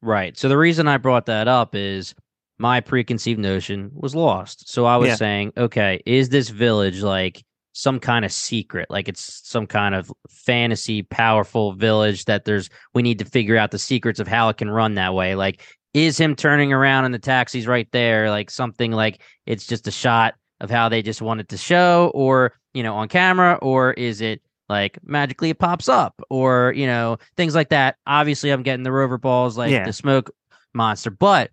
Right. 0.00 0.36
So 0.38 0.48
the 0.48 0.56
reason 0.56 0.88
I 0.88 0.96
brought 0.96 1.26
that 1.26 1.48
up 1.48 1.74
is 1.74 2.14
my 2.58 2.80
preconceived 2.80 3.40
notion 3.40 3.90
was 3.94 4.14
lost. 4.14 4.68
So 4.70 4.84
I 4.86 4.96
was 4.96 5.08
Yeah. 5.08 5.14
saying, 5.16 5.52
okay, 5.56 6.00
is 6.06 6.28
this 6.30 6.48
village 6.48 7.02
like 7.02 7.42
some 7.72 8.00
kind 8.00 8.24
of 8.24 8.32
secret? 8.32 8.90
Like 8.90 9.08
it's 9.08 9.46
some 9.48 9.66
kind 9.66 9.94
of 9.94 10.12
fantasy 10.28 11.02
powerful 11.02 11.72
village 11.72 12.24
that 12.26 12.44
there's 12.44 12.68
we 12.94 13.02
need 13.02 13.18
to 13.20 13.24
figure 13.24 13.56
out 13.56 13.70
the 13.70 13.78
secrets 13.78 14.20
of 14.20 14.28
how 14.28 14.48
it 14.48 14.56
can 14.56 14.70
run 14.70 14.94
that 14.94 15.14
way. 15.14 15.34
Like 15.34 15.62
is 15.94 16.18
him 16.18 16.36
turning 16.36 16.72
around 16.72 17.04
in 17.04 17.12
the 17.12 17.18
taxis 17.18 17.66
right 17.66 17.88
there 17.90 18.30
like 18.30 18.48
something 18.48 18.92
like 18.92 19.20
it's 19.46 19.66
just 19.66 19.88
a 19.88 19.90
shot 19.90 20.34
of 20.60 20.70
how 20.70 20.88
they 20.88 21.02
just 21.02 21.20
wanted 21.20 21.48
to 21.48 21.56
show 21.56 22.12
or, 22.14 22.52
you 22.74 22.82
know, 22.82 22.94
on 22.94 23.08
camera 23.08 23.58
or 23.62 23.92
is 23.94 24.20
it 24.20 24.40
like 24.68 24.98
magically 25.02 25.50
it 25.50 25.58
pops 25.58 25.88
up 25.88 26.22
or 26.30 26.72
you 26.76 26.86
know 26.86 27.18
things 27.36 27.56
like 27.56 27.70
that 27.70 27.96
obviously 28.06 28.50
i'm 28.52 28.62
getting 28.62 28.84
the 28.84 28.92
rover 28.92 29.18
balls 29.18 29.58
like 29.58 29.72
Yeah. 29.72 29.84
the 29.84 29.92
smoke 29.92 30.30
monster 30.72 31.10
but 31.10 31.50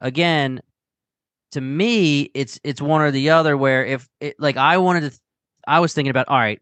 again 0.00 0.60
to 1.52 1.60
me 1.60 2.22
it's 2.34 2.58
it's 2.64 2.82
one 2.82 3.00
or 3.00 3.12
the 3.12 3.30
other 3.30 3.56
where 3.56 3.86
if 3.86 4.08
it 4.20 4.34
like 4.40 4.56
i 4.56 4.76
wanted 4.78 5.12
to 5.12 5.20
i 5.68 5.78
was 5.78 5.94
thinking 5.94 6.10
about 6.10 6.28
all 6.28 6.38
right 6.38 6.60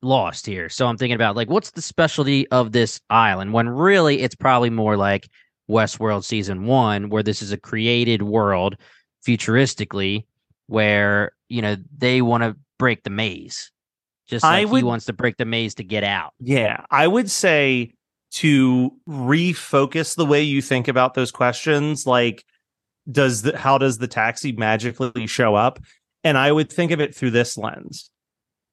lost 0.00 0.46
here 0.46 0.68
so 0.68 0.86
i'm 0.86 0.96
thinking 0.96 1.14
about 1.16 1.34
like 1.36 1.50
what's 1.50 1.72
the 1.72 1.82
specialty 1.82 2.48
of 2.48 2.72
this 2.72 3.00
island 3.10 3.52
when 3.52 3.68
really 3.68 4.20
it's 4.22 4.34
probably 4.36 4.70
more 4.70 4.96
like 4.96 5.28
westworld 5.68 6.24
season 6.24 6.64
one 6.64 7.08
where 7.10 7.22
this 7.22 7.42
is 7.42 7.52
a 7.52 7.56
created 7.58 8.22
world 8.22 8.76
futuristically 9.26 10.24
where 10.68 11.32
you 11.48 11.60
know 11.60 11.76
they 11.96 12.22
want 12.22 12.42
to 12.42 12.56
break 12.78 13.02
the 13.02 13.10
maze 13.10 13.70
just 14.28 14.44
I 14.44 14.62
like 14.62 14.72
would- 14.72 14.78
he 14.78 14.84
wants 14.84 15.06
to 15.06 15.12
break 15.12 15.36
the 15.36 15.44
maze 15.44 15.74
to 15.76 15.84
get 15.84 16.04
out 16.04 16.32
Yeah, 16.40 16.84
I 16.90 17.06
would 17.06 17.30
say 17.30 17.92
to 18.32 18.92
refocus 19.08 20.14
the 20.14 20.26
way 20.26 20.42
you 20.42 20.60
think 20.60 20.86
about 20.86 21.14
those 21.14 21.30
questions, 21.30 22.06
like 22.06 22.44
does 23.10 23.40
the 23.40 23.56
how 23.56 23.78
does 23.78 23.96
the 23.98 24.06
taxi 24.06 24.52
magically 24.52 25.26
show 25.26 25.54
up? 25.54 25.78
And 26.24 26.36
I 26.36 26.52
would 26.52 26.70
think 26.70 26.90
of 26.92 27.00
it 27.00 27.14
through 27.14 27.30
this 27.30 27.56
lens. 27.56 28.10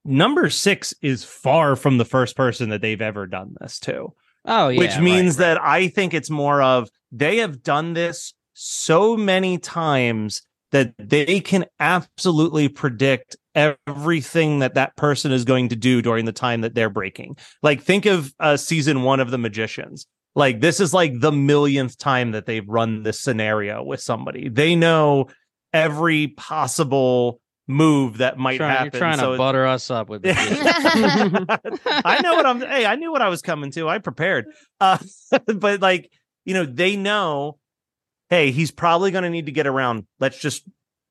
Number 0.05 0.49
six 0.49 0.93
is 1.01 1.23
far 1.23 1.75
from 1.75 1.97
the 1.97 2.05
first 2.05 2.37
person 2.37 2.69
that 2.69 2.81
they've 2.81 3.01
ever 3.01 3.25
done 3.25 3.55
this 3.59 3.79
to. 3.81 4.13
oh 4.45 4.69
yeah 4.69 4.79
which 4.79 4.91
right, 4.91 5.03
means 5.03 5.39
right. 5.39 5.47
that 5.47 5.61
I 5.61 5.87
think 5.87 6.13
it's 6.13 6.29
more 6.29 6.61
of 6.61 6.89
they 7.11 7.37
have 7.37 7.63
done 7.63 7.93
this 7.93 8.33
so 8.53 9.17
many 9.17 9.57
times 9.57 10.41
that 10.71 10.93
they 10.97 11.39
can 11.39 11.65
absolutely 11.79 12.67
predict 12.67 13.35
everything 13.55 14.59
that 14.59 14.73
that 14.73 14.95
person 14.97 15.31
is 15.31 15.45
going 15.45 15.69
to 15.69 15.75
do 15.75 16.01
during 16.01 16.25
the 16.25 16.33
time 16.33 16.61
that 16.61 16.75
they're 16.75 16.89
breaking. 16.89 17.37
Like 17.63 17.81
think 17.81 18.05
of 18.05 18.33
uh, 18.39 18.57
season 18.57 19.03
1 19.03 19.19
of 19.19 19.31
The 19.31 19.37
Magicians. 19.37 20.05
Like 20.35 20.59
this 20.59 20.81
is 20.81 20.93
like 20.93 21.19
the 21.19 21.31
millionth 21.31 21.97
time 21.97 22.31
that 22.31 22.45
they've 22.45 22.67
run 22.67 23.03
this 23.03 23.21
scenario 23.21 23.83
with 23.83 24.01
somebody. 24.01 24.49
They 24.49 24.75
know 24.75 25.27
every 25.71 26.27
possible 26.27 27.39
move 27.67 28.17
that 28.19 28.37
might 28.37 28.57
Trying- 28.57 28.71
happen. 28.71 28.89
you're 28.93 28.99
trying 28.99 29.17
so 29.17 29.27
to 29.29 29.33
it- 29.33 29.37
butter 29.37 29.65
us 29.65 29.89
up 29.89 30.09
with 30.09 30.21
this. 30.23 30.35
I 30.39 32.19
know 32.23 32.35
what 32.35 32.45
I'm. 32.45 32.61
Hey, 32.61 32.85
I 32.85 32.95
knew 32.95 33.11
what 33.11 33.21
I 33.21 33.29
was 33.29 33.41
coming 33.41 33.71
to. 33.71 33.87
I 33.89 33.97
prepared. 33.99 34.45
Uh, 34.79 34.97
but 35.55 35.81
like 35.81 36.09
you 36.45 36.53
know, 36.53 36.65
they 36.65 36.95
know. 36.95 37.57
Hey, 38.29 38.51
he's 38.51 38.71
probably 38.71 39.11
going 39.11 39.23
to 39.23 39.29
need 39.29 39.45
to 39.45 39.51
get 39.51 39.67
around. 39.67 40.05
Let's 40.19 40.39
just 40.39 40.63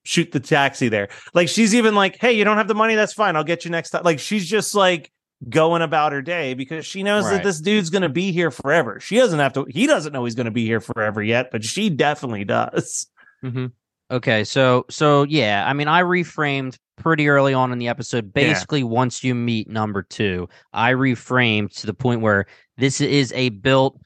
shoot 0.04 0.32
the 0.32 0.40
taxi 0.40 0.88
there. 0.88 1.08
Like 1.32 1.48
she's 1.48 1.74
even 1.74 1.94
like, 1.94 2.16
hey, 2.20 2.32
you 2.32 2.44
don't 2.44 2.56
have 2.56 2.68
the 2.68 2.74
money. 2.74 2.94
That's 2.96 3.12
fine. 3.12 3.36
I'll 3.36 3.44
get 3.44 3.64
you 3.64 3.70
next 3.70 3.90
time. 3.90 4.02
Like 4.04 4.18
she's 4.18 4.48
just 4.48 4.74
like 4.74 5.10
going 5.48 5.80
about 5.82 6.12
her 6.12 6.22
day 6.22 6.54
because 6.54 6.84
she 6.86 7.02
knows 7.02 7.28
that 7.30 7.42
this 7.44 7.60
dude's 7.60 7.90
going 7.90 8.02
to 8.02 8.08
be 8.08 8.32
here 8.32 8.50
forever. 8.50 8.98
She 9.00 9.16
doesn't 9.16 9.38
have 9.38 9.52
to. 9.54 9.64
He 9.68 9.86
doesn't 9.86 10.12
know 10.12 10.24
he's 10.24 10.34
going 10.34 10.46
to 10.46 10.50
be 10.50 10.64
here 10.66 10.80
forever 10.80 11.22
yet, 11.22 11.50
but 11.52 11.64
she 11.64 11.88
definitely 11.90 12.44
does. 12.44 13.06
hmm 13.42 13.66
Okay, 14.14 14.44
so 14.44 14.86
so 14.88 15.24
yeah, 15.24 15.64
I 15.68 15.72
mean, 15.72 15.88
I 15.88 16.02
reframed 16.02 16.78
pretty 16.96 17.28
early 17.28 17.52
on 17.52 17.72
in 17.72 17.78
the 17.78 17.88
episode. 17.88 18.26
Yeah. 18.26 18.30
Basically, 18.48 18.84
once 18.84 19.24
you 19.24 19.34
meet 19.34 19.68
number 19.68 20.04
two, 20.04 20.48
I 20.72 20.92
reframed 20.92 21.76
to 21.80 21.86
the 21.86 21.94
point 21.94 22.20
where 22.20 22.46
this 22.78 23.00
is 23.00 23.32
a 23.32 23.48
built, 23.48 24.00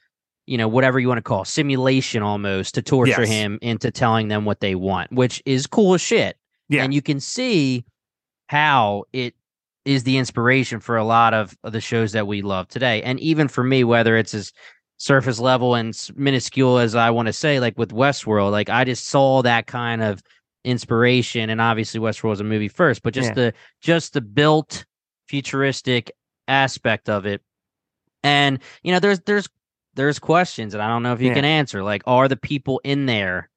you 0.47 0.57
know, 0.57 0.67
whatever 0.67 0.99
you 0.99 1.09
want 1.09 1.19
to 1.19 1.23
call 1.23 1.43
it, 1.43 1.49
simulation 1.49 2.23
almost 2.23 2.75
to 2.77 2.83
torture 2.83 3.21
Yes. 3.21 3.29
him 3.29 3.59
into 3.61 3.91
telling 3.91 4.29
them 4.29 4.47
what 4.47 4.61
they 4.61 4.75
want, 4.75 5.13
which 5.13 5.43
is 5.45 5.67
cool 5.67 5.93
as 5.93 6.01
shit. 6.01 6.37
Yeah. 6.71 6.85
and 6.85 6.93
you 6.95 7.03
can 7.03 7.21
see 7.21 7.85
how 8.49 9.05
it 9.13 9.35
is 9.85 10.05
the 10.05 10.17
inspiration 10.19 10.81
for 10.81 10.97
a 10.97 11.05
lot 11.05 11.33
of, 11.35 11.57
of 11.65 11.73
the 11.73 11.81
shows 11.81 12.13
that 12.13 12.27
we 12.27 12.41
love 12.43 12.69
today, 12.69 13.03
and 13.03 13.21
even 13.21 13.47
for 13.49 13.63
me, 13.63 13.85
whether 13.85 14.17
it's 14.17 14.33
as 14.35 14.53
surface 14.99 15.39
level 15.39 15.75
and 15.75 15.97
minuscule 16.17 16.79
as 16.79 16.95
I 16.95 17.11
want 17.11 17.27
to 17.27 17.33
say, 17.33 17.61
like 17.61 17.79
with 17.79 17.91
Westworld, 17.91 18.51
like 18.51 18.69
I 18.69 18.85
just 18.85 19.07
saw 19.07 19.43
that 19.43 19.67
kind 19.67 20.03
of 20.03 20.23
inspiration, 20.65 21.51
and 21.51 21.61
obviously 21.61 22.01
Westworld 22.01 22.31
was 22.31 22.41
a 22.41 22.45
movie 22.45 22.69
first, 22.69 23.03
but 23.03 23.15
just 23.15 23.31
Yeah. 23.31 23.35
the 23.35 23.55
just 23.81 24.13
the 24.13 24.21
built 24.21 24.85
futuristic 25.29 26.11
aspect 26.49 27.09
of 27.09 27.27
it, 27.27 27.43
and 28.23 28.59
you 28.83 28.93
know, 28.93 29.01
there's 29.01 29.21
there's 29.21 29.49
there's 29.95 30.19
questions, 30.19 30.75
and 30.75 30.83
I 30.83 30.89
don't 30.89 31.03
know 31.03 31.13
if 31.13 31.21
you 31.21 31.29
Yeah. 31.29 31.35
can 31.35 31.45
answer. 31.45 31.83
Like, 31.83 32.03
are 32.07 32.29
the 32.29 32.37
people 32.37 32.81
in 32.85 33.07
there 33.07 33.49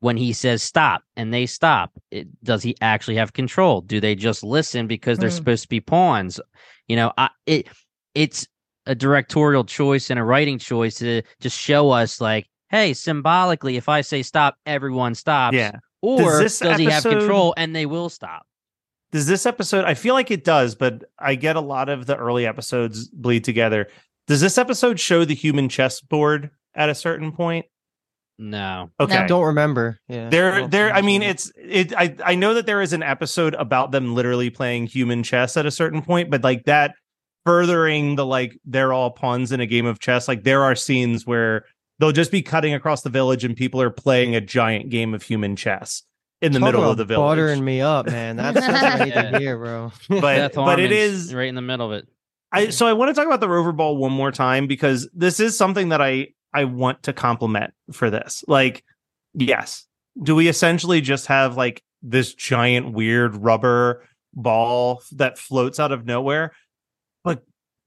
when 0.00 0.16
he 0.16 0.32
says 0.32 0.62
stop 0.62 1.02
and 1.16 1.32
they 1.32 1.46
stop? 1.46 1.92
It, 2.10 2.28
does 2.44 2.62
he 2.62 2.76
actually 2.80 3.16
have 3.16 3.32
control? 3.32 3.80
Do 3.80 4.00
they 4.00 4.14
just 4.14 4.42
listen 4.42 4.86
because 4.86 5.18
they're 5.18 5.30
Mm. 5.30 5.32
supposed 5.32 5.62
to 5.62 5.68
be 5.68 5.80
pawns? 5.80 6.40
You 6.88 6.96
know, 6.96 7.12
I 7.16 7.30
it 7.46 7.68
it's 8.14 8.46
a 8.86 8.94
directorial 8.94 9.64
choice 9.64 10.10
and 10.10 10.18
a 10.18 10.24
writing 10.24 10.58
choice 10.58 10.96
to 10.96 11.22
just 11.40 11.58
show 11.58 11.90
us 11.90 12.20
like, 12.20 12.46
hey, 12.70 12.92
symbolically, 12.92 13.76
if 13.76 13.88
I 13.88 14.00
say 14.00 14.22
stop, 14.22 14.56
everyone 14.66 15.14
stops. 15.14 15.56
Yeah. 15.56 15.78
Or 16.02 16.38
this 16.38 16.58
does 16.58 16.78
he 16.78 16.84
have 16.86 17.02
control 17.02 17.54
and 17.56 17.74
they 17.74 17.86
will 17.86 18.10
stop? 18.10 18.46
Does 19.12 19.26
this 19.26 19.46
episode? 19.46 19.84
I 19.84 19.94
feel 19.94 20.14
like 20.14 20.30
it 20.30 20.44
does, 20.44 20.74
but 20.74 21.04
I 21.18 21.36
get 21.36 21.56
a 21.56 21.60
lot 21.60 21.88
of 21.88 22.06
the 22.06 22.16
early 22.16 22.46
episodes 22.46 23.08
bleed 23.08 23.44
together. 23.44 23.88
Does 24.26 24.40
this 24.40 24.58
episode 24.58 24.98
show 24.98 25.24
the 25.24 25.34
human 25.34 25.68
chessboard 25.68 26.50
at 26.74 26.88
a 26.88 26.94
certain 26.94 27.32
point? 27.32 27.66
No. 28.38 28.90
Okay. 28.98 29.16
I 29.16 29.26
don't 29.26 29.44
remember. 29.44 30.00
Yeah. 30.08 30.28
There, 30.28 30.50
Well, 30.50 30.68
there. 30.68 30.92
I 30.92 31.02
mean, 31.02 31.22
it's 31.22 31.52
it. 31.56 31.94
I 31.96 32.16
I 32.24 32.34
know 32.34 32.54
that 32.54 32.66
there 32.66 32.82
is 32.82 32.92
an 32.92 33.02
episode 33.02 33.54
about 33.54 33.92
them 33.92 34.14
literally 34.14 34.50
playing 34.50 34.86
human 34.86 35.22
chess 35.22 35.56
at 35.56 35.66
a 35.66 35.70
certain 35.70 36.02
point, 36.02 36.30
but 36.30 36.42
like 36.42 36.64
that 36.64 36.96
furthering 37.44 38.16
the 38.16 38.24
like 38.26 38.58
they're 38.64 38.92
all 38.92 39.10
pawns 39.10 39.52
in 39.52 39.60
a 39.60 39.66
game 39.66 39.86
of 39.86 39.98
chess. 39.98 40.28
Like 40.28 40.44
there 40.44 40.62
are 40.62 40.74
scenes 40.74 41.26
where 41.26 41.64
they'll 41.98 42.12
just 42.12 42.30
be 42.30 42.42
cutting 42.42 42.74
across 42.74 43.02
the 43.02 43.10
village 43.10 43.44
and 43.44 43.56
people 43.56 43.80
are 43.80 43.90
playing 43.90 44.34
a 44.34 44.40
giant 44.40 44.90
game 44.90 45.14
of 45.14 45.22
human 45.22 45.56
chess 45.56 46.02
in 46.40 46.52
the 46.52 46.58
Talk 46.58 46.66
middle 46.66 46.90
of 46.90 46.96
the 46.96 47.04
village. 47.04 47.36
Buttering 47.36 47.64
me 47.64 47.80
up, 47.80 48.06
man. 48.06 48.36
That's, 48.36 48.60
that's 48.60 48.96
great 48.96 49.08
Yeah. 49.14 49.30
to 49.30 49.38
hear, 49.38 49.58
bro. 49.58 49.92
But 50.08 50.20
Beth 50.20 50.54
but 50.54 50.80
it 50.80 50.90
Harmon's 50.90 51.26
is 51.26 51.34
right 51.34 51.48
in 51.48 51.54
the 51.54 51.62
middle 51.62 51.86
of 51.86 51.92
it. 51.92 52.08
I 52.52 52.70
so 52.70 52.86
I 52.86 52.92
want 52.92 53.08
to 53.08 53.14
talk 53.14 53.26
about 53.26 53.40
the 53.40 53.48
Rover 53.48 53.72
Ball 53.72 53.96
one 53.96 54.12
more 54.12 54.30
time 54.30 54.66
because 54.66 55.08
this 55.12 55.40
is 55.40 55.56
something 55.56 55.90
that 55.90 56.00
I 56.00 56.28
I 56.52 56.64
want 56.64 57.02
to 57.04 57.12
compliment 57.12 57.74
for 57.92 58.10
this. 58.10 58.44
Like, 58.46 58.84
yes, 59.34 59.86
do 60.22 60.34
we 60.34 60.48
essentially 60.48 61.00
just 61.00 61.26
have 61.26 61.56
like 61.56 61.82
this 62.02 62.32
giant 62.34 62.92
weird 62.92 63.34
rubber 63.36 64.04
ball 64.34 65.02
that 65.12 65.36
floats 65.38 65.80
out 65.80 65.90
of 65.92 66.04
nowhere? 66.06 66.52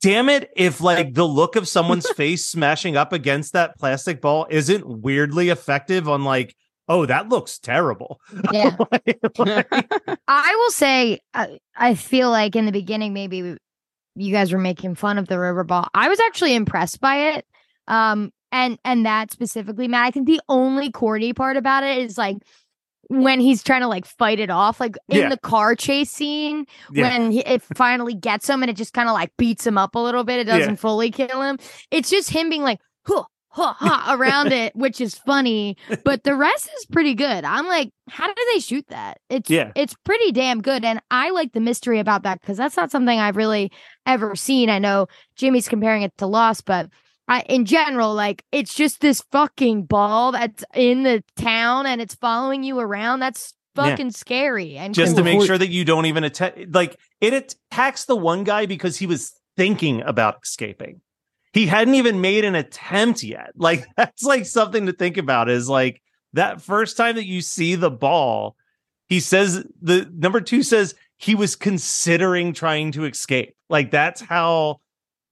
Damn 0.02 0.30
it, 0.30 0.52
if 0.56 0.80
like 0.80 1.14
the 1.14 1.28
look 1.28 1.56
of 1.56 1.68
someone's 1.68 2.10
face 2.16 2.46
smashing 2.46 2.96
up 2.96 3.14
against 3.14 3.54
that 3.54 3.78
plastic 3.78 4.22
ball 4.22 4.46
isn't 4.50 4.88
weirdly 4.88 5.50
effective 5.50 6.08
on 6.08 6.24
like, 6.24 6.56
oh, 6.88 7.06
that 7.06 7.30
looks 7.30 7.60
terrible. 7.60 8.20
Yeah. 8.54 8.76
Like- 9.38 9.90
I 10.28 10.56
will 10.56 10.72
say, 10.72 11.20
I, 11.34 11.58
I 11.76 11.96
feel 11.96 12.30
like 12.30 12.56
in 12.56 12.66
the 12.66 12.72
beginning, 12.72 13.14
maybe 13.14 13.58
you 14.16 14.32
guys 14.32 14.52
were 14.52 14.60
making 14.60 14.96
fun 14.96 15.18
of 15.18 15.28
the 15.28 15.40
river 15.40 15.64
ball. 15.64 15.88
I 15.94 16.10
was 16.10 16.20
actually 16.20 16.56
impressed 16.56 17.00
by 17.00 17.36
it. 17.36 17.46
Um, 17.88 18.32
and 18.52 18.78
and 18.86 19.06
that 19.06 19.32
specifically, 19.32 19.88
Matt. 19.88 20.06
I 20.06 20.12
think 20.12 20.26
the 20.28 20.42
only 20.48 20.92
corny 20.92 21.34
part 21.34 21.58
about 21.58 21.84
it 21.84 21.98
is 22.00 22.18
like 22.18 22.38
when 23.10 23.40
he's 23.40 23.64
trying 23.64 23.82
to 23.82 23.88
like 23.88 24.06
fight 24.06 24.40
it 24.40 24.50
off, 24.50 24.80
like 24.80 24.98
in 25.10 25.18
Yeah. 25.18 25.30
the 25.30 25.38
car 25.38 25.76
chase 25.76 26.12
scene, 26.12 26.66
Yeah. 26.92 27.04
when 27.18 27.32
he, 27.32 27.40
it 27.40 27.62
finally 27.76 28.14
gets 28.14 28.50
him 28.50 28.62
and 28.64 28.70
it 28.70 28.76
just 28.76 28.94
kind 28.94 29.08
of 29.10 29.14
like 29.14 29.32
beats 29.38 29.66
him 29.66 29.78
up 29.78 29.96
a 29.96 30.00
little 30.00 30.24
bit. 30.24 30.40
It 30.40 30.46
doesn't 30.46 30.78
fully 30.78 31.12
kill 31.12 31.42
him. 31.42 31.58
It's 31.92 32.10
just 32.10 32.30
him 32.30 32.50
being 32.50 32.64
like, 32.64 32.80
huh, 33.06 33.24
huh, 33.50 33.74
huh, 33.78 34.16
around 34.18 34.52
it, 34.52 34.76
which 34.76 35.00
is 35.02 35.16
funny. 35.16 35.78
But 36.04 36.24
the 36.24 36.36
rest 36.36 36.70
is 36.78 36.86
pretty 36.86 37.16
good. 37.16 37.44
I'm 37.46 37.66
like, 37.68 37.92
how 38.10 38.28
did 38.28 38.38
they 38.54 38.60
shoot 38.60 38.86
that? 38.90 39.20
It's 39.30 39.50
Yeah. 39.50 39.72
it's 39.76 39.96
pretty 40.04 40.32
damn 40.32 40.62
good. 40.62 40.84
And 40.86 41.02
I 41.10 41.30
like 41.32 41.54
the 41.54 41.60
mystery 41.62 42.00
about 42.00 42.24
that 42.24 42.42
because 42.42 42.58
that's 42.58 42.78
not 42.78 42.92
something 42.92 43.20
I've 43.20 43.38
really 43.38 43.72
ever 44.06 44.36
seen. 44.36 44.70
I 44.70 44.80
know 44.80 45.08
Jimmy's 45.36 45.68
comparing 45.70 46.04
it 46.04 46.16
to 46.18 46.28
Lost, 46.28 46.66
but 46.66 46.90
I, 47.28 47.42
in 47.42 47.66
general, 47.66 48.14
like 48.14 48.44
it's 48.52 48.74
just 48.74 49.02
this 49.02 49.22
fucking 49.32 49.84
ball 49.84 50.32
that's 50.32 50.64
in 50.74 51.04
the 51.04 51.24
town 51.36 51.86
and 51.86 52.02
it's 52.02 52.16
following 52.16 52.64
you 52.64 52.80
around. 52.80 53.20
That's 53.20 53.54
Yeah. 53.76 53.90
fucking 53.90 54.12
scary. 54.12 54.78
And 54.78 54.94
just 54.94 55.16
cool. 55.16 55.18
to 55.18 55.24
make 55.24 55.46
sure 55.46 55.58
that 55.58 55.70
you 55.70 55.84
don't 55.86 56.06
even 56.06 56.24
attack 56.24 56.58
like 56.72 56.98
it 57.22 57.34
attacks 57.34 58.06
the 58.06 58.16
one 58.16 58.44
guy 58.44 58.66
because 58.66 58.98
he 58.98 59.06
was 59.06 59.34
thinking 59.56 60.02
about 60.04 60.38
escaping 60.44 61.02
he 61.54 61.66
hadn't 61.66 61.96
even 61.96 62.22
made 62.22 62.46
an 62.46 62.54
attempt 62.54 63.24
yet 63.24 63.50
like 63.56 63.86
that's 63.98 64.22
like 64.24 64.46
something 64.46 64.86
to 64.86 64.94
think 64.94 65.18
about 65.18 65.50
is 65.50 65.68
like 65.68 66.00
that 66.34 66.62
first 66.62 66.96
time 66.96 67.16
that 67.16 67.26
you 67.26 67.42
see 67.42 67.74
the 67.74 67.90
ball 67.90 68.56
he 69.08 69.20
says 69.20 69.66
the 69.82 70.08
number 70.14 70.40
two 70.42 70.62
says 70.62 70.94
he 71.18 71.34
was 71.34 71.56
considering 71.56 72.54
trying 72.54 72.92
to 72.92 73.06
escape 73.06 73.56
like 73.70 73.90
that's 73.90 74.22
how 74.22 74.80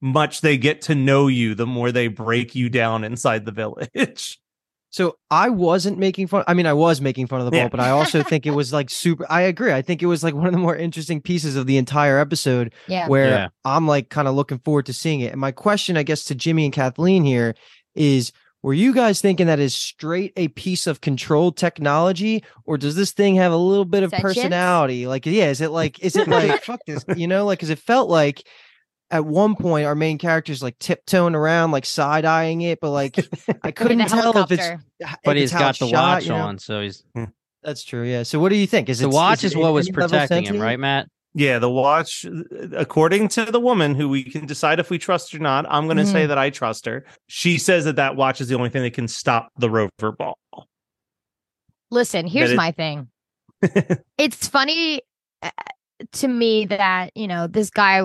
much 0.01 0.41
they 0.41 0.57
get 0.57 0.81
to 0.81 0.95
know 0.95 1.27
you 1.27 1.55
the 1.55 1.65
more 1.65 1.91
they 1.91 2.07
break 2.07 2.53
you 2.55 2.69
down 2.69 3.03
inside 3.03 3.45
the 3.45 3.51
village 3.51 4.39
So 4.91 5.17
I 5.29 5.49
wasn't 5.49 5.97
making 5.97 6.27
fun. 6.27 6.45
I 6.47 6.53
mean, 6.53 6.65
I 6.65 6.71
was 6.71 7.01
making 7.01 7.27
fun 7.27 7.41
of 7.41 7.45
the 7.45 7.51
ball, 7.51 7.59
Yeah. 7.59 7.67
but 7.67 7.81
I 7.81 7.89
also 7.89 8.23
think 8.23 8.45
it 8.45 8.51
was 8.51 8.71
like 8.71 8.89
super. 8.89 9.25
I 9.29 9.41
agree. 9.41 9.73
I 9.73 9.81
think 9.81 10.01
it 10.01 10.05
was 10.05 10.23
like 10.23 10.33
one 10.33 10.45
of 10.45 10.53
the 10.53 10.57
more 10.57 10.73
interesting 10.73 11.19
pieces 11.19 11.57
of 11.57 11.67
the 11.67 11.75
entire 11.75 12.17
episode 12.17 12.73
yeah. 12.87 13.05
where 13.09 13.27
Yeah. 13.27 13.47
I'm 13.65 13.87
like 13.89 14.07
kind 14.07 14.25
of 14.25 14.35
looking 14.35 14.59
forward 14.59 14.85
to 14.85 14.93
seeing 14.93 15.19
it. 15.19 15.33
And 15.33 15.41
my 15.41 15.51
question, 15.51 15.97
I 15.97 16.03
guess, 16.03 16.23
to 16.25 16.35
Jimmy 16.35 16.63
and 16.63 16.73
Kathleen 16.73 17.25
here 17.25 17.55
is 17.93 18.31
were 18.63 18.73
you 18.73 18.93
guys 18.93 19.19
thinking 19.19 19.47
that 19.47 19.59
is 19.59 19.75
straight 19.75 20.31
a 20.37 20.47
piece 20.47 20.87
of 20.87 21.01
controlled 21.01 21.57
technology, 21.57 22.41
or 22.63 22.77
does 22.77 22.95
this 22.95 23.11
thing 23.11 23.35
have 23.35 23.51
a 23.51 23.57
little 23.57 23.83
bit 23.83 24.03
of 24.03 24.11
Sentience? 24.11 24.35
personality? 24.35 25.07
Like, 25.07 25.25
yeah, 25.25 25.49
is 25.49 25.59
it 25.59 25.71
like, 25.71 25.99
is 25.99 26.15
it 26.15 26.29
like, 26.29 26.63
fuck 26.63 26.79
this, 26.87 27.03
you 27.17 27.27
know, 27.27 27.45
like, 27.45 27.59
because 27.59 27.69
it 27.69 27.79
felt 27.79 28.09
like 28.09 28.47
at 29.12 29.26
one 29.26 29.56
point 29.56 29.86
our 29.86 29.95
main 29.95 30.18
character's 30.18 30.64
like 30.64 30.78
tiptoeing 30.80 31.36
around, 31.36 31.72
like 31.72 31.86
side 31.86 32.26
eyeing 32.26 32.62
it, 32.62 32.80
but 32.80 32.91
like 32.91 33.18
I 33.64 33.72
couldn't 33.72 33.99
tell 34.08 34.38
if 34.38 34.51
it's, 34.51 34.62
helicopter. 34.62 34.84
if 34.99 35.16
But 35.24 35.38
it's 35.38 35.43
he's 35.43 35.51
how 35.51 35.60
got 35.60 35.80
the 35.80 35.88
shot, 35.88 35.93
watch 35.93 36.24
you 36.24 36.30
know? 36.30 36.38
on, 36.38 36.58
so 36.58 36.82
he's 36.82 37.03
hmm. 37.14 37.26
That's 37.64 37.84
true. 37.84 38.03
Yeah. 38.03 38.24
So 38.24 38.39
what 38.39 38.49
do 38.49 38.56
you 38.56 38.68
think? 38.68 38.89
Is 38.89 38.99
the 38.99 39.06
it 39.06 39.12
watch 39.12 39.43
is 39.43 39.56
it 39.56 39.58
what 39.58 39.74
was 39.74 39.89
protecting 39.89 40.45
him, 40.45 40.62
right, 40.62 40.80
Matt? 40.80 41.08
Yeah, 41.38 41.60
the 41.60 41.70
watch, 41.70 42.26
uh, 42.26 42.70
according 42.78 43.28
to 43.30 43.43
the 43.45 43.60
woman 43.60 43.93
who 43.93 44.08
we 44.08 44.24
can 44.24 44.45
decide 44.45 44.80
if 44.80 44.89
we 44.89 44.97
trust 44.97 45.36
or 45.36 45.39
not, 45.39 45.66
I'm 45.68 45.86
going 45.86 45.97
to 45.97 46.06
say 46.06 46.22
mm-hmm. 46.22 46.30
that 46.30 46.38
I 46.38 46.49
trust 46.49 46.86
her. 46.86 47.03
She 47.28 47.58
says 47.58 47.84
that 47.86 47.97
that 47.97 48.16
watch 48.16 48.39
is 48.39 48.47
the 48.47 48.56
only 48.56 48.70
thing 48.70 48.84
that 48.84 48.93
can 48.93 49.10
stop 49.10 49.51
the 49.58 49.70
rover 49.70 50.14
ball. 50.18 50.38
Listen, 51.91 52.26
here's 52.26 52.51
it- 52.51 52.56
my 52.56 52.72
thing. 52.72 53.10
it's 54.18 54.47
funny 54.47 55.01
uh, 55.41 55.49
to 56.14 56.28
me 56.28 56.66
that, 56.68 57.12
you 57.16 57.28
know, 57.28 57.47
this 57.47 57.70
guy 57.70 58.03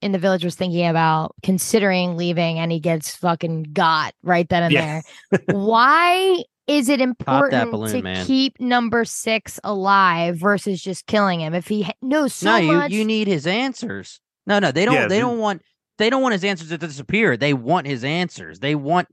in 0.00 0.12
the 0.12 0.18
village 0.18 0.44
was 0.44 0.54
thinking 0.54 0.86
about 0.86 1.34
considering 1.42 2.16
leaving 2.16 2.58
and 2.58 2.70
he 2.70 2.80
gets 2.80 3.14
fucking 3.16 3.64
got 3.72 4.14
right 4.22 4.48
then 4.48 4.62
and 4.64 4.72
Yeah. 4.72 5.00
there. 5.30 5.40
Why 5.50 6.42
is 6.66 6.88
it 6.88 7.00
important 7.00 7.70
balloon, 7.70 7.90
to 7.92 8.02
man. 8.02 8.26
keep 8.26 8.60
number 8.60 9.04
six 9.04 9.58
alive 9.64 10.36
versus 10.36 10.82
just 10.82 11.06
killing 11.06 11.40
him 11.40 11.54
if 11.54 11.66
he 11.66 11.82
ha- 11.82 11.92
knows 12.02 12.34
so 12.34 12.50
no, 12.50 12.56
you 12.58 12.72
much? 12.72 12.90
you 12.92 13.04
need 13.04 13.26
his 13.26 13.46
answers. 13.46 14.20
No, 14.46 14.58
no, 14.58 14.70
they 14.70 14.84
don't. 14.84 14.94
Yeah, 14.94 15.08
they 15.08 15.16
the- 15.16 15.20
don't 15.22 15.38
want. 15.38 15.62
They 15.98 16.10
don't 16.10 16.22
want 16.22 16.32
his 16.34 16.44
answers 16.44 16.68
to 16.68 16.78
disappear. 16.78 17.36
They 17.36 17.54
want 17.54 17.86
his 17.88 18.04
answers. 18.04 18.60
They 18.60 18.74
want 18.76 19.08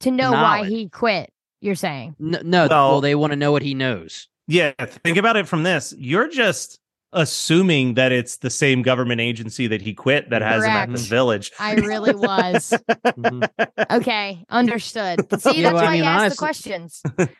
to 0.00 0.10
know 0.10 0.32
why 0.32 0.64
he 0.64 0.88
quit, 0.88 1.30
you're 1.60 1.74
saying. 1.74 2.16
no. 2.18 2.40
no 2.42 2.66
Well- 2.70 2.90
well, 2.92 3.00
they 3.02 3.14
want 3.14 3.32
to 3.32 3.36
know 3.36 3.52
what 3.52 3.62
he 3.62 3.74
knows. 3.74 4.28
Yeah, 4.46 4.72
think 4.78 5.16
about 5.16 5.36
it 5.36 5.48
from 5.48 5.62
this. 5.64 5.94
You're 5.98 6.28
just 6.28 6.78
assuming 7.14 7.94
that 7.94 8.12
it's 8.12 8.38
the 8.38 8.50
same 8.50 8.82
government 8.82 9.20
agency 9.20 9.66
that 9.68 9.80
he 9.80 9.94
quit 9.94 10.30
that 10.30 10.42
has 10.42 10.64
him 10.64 10.70
at 10.70 10.90
the 10.92 10.98
village. 10.98 11.50
I 11.58 11.74
really 11.74 12.14
was. 12.14 12.74
Mhm. 13.04 13.48
Okay, 13.90 14.44
understood. 14.50 15.20
See, 15.40 15.62
Yeah, 15.62 15.72
that's 15.72 15.74
well, 15.74 15.82
I 15.82 15.86
why 15.86 15.92
mean, 15.92 16.02
I 16.04 16.06
asked 16.06 16.20
honestly- 16.20 16.34
the 16.34 16.38
questions. 16.38 17.02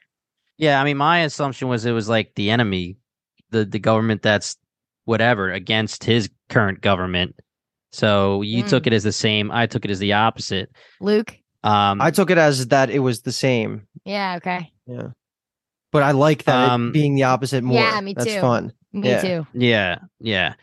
Yeah, 0.57 0.81
I 0.81 0.85
mean, 0.85 0.97
my 0.99 1.23
assumption 1.23 1.67
was 1.67 1.85
it 1.85 1.91
was 1.91 2.09
like 2.09 2.33
the 2.37 2.51
enemy, 2.51 2.97
the 3.51 3.65
the 3.65 3.81
government 3.81 4.23
that's 4.23 4.57
whatever 5.05 5.51
against 5.51 6.05
his 6.05 6.31
current 6.49 6.81
government. 6.81 7.35
So 7.91 8.43
you 8.43 8.63
Mm. 8.63 8.69
took 8.69 8.87
it 8.87 8.93
as 8.93 9.03
the 9.03 9.11
same. 9.13 9.51
I 9.51 9.67
took 9.67 9.85
it 9.85 9.91
as 9.91 9.99
the 9.99 10.13
opposite. 10.13 10.71
Luke? 11.01 11.37
Um, 11.65 12.01
I 12.01 12.13
took 12.13 12.31
it 12.31 12.39
as 12.39 12.69
that 12.69 12.89
it 12.91 13.01
was 13.01 13.23
the 13.23 13.33
same. 13.33 13.89
Yeah, 14.05 14.37
okay. 14.37 14.71
Yeah. 14.87 15.09
But 15.95 16.03
I 16.03 16.11
like 16.11 16.43
that 16.43 16.65
it 16.65 16.71
Um, 16.71 16.91
being 16.91 17.15
the 17.15 17.23
opposite 17.23 17.63
more. 17.63 17.79
Yeah, 17.79 18.01
me 18.01 18.15
That's 18.15 18.35
too. 18.35 18.41
fun. 18.41 18.73
Me 18.93 19.11
Yeah. 19.11 19.21
too. 19.23 19.47
Yeah, 19.55 19.99
yeah. 20.19 20.55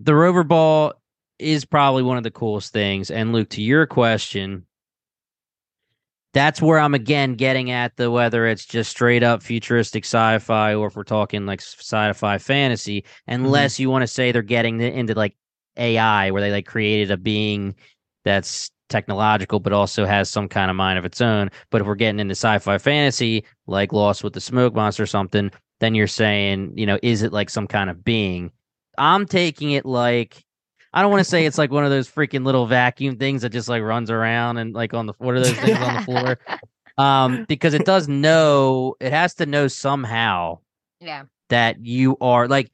The 0.00 0.16
rover 0.16 0.42
ball 0.42 0.94
is 1.38 1.64
probably 1.64 2.02
one 2.02 2.16
of 2.16 2.24
the 2.24 2.32
coolest 2.32 2.72
things. 2.72 3.08
And 3.12 3.32
Luke, 3.32 3.50
to 3.50 3.62
your 3.62 3.86
question, 3.86 4.66
that's 6.34 6.60
where 6.60 6.80
I'm 6.80 6.92
again 6.94 7.36
getting 7.36 7.70
at 7.70 7.96
the 7.96 8.10
whether 8.10 8.48
it's 8.48 8.66
just 8.66 8.90
straight 8.90 9.22
up 9.22 9.44
futuristic 9.44 10.04
sci-fi 10.04 10.74
or 10.74 10.88
if 10.88 10.96
we're 10.96 11.04
talking 11.04 11.46
like 11.46 11.60
sci-fi 11.60 12.38
fantasy, 12.38 13.04
unless 13.28 13.78
you 13.78 13.88
want 13.90 14.02
to 14.02 14.08
say 14.08 14.32
they're 14.32 14.42
getting 14.42 14.80
into 14.80 15.14
like 15.14 15.36
AI, 15.76 16.32
where 16.32 16.42
they 16.42 16.50
like 16.50 16.66
created 16.66 17.12
a 17.12 17.16
being 17.16 17.76
that's 18.24 18.72
technological 18.88 19.60
but 19.60 19.72
also 19.72 20.04
has 20.04 20.28
some 20.30 20.48
kind 20.48 20.70
of 20.70 20.76
mind 20.76 20.98
of 20.98 21.04
its 21.04 21.20
own. 21.20 21.50
But 21.70 21.80
if 21.80 21.86
we're 21.86 21.94
getting 21.94 22.20
into 22.20 22.32
sci-fi 22.32 22.78
fantasy, 22.78 23.44
like 23.66 23.92
Lost 23.92 24.24
with 24.24 24.32
the 24.32 24.40
Smoke 24.40 24.74
Monster 24.74 25.02
or 25.02 25.06
something, 25.06 25.50
then 25.80 25.94
you're 25.94 26.06
saying, 26.06 26.72
you 26.76 26.86
know, 26.86 26.98
is 27.02 27.22
it 27.22 27.32
like 27.32 27.50
some 27.50 27.66
kind 27.66 27.90
of 27.90 28.04
being? 28.04 28.50
I'm 28.96 29.26
taking 29.26 29.72
it 29.72 29.86
like 29.86 30.44
I 30.92 31.02
don't 31.02 31.10
want 31.10 31.20
to 31.20 31.30
say 31.30 31.44
it's 31.46 31.58
like 31.58 31.70
one 31.70 31.84
of 31.84 31.90
those 31.90 32.08
freaking 32.10 32.44
little 32.44 32.66
vacuum 32.66 33.16
things 33.16 33.42
that 33.42 33.50
just 33.50 33.68
like 33.68 33.82
runs 33.82 34.10
around 34.10 34.56
and 34.56 34.74
like 34.74 34.94
on 34.94 35.06
the 35.06 35.12
what 35.18 35.34
are 35.34 35.40
those 35.40 35.58
things 35.58 35.78
on 35.78 35.94
the 35.94 36.00
floor? 36.04 36.38
Um, 36.96 37.44
because 37.46 37.74
it 37.74 37.84
does 37.84 38.08
know 38.08 38.96
it 38.98 39.12
has 39.12 39.34
to 39.34 39.46
know 39.46 39.68
somehow 39.68 40.58
Yeah. 41.00 41.24
that 41.50 41.84
you 41.84 42.16
are 42.20 42.48
like 42.48 42.70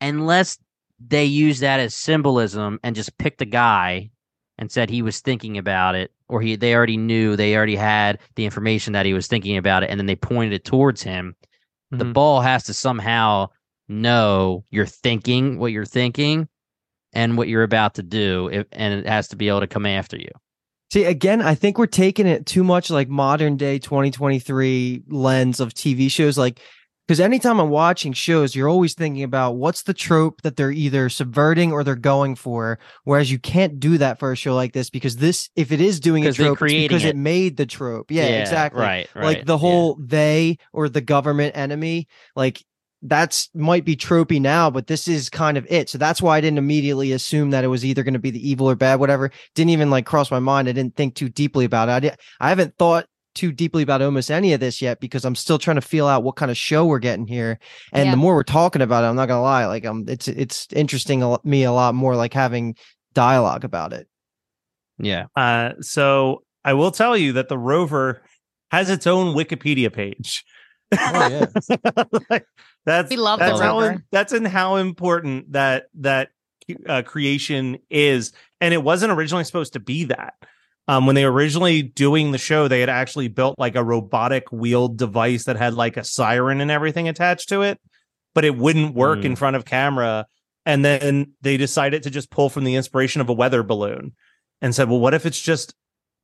unless 0.00 0.58
they 1.06 1.24
use 1.24 1.60
that 1.60 1.80
as 1.80 1.94
symbolism 1.94 2.80
and 2.82 2.96
just 2.96 3.18
pick 3.18 3.38
the 3.38 3.44
guy 3.44 4.10
and 4.58 4.70
said 4.70 4.90
he 4.90 5.02
was 5.02 5.20
thinking 5.20 5.56
about 5.58 5.94
it 5.94 6.10
or 6.28 6.40
he 6.40 6.56
they 6.56 6.74
already 6.74 6.96
knew 6.96 7.36
they 7.36 7.56
already 7.56 7.76
had 7.76 8.18
the 8.34 8.44
information 8.44 8.92
that 8.92 9.06
he 9.06 9.14
was 9.14 9.26
thinking 9.26 9.56
about 9.56 9.82
it 9.82 9.90
and 9.90 9.98
then 9.98 10.06
they 10.06 10.16
pointed 10.16 10.52
it 10.52 10.64
towards 10.64 11.02
him 11.02 11.34
the 11.90 12.04
Mhm. 12.04 12.12
ball 12.12 12.40
has 12.40 12.64
to 12.64 12.74
somehow 12.74 13.46
know 13.88 14.64
you're 14.70 14.84
thinking 14.86 15.58
what 15.58 15.72
you're 15.72 15.86
thinking 15.86 16.48
and 17.14 17.38
what 17.38 17.48
you're 17.48 17.62
about 17.62 17.94
to 17.94 18.02
do 18.02 18.48
if, 18.52 18.66
and 18.72 18.92
it 18.92 19.06
has 19.06 19.28
to 19.28 19.36
be 19.36 19.48
able 19.48 19.60
to 19.60 19.66
come 19.66 19.86
after 19.86 20.16
you 20.16 20.30
See, 20.90 21.04
again, 21.04 21.42
I 21.42 21.54
think 21.54 21.76
we're 21.76 21.84
taking 21.84 22.26
it 22.26 22.46
too 22.46 22.64
much 22.64 22.88
like 22.88 23.10
modern 23.10 23.58
day 23.58 23.78
2023 23.78 25.02
lens 25.08 25.60
of 25.60 25.74
TV 25.74 26.10
shows. 26.10 26.38
Like, 26.38 26.60
because 27.08 27.20
anytime 27.20 27.58
I'm 27.58 27.70
watching 27.70 28.12
shows, 28.12 28.54
you're 28.54 28.68
always 28.68 28.92
thinking 28.92 29.22
about 29.22 29.52
what's 29.52 29.84
the 29.84 29.94
trope 29.94 30.42
that 30.42 30.56
they're 30.56 30.70
either 30.70 31.08
subverting 31.08 31.72
or 31.72 31.82
they're 31.82 31.96
going 31.96 32.34
for. 32.34 32.78
Whereas 33.04 33.32
you 33.32 33.38
can't 33.38 33.80
do 33.80 33.96
that 33.96 34.18
for 34.18 34.30
a 34.30 34.36
show 34.36 34.54
like 34.54 34.74
this 34.74 34.90
because 34.90 35.16
this, 35.16 35.48
if 35.56 35.72
it 35.72 35.80
is 35.80 36.00
doing 36.00 36.26
a 36.26 36.34
trope, 36.34 36.58
because 36.58 37.06
it. 37.06 37.08
it. 37.08 37.16
made 37.16 37.56
the 37.56 37.64
trope. 37.64 38.10
Yeah, 38.10 38.24
exactly. 38.24 38.82
right 38.82 39.08
right 39.14 39.24
Like 39.24 39.46
the 39.46 39.54
yeah. 39.54 39.58
whole 39.58 39.96
they 39.98 40.58
or 40.74 40.90
the 40.90 41.00
government 41.00 41.56
enemy, 41.56 42.08
like 42.36 42.62
that's 43.00 43.48
might 43.54 43.86
be 43.86 43.96
tropey 43.96 44.38
now, 44.38 44.68
but 44.68 44.86
this 44.86 45.08
is 45.08 45.30
kind 45.30 45.56
of 45.56 45.66
it. 45.70 45.88
So 45.88 45.96
that's 45.96 46.20
why 46.20 46.36
I 46.36 46.42
didn't 46.42 46.58
immediately 46.58 47.12
assume 47.12 47.50
that 47.50 47.64
it 47.64 47.68
was 47.68 47.86
either 47.86 48.02
going 48.02 48.14
to 48.14 48.20
be 48.20 48.32
the 48.32 48.46
evil 48.46 48.68
or 48.68 48.74
bad, 48.74 49.00
whatever. 49.00 49.30
Didn't 49.54 49.70
even 49.70 49.88
like 49.88 50.04
cross 50.04 50.30
my 50.30 50.40
mind. 50.40 50.68
I 50.68 50.72
didn't 50.72 50.94
think 50.94 51.14
too 51.14 51.30
deeply 51.30 51.64
about 51.64 51.88
it. 51.88 51.92
I, 51.92 52.00
did, 52.00 52.16
I 52.38 52.50
haven't 52.50 52.76
thought 52.76 53.06
too 53.38 53.52
deeply 53.52 53.82
about 53.82 54.02
almost 54.02 54.30
any 54.30 54.52
of 54.52 54.60
this 54.60 54.82
yet 54.82 55.00
because 55.00 55.24
I'm 55.24 55.34
still 55.34 55.58
trying 55.58 55.76
to 55.76 55.80
feel 55.80 56.06
out 56.06 56.22
what 56.24 56.36
kind 56.36 56.50
of 56.50 56.56
show 56.56 56.84
we're 56.86 56.98
getting 56.98 57.26
here. 57.26 57.58
And 57.92 58.06
Yeah. 58.06 58.10
the 58.10 58.16
more 58.16 58.34
we're 58.34 58.42
talking 58.42 58.82
about 58.82 59.04
it, 59.04 59.06
I'm 59.06 59.16
not 59.16 59.28
gonna 59.28 59.42
lie, 59.42 59.66
like 59.66 59.86
um, 59.86 60.04
it's 60.08 60.28
it's 60.28 60.66
interesting 60.72 61.22
a 61.22 61.38
me 61.44 61.62
a 61.64 61.72
lot 61.72 61.94
more 61.94 62.16
like 62.16 62.34
having 62.34 62.74
dialogue 63.14 63.64
about 63.64 63.92
it. 63.92 64.06
yeah 64.98 65.26
Uh, 65.36 65.72
so 65.80 66.42
I 66.64 66.72
will 66.74 66.90
tell 66.90 67.16
you 67.16 67.32
that 67.34 67.48
the 67.48 67.56
rover 67.58 68.22
has 68.70 68.90
its 68.90 69.06
own 69.06 69.34
Wikipedia 69.34 69.90
page. 69.92 70.44
Oh, 70.92 71.28
yeah. 71.28 71.46
Like, 72.30 72.46
that's 72.86 73.10
We 73.10 73.16
love 73.16 73.38
the 73.38 73.46
that's 73.46 73.60
how 73.60 73.80
rover. 73.80 74.04
that's 74.10 74.32
in 74.32 74.44
how 74.44 74.76
important 74.76 75.52
that 75.52 75.84
that 76.00 76.30
uh, 76.86 77.02
creation 77.02 77.78
is, 77.90 78.32
and 78.60 78.74
it 78.74 78.82
wasn't 78.82 79.12
originally 79.12 79.44
supposed 79.44 79.72
to 79.74 79.80
be 79.80 80.04
that. 80.04 80.34
Um, 80.88 81.04
when 81.04 81.14
they 81.14 81.24
were 81.26 81.32
originally 81.32 81.82
doing 81.82 82.32
the 82.32 82.38
show, 82.38 82.66
they 82.66 82.80
had 82.80 82.88
actually 82.88 83.28
built 83.28 83.58
like 83.58 83.76
a 83.76 83.84
robotic 83.84 84.50
wheeled 84.50 84.96
device 84.96 85.44
that 85.44 85.56
had 85.56 85.74
like 85.74 85.98
a 85.98 86.04
siren 86.04 86.62
and 86.62 86.70
everything 86.70 87.08
attached 87.08 87.50
to 87.50 87.60
it, 87.60 87.78
but 88.34 88.46
it 88.46 88.56
wouldn't 88.56 88.94
work 88.94 89.24
in 89.26 89.36
front 89.36 89.54
of 89.56 89.66
camera. 89.66 90.26
And 90.64 90.82
then 90.84 91.32
they 91.42 91.58
decided 91.58 92.02
to 92.04 92.10
just 92.10 92.30
pull 92.30 92.48
from 92.48 92.64
the 92.64 92.74
inspiration 92.74 93.20
of 93.20 93.28
a 93.28 93.34
weather 93.34 93.62
balloon 93.62 94.12
and 94.62 94.74
said, 94.74 94.88
well, 94.88 94.98
what 94.98 95.12
if 95.14 95.26
it's 95.26 95.40
just 95.40 95.74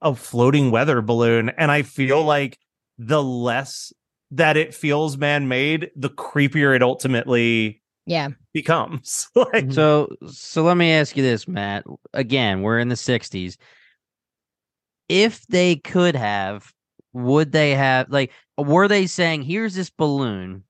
a 0.00 0.14
floating 0.14 0.70
weather 0.70 1.02
balloon? 1.02 1.50
And 1.58 1.70
I 1.70 1.82
feel 1.82 2.22
like 2.24 2.58
the 2.96 3.22
less 3.22 3.92
that 4.30 4.56
it 4.56 4.74
feels 4.74 5.18
man 5.18 5.46
made, 5.46 5.90
the 5.94 6.08
creepier 6.10 6.74
it 6.74 6.82
ultimately 6.82 7.82
Yeah. 8.06 8.30
becomes. 8.54 9.28
like, 9.34 9.72
So 9.72 10.08
so 10.30 10.62
let 10.62 10.78
me 10.78 10.90
ask 10.92 11.16
you 11.18 11.22
this, 11.22 11.46
Matt. 11.46 11.84
Again, 12.14 12.62
we're 12.62 12.78
in 12.78 12.88
the 12.88 12.94
60s. 12.94 13.56
If 15.08 15.46
they 15.46 15.76
could 15.76 16.16
have, 16.16 16.72
would 17.12 17.52
they 17.52 17.72
have 17.72 18.08
like 18.10 18.32
were 18.58 18.88
they 18.88 19.06
saying 19.06 19.42
here's 19.42 19.74
this 19.74 19.90
balloon 19.90 20.64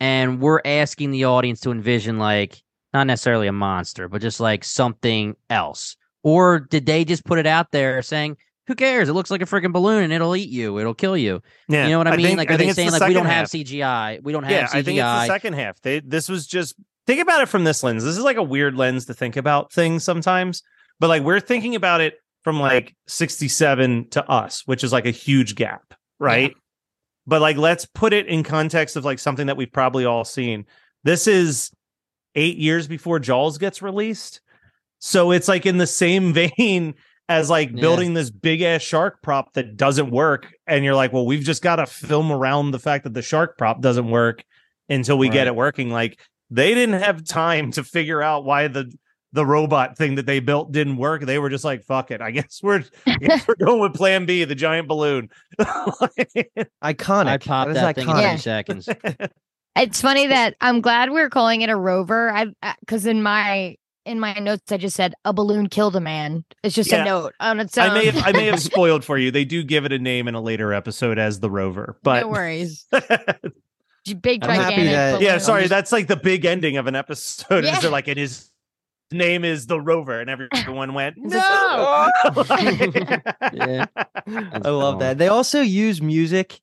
and 0.00 0.40
we're 0.40 0.60
asking 0.64 1.10
the 1.10 1.24
audience 1.24 1.60
to 1.60 1.70
envision 1.70 2.18
like 2.18 2.62
not 2.94 3.06
necessarily 3.06 3.46
a 3.46 3.52
monster, 3.52 4.08
but 4.08 4.22
just 4.22 4.40
like 4.40 4.64
something 4.64 5.36
else? 5.50 5.96
Or 6.22 6.60
did 6.60 6.86
they 6.86 7.04
just 7.04 7.24
put 7.24 7.38
it 7.38 7.46
out 7.46 7.70
there 7.72 8.00
saying 8.02 8.36
who 8.66 8.74
cares? 8.74 9.08
It 9.08 9.14
looks 9.14 9.30
like 9.30 9.40
a 9.42 9.46
freaking 9.46 9.72
balloon 9.72 10.04
and 10.04 10.12
it'll 10.12 10.36
eat 10.36 10.50
you. 10.50 10.78
It'll 10.78 10.94
kill 10.94 11.16
you. 11.16 11.40
yeah, 11.68 11.84
You 11.84 11.92
know 11.92 11.98
what 11.98 12.08
I 12.08 12.16
mean? 12.16 12.26
think- 12.26 12.38
like, 12.38 12.50
are 12.50 12.56
they 12.56 12.72
saying 12.72 12.90
the 12.90 12.98
like 12.98 13.08
we 13.08 13.14
don't 13.14 13.24
second 13.24 13.34
have. 13.36 13.48
CGI? 13.48 14.22
We 14.22 14.32
don't 14.32 14.42
have 14.44 14.52
yeah, 14.52 14.66
CGI. 14.66 14.74
I 14.74 14.82
think 14.82 14.98
it's 14.98 15.04
the 15.06 15.26
second 15.26 15.52
half. 15.54 15.80
They 15.80 16.00
this 16.00 16.28
was 16.28 16.46
just 16.46 16.74
think 17.06 17.20
about 17.20 17.42
it 17.42 17.46
from 17.46 17.64
this 17.64 17.82
lens. 17.82 18.04
This 18.04 18.16
is 18.16 18.24
like 18.24 18.36
a 18.36 18.42
weird 18.42 18.74
lens 18.76 19.06
to 19.06 19.14
think 19.14 19.36
about 19.36 19.72
things 19.72 20.04
sometimes, 20.04 20.62
but 21.00 21.08
like 21.08 21.22
we're 21.22 21.40
thinking 21.40 21.74
about 21.74 22.00
it 22.00 22.18
from 22.48 22.60
like 22.60 22.96
67 23.08 24.08
to 24.08 24.26
us, 24.26 24.62
which 24.64 24.82
is 24.82 24.90
like 24.90 25.04
a 25.04 25.10
huge 25.10 25.54
gap, 25.54 25.92
right? 26.18 26.54
But 27.26 27.42
like 27.42 27.58
let's 27.58 27.84
put 27.84 28.14
it 28.14 28.26
in 28.26 28.42
context 28.42 28.96
of 28.96 29.04
like 29.04 29.18
something 29.18 29.48
that 29.48 29.58
we've 29.58 29.70
probably 29.70 30.06
all 30.06 30.24
seen. 30.24 30.64
This 31.04 31.26
is 31.26 31.70
8 32.36 32.56
years 32.56 32.88
before 32.88 33.18
Jaws 33.18 33.58
gets 33.58 33.82
released. 33.82 34.40
So 34.98 35.30
it's 35.30 35.46
like 35.46 35.66
in 35.66 35.76
the 35.76 35.86
same 35.86 36.32
vein 36.56 36.94
as 37.28 37.50
like 37.50 37.68
Yeah. 37.74 37.82
building 37.82 38.14
this 38.14 38.30
big 38.30 38.62
ass 38.62 38.80
shark 38.80 39.20
prop 39.22 39.52
that 39.52 39.76
doesn't 39.76 40.10
work 40.10 40.50
and 40.66 40.86
you're 40.86 40.94
like, 40.94 41.12
"Well, 41.12 41.26
we've 41.26 41.44
just 41.44 41.60
got 41.62 41.76
to 41.76 41.84
film 41.84 42.32
around 42.32 42.70
the 42.70 42.78
fact 42.78 43.04
that 43.04 43.12
the 43.12 43.20
shark 43.20 43.58
prop 43.58 43.82
doesn't 43.82 44.08
work 44.10 44.42
until 44.88 45.18
we 45.18 45.28
get 45.28 45.48
it 45.48 45.54
working." 45.54 45.90
Like 45.90 46.18
they 46.48 46.72
didn't 46.72 47.02
have 47.02 47.24
time 47.24 47.72
to 47.72 47.84
figure 47.84 48.22
out 48.22 48.46
why 48.46 48.68
the 48.68 48.90
the 49.32 49.44
robot 49.44 49.96
thing 49.96 50.14
that 50.14 50.26
they 50.26 50.40
built 50.40 50.72
didn't 50.72 50.96
work. 50.96 51.22
They 51.22 51.38
were 51.38 51.50
just 51.50 51.64
like, 51.64 51.84
"Fuck 51.84 52.10
it. 52.10 52.20
I 52.20 52.30
guess 52.30 52.60
we're 52.62 52.84
I 53.06 53.16
guess 53.16 53.46
we're 53.46 53.54
going 53.56 53.80
with 53.80 53.94
plan 53.94 54.24
B, 54.26 54.44
the 54.44 54.54
giant 54.54 54.88
balloon." 54.88 55.28
Iconic. 55.60 57.26
I'd 57.26 57.44
pop 57.44 57.68
that 57.68 57.94
thing 57.94 58.08
in 58.08 58.14
iconic. 58.14 58.20
Yeah. 58.22 58.32
two 58.32 58.38
seconds. 58.42 58.88
It's 59.76 60.00
funny 60.00 60.26
that 60.26 60.56
I'm 60.60 60.80
glad 60.80 61.12
we're 61.12 61.30
calling 61.30 61.60
it 61.60 61.70
a 61.70 61.76
rover. 61.76 62.30
I 62.34 62.46
because 62.80 63.06
in 63.06 63.22
my 63.22 63.76
in 64.04 64.18
my 64.18 64.32
notes 64.34 64.72
I 64.72 64.76
just 64.76 64.96
said 64.96 65.14
a 65.24 65.32
balloon 65.32 65.68
killed 65.68 65.94
a 65.94 66.00
man. 66.00 66.44
It's 66.64 66.74
just 66.74 66.90
Yeah. 66.90 67.02
a 67.02 67.04
note 67.04 67.34
on 67.38 67.60
its 67.60 67.78
own. 67.78 67.90
I 67.90 67.94
may 67.94 68.06
have, 68.06 68.26
I 68.26 68.32
may 68.32 68.46
have 68.46 68.60
spoiled 68.60 69.04
for 69.04 69.16
you. 69.18 69.30
They 69.30 69.44
do 69.44 69.62
give 69.62 69.84
it 69.84 69.92
a 69.92 69.98
name 70.00 70.26
in 70.26 70.34
a 70.34 70.40
later 70.40 70.72
episode 70.72 71.16
as 71.16 71.38
the 71.38 71.48
rover, 71.48 71.96
but 72.02 72.22
no 72.22 72.28
worries. 72.28 72.86
Big 72.90 74.42
I'm 74.42 74.50
happy 74.50 74.76
gigantic. 74.76 74.86
that- 74.92 75.20
yeah, 75.20 75.28
balloon. 75.34 75.40
sorry, 75.40 75.66
that's 75.68 75.92
like 75.92 76.08
the 76.08 76.16
big 76.16 76.44
ending 76.44 76.76
of 76.76 76.88
an 76.88 76.96
episode. 76.96 77.62
Is 77.62 77.70
Yeah. 77.70 77.78
they're 77.78 77.90
like, 77.90 78.08
and 78.08 78.18
his 78.18 78.50
name 79.10 79.44
is 79.44 79.66
the 79.66 79.80
Rover, 79.80 80.20
and 80.20 80.28
everyone 80.52 80.94
went, 80.94 81.16
It's 81.18 81.34
no. 81.34 82.08
Yeah. 83.52 83.86
I 84.26 84.68
love 84.68 84.98
that. 85.00 85.18
They 85.18 85.28
also 85.28 85.60
use 85.60 86.00
music 86.02 86.60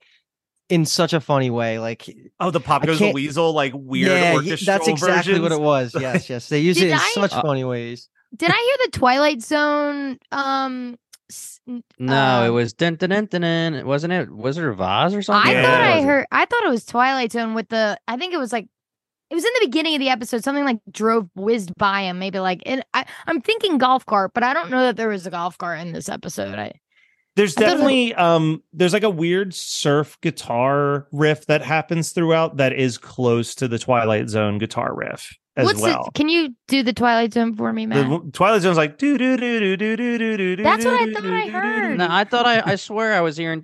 in 0.70 0.86
such 0.86 1.14
a 1.14 1.20
funny 1.22 1.50
way. 1.50 1.80
Like 1.80 2.10
oh, 2.40 2.52
the 2.52 2.60
Pop 2.60 2.86
Goes 2.86 3.00
the 3.00 3.12
Weasel, 3.12 3.54
like 3.54 3.74
weird 3.76 4.10
yeah, 4.10 4.32
y- 4.32 4.36
orchestral 4.36 4.78
that's 4.78 4.88
exactly 4.88 5.40
what 5.40 5.52
it 5.52 5.62
was. 5.62 5.96
Yes, 6.00 6.30
yes. 6.30 6.50
They 6.50 6.60
use 6.60 6.80
it 6.82 6.90
in 6.90 6.94
I- 6.98 7.12
such 7.14 7.34
Uh, 7.34 7.42
funny 7.42 7.64
ways. 7.64 8.10
Did 8.36 8.50
I 8.52 8.54
hear 8.78 8.88
the 8.88 8.98
Twilight 8.98 9.42
Zone? 9.42 10.18
Um, 10.32 10.98
s- 11.32 11.60
n- 11.70 11.84
No, 12.00 12.44
it 12.44 12.50
um, 12.50 12.54
was 12.56 12.74
dun 12.74 12.96
dun 12.96 13.12
dun 13.12 13.26
dun. 13.28 13.42
dun. 13.42 13.86
Wasn't 13.88 14.12
it 14.12 14.30
Wizard 14.30 14.72
of 14.74 14.82
Oz 14.82 15.14
or 15.16 15.22
something? 15.22 15.50
I 15.50 15.54
Yeah. 15.54 15.62
thought 15.64 15.82
I 15.82 16.02
heard. 16.02 16.26
I 16.32 16.46
thought 16.46 16.64
it 16.66 16.70
was 16.70 16.86
Twilight 16.86 17.32
Zone 17.32 17.54
with 17.54 17.70
the. 17.70 17.98
I 18.08 18.18
think 18.18 18.34
it 18.34 18.38
was 18.38 18.52
like. 18.52 18.68
It 19.30 19.36
was 19.36 19.44
in 19.44 19.52
the 19.60 19.68
beginning 19.68 19.96
of 19.96 20.00
the 20.00 20.10
episode. 20.10 20.44
Something 20.44 20.66
like 20.66 20.80
drove 20.92 21.30
whizzed 21.36 21.74
by 21.78 22.02
him. 22.02 22.20
Maybe 22.20 22.40
like. 22.40 22.62
And 22.66 22.84
I, 22.94 23.06
I'm 23.28 23.42
thinking 23.42 23.78
golf 23.78 24.06
cart, 24.06 24.32
but 24.34 24.44
I 24.44 24.54
don't 24.54 24.70
know 24.70 24.82
that 24.82 24.98
there 24.98 25.10
was 25.10 25.26
a 25.26 25.32
golf 25.32 25.58
cart 25.58 25.80
in 25.80 25.94
this 25.94 26.10
episode. 26.10 26.58
I. 26.60 26.74
There's 27.36 27.58
I 27.58 27.62
it 27.62 27.66
definitely 27.66 28.14
um 28.14 28.64
there's 28.72 28.94
like 28.94 29.04
a 29.04 29.10
weird 29.10 29.54
surf 29.54 30.18
guitar 30.22 31.08
riff 31.12 31.48
that 31.48 31.62
happens 31.62 32.12
throughout 32.12 32.58
that 32.58 32.72
is 32.72 32.98
close 32.98 33.56
to 33.56 33.68
the 33.68 33.78
Twilight 33.78 34.30
Zone 34.30 34.58
guitar 34.58 34.96
riff 34.96 35.38
as 35.58 35.66
What's 35.66 35.82
well. 35.82 36.06
it? 36.08 36.14
Can 36.16 36.28
you 36.30 36.54
do 36.68 36.84
the 36.84 36.92
Twilight 36.94 37.34
Zone 37.34 37.56
for 37.56 37.72
me, 37.72 37.86
Matt? 37.86 38.10
The 38.10 38.32
Twilight 38.32 38.62
Zone's 38.62 38.78
like 38.78 38.98
do 38.98 39.18
do 39.18 39.38
do 39.38 39.60
do 39.60 39.78
do 39.78 39.96
do 39.96 40.18
do 40.38 40.56
do. 40.58 40.64
That's 40.64 40.84
what 40.86 40.94
I 40.94 41.14
thought 41.14 41.26
I 41.26 41.48
heard. 41.48 41.98
No, 41.98 42.08
I 42.10 42.24
thought 42.26 42.46
I. 42.46 42.62
I 42.72 42.76
swear 42.76 43.14
I 43.14 43.22
was 43.22 43.38
hearing. 43.38 43.62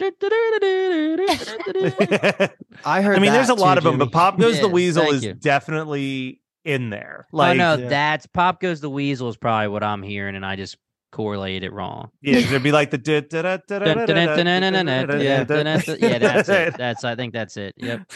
I 2.86 3.02
heard. 3.02 3.16
I 3.16 3.20
mean, 3.20 3.32
there's 3.34 3.50
a 3.50 3.56
that 3.56 3.62
lot 3.62 3.76
too, 3.76 3.80
of 3.80 3.84
them, 3.84 3.94
Jimmy. 3.94 4.06
but 4.06 4.12
Pop 4.12 4.39
Goes 4.39 4.60
the 4.60 4.68
Yeah, 4.68 4.74
Weasel 4.74 5.04
thank 5.04 5.16
is 5.16 5.24
you. 5.26 5.34
definitely 5.34 6.42
in 6.64 6.89
there. 6.89 7.28
oh 7.34 7.38
Like, 7.38 7.58
no, 7.58 7.76
yeah. 7.76 7.89
that's 7.89 8.26
Pop 8.28 8.60
Goes 8.62 8.82
the 8.82 8.89
Weasel 8.89 9.30
is 9.30 9.38
probably 9.38 9.68
what 9.70 9.84
I'm 9.84 10.04
hearing, 10.04 10.36
and 10.36 10.46
I 10.46 10.56
just 10.56 10.78
correlated 11.12 11.64
it 11.64 11.74
wrong. 11.74 12.10
yeah, 12.22 12.39
there'd 12.50 12.64
be 12.64 12.72
like 12.72 12.92
the 12.92 13.02
Yeah. 15.18 15.46
Yeah, 16.00 16.18
that's 16.20 16.50
it. 16.50 16.78
That's 16.78 17.04
I 17.04 17.16
think 17.16 17.34
that's 17.34 17.58
it. 17.58 17.76
Yep. 17.78 18.12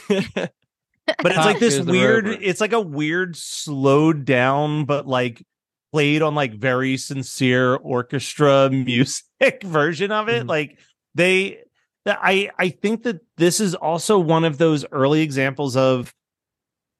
But 1.05 1.27
it's 1.27 1.37
like 1.37 1.59
this 1.59 1.79
weird. 1.79 2.27
It's 2.27 2.61
like 2.61 2.73
a 2.73 2.81
weird 2.81 3.35
slowed 3.35 4.25
down, 4.25 4.85
but 4.85 5.07
like 5.07 5.43
played 5.91 6.21
on 6.21 6.35
like 6.35 6.53
very 6.53 6.97
sincere 6.97 7.75
orchestra 7.75 8.69
music 8.71 9.63
version 9.63 10.11
of 10.11 10.29
it. 10.29 10.43
Mhm. 10.43 10.49
Like 10.49 10.79
they, 11.13 11.59
I 12.05 12.49
I 12.57 12.69
think 12.69 13.03
that 13.03 13.19
this 13.37 13.59
is 13.59 13.75
also 13.75 14.19
one 14.19 14.43
of 14.43 14.57
those 14.57 14.85
early 14.91 15.21
examples 15.21 15.75
of 15.77 16.13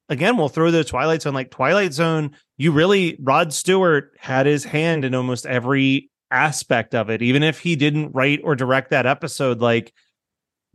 again, 0.08 0.36
we'll 0.36 0.48
throw 0.48 0.70
the 0.70 0.84
Twilight 0.84 1.22
Zone 1.22 1.34
like 1.34 1.50
Twilight 1.50 1.92
Zone. 1.92 2.30
You 2.58 2.72
really 2.72 3.18
Rod 3.20 3.52
Stewart 3.52 4.12
had 4.18 4.46
his 4.46 4.64
hand 4.64 5.04
in 5.04 5.14
almost 5.14 5.46
every 5.46 6.10
aspect 6.30 6.94
of 6.94 7.10
it, 7.10 7.22
even 7.22 7.42
if 7.42 7.60
he 7.60 7.76
didn't 7.76 8.12
write 8.12 8.40
or 8.44 8.56
direct 8.56 8.90
that 8.90 9.06
episode. 9.06 9.60
Like 9.60 9.92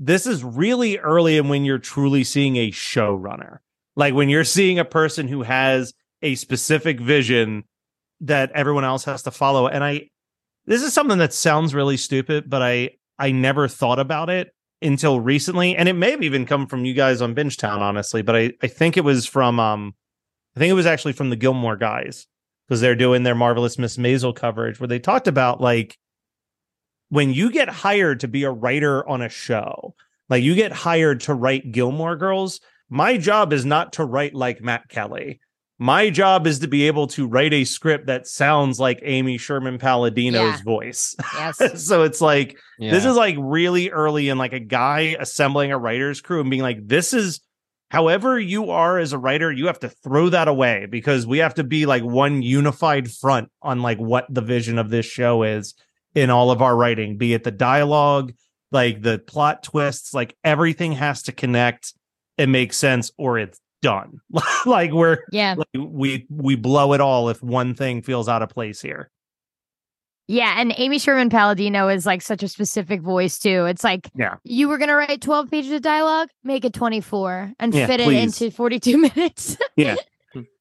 this 0.04 0.26
is 0.26 0.44
really 0.44 0.98
early 0.98 1.38
in 1.38 1.48
when 1.48 1.64
you're 1.64 1.78
truly 1.78 2.24
seeing 2.24 2.56
a 2.56 2.72
showrunner. 2.72 3.60
Like 3.96 4.16
when 4.16 4.30
you're 4.30 4.44
seeing 4.44 4.80
a 4.80 4.86
person 4.86 5.28
who 5.28 5.44
has 5.44 5.94
a 6.24 6.34
specific 6.34 7.00
vision 7.00 7.66
that 8.22 8.52
everyone 8.54 8.84
else 8.84 9.06
has 9.06 9.22
to 9.24 9.32
follow. 9.32 9.68
And 9.68 9.84
I 9.84 10.10
this 10.66 10.82
is 10.82 10.92
something 10.94 11.20
that 11.20 11.34
sounds 11.34 11.76
really 11.76 11.98
stupid, 11.98 12.50
but 12.50 12.64
I 12.64 12.92
I 13.20 13.32
never 13.32 13.68
thought 13.68 14.00
about 14.00 14.32
it 14.32 14.52
until 14.82 15.20
recently. 15.20 15.76
And 15.76 15.88
it 15.88 15.94
may 15.94 16.10
have 16.10 16.24
even 16.24 16.48
come 16.48 16.66
from 16.66 16.84
you 16.84 16.96
guys 16.96 17.22
on 17.22 17.36
Binge 17.36 17.58
Town, 17.58 17.84
honestly, 17.84 18.24
but 18.24 18.36
I, 18.36 18.54
I 18.64 18.68
think 18.68 18.98
it 18.98 19.04
was 19.04 19.28
from 19.28 19.60
um 19.60 19.94
I 20.56 20.60
think 20.60 20.72
it 20.72 20.74
was 20.74 20.88
actually 20.88 21.14
from 21.14 21.30
the 21.30 21.36
Gilmore 21.36 21.78
guys 21.78 22.26
because 22.68 22.82
they're 22.82 22.96
doing 22.96 23.22
their 23.22 23.36
marvelous 23.36 23.78
Miss 23.78 23.98
Maisel 23.98 24.36
coverage 24.36 24.80
where 24.80 24.88
they 24.88 25.00
talked 25.00 25.28
about 25.28 25.62
like 25.62 25.96
when 27.12 27.34
you 27.34 27.52
get 27.52 27.68
hired 27.68 28.22
to 28.22 28.28
be 28.30 28.46
a 28.46 28.52
writer 28.52 29.08
on 29.08 29.22
a 29.22 29.28
show, 29.28 29.94
like 30.30 30.44
you 30.44 30.56
get 30.56 30.72
hired 30.72 31.20
to 31.22 31.34
write 31.34 31.74
Gilmore 31.74 32.16
Girls, 32.16 32.62
my 32.90 33.18
job 33.18 33.52
is 33.52 33.66
not 33.66 33.94
to 33.94 34.06
write 34.06 34.34
like 34.34 34.62
Matt 34.62 34.88
Kelly. 34.88 35.42
My 35.78 36.10
job 36.10 36.48
is 36.48 36.60
to 36.60 36.70
be 36.70 36.88
able 36.88 37.08
to 37.08 37.28
write 37.28 37.52
a 37.52 37.66
script 37.66 38.06
that 38.08 38.28
sounds 38.28 38.80
like 38.80 39.00
Amy 39.04 39.38
Sherman 39.38 39.78
Palladino's 39.78 40.58
Yeah. 40.60 40.64
voice. 40.64 41.14
Yes. 41.34 41.86
so 41.86 42.04
it's 42.04 42.22
like 42.22 42.58
this 42.80 43.04
is 43.04 43.18
like 43.18 43.36
really 43.38 43.90
early 43.90 44.30
in 44.30 44.38
like 44.38 44.54
a 44.54 44.60
guy 44.60 45.18
assembling 45.20 45.74
a 45.74 45.78
writer's 45.78 46.22
crew 46.22 46.40
and 46.40 46.50
being 46.50 46.62
like, 46.62 46.88
this 46.88 47.14
is 47.14 47.42
however 47.90 48.40
you 48.40 48.70
are 48.72 49.00
as 49.00 49.12
a 49.12 49.18
writer, 49.18 49.52
you 49.52 49.68
have 49.68 49.80
to 49.80 49.90
throw 49.90 50.30
that 50.30 50.48
away 50.48 50.86
because 50.90 51.28
we 51.28 51.40
have 51.40 51.56
to 51.56 51.66
be 51.66 51.86
like 51.86 52.04
one 52.04 52.42
unified 52.42 53.12
front 53.12 53.50
on 53.62 53.82
like 53.82 53.98
what 53.98 54.28
the 54.30 54.40
vision 54.42 54.78
of 54.78 54.90
this 54.90 55.06
show 55.06 55.44
is 55.44 55.74
in 56.16 56.30
all 56.30 56.52
of 56.52 56.62
our 56.62 56.76
writing, 56.76 57.18
be 57.18 57.34
it 57.34 57.44
the 57.44 57.52
dialogue, 57.52 58.34
like 58.72 59.02
the 59.02 59.20
plot 59.20 59.64
twists, 59.64 60.14
like 60.14 60.36
everything 60.44 60.94
has 60.94 61.24
to 61.24 61.32
connect 61.32 61.94
and 62.38 62.52
make 62.52 62.74
sense 62.74 63.12
or 63.18 63.38
it's 63.38 63.60
done. 63.82 64.20
like 64.66 64.92
we're 64.92 65.20
yeah. 65.32 65.56
like 65.58 65.68
we 65.76 66.26
we 66.30 66.56
blow 66.56 66.94
it 66.94 67.02
all 67.02 67.30
if 67.30 67.42
one 67.42 67.74
thing 67.76 68.02
feels 68.02 68.28
out 68.30 68.42
of 68.42 68.50
place 68.50 68.82
here. 68.82 69.10
Yeah, 70.28 70.56
and 70.62 70.74
Amy 70.78 70.98
Sherman 70.98 71.30
Palladino 71.30 71.90
is 71.90 72.06
like 72.06 72.22
such 72.22 72.42
a 72.42 72.48
specific 72.48 73.02
voice 73.02 73.38
too. 73.38 73.66
It's 73.66 73.84
like 73.84 74.10
Yeah. 74.16 74.36
you 74.44 74.70
were 74.70 74.78
gonna 74.78 74.96
write 74.96 75.22
twelve 75.22 75.52
pages 75.52 75.72
of 75.72 75.82
dialogue, 75.82 76.30
make 76.44 76.64
it 76.64 76.74
twenty 76.74 77.02
four, 77.02 77.52
and 77.60 77.74
Yeah, 77.74 77.88
fit 77.88 78.00
please. 78.02 78.18
it 78.18 78.42
into 78.46 78.56
forty 78.56 78.80
two 78.80 78.98
minutes. 79.16 79.58
Yeah. 79.76 79.96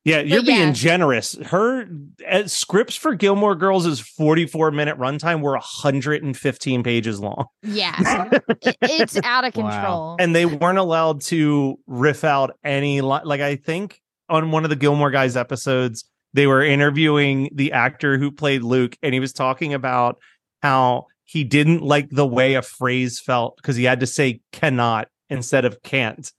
Yeah, 0.05 0.21
you're 0.21 0.43
being 0.43 0.69
yeah. 0.69 0.73
generous. 0.73 1.37
Her 1.47 1.87
uh, 2.27 2.47
scripts 2.47 2.97
for 2.97 3.15
Gilmore 3.15 3.55
Girls 3.55 3.85
is 3.85 4.01
44 4.01 4.71
minute 4.71 4.97
runtime 4.97 5.43
were 5.43 5.53
115 5.53 6.83
pages 6.83 7.21
long. 7.21 7.45
yeah, 7.63 8.31
it's 8.63 9.19
out 9.25 9.45
of 9.45 9.55
Wow. 9.57 9.71
control. 9.71 10.17
And 10.19 10.35
they 10.35 10.47
weren't 10.47 10.79
allowed 10.79 11.21
to 11.23 11.79
riff 11.87 12.25
out 12.25 12.57
any 12.65 13.01
li- 13.03 13.21
like 13.25 13.41
I 13.43 13.57
think 13.57 14.01
on 14.29 14.51
one 14.51 14.65
of 14.65 14.71
the 14.71 14.77
Gilmore 14.77 15.11
guys 15.11 15.37
episodes 15.37 16.05
they 16.33 16.47
were 16.47 16.63
interviewing 16.63 17.51
the 17.55 17.73
actor 17.73 18.17
who 18.17 18.31
played 18.31 18.63
Luke 18.63 18.97
and 19.03 19.13
he 19.13 19.19
was 19.21 19.33
talking 19.33 19.75
about 19.75 20.19
how 20.63 21.07
he 21.25 21.43
didn't 21.45 21.83
like 21.83 22.09
the 22.11 22.27
way 22.27 22.55
a 22.55 22.63
phrase 22.63 23.19
felt 23.21 23.57
because 23.57 23.77
he 23.77 23.85
had 23.85 24.01
to 24.01 24.07
say 24.07 24.41
cannot 24.53 25.09
instead 25.29 25.65
of 25.65 25.83
can't. 25.83 26.33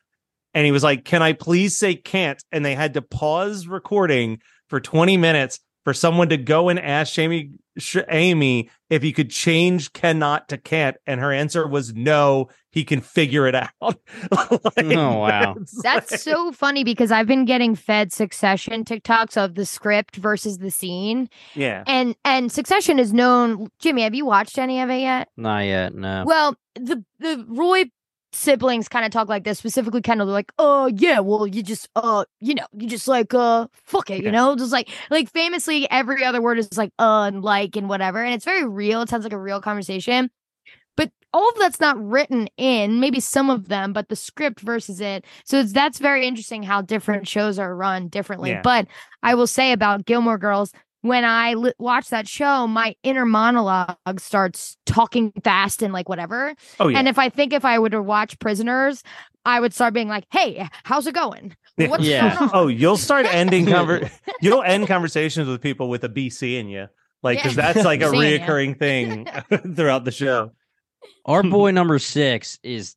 And 0.53 0.65
he 0.65 0.71
was 0.71 0.83
like, 0.83 1.05
"Can 1.05 1.21
I 1.21 1.33
please 1.33 1.77
say 1.77 1.95
can't?" 1.95 2.43
And 2.51 2.65
they 2.65 2.75
had 2.75 2.93
to 2.95 3.01
pause 3.01 3.67
recording 3.67 4.39
for 4.67 4.79
20 4.79 5.17
minutes 5.17 5.59
for 5.83 5.93
someone 5.93 6.29
to 6.29 6.37
go 6.37 6.69
and 6.69 6.79
ask 6.79 7.17
Amy 7.17 7.51
Amy 8.09 8.69
if 8.89 9.01
he 9.01 9.13
could 9.13 9.29
change 9.31 9.93
cannot 9.93 10.49
to 10.49 10.57
can't 10.57 10.97
and 11.07 11.21
her 11.21 11.31
answer 11.31 11.65
was 11.65 11.93
no, 11.93 12.49
he 12.69 12.83
can 12.83 12.99
figure 12.99 13.47
it 13.47 13.55
out. 13.55 13.71
Like, 13.81 14.85
Oh, 14.97 15.17
wow. 15.19 15.55
That's 15.81 16.11
like- 16.11 16.19
so 16.19 16.51
funny 16.51 16.83
because 16.83 17.11
I've 17.13 17.27
been 17.27 17.45
getting 17.45 17.75
fed 17.75 18.11
Succession 18.11 18.83
TikToks 18.83 19.37
of 19.37 19.55
the 19.55 19.65
script 19.65 20.17
versus 20.17 20.57
the 20.57 20.69
scene, 20.69 21.29
yeah. 21.55 21.83
and 21.87 22.13
and 22.25 22.51
Succession 22.51 22.99
is 22.99 23.13
known. 23.13 23.69
Jimmy, 23.79 24.01
have 24.03 24.13
you 24.13 24.25
watched 24.25 24.57
any 24.57 24.81
of 24.81 24.89
it 24.89 24.99
yet? 24.99 25.29
Not 25.37 25.61
yet. 25.61 25.95
No. 25.95 26.23
Well, 26.27 26.55
the 26.75 27.03
the 27.19 27.45
Roy 27.47 27.85
siblings 28.33 28.87
kind 28.87 29.05
of 29.05 29.11
talk 29.11 29.27
like 29.27 29.43
this, 29.43 29.59
specifically 29.59 30.01
kind 30.01 30.21
of 30.21 30.27
like, 30.27 30.51
oh 30.57 30.87
yeah, 30.87 31.19
well 31.19 31.45
you 31.47 31.61
just 31.63 31.89
uh 31.95 32.25
you 32.39 32.55
know, 32.55 32.65
you 32.77 32.87
just 32.87 33.07
like 33.07 33.33
uh 33.33 33.67
fuck 33.85 34.09
it, 34.09 34.19
Yeah. 34.19 34.25
you 34.25 34.31
know? 34.31 34.55
Just 34.55 34.71
like 34.71 34.89
like 35.09 35.29
famously 35.31 35.89
every 35.89 36.23
other 36.23 36.41
word 36.41 36.57
is 36.59 36.77
like 36.77 36.91
uh 36.99 37.23
and 37.23 37.43
like 37.43 37.75
and 37.75 37.89
whatever. 37.89 38.23
And 38.23 38.33
it's 38.33 38.45
very 38.45 38.65
real. 38.67 39.01
It 39.01 39.09
sounds 39.09 39.23
like 39.23 39.33
a 39.33 39.37
real 39.39 39.61
conversation. 39.61 40.29
But 40.97 41.11
all 41.33 41.49
of 41.49 41.55
that's 41.57 41.79
not 41.79 41.97
written 42.03 42.47
in, 42.57 42.99
maybe 42.99 43.19
some 43.21 43.49
of 43.49 43.69
them, 43.69 43.93
but 43.93 44.09
the 44.09 44.15
script 44.15 44.59
versus 44.59 44.99
it. 44.99 45.23
So 45.45 45.59
it's, 45.59 45.71
that's 45.71 45.99
very 45.99 46.27
interesting 46.27 46.63
how 46.63 46.81
different 46.81 47.27
shows 47.27 47.57
are 47.59 47.73
run 47.75 48.09
differently. 48.09 48.51
Yeah. 48.51 48.61
But 48.61 48.87
I 49.23 49.35
will 49.35 49.47
say 49.47 49.71
about 49.71 50.05
Gilmore 50.05 50.37
Girls, 50.37 50.73
when 51.01 51.25
I 51.25 51.53
li- 51.55 51.73
watch 51.79 52.09
that 52.09 52.27
show, 52.27 52.67
my 52.67 52.95
inner 53.03 53.25
monologue 53.25 53.95
starts 54.19 54.77
talking 54.85 55.31
fast 55.43 55.81
and 55.81 55.93
like 55.93 56.07
whatever. 56.09 56.53
Oh 56.79 56.87
yeah. 56.87 56.99
And 56.99 57.07
if 57.07 57.17
I 57.19 57.29
think 57.29 57.53
if 57.53 57.65
I 57.65 57.77
would 57.79 57.93
have 57.93 58.05
watched 58.05 58.39
Prisoners, 58.39 59.03
I 59.45 59.59
would 59.59 59.73
start 59.73 59.93
being 59.93 60.07
like, 60.07 60.25
"Hey, 60.31 60.67
how's 60.83 61.07
it 61.07 61.15
going? 61.15 61.55
Yeah. 61.77 61.87
What's 61.87 62.03
Yeah. 62.03 62.35
going 62.35 62.43
on?" 62.43 62.49
oh, 62.53 62.67
you'll 62.67 62.97
start 62.97 63.25
ending 63.25 63.65
conver- 63.67 64.11
you'll 64.41 64.63
end 64.63 64.87
conversations 64.87 65.47
with 65.47 65.61
people 65.61 65.89
with 65.89 66.03
a 66.03 66.09
be 66.09 66.29
seeing 66.29 66.69
you. 66.69 66.87
Like 67.23 67.37
Yeah. 67.39 67.43
cuz 67.43 67.55
that's 67.55 67.83
like 67.83 68.01
a 68.03 68.05
reoccurring 68.05 68.77
thing 68.79 69.27
throughout 69.75 70.05
the 70.05 70.11
show. 70.11 70.51
Our 71.25 71.41
boy 71.43 71.71
number 71.71 71.97
six 71.99 72.59
is 72.63 72.95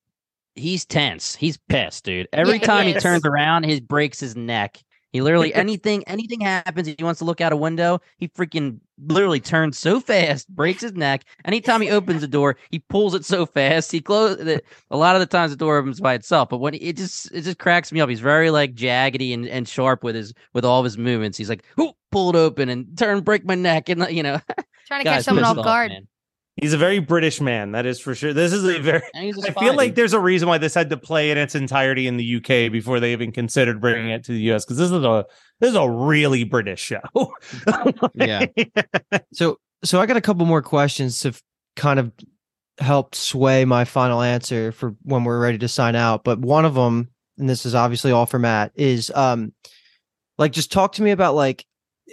he's 0.55 0.85
tense. 0.85 1.35
He's 1.35 1.57
pissed, 1.69 2.05
dude. 2.05 2.29
Every 2.33 2.59
Yeah, 2.59 2.67
time 2.67 2.87
he 2.87 2.93
he 2.93 3.01
turns 3.01 3.25
around, 3.25 3.65
he 3.65 3.81
breaks 3.81 4.21
his 4.21 4.37
neck. 4.37 4.79
He 5.15 5.21
literally 5.23 5.55
anything 5.55 6.03
anything 6.09 6.41
happens, 6.41 6.89
he 6.89 6.97
wants 6.99 7.21
to 7.21 7.25
look 7.25 7.41
out 7.41 7.53
a 7.53 7.57
window. 7.57 8.01
He 8.19 8.27
freaking 8.27 8.81
literally 8.99 9.39
turns 9.39 9.79
so 9.79 10.01
fast, 10.01 10.49
breaks 10.49 10.83
his 10.83 10.95
neck. 10.95 11.23
Anytime 11.45 11.81
he 11.83 11.89
opens 11.89 12.21
the 12.21 12.27
door, 12.27 12.57
he 12.73 12.81
pulls 12.81 13.15
it 13.15 13.25
so 13.25 13.47
fast. 13.47 13.93
He 13.93 14.01
closes 14.01 14.45
it. 14.45 14.67
A 14.91 14.97
lot 14.97 15.15
of 15.15 15.21
the 15.21 15.27
times 15.27 15.53
the 15.53 15.57
door 15.57 15.77
opens 15.77 16.01
by 16.01 16.15
itself, 16.15 16.49
but 16.49 16.59
when 16.59 16.75
it 16.75 16.97
just 16.97 17.31
it 17.31 17.43
just 17.43 17.59
cracks 17.61 17.93
me 17.93 18.01
up. 18.01 18.09
He's 18.09 18.19
very 18.19 18.51
like 18.51 18.75
jaggedy 18.75 19.33
and, 19.33 19.47
and 19.47 19.69
sharp 19.69 20.03
with 20.03 20.17
his 20.17 20.35
with 20.53 20.65
all 20.65 20.81
of 20.81 20.85
his 20.85 20.99
movements. 20.99 21.39
He's 21.39 21.49
like, 21.49 21.63
"Ooh, 21.79 21.93
pull 22.11 22.31
it 22.31 22.37
open 22.37 22.69
and 22.69 22.99
turn, 22.99 23.21
break 23.21 23.45
my 23.45 23.55
neck," 23.55 23.89
and 23.89 24.09
you 24.11 24.25
know, 24.25 24.41
Trying 24.89 25.03
to 25.03 25.05
guy's 25.05 25.15
catch 25.19 25.25
someone 25.27 25.45
off 25.45 25.55
guard. 25.65 25.93
man. 25.93 26.09
He's 26.57 26.73
a 26.73 26.79
very 26.79 27.01
British 27.01 27.41
man, 27.41 27.73
that 27.73 27.85
is 27.85 27.99
for 27.99 28.15
sure. 28.15 28.33
This 28.33 28.53
is 28.53 28.65
a 28.65 28.79
very 28.79 29.03
And 29.13 29.25
he's 29.25 29.45
a 29.45 29.51
I 29.59 29.65
feel 29.65 29.75
like 29.75 29.97
there's 29.97 30.13
a 30.13 30.21
reason 30.21 30.47
why 30.49 30.59
this 30.59 30.73
had 30.75 30.89
to 30.91 30.97
play 30.97 31.33
in 31.33 31.39
its 31.39 31.57
entirety 31.57 32.07
in 32.07 32.17
the 32.17 32.37
UK 32.37 32.71
before 32.71 33.01
they 33.01 33.13
even 33.13 33.33
considered 33.33 33.81
bringing 33.81 34.11
it 34.11 34.23
to 34.25 34.33
the 34.33 34.53
US 34.53 34.65
because 34.65 34.77
this 34.77 34.91
is 34.91 35.05
a 35.05 35.27
this 35.61 35.71
is 35.71 35.77
a 35.77 35.89
really 35.89 36.45
British 36.45 36.81
show. 36.81 37.01
Yeah. 38.15 38.47
So 39.33 39.59
so 39.83 40.01
I 40.01 40.07
got 40.07 40.17
a 40.17 40.21
couple 40.21 40.47
more 40.47 40.63
questions 40.63 41.21
to 41.21 41.29
f- 41.29 41.43
kind 41.75 41.99
of 41.99 42.13
help 42.79 43.15
sway 43.15 43.65
my 43.65 43.85
final 43.85 44.23
answer 44.23 44.71
for 44.73 44.95
when 45.03 45.25
we're 45.25 45.41
ready 45.41 45.59
to 45.59 45.69
sign 45.69 45.97
out. 45.97 46.23
But 46.25 46.39
one 46.39 46.65
of 46.65 46.75
them, 46.75 47.09
and 47.39 47.49
this 47.49 47.67
is 47.67 47.75
obviously 47.75 48.13
all 48.13 48.27
for 48.27 48.39
Matt, 48.39 48.71
is 48.77 49.11
um 49.15 49.53
like 50.39 50.53
just 50.53 50.71
talk 50.71 50.93
to 50.93 51.03
me 51.03 51.11
about 51.11 51.35
like 51.35 51.65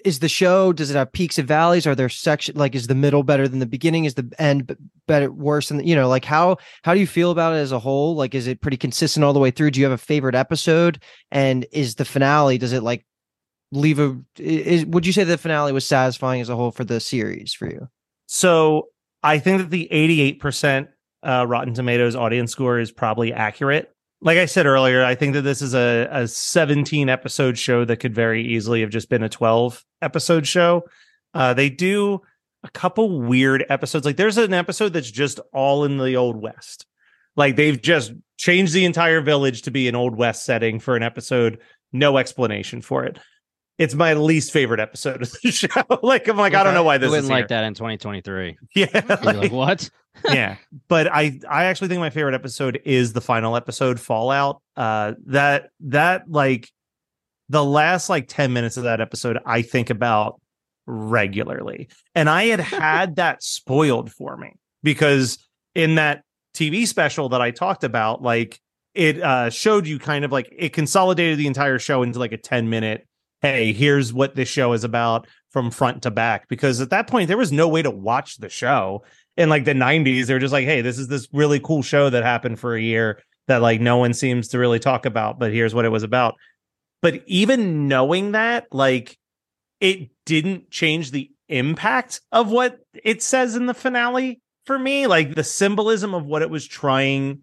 is 0.06 0.20
the 0.20 0.30
show 0.30 0.74
does 0.74 0.90
it 0.90 0.96
have 0.96 1.12
peaks 1.12 1.38
and 1.38 1.48
valleys? 1.48 1.88
Are 1.88 1.96
there 1.96 2.10
section 2.10 2.56
like 2.58 2.76
is 2.76 2.88
the 2.88 2.96
middle 2.96 3.24
better 3.24 3.48
than 3.48 3.60
the 3.60 3.66
beginning? 3.66 4.06
Is 4.06 4.16
the 4.16 4.32
end 4.38 4.76
better 5.08 5.32
worse 5.32 5.70
than 5.70 5.86
you 5.86 5.96
know 5.96 6.08
like 6.08 6.26
how 6.26 6.58
how 6.84 6.94
do 6.94 7.00
you 7.00 7.08
feel 7.08 7.32
about 7.32 7.54
it 7.54 7.58
as 7.60 7.72
a 7.72 7.80
whole? 7.80 8.16
Like 8.16 8.36
is 8.36 8.48
it 8.48 8.62
pretty 8.62 8.78
consistent 8.78 9.24
all 9.24 9.34
the 9.34 9.40
way 9.40 9.52
through? 9.52 9.72
Do 9.72 9.80
you 9.80 9.86
have 9.86 9.94
a 9.94 9.98
favorite 9.98 10.36
episode? 10.36 11.02
And 11.32 11.66
is 11.72 11.96
the 11.96 12.06
finale 12.06 12.58
does 12.58 12.74
it 12.74 12.84
like 12.84 13.06
leave 13.72 14.00
a 14.00 14.18
is 14.38 14.86
would 14.86 15.06
you 15.06 15.14
say 15.14 15.24
the 15.24 15.38
finale 15.38 15.72
was 15.72 15.88
satisfying 15.88 16.42
as 16.42 16.50
a 16.50 16.56
whole 16.56 16.72
for 16.72 16.84
the 16.84 17.00
series 17.00 17.54
for 17.54 17.68
you? 17.68 17.88
So 18.28 18.90
I 19.24 19.40
think 19.40 19.60
that 19.60 19.70
the 19.70 19.88
88% 19.92 20.88
uh, 21.24 21.46
Rotten 21.48 21.74
Tomatoes 21.74 22.16
audience 22.16 22.52
score 22.52 22.80
is 22.80 22.92
probably 22.92 23.34
accurate. 23.34 23.94
Like 24.24 24.38
I 24.38 24.46
said 24.46 24.68
earlier, 24.68 25.04
I 25.04 25.16
think 25.16 25.34
that 25.34 25.42
this 25.42 25.62
is 25.62 25.74
a, 25.74 26.08
a 26.12 26.28
17 26.28 27.10
episode 27.10 27.58
show 27.58 27.86
that 27.86 27.98
could 27.98 28.14
very 28.14 28.46
easily 28.46 28.82
have 28.82 28.92
just 28.92 29.10
been 29.10 29.24
a 29.24 29.30
12 29.30 29.84
episode 30.02 30.46
show. 30.46 30.86
Uh, 31.34 31.54
they 31.54 31.70
do 31.70 32.22
a 32.64 32.70
couple 32.70 33.22
weird 33.22 33.66
episodes. 33.70 34.06
Like 34.06 34.18
there's 34.18 34.38
an 34.38 34.54
episode 34.54 34.94
that's 34.94 35.10
just 35.10 35.40
all 35.54 35.86
in 35.86 35.98
the 35.98 36.16
Old 36.16 36.40
West. 36.40 36.86
Like 37.36 37.56
they've 37.56 37.82
just 37.82 38.14
changed 38.38 38.74
the 38.74 38.86
entire 38.86 39.22
village 39.22 39.64
to 39.64 39.72
be 39.72 39.88
an 39.88 39.96
Old 39.96 40.16
West 40.16 40.46
setting 40.46 40.80
for 40.80 40.96
an 40.96 41.04
episode. 41.04 41.60
No 41.92 42.18
explanation 42.18 42.82
for 42.82 43.04
it. 43.06 43.18
It's 43.82 43.96
my 43.96 44.14
least 44.14 44.52
favorite 44.52 44.80
episode 44.80 45.22
of 45.22 45.32
the 45.44 45.52
show. 45.52 45.68
like 46.04 46.28
I'm 46.28 46.38
like, 46.38 46.54
I 46.54 46.64
don't 46.64 46.74
know 46.74 46.84
why 46.84 46.98
this 46.98 47.10
wouldn't 47.10 47.26
is 47.26 47.30
like 47.30 47.48
that 47.50 47.64
in 47.64 47.74
2023. 47.74 48.58
Yeah. 48.76 48.88
Like- 48.94 49.24
like, 49.24 49.52
what? 49.52 49.90
yeah 50.30 50.58
but 50.90 51.08
i 51.08 51.40
i 51.50 51.64
actually 51.64 51.88
think 51.88 52.02
my 52.02 52.10
favorite 52.10 52.36
episode 52.36 52.82
is 52.84 53.14
the 53.14 53.22
final 53.22 53.56
episode 53.56 53.98
fallout 53.98 54.62
uh 54.76 55.14
that 55.26 55.70
that 55.80 56.30
like 56.30 56.70
the 57.52 57.64
last 57.64 58.10
like 58.10 58.28
10 58.28 58.54
minutes 58.54 58.78
of 58.78 58.84
that 58.84 59.02
episode 59.02 59.38
I 59.46 59.62
think 59.62 59.90
about 59.90 60.40
regularly. 60.88 61.90
And 62.16 62.30
I 62.30 62.46
had 62.46 62.62
had 62.62 63.16
that 63.18 63.44
spoiled 63.44 64.12
for 64.12 64.38
me 64.38 64.54
because 64.84 65.38
in 65.76 65.96
that 65.96 66.24
TV 66.56 66.88
special 66.88 67.30
that 67.30 67.42
I 67.42 67.52
talked 67.52 67.84
about, 67.84 68.22
like 68.22 68.60
it 68.94 69.22
uh, 69.22 69.50
showed 69.50 69.86
you 69.86 70.00
kind 70.00 70.26
of 70.26 70.32
like 70.32 70.54
it 70.58 70.74
consolidated 70.74 71.38
the 71.38 71.48
entire 71.48 71.78
show 71.78 72.04
into 72.04 72.20
like 72.20 72.32
a 72.32 72.38
10 72.38 72.70
minute, 72.70 73.06
hey, 73.42 73.74
here's 73.74 74.14
what 74.14 74.36
this 74.36 74.48
show 74.48 74.74
is 74.74 74.84
about 74.84 75.28
from 75.50 75.72
front 75.72 76.04
to 76.04 76.12
back. 76.12 76.48
Because 76.48 76.80
at 76.80 76.92
that 76.92 77.08
point, 77.08 77.28
there 77.28 77.38
was 77.38 77.52
no 77.52 77.68
way 77.68 77.82
to 77.82 77.92
watch 77.92 78.38
the 78.38 78.50
show. 78.50 79.04
In 79.38 79.50
like 79.50 79.66
the 79.66 79.74
90s, 79.74 80.26
they 80.26 80.34
were 80.34 80.40
just 80.40 80.54
like, 80.54 80.66
hey, 80.66 80.82
this 80.82 81.00
is 81.00 81.08
this 81.08 81.28
really 81.32 81.60
cool 81.60 81.82
show 81.82 82.10
that 82.10 82.24
happened 82.24 82.60
for 82.60 82.76
a 82.76 82.82
year 82.82 83.22
that 83.48 83.62
like 83.62 83.82
no 83.82 83.98
one 83.98 84.14
seems 84.14 84.50
to 84.50 84.60
really 84.60 84.80
talk 84.80 85.06
about, 85.06 85.40
but 85.40 85.52
here's 85.52 85.74
what 85.74 85.86
it 85.86 85.90
was 85.90 86.04
about. 86.04 86.36
But 87.02 87.24
even 87.26 87.88
knowing 87.88 88.34
that, 88.34 88.68
like, 88.72 89.18
it 89.80 90.10
didn't 90.26 90.70
change 90.70 91.12
the 91.12 91.32
impact 91.50 92.22
of 92.32 92.52
what 92.52 92.80
it 93.04 93.24
says 93.24 93.56
in 93.56 93.66
the 93.66 93.74
finale 93.74 94.40
for 94.66 94.78
me. 94.78 95.08
Like, 95.08 95.34
the 95.34 95.44
symbolism 95.44 96.14
of 96.14 96.26
what 96.26 96.44
it 96.44 96.50
was 96.50 96.68
trying 96.68 97.40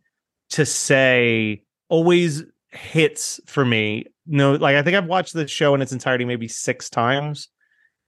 to 0.50 0.64
say 0.64 1.62
always 1.88 2.44
hits 2.70 3.40
for 3.46 3.64
me. 3.64 4.06
No, 4.28 4.52
like, 4.52 4.76
I 4.76 4.82
think 4.82 4.96
I've 4.96 5.06
watched 5.06 5.32
the 5.32 5.48
show 5.48 5.74
in 5.74 5.82
its 5.82 5.92
entirety 5.92 6.24
maybe 6.24 6.48
six 6.48 6.90
times. 6.90 7.48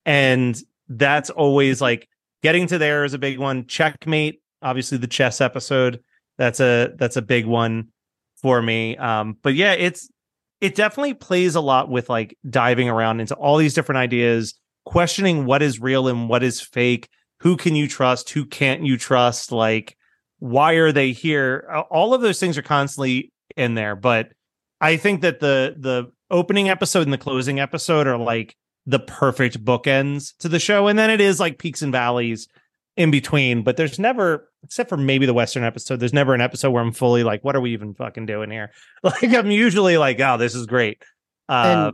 And 0.05 0.61
that's 0.89 1.31
always 1.31 1.81
like 1.81 2.09
getting 2.43 2.67
to 2.69 2.79
there 2.79 3.05
is 3.05 3.15
a 3.15 3.19
big 3.19 3.39
one. 3.39 3.67
Checkmate, 3.67 4.43
obviously, 4.63 4.99
the 4.99 5.07
chess 5.07 5.41
episode. 5.41 6.01
That's 6.39 6.61
a 6.61 6.93
that's 6.97 7.17
a 7.17 7.23
big 7.23 7.47
one 7.47 7.89
for 8.41 8.61
me. 8.63 8.97
Um, 8.97 9.37
but 9.43 9.55
yeah, 9.55 9.73
it's 9.73 10.09
it 10.61 10.75
definitely 10.75 11.15
plays 11.15 11.55
a 11.55 11.61
lot 11.61 11.91
with 11.91 12.09
like 12.09 12.37
diving 12.49 12.89
around 12.89 13.21
into 13.21 13.35
all 13.35 13.57
these 13.57 13.75
different 13.75 13.99
ideas, 13.99 14.55
questioning 14.85 15.47
what 15.47 15.63
is 15.63 15.81
real 15.81 16.09
and 16.09 16.29
what 16.29 16.43
is 16.43 16.61
fake. 16.61 17.09
Who 17.41 17.57
can 17.57 17.75
you 17.75 17.89
trust? 17.89 18.31
Who 18.31 18.45
can't 18.45 18.85
you 18.85 18.99
trust? 18.99 19.53
Like, 19.53 19.97
why 20.39 20.75
are 20.75 20.93
they 20.93 21.13
here? 21.13 21.85
All 21.91 22.13
of 22.13 22.21
those 22.21 22.39
things 22.39 22.59
are 22.59 22.63
constantly 22.63 23.33
in 23.57 23.75
there. 23.75 23.97
But 23.97 24.33
I 24.81 24.97
think 24.97 25.21
that 25.23 25.41
the 25.41 25.75
the 25.79 26.13
opening 26.31 26.69
episode 26.69 27.03
and 27.03 27.13
the 27.13 27.19
closing 27.19 27.61
episode 27.61 28.07
are 28.07 28.17
like 28.17 28.57
the 28.87 28.99
perfect 28.99 29.65
bookends 29.65 30.37
to 30.39 30.49
the 30.49 30.59
show. 30.59 30.89
And 30.89 30.99
then 30.99 31.11
it 31.11 31.21
is 31.21 31.41
like 31.41 31.59
peaks 31.59 31.83
and 31.83 31.93
valleys 31.93 32.49
in 32.97 33.11
between, 33.11 33.63
but 33.63 33.77
there's 33.77 33.99
never, 33.99 34.49
except 34.63 34.89
for 34.89 34.97
maybe 34.97 35.27
the 35.27 35.35
Western 35.35 35.65
episode, 35.65 36.01
there's 36.01 36.13
never 36.13 36.35
an 36.35 36.41
episode 36.41 36.71
where 36.71 36.83
I'm 36.83 36.93
fully 36.93 37.25
like, 37.25 37.45
what 37.45 37.57
are 37.57 37.61
we 37.61 37.73
even 37.73 37.95
fucking 37.95 38.27
doing 38.27 38.51
here? 38.51 38.71
Like, 39.03 39.35
I'm 39.35 39.51
usually 39.51 39.97
like, 39.97 40.21
oh, 40.21 40.37
this 40.37 40.55
is 40.55 40.67
great. 40.67 41.03
Uh, 41.49 41.91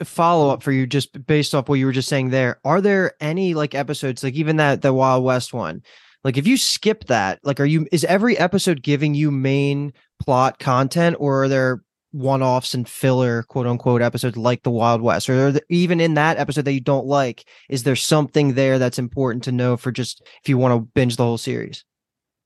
and 0.00 0.06
follow 0.06 0.50
up 0.50 0.62
for 0.62 0.72
you, 0.72 0.86
just 0.86 1.26
based 1.26 1.54
off 1.54 1.68
what 1.68 1.78
you 1.78 1.86
were 1.86 1.92
just 1.92 2.08
saying 2.08 2.30
there, 2.30 2.60
are 2.64 2.80
there 2.80 3.12
any 3.20 3.54
like 3.54 3.74
episodes, 3.74 4.22
like 4.22 4.34
even 4.34 4.56
that, 4.56 4.82
the 4.82 4.92
Wild 4.92 5.24
West 5.24 5.54
one? 5.54 5.82
Like, 6.24 6.36
if 6.36 6.46
you 6.46 6.56
skip 6.56 7.04
that, 7.04 7.38
like, 7.44 7.60
are 7.60 7.64
you, 7.64 7.86
is 7.92 8.04
every 8.04 8.36
episode 8.36 8.82
giving 8.82 9.14
you 9.14 9.30
main 9.30 9.92
plot 10.20 10.58
content 10.58 11.16
or 11.20 11.44
are 11.44 11.48
there 11.48 11.82
one-offs 12.16 12.72
and 12.72 12.88
filler 12.88 13.42
quote 13.42 13.66
unquote 13.66 14.00
episodes 14.00 14.36
like 14.36 14.62
the 14.62 14.70
wild 14.70 15.02
west 15.02 15.28
or 15.28 15.52
there, 15.52 15.62
even 15.68 16.00
in 16.00 16.14
that 16.14 16.38
episode 16.38 16.64
that 16.64 16.72
you 16.72 16.80
don't 16.80 17.06
like 17.06 17.46
is 17.68 17.82
there 17.82 17.96
something 17.96 18.54
there 18.54 18.78
that's 18.78 18.98
important 18.98 19.44
to 19.44 19.52
know 19.52 19.76
for 19.76 19.92
just 19.92 20.22
if 20.42 20.48
you 20.48 20.56
want 20.56 20.72
to 20.72 20.90
binge 20.94 21.16
the 21.16 21.24
whole 21.24 21.38
series? 21.38 21.84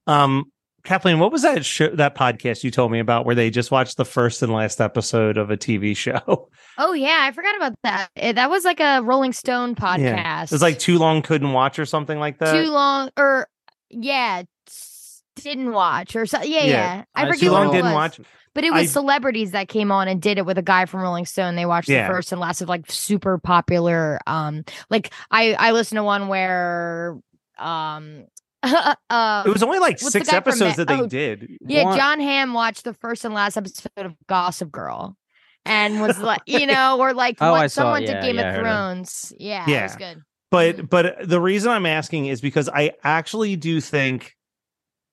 Um 0.07 0.51
kathleen 0.83 1.19
what 1.19 1.31
was 1.31 1.43
that 1.43 1.63
show 1.63 1.89
that 1.95 2.17
podcast 2.17 2.65
you 2.65 2.71
told 2.71 2.91
me 2.91 2.99
about 2.99 3.27
where 3.27 3.35
they 3.35 3.51
just 3.51 3.71
watched 3.71 3.99
the 3.99 4.05
first 4.05 4.43
and 4.43 4.51
last 4.51 4.81
episode 4.81 5.37
of 5.37 5.51
a 5.51 5.57
tv 5.57 5.97
show? 5.97 6.49
Oh 6.79 6.95
yeah 6.95 7.19
i 7.29 7.33
forgot 7.33 7.57
about 7.57 7.75
that. 7.85 8.09
It, 8.17 8.37
that 8.37 8.49
was 8.49 8.65
like 8.65 8.81
a 8.81 9.03
rolling 9.03 9.35
stone 9.35 9.75
podcast 9.75 9.99
yeah. 9.99 10.43
it 10.43 10.51
was 10.51 10.63
like 10.63 10.79
too 10.79 10.99
long 10.99 11.21
couldn't 11.21 11.53
watch 11.53 11.79
or 11.79 11.85
something 11.85 12.19
like 12.19 12.39
that? 12.39 12.53
Too 12.53 12.71
long 12.71 13.11
or 13.19 13.49
yeah 13.91 14.43
didn't 15.37 15.73
watch 15.73 16.17
or 16.17 16.27
so 16.27 16.43
yeah 16.43 16.61
yeah, 16.61 16.65
yeah. 16.65 17.05
i 17.15 17.27
forget 17.27 17.41
too 17.41 17.51
long 17.51 17.73
didn't 17.73 17.93
watch 17.93 18.21
but 18.55 18.65
it 18.65 18.73
was 18.73 18.83
I, 18.83 18.87
celebrities 18.87 19.53
that 19.53 19.69
came 19.69 19.93
on 19.93 20.09
and 20.09 20.21
did 20.21 20.39
it 20.39 20.47
with 20.47 20.59
a 20.59 20.63
guy 20.63 20.87
from 20.87 21.01
Rolling 21.01 21.27
Stone. 21.27 21.57
They 21.57 21.67
watched 21.67 21.89
yeah. 21.89 22.07
the 22.07 22.15
first 22.15 22.33
and 22.33 22.41
last 22.41 22.61
of 22.61 22.69
like 22.69 22.91
super 22.91 23.39
popular. 23.39 24.19
Um, 24.27 24.65
like 24.89 25.13
I 25.31 25.55
I 25.55 25.73
listened 25.73 25.99
to 25.99 26.05
one 26.05 26.29
where 26.29 27.19
um 27.59 28.25
uh, 28.63 29.43
it 29.47 29.51
was 29.51 29.63
only 29.63 29.79
like 29.79 29.99
six 29.99 30.33
episodes 30.33 30.77
that 30.77 30.87
they 30.87 31.01
oh, 31.01 31.07
did. 31.07 31.59
Yeah, 31.67 31.85
One... 31.85 31.97
Jon 31.97 32.21
Hamm 32.21 32.53
watched 32.53 32.85
the 32.85 32.93
first 32.93 33.25
and 33.25 33.33
last 33.33 33.57
episode 33.57 33.89
of 33.97 34.15
Gossip 34.27 34.71
Girl, 34.71 35.17
and 35.65 36.03
was 36.03 36.19
like, 36.19 36.43
you 36.47 36.67
know, 36.67 36.99
or 36.99 37.15
like 37.15 37.39
oh, 37.41 37.53
what, 37.53 37.73
someone 37.73 38.03
yeah, 38.03 38.21
did 38.21 38.23
Game 38.23 38.37
yeah, 38.37 38.53
of 38.53 38.61
Thrones. 38.61 39.33
Yeah, 39.39 39.65
yeah, 39.67 39.81
it 39.81 39.83
was 39.85 39.97
good. 39.97 40.23
But 40.51 40.77
mm-hmm. 40.77 40.87
but 40.87 41.29
the 41.29 41.41
reason 41.41 41.71
I'm 41.71 41.87
asking 41.87 42.27
is 42.27 42.43
because 42.43 42.69
I 42.69 42.93
actually 43.03 43.57
do 43.57 43.81
think 43.81 44.37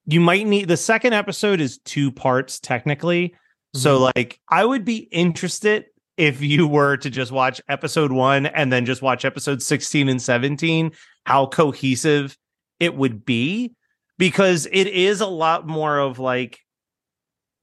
you 0.07 0.21
might 0.21 0.47
need 0.47 0.69
the 0.69 0.77
second 0.77 1.13
episode 1.13 1.61
is 1.61 1.77
two 1.79 2.11
parts 2.11 2.59
technically. 2.59 3.29
Mm-hmm. 3.29 3.79
So 3.79 4.11
like 4.15 4.39
I 4.49 4.65
would 4.65 4.85
be 4.85 4.97
interested 5.11 5.85
if 6.15 6.41
you 6.41 6.65
were 6.65 6.97
to 6.97 7.09
just 7.09 7.31
watch 7.31 7.61
episode 7.69 8.11
1 8.11 8.47
and 8.47 8.73
then 8.73 8.85
just 8.85 9.03
watch 9.03 9.23
episode 9.23 9.61
16 9.61 10.09
and 10.09 10.19
17 10.21 10.91
how 11.25 11.45
cohesive 11.45 12.35
it 12.79 12.95
would 12.95 13.23
be 13.23 13.75
because 14.17 14.67
it 14.71 14.87
is 14.87 15.21
a 15.21 15.27
lot 15.27 15.67
more 15.67 15.99
of 15.99 16.17
like 16.17 16.59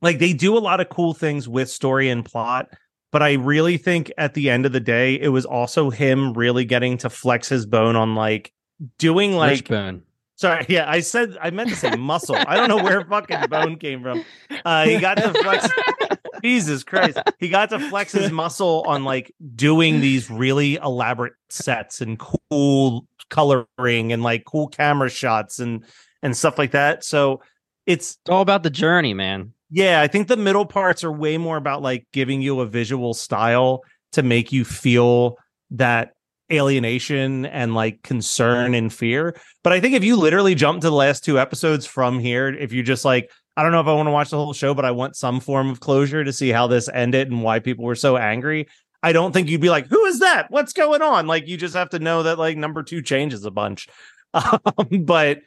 like 0.03 0.18
they 0.18 0.32
do 0.32 0.57
a 0.57 0.61
lot 0.61 0.80
of 0.80 0.88
cool 0.88 1.14
things 1.14 1.49
with 1.49 1.68
story 1.68 2.09
and 2.11 2.24
plot 2.24 2.68
but 3.11 3.22
I 3.22 3.34
really 3.34 3.76
think 3.76 4.12
at 4.18 4.34
the 4.34 4.51
end 4.51 4.66
of 4.66 4.72
the 4.72 4.80
day 4.80 5.20
it 5.20 5.28
was 5.28 5.47
also 5.47 5.90
him 5.90 6.32
really 6.34 6.64
getting 6.64 6.99
to 6.99 7.11
flex 7.11 7.49
his 7.49 7.66
bone 7.66 7.97
on 7.97 8.14
like 8.14 8.53
doing 8.99 9.32
like 9.32 9.68
bone 9.68 10.03
Sorry, 10.45 10.66
yeah, 10.68 10.84
I 10.86 11.01
said 11.01 11.38
I 11.40 11.49
meant 11.49 11.70
to 11.70 11.76
say 11.76 11.97
muscle. 11.97 12.36
I 12.36 12.57
don't 12.57 12.68
know 12.68 12.84
where 12.84 13.03
fucking 13.03 13.49
bone 13.49 13.76
came 13.78 14.03
from. 14.03 14.22
Uh, 14.62 14.84
he 14.84 14.99
got 14.99 15.14
to 15.14 15.32
flex. 15.32 15.66
Jesus 16.45 16.84
Christ, 16.84 17.18
he 17.38 17.49
got 17.49 17.70
to 17.70 17.78
flex 17.88 18.12
his 18.12 18.30
muscle 18.30 18.84
on 18.86 19.05
like 19.05 19.34
doing 19.55 20.03
these 20.03 20.30
really 20.30 20.74
elaborate 20.74 21.32
sets 21.49 22.03
and 22.03 22.18
cool 22.18 23.07
coloring 23.30 24.12
and 24.12 24.22
like 24.22 24.45
cool 24.45 24.68
camera 24.68 25.09
shots 25.09 25.61
and 25.61 25.82
and 26.22 26.36
stuff 26.36 26.59
like 26.59 26.72
that. 26.72 27.05
So 27.05 27.40
it's, 27.86 28.18
it's 28.20 28.30
all 28.30 28.42
about 28.42 28.62
the 28.64 28.70
journey, 28.70 29.14
man. 29.14 29.55
Yeah, 29.70 30.03
I 30.03 30.09
think 30.09 30.28
the 30.28 30.36
middle 30.36 30.66
parts 30.66 31.03
are 31.05 31.12
way 31.12 31.38
more 31.38 31.57
about 31.57 31.80
like 31.80 32.07
giving 32.12 32.42
you 32.42 32.61
a 32.61 32.66
visual 32.66 33.14
style 33.14 33.82
to 34.12 34.22
make 34.22 34.53
you 34.53 34.66
feel 34.66 35.38
that 35.70 36.14
alienation 36.53 37.47
and 37.47 37.74
like 37.74 38.03
concern 38.03 38.74
and 38.74 38.92
fear. 38.92 39.36
But 39.62 39.72
I 39.72 39.80
think 39.80 39.95
if 39.95 40.05
you 40.05 40.16
literally 40.16 40.55
jump 40.55 40.80
to 40.82 40.88
the 40.88 40.97
last 40.97 41.24
two 41.24 41.38
episodes 41.38 41.86
from 41.86 42.18
here, 42.18 42.49
if 42.49 42.72
you 42.72 42.82
just 42.82 43.05
like, 43.05 43.30
I 43.57 43.62
don't 43.62 43.72
know 43.72 43.80
if 43.80 43.86
I 43.86 43.95
want 43.95 44.09
to 44.09 44.12
watch 44.12 44.30
the 44.30 44.36
whole 44.36 44.53
show, 44.53 44.74
but 44.74 44.84
I 44.84 44.90
want 44.90 45.16
some 45.16 45.40
form 45.40 45.70
of 45.70 45.80
closure 45.80 46.24
to 46.24 46.32
see 46.32 46.51
how 46.51 46.66
this 46.66 46.88
ended 46.88 47.30
and 47.30 47.42
why 47.42 47.61
people 47.61 47.84
were 47.84 47.95
so 47.95 48.16
angry. 48.16 48.66
I 49.03 49.12
don't 49.12 49.32
think 49.32 49.49
you'd 49.49 49.61
be 49.61 49.70
like, 49.70 49.86
who 49.86 50.05
is 50.07 50.20
that? 50.20 50.51
What's 50.51 50.72
going 50.72 51.03
on? 51.03 51.26
Like, 51.26 51.47
you 51.47 51.57
just 51.57 51.74
have 51.74 51.90
to 51.90 51.99
know 51.99 52.24
that 52.24 52.38
like 52.38 52.57
number 52.57 52.82
two 52.82 53.03
changes 53.03 53.45
a 53.45 53.51
bunch. 53.51 53.88
Um, 54.34 55.05
but 55.05 55.42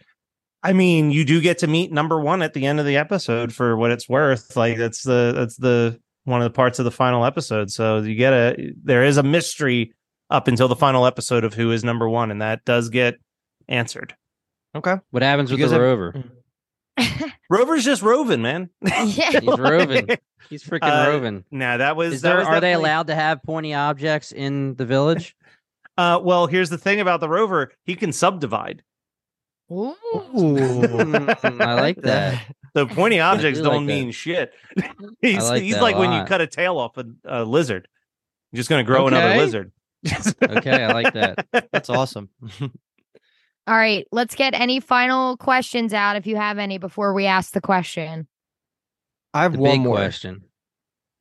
I 0.64 0.72
mean, 0.72 1.12
you 1.12 1.26
do 1.26 1.42
get 1.42 1.58
to 1.58 1.68
meet 1.68 1.92
number 1.92 2.22
one 2.22 2.42
at 2.42 2.54
the 2.54 2.66
end 2.66 2.80
of 2.80 2.86
the 2.86 2.96
episode 2.96 3.54
for 3.54 3.76
what 3.76 3.92
it's 3.92 4.08
worth. 4.08 4.56
Like, 4.56 4.78
that's 4.78 5.04
the, 5.04 5.34
that's 5.36 5.58
the, 5.58 6.00
one 6.24 6.42
of 6.42 6.46
the 6.46 6.56
parts 6.56 6.80
of 6.80 6.86
the 6.86 6.92
final 6.92 7.26
episode. 7.26 7.70
So 7.70 7.98
you 7.98 8.16
get 8.16 8.32
a, 8.32 8.74
there 8.82 9.04
is 9.04 9.18
a 9.18 9.24
mystery 9.24 9.94
up 10.30 10.48
until 10.48 10.68
the 10.68 10.76
final 10.76 11.06
episode 11.06 11.44
of 11.44 11.54
who 11.54 11.72
is 11.72 11.84
number 11.84 12.08
one, 12.08 12.32
and 12.32 12.42
that 12.42 12.66
does 12.66 12.90
get 12.90 13.16
answered. 13.68 14.16
Okay. 14.76 14.96
What 15.12 15.24
happens 15.24 15.52
with 15.52 15.60
the 15.60 15.70
have... 15.70 15.82
rover? 15.82 16.24
Rover's 17.50 17.86
just 17.86 18.02
roving, 18.02 18.42
man. 18.42 18.70
Yeah. 19.06 19.40
He's 19.40 19.58
roving. 19.58 20.08
He's 20.50 20.64
freaking 20.64 21.06
uh, 21.06 21.10
roving. 21.10 21.44
Nah, 21.52 21.78
that 21.78 21.96
was. 21.96 22.16
Is 22.16 22.22
there, 22.22 22.38
that 22.38 22.40
was 22.40 22.48
are 22.48 22.62
they 22.62 22.74
allowed 22.74 23.08
to 23.08 23.16
have 23.16 23.44
pointy 23.44 23.74
objects 23.74 24.32
in 24.32 24.76
the 24.76 24.86
village? 24.86 25.36
Uh, 25.98 26.20
well, 26.22 26.48
here's 26.48 26.70
the 26.70 26.78
thing 26.78 27.00
about 27.00 27.20
the 27.20 27.28
rover: 27.28 27.72
he 27.84 27.96
can 27.96 28.14
subdivide. 28.14 28.82
Ooh. 29.72 29.94
Mm, 30.14 31.62
I 31.62 31.74
like 31.74 32.02
that. 32.04 32.46
The 32.74 32.86
pointy 32.86 33.20
objects 33.20 33.60
don't 33.60 33.78
like 33.78 33.86
mean 33.86 34.12
shit. 34.12 34.54
he's 35.22 35.50
like 35.50 35.64
he's 35.64 35.80
like 35.80 35.98
when 35.98 36.14
you 36.14 36.24
cut 36.24 36.40
a 36.40 36.48
tail 36.48 36.78
off 36.78 36.98
a, 36.98 37.06
a 37.26 37.44
lizard. 37.44 37.88
You're 38.52 38.60
just 38.60 38.70
going 38.70 38.86
to 38.86 38.90
grow 38.90 39.08
okay. 39.08 39.18
another 39.18 39.36
lizard 39.36 39.72
okay, 40.44 40.84
I 40.84 40.94
like 40.94 41.14
that. 41.14 41.48
That's 41.72 41.90
awesome. 41.90 42.30
All 42.62 43.76
right, 43.76 44.08
let's 44.12 44.36
get 44.36 44.54
any 44.54 44.80
final 44.80 45.36
questions 45.38 45.94
out 45.94 46.16
if 46.16 46.26
you 46.26 46.38
have 46.38 46.58
any 46.58 46.78
before 46.78 47.14
we 47.14 47.26
ask 47.26 47.52
the 47.52 47.62
question. 47.62 48.28
I 49.34 49.44
have 49.44 49.54
the 49.54 49.60
one 49.60 49.82
more 49.82 49.98
question. 49.98 50.44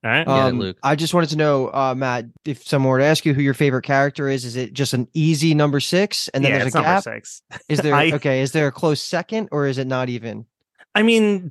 All 0.05 0.11
right, 0.11 0.29
um, 0.29 0.55
yeah, 0.55 0.61
Luke. 0.61 0.79
I 0.83 0.95
just 0.95 1.13
wanted 1.13 1.31
to 1.31 1.37
know, 1.37 1.69
uh, 1.69 1.95
Matt, 1.97 2.27
if 2.45 2.65
someone 2.65 2.91
were 2.91 2.99
to 2.99 3.05
ask 3.05 3.27
you 3.27 3.35
who 3.35 3.43
your 3.43 3.55
favorite 3.55 3.83
character 3.83 4.29
is, 4.29 4.45
is 4.45 4.55
it 4.55 4.73
just 4.73 4.93
an 4.93 5.09
easy 5.15 5.55
number 5.55 5.81
six, 5.81 6.29
and 6.29 6.45
then 6.45 6.53
yeah, 6.53 6.59
there's 6.61 6.75
a 6.77 6.83
gap? 6.83 7.03
six. 7.03 7.43
Is 7.69 7.81
there 7.83 7.95
I, 7.95 8.13
okay? 8.13 8.43
Is 8.43 8.53
there 8.53 8.69
a 8.69 8.73
close 8.73 9.01
second, 9.01 9.49
or 9.51 9.67
is 9.67 9.79
it 9.79 9.89
not 9.89 10.09
even? 10.09 10.47
I 10.95 11.03
mean, 11.03 11.21
Am 11.31 11.51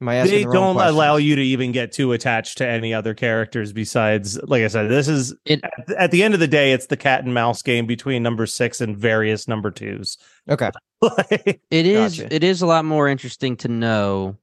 they 0.00 0.42
the 0.42 0.44
wrong 0.48 0.76
don't 0.76 0.86
allow 0.86 1.16
you 1.16 1.36
to 1.36 1.42
even 1.42 1.70
get 1.72 1.92
too 1.92 2.12
attached 2.12 2.58
to 2.58 2.66
any 2.66 2.92
other 2.92 3.14
characters 3.14 3.72
besides 3.72 4.36
like 4.44 4.62
i 4.62 4.66
said 4.68 4.88
this 4.88 5.08
is 5.08 5.34
It- 5.44 5.60
at, 5.62 5.90
at 5.96 6.10
the 6.10 6.22
end 6.22 6.34
of 6.34 6.40
the 6.40 6.48
day 6.48 6.72
it's 6.72 6.86
the 6.86 6.96
cat 6.96 7.24
and 7.24 7.32
mouse 7.32 7.62
game 7.62 7.86
between 7.86 8.22
number 8.22 8.46
six 8.46 8.80
and 8.80 8.96
various 8.96 9.46
number 9.48 9.70
twos 9.70 10.18
Okay. 10.48 10.70
Like, 11.02 11.60
It 11.70 11.86
is 11.86 12.18
Gotcha. 12.18 12.34
it 12.34 12.44
is 12.44 12.62
a 12.62 12.66
lot 12.66 12.84
more 12.84 13.08
interesting 13.08 13.56
to 13.58 13.68
know 13.68 14.36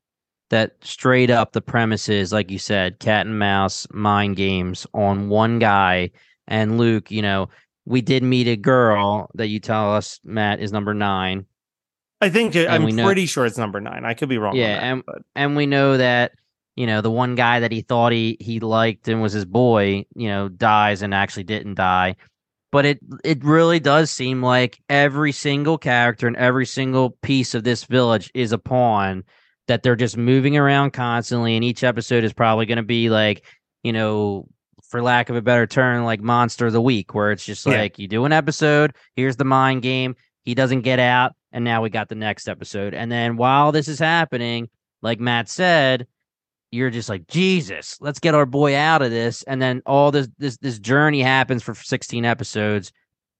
that 0.49 0.75
straight 0.81 1.29
up 1.29 1.51
the 1.51 1.61
premise 1.61 2.09
is 2.09 2.31
like 2.33 2.49
you 2.51 2.59
said, 2.59 2.99
cat 2.99 3.25
and 3.27 3.37
mouse 3.37 3.85
mind 3.91 4.35
games 4.35 4.87
on 4.93 5.29
one 5.29 5.59
guy 5.59 6.11
and 6.47 6.77
Luke, 6.77 7.11
you 7.11 7.21
know, 7.21 7.49
we 7.85 8.01
did 8.01 8.23
meet 8.23 8.47
a 8.47 8.55
girl 8.57 9.29
that 9.35 9.47
you 9.47 9.59
tell 9.59 9.93
us 9.95 10.19
Matt 10.23 10.59
is 10.59 10.71
number 10.71 10.93
9 10.93 11.45
i 12.21 12.29
think 12.29 12.55
i'm 12.55 12.85
know- 12.95 13.05
pretty 13.05 13.25
sure 13.25 13.45
it's 13.45 13.57
number 13.57 13.79
nine 13.79 14.05
i 14.05 14.13
could 14.13 14.29
be 14.29 14.37
wrong 14.37 14.51
on 14.53 14.57
Yeah, 14.57 14.75
that, 14.75 14.83
and- 14.83 15.03
but 15.05 15.21
and 15.35 15.55
we 15.55 15.65
know 15.65 15.97
that 15.97 16.33
you 16.75 16.87
know 16.87 17.01
the 17.01 17.11
one 17.11 17.35
guy 17.35 17.59
that 17.59 17.71
he 17.71 17.81
thought 17.81 18.11
he 18.11 18.37
he 18.39 18.59
liked 18.61 19.07
and 19.09 19.21
was 19.21 19.33
his 19.33 19.43
boy, 19.45 20.05
you 20.15 20.29
know, 20.29 20.47
dies 20.47 21.01
and 21.01 21.13
actually 21.13 21.43
didn't 21.43 21.73
die. 21.75 22.15
But 22.71 22.85
it 22.85 22.99
it 23.25 23.43
really 23.43 23.81
does 23.81 24.09
seem 24.11 24.41
like 24.41 24.79
every 24.89 25.33
single 25.33 25.77
character 25.77 26.25
and 26.25 26.37
every 26.37 26.65
single 26.65 27.17
piece 27.21 27.53
of 27.53 27.65
this 27.65 27.83
village 27.83 28.31
is 28.33 28.53
a 28.53 28.57
pawn 28.57 29.23
that 29.67 29.83
they're 29.83 29.97
just 29.97 30.15
moving 30.15 30.55
around 30.55 30.91
constantly, 30.91 31.55
and 31.57 31.65
each 31.65 31.83
episode 31.83 32.23
is 32.23 32.31
probably 32.31 32.65
going 32.65 32.77
to 32.77 32.83
be 32.83 33.09
like, 33.09 33.43
you 33.83 33.91
know, 33.91 34.47
for 34.87 35.01
lack 35.01 35.29
of 35.29 35.35
a 35.35 35.41
better 35.41 35.67
term, 35.67 36.05
like 36.05 36.21
monster 36.21 36.67
of 36.67 36.73
the 36.73 36.81
week, 36.81 37.13
where 37.13 37.31
it's 37.33 37.45
just 37.45 37.65
Yeah. 37.65 37.73
like 37.77 37.99
you 37.99 38.07
do 38.07 38.23
an 38.23 38.31
episode, 38.31 38.93
here's 39.17 39.35
the 39.35 39.43
mind 39.43 39.81
game, 39.81 40.15
he 40.45 40.55
doesn't 40.55 40.81
get 40.81 40.99
out, 40.99 41.33
and 41.51 41.63
now 41.65 41.81
we 41.81 41.89
got 41.89 42.09
the 42.09 42.15
next 42.15 42.47
episode, 42.47 42.93
and 42.93 43.11
then 43.11 43.37
while 43.37 43.71
this 43.71 43.87
is 43.87 43.99
happening, 43.99 44.69
like 45.01 45.19
Matt 45.19 45.49
said, 45.49 46.07
you're 46.71 46.89
just 46.91 47.09
like 47.09 47.25
Jesus. 47.27 47.97
Let's 47.99 48.19
get 48.19 48.35
our 48.35 48.45
boy 48.45 48.75
out 48.75 49.01
of 49.01 49.09
this, 49.11 49.43
and 49.43 49.61
then 49.61 49.81
all 49.85 50.11
this 50.11 50.27
this 50.37 50.57
this 50.57 50.77
journey 50.79 51.21
happens 51.21 51.63
for 51.63 51.73
16 51.73 52.25
episodes, 52.25 52.91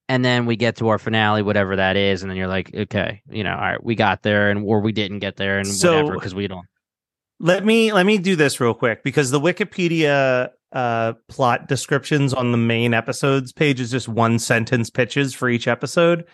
and 0.08 0.24
then 0.24 0.46
we 0.46 0.56
get 0.56 0.76
to 0.76 0.88
our 0.88 0.98
finale, 0.98 1.42
whatever 1.42 1.76
that 1.76 1.96
is, 1.96 2.22
and 2.22 2.30
then 2.30 2.36
you're 2.36 2.48
like, 2.48 2.74
okay, 2.74 3.22
you 3.30 3.44
know, 3.44 3.52
all 3.54 3.60
right, 3.60 3.84
we 3.84 3.94
got 3.94 4.22
there, 4.22 4.50
and 4.50 4.64
or 4.64 4.80
we 4.80 4.92
didn't 4.92 5.20
get 5.20 5.36
there, 5.36 5.58
and 5.58 5.66
So- 5.68 5.92
whatever, 5.96 6.14
because 6.14 6.34
we 6.34 6.48
don't. 6.48 6.66
let 7.38 7.64
me 7.64 7.92
let 7.92 8.04
me 8.04 8.18
do 8.18 8.34
this 8.36 8.60
real 8.60 8.74
quick 8.74 9.02
because 9.04 9.30
the 9.30 9.40
wikipedia 9.40 10.50
uh 10.72 11.14
plot 11.28 11.66
descriptions 11.68 12.32
on 12.34 12.52
the 12.52 12.58
main 12.58 12.94
episodes 12.94 13.52
page 13.52 13.80
is 13.80 13.90
just 13.90 14.08
one 14.08 14.38
sentence 14.38 14.88
pitches 14.90 15.34
for 15.34 15.48
each 15.48 15.66
episode 15.66 16.24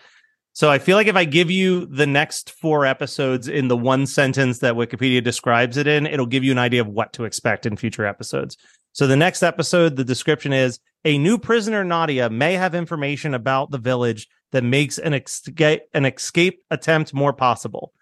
so 0.57 0.71
i 0.71 0.79
feel 0.79 0.97
like 0.97 1.05
if 1.05 1.15
i 1.15 1.23
give 1.23 1.51
you 1.51 1.85
the 1.85 2.07
next 2.07 2.49
four 2.49 2.83
episodes 2.83 3.47
in 3.47 3.67
the 3.67 3.77
one 3.77 4.07
sentence 4.07 4.57
that 4.57 4.73
wikipedia 4.73 5.23
describes 5.23 5.77
it 5.77 5.85
in 5.85 6.07
it'll 6.07 6.25
give 6.25 6.43
you 6.43 6.51
an 6.51 6.57
idea 6.57 6.81
of 6.81 6.87
what 6.87 7.13
to 7.13 7.25
expect 7.25 7.67
in 7.67 7.77
future 7.77 8.07
episodes. 8.07 8.57
So 8.91 9.05
the 9.05 9.15
next 9.15 9.43
episode 9.43 9.95
the 9.95 10.03
description 10.03 10.53
is 10.53 10.79
a 11.05 11.19
new 11.19 11.37
prisoner 11.37 11.83
nadia 11.83 12.31
may 12.31 12.53
have 12.53 12.73
information 12.73 13.35
about 13.35 13.69
the 13.69 13.77
village 13.77 14.27
that 14.51 14.63
makes 14.63 14.97
an 14.97 15.13
escape 15.13 15.83
an 15.93 16.05
escape 16.05 16.63
attempt 16.71 17.13
more 17.13 17.33
possible. 17.33 17.93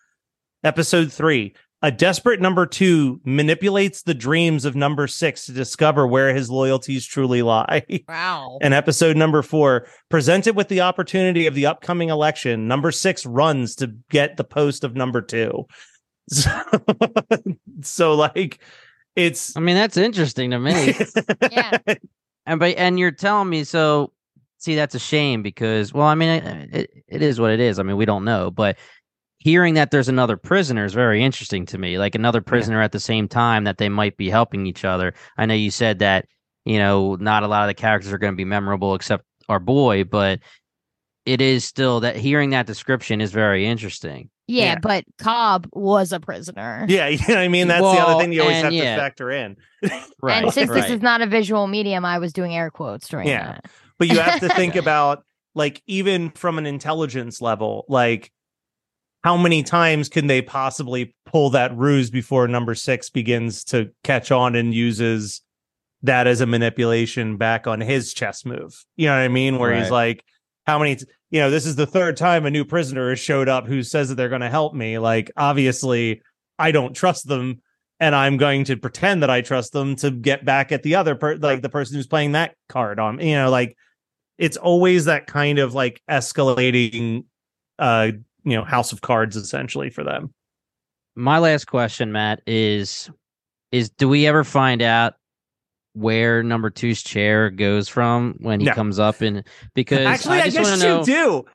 Episode 0.63 1.11
3 1.11 1.53
a 1.85 1.91
desperate 1.91 2.41
number 2.41 2.65
two 2.65 3.21
manipulates 3.25 4.01
the 4.01 4.15
dreams 4.15 4.65
of 4.65 4.75
number 4.75 5.05
six 5.05 5.45
to 5.45 5.51
discover 5.51 6.07
where 6.07 6.33
his 6.33 6.49
loyalties 6.49 7.05
truly 7.05 7.43
lie. 7.43 7.83
Wow. 8.07 8.57
and 8.61 8.73
episode 8.73 9.15
number 9.15 9.43
four, 9.43 9.87
presented 10.09 10.55
with 10.55 10.67
the 10.67 10.81
opportunity 10.81 11.45
of 11.45 11.53
the 11.53 11.67
upcoming 11.67 12.09
election, 12.09 12.67
number 12.67 12.91
six 12.91 13.23
runs 13.23 13.75
to 13.75 13.95
get 14.09 14.35
the 14.37 14.43
post 14.43 14.83
of 14.83 14.95
number 14.95 15.21
two. 15.21 15.65
So, 16.27 16.49
so 17.83 18.15
like, 18.15 18.59
it's. 19.15 19.55
I 19.55 19.59
mean, 19.59 19.75
that's 19.75 19.95
interesting 19.95 20.49
to 20.51 20.59
me. 20.59 20.95
Yeah. 21.51 21.77
and 22.47 22.59
but 22.59 22.75
and 22.77 22.97
you're 22.97 23.11
telling 23.11 23.47
me 23.47 23.63
so. 23.63 24.11
See, 24.57 24.73
that's 24.73 24.95
a 24.95 24.99
shame 24.99 25.43
because, 25.43 25.93
well, 25.93 26.07
I 26.07 26.15
mean, 26.15 26.29
it, 26.29 26.75
it, 26.75 26.89
it 27.07 27.21
is 27.21 27.39
what 27.39 27.51
it 27.51 27.59
is. 27.59 27.77
I 27.77 27.83
mean, 27.83 27.95
we 27.97 28.05
don't 28.05 28.25
know, 28.25 28.49
but 28.49 28.77
hearing 29.45 29.75
that 29.75 29.91
there's 29.91 30.09
another 30.09 30.37
prisoner 30.37 30.85
is 30.85 30.93
very 30.95 31.23
interesting 31.23 31.67
to 31.67 31.77
me. 31.77 31.99
Like 31.99 32.15
another 32.15 32.41
prisoner 32.41 32.81
at 32.81 32.91
the 32.93 32.99
same 32.99 33.27
time 33.27 33.63
that 33.65 33.77
they 33.77 33.89
might 33.89 34.17
be 34.17 34.27
helping 34.27 34.65
each 34.65 34.83
other. 34.83 35.13
I 35.37 35.45
know 35.45 35.53
you 35.53 35.69
said 35.69 35.99
that 35.99 36.25
you 36.65 36.79
know 36.79 37.13
not 37.19 37.43
a 37.43 37.47
lot 37.47 37.61
of 37.61 37.67
the 37.67 37.75
characters 37.75 38.11
are 38.11 38.17
going 38.17 38.33
to 38.33 38.37
be 38.37 38.43
memorable 38.43 38.95
except 38.95 39.23
our 39.47 39.59
boy, 39.59 40.03
but 40.03 40.39
it 41.27 41.41
is 41.41 41.63
still 41.63 41.99
that 41.99 42.15
hearing 42.15 42.49
that 42.49 42.65
description 42.65 43.21
is 43.21 43.31
very 43.31 43.67
interesting. 43.67 44.31
Yeah, 44.47 44.63
Yeah. 44.63 44.79
but 44.81 45.03
Cobb 45.19 45.67
was 45.73 46.11
a 46.11 46.19
prisoner. 46.19 46.85
Yeah, 46.89 47.07
you 47.07 47.19
know 47.19 47.35
what 47.35 47.37
I 47.37 47.47
mean? 47.47 47.67
That's 47.67 47.81
the 47.81 48.01
other 48.01 48.19
thing 48.19 48.33
you 48.33 48.41
always 48.41 48.57
and 48.57 48.65
have 48.65 48.73
yeah. 48.73 48.95
to 48.95 49.01
factor 49.01 49.29
in. 49.29 49.57
and 49.83 50.53
since 50.53 50.71
right. 50.71 50.81
this 50.81 50.89
is 50.89 51.03
not 51.03 51.21
a 51.21 51.27
visual 51.27 51.67
medium, 51.67 52.03
I 52.03 52.17
was 52.17 52.33
doing 52.33 52.55
air 52.55 52.71
quotes 52.71 53.07
during 53.07 53.27
Yeah. 53.27 53.45
that. 53.45 53.65
but 53.99 54.07
you 54.07 54.19
have 54.19 54.39
to 54.39 54.49
think 54.55 54.75
about 54.75 55.23
like 55.53 55.83
even 55.85 56.31
from 56.31 56.57
an 56.57 56.65
intelligence 56.65 57.41
level 57.41 57.85
like 57.87 58.31
how 59.25 59.35
many 59.35 59.63
times 59.63 60.07
can 60.07 60.27
they 60.27 60.39
possibly 60.39 61.15
pull 61.25 61.49
that 61.49 61.75
ruse 61.75 62.11
before 62.11 62.47
number 62.47 62.75
six 62.75 63.09
begins 63.09 63.63
to 63.63 63.89
catch 64.03 64.31
on 64.31 64.55
and 64.55 64.71
uses 64.71 65.41
that 66.03 66.27
as 66.27 66.41
a 66.41 66.45
manipulation 66.45 67.35
back 67.35 67.65
on 67.65 67.81
his 67.81 68.13
chess 68.13 68.45
move? 68.45 68.85
You 68.97 69.07
know 69.07 69.13
what 69.13 69.23
i 69.23 69.27
mean? 69.27 69.57
Where 69.57 69.75
he's 69.75 69.89
like 69.89 70.23
how 70.67 70.77
many 70.77 70.97
t- 70.97 71.07
you 71.31 71.39
know 71.39 71.49
this 71.49 71.65
is 71.65 71.75
the 71.75 71.87
third 71.87 72.17
time 72.17 72.45
a 72.45 72.51
new 72.51 72.63
prisoner 72.63 73.09
has 73.09 73.19
showed 73.19 73.49
up 73.49 73.65
who 73.65 73.81
says 73.81 74.09
that 74.09 74.15
they're 74.15 74.29
going 74.29 74.41
to 74.41 74.49
help 74.49 74.75
me. 74.75 74.99
Like 74.99 75.31
obviously 75.35 76.21
i 76.59 76.69
don't 76.69 76.93
trust 76.93 77.27
them 77.27 77.63
and 77.99 78.13
i'm 78.13 78.37
going 78.37 78.63
to 78.65 78.77
pretend 78.77 79.23
that 79.23 79.31
i 79.31 79.41
trust 79.41 79.73
them 79.73 79.95
to 79.95 80.11
get 80.11 80.45
back 80.45 80.71
at 80.71 80.83
the 80.83 80.93
other 80.93 81.15
per- 81.15 81.37
like 81.37 81.63
the 81.63 81.69
person 81.69 81.95
who's 81.95 82.05
playing 82.05 82.33
that 82.33 82.53
card 82.69 82.99
on 82.99 83.19
you 83.19 83.33
know 83.33 83.49
like 83.49 83.75
it's 84.37 84.55
always 84.55 85.05
that 85.05 85.25
kind 85.25 85.57
of 85.57 85.73
like 85.73 85.99
escalating 86.09 87.25
uh 87.79 88.11
you 88.45 88.55
know 88.55 88.63
house 88.63 88.91
of 88.93 89.01
cards 89.01 89.35
essentially 89.35 89.89
for 89.89 90.03
them 90.03 90.31
my 91.17 91.39
last 91.39 91.67
question, 91.67 92.11
Matt, 92.11 92.41
is 92.45 93.09
is 93.71 93.89
do 93.89 94.09
we 94.09 94.27
ever 94.27 94.43
find 94.43 94.81
out 94.81 95.13
where 95.93 96.43
number 96.43 96.69
two's 96.69 97.01
chair 97.01 97.49
goes 97.49 97.87
from 97.87 98.35
when 98.39 98.59
he 98.59 98.65
No. 98.65 98.73
comes 98.73 98.99
up 98.99 99.21
and 99.21 99.43
because 99.75 100.05
actually 100.05 100.41
i, 100.41 100.49
just 100.49 100.57
guess 100.57 100.77
you 100.81 100.83
know, 100.89 101.05
do 101.05 101.45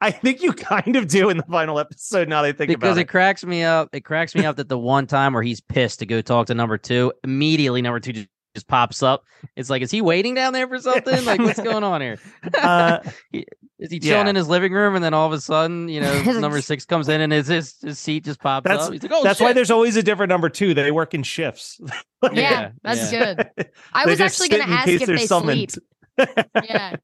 i 0.00 0.12
think 0.12 0.42
you 0.44 0.52
kind 0.52 0.94
of 0.94 1.08
do 1.08 1.28
in 1.28 1.38
the 1.38 1.42
final 1.50 1.80
episode 1.80 2.28
now 2.28 2.42
that 2.42 2.48
i 2.48 2.52
think 2.52 2.68
because 2.68 2.92
about 2.92 2.98
it 2.98 3.02
it 3.02 3.08
cracks 3.08 3.44
me 3.44 3.64
up. 3.64 3.88
It 3.92 4.02
cracks 4.02 4.32
me 4.34 4.46
up 4.46 4.56
that 4.56 4.68
the 4.68 4.78
one 4.78 5.08
time 5.08 5.32
where 5.32 5.42
he's 5.42 5.60
pissed 5.60 5.98
to 5.98 6.06
go 6.06 6.20
talk 6.22 6.46
to 6.46 6.54
number 6.54 6.78
two, 6.78 7.12
immediately 7.24 7.82
number 7.82 7.98
two 7.98 8.12
just, 8.12 8.28
just 8.54 8.68
pops 8.68 9.02
up. 9.02 9.24
It's 9.56 9.70
like, 9.70 9.82
is 9.82 9.90
he 9.90 10.00
waiting 10.02 10.34
down 10.34 10.52
there 10.52 10.66
for 10.68 10.78
something? 10.80 11.24
Like, 11.24 11.40
what's 11.40 11.60
going 11.60 11.82
on 11.84 12.00
here? 12.00 12.18
uh 12.62 12.98
is 13.80 13.90
he 13.90 13.98
chilling 13.98 14.26
yeah. 14.26 14.30
in 14.30 14.36
his 14.36 14.46
living 14.48 14.72
room 14.72 14.94
and 14.94 15.02
then 15.04 15.14
all 15.14 15.26
of 15.26 15.32
a 15.32 15.40
sudden, 15.40 15.88
you 15.88 16.00
know, 16.00 16.22
number 16.38 16.60
six 16.60 16.84
comes 16.84 17.08
in 17.08 17.20
and 17.20 17.32
his 17.32 17.48
his, 17.48 17.74
his 17.80 17.98
seat 17.98 18.24
just 18.24 18.40
pops 18.40 18.64
That's- 18.64 18.86
up? 18.86 18.92
He's 18.92 19.02
like, 19.02 19.12
oh, 19.14 19.24
that's 19.24 19.40
why 19.40 19.52
there's 19.52 19.70
always 19.70 19.96
a 19.96 20.02
different 20.02 20.28
number 20.28 20.48
two 20.48 20.74
they 20.74 20.90
work 20.90 21.14
in 21.14 21.22
shifts 21.22 21.80
Yeah, 22.22 22.30
Yeah, 22.32 22.70
that's 22.82 23.12
yeah. 23.12 23.34
good. 23.34 23.70
I 23.92 24.06
was 24.06 24.20
actually 24.20 24.50
going 24.50 24.62
to 24.62 24.68
ask 24.70 24.88
if 24.88 25.06
they're 25.06 25.16
they 25.16 25.26
summoned. 25.26 25.72
sleep. 25.72 26.28
Yeah. 26.64 26.96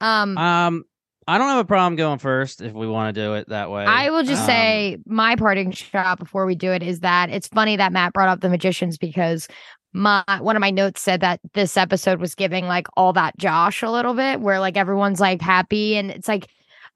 Um, 0.00 0.36
Um, 0.36 0.84
I 1.28 1.38
don't 1.38 1.48
have 1.48 1.58
a 1.58 1.64
problem 1.64 1.94
going 1.96 2.18
first 2.18 2.60
if 2.60 2.72
we 2.72 2.88
want 2.88 3.14
to 3.14 3.20
do 3.20 3.34
it 3.34 3.48
that 3.48 3.70
way. 3.70 3.84
I 3.84 4.10
will 4.10 4.24
just 4.24 4.42
Um, 4.42 4.46
say 4.48 4.98
my 5.06 5.36
parting 5.36 5.70
shot 5.70 6.18
before 6.18 6.44
we 6.46 6.56
do 6.56 6.72
it 6.72 6.82
is 6.82 7.00
that 7.00 7.30
it's 7.30 7.46
funny 7.46 7.76
that 7.76 7.92
Matt 7.92 8.12
brought 8.12 8.28
up 8.28 8.40
the 8.40 8.48
magicians 8.48 8.98
because 8.98 9.46
my 9.92 10.24
one 10.40 10.56
of 10.56 10.60
my 10.60 10.70
notes 10.70 11.00
said 11.02 11.20
that 11.20 11.40
this 11.54 11.76
episode 11.76 12.20
was 12.20 12.34
giving 12.34 12.66
like 12.66 12.86
all 12.96 13.12
that 13.14 13.36
Josh 13.38 13.82
a 13.82 13.90
little 13.90 14.14
bit, 14.14 14.40
where 14.40 14.60
like 14.60 14.76
everyone's 14.76 15.20
like 15.20 15.40
happy 15.42 15.96
and 15.96 16.10
it's 16.10 16.28
like 16.28 16.48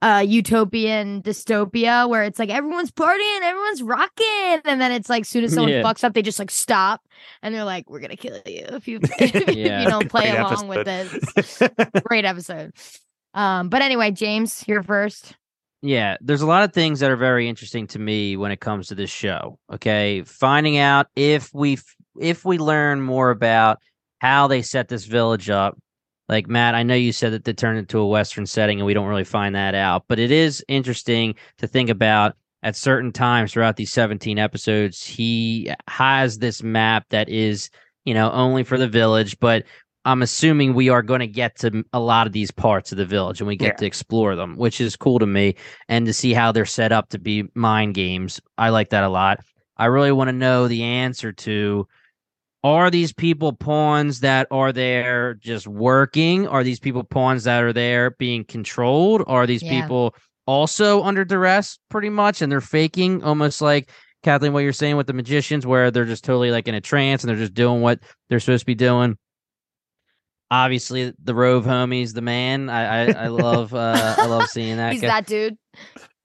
uh 0.03 0.23
utopian 0.27 1.23
dystopia 1.23 2.07
where 2.09 2.23
it's 2.25 2.39
like 2.39 2.51
everyone's 2.51 2.91
partying, 2.91 3.41
everyone's 3.43 3.83
rocking, 3.83 4.61
and 4.67 4.81
then 4.81 4.93
it's 4.93 5.09
like 5.09 5.25
soon 5.25 5.45
as 5.45 5.55
someone 5.55 5.73
Yeah. 5.73 5.83
fucks 5.83 6.05
up, 6.05 6.13
they 6.15 6.23
just 6.23 6.39
like 6.39 6.51
stop 6.51 7.03
and 7.43 7.55
they're 7.55 7.65
like, 7.65 7.89
"We're 7.89 8.01
gonna 8.01 8.17
kill 8.17 8.35
you 8.47 8.65
if 8.73 8.87
you 8.89 9.01
if 9.19 9.49
Yeah. 9.57 9.83
you 9.83 9.89
don't 9.89 10.11
play 10.11 10.31
Great 10.31 10.39
along 10.41 10.69
with 10.69 10.85
this." 10.85 11.63
Great 12.05 12.25
episode. 12.25 12.73
Um, 13.35 13.69
but 13.69 13.83
anyway, 13.83 14.11
James, 14.11 14.65
you're 14.67 14.83
first. 14.83 15.35
Yeah, 15.83 16.17
there's 16.21 16.41
a 16.43 16.47
lot 16.47 16.63
of 16.63 16.73
things 16.73 17.01
that 17.01 17.11
are 17.11 17.17
very 17.17 17.49
interesting 17.49 17.87
to 17.89 17.99
me 17.99 18.37
when 18.37 18.51
it 18.51 18.61
comes 18.61 18.89
to 18.89 18.95
this 18.95 19.11
show. 19.11 19.59
Okay, 19.73 20.23
finding 20.25 20.79
out 20.79 21.07
if 21.17 21.53
we 21.55 21.75
f- 21.75 21.96
if 22.21 22.45
we 22.45 22.59
learn 22.59 23.01
more 23.01 23.31
about 23.31 23.79
how 24.21 24.47
they 24.47 24.63
set 24.63 24.89
this 24.89 25.05
village 25.05 25.51
up. 25.51 25.79
Like 26.29 26.49
Matt, 26.49 26.75
I 26.75 26.83
know 26.83 26.95
you 26.95 27.13
said 27.13 27.33
that 27.33 27.45
they 27.45 27.53
turned 27.53 27.79
into 27.79 28.01
a 28.01 28.07
western 28.07 28.47
setting, 28.47 28.81
and 28.81 28.87
we 28.87 28.95
don't 28.95 29.07
really 29.07 29.23
find 29.25 29.55
that 29.55 29.77
out. 29.77 30.05
But 30.09 30.19
it 30.19 30.33
is 30.33 30.65
interesting 30.67 31.37
to 31.59 31.69
think 31.69 31.89
about 31.89 32.35
at 32.65 32.75
certain 32.75 33.13
times 33.13 33.53
throughout 33.53 33.77
these 33.77 33.93
17 33.93 34.37
episodes. 34.39 35.05
He 35.07 35.71
has 35.89 36.39
this 36.39 36.65
map 36.65 37.05
that 37.11 37.29
is, 37.29 37.71
you 38.05 38.13
know, 38.13 38.33
only 38.33 38.65
for 38.65 38.77
the 38.77 38.89
village, 38.89 39.39
but 39.39 39.65
I'm 40.05 40.23
assuming 40.23 40.75
we 40.75 40.89
are 40.89 41.03
going 41.03 41.21
to 41.21 41.27
get 41.29 41.57
to 41.59 41.85
a 41.93 42.01
lot 42.01 42.27
of 42.27 42.33
these 42.33 42.51
parts 42.51 42.91
of 42.91 42.99
the 42.99 43.07
village 43.07 43.41
and 43.41 43.47
we 43.47 43.57
get 43.57 43.75
Yeah. 43.75 43.77
to 43.77 43.87
explore 43.87 44.35
them, 44.35 44.57
which 44.57 44.81
is 44.81 44.97
cool 44.97 45.19
to 45.21 45.27
me. 45.27 45.55
And 45.89 46.07
to 46.07 46.13
see 46.13 46.33
how 46.33 46.51
they're 46.51 46.65
set 46.65 46.91
up 46.91 47.09
to 47.11 47.19
be 47.19 47.45
mind 47.55 47.95
games, 47.95 48.41
I 48.57 48.71
like 48.71 48.91
that 48.91 49.05
a 49.05 49.09
lot. 49.09 49.41
I 49.77 49.87
really 49.87 50.13
want 50.13 50.29
to 50.29 50.33
know 50.33 50.67
the 50.67 50.83
answer 50.83 51.33
to 51.33 51.87
are 52.67 52.91
these 52.91 53.13
people 53.13 53.53
pawns 53.53 54.21
that 54.21 54.49
are 54.51 54.73
there 54.73 55.35
just 55.35 55.69
working? 55.69 56.49
Are 56.49 56.65
these 56.65 56.81
people 56.81 57.05
pawns 57.05 57.45
that 57.45 57.63
are 57.63 57.73
there 57.73 58.11
being 58.11 58.45
controlled? 58.45 59.23
Are 59.29 59.47
these 59.47 59.63
Yeah. 59.63 59.83
people 59.83 60.17
also 60.47 61.03
under 61.05 61.25
duress 61.25 61.79
pretty 61.91 62.09
much 62.11 62.43
and 62.43 62.51
they're 62.51 62.61
faking 62.61 63.23
almost 63.23 63.61
like 63.63 63.91
Kathleen, 64.25 64.53
what 64.53 64.61
you're 64.65 64.73
saying 64.73 64.97
with 64.97 65.07
the 65.07 65.13
magicians, 65.13 65.65
where 65.65 65.93
they're 65.93 66.05
just 66.05 66.25
totally 66.25 66.51
like 66.51 66.67
in 66.67 66.75
a 66.75 66.81
trance 66.81 67.23
and 67.23 67.29
they're 67.29 67.37
just 67.37 67.55
doing 67.55 67.83
what 67.83 68.01
they're 68.29 68.41
supposed 68.41 68.63
to 68.63 68.67
be 68.67 68.75
doing. 68.75 69.17
Obviously, 70.51 71.13
the 71.23 71.35
Rove 71.35 71.65
homies, 71.65 72.15
the 72.15 72.23
man. 72.23 72.69
I 72.69 73.11
I, 73.11 73.25
I 73.25 73.27
love 73.29 73.73
uh 73.75 74.17
I 74.19 74.27
love 74.27 74.49
seeing 74.49 74.77
that. 74.79 74.93
He's 74.93 75.03
that 75.03 75.27
dude. 75.27 75.57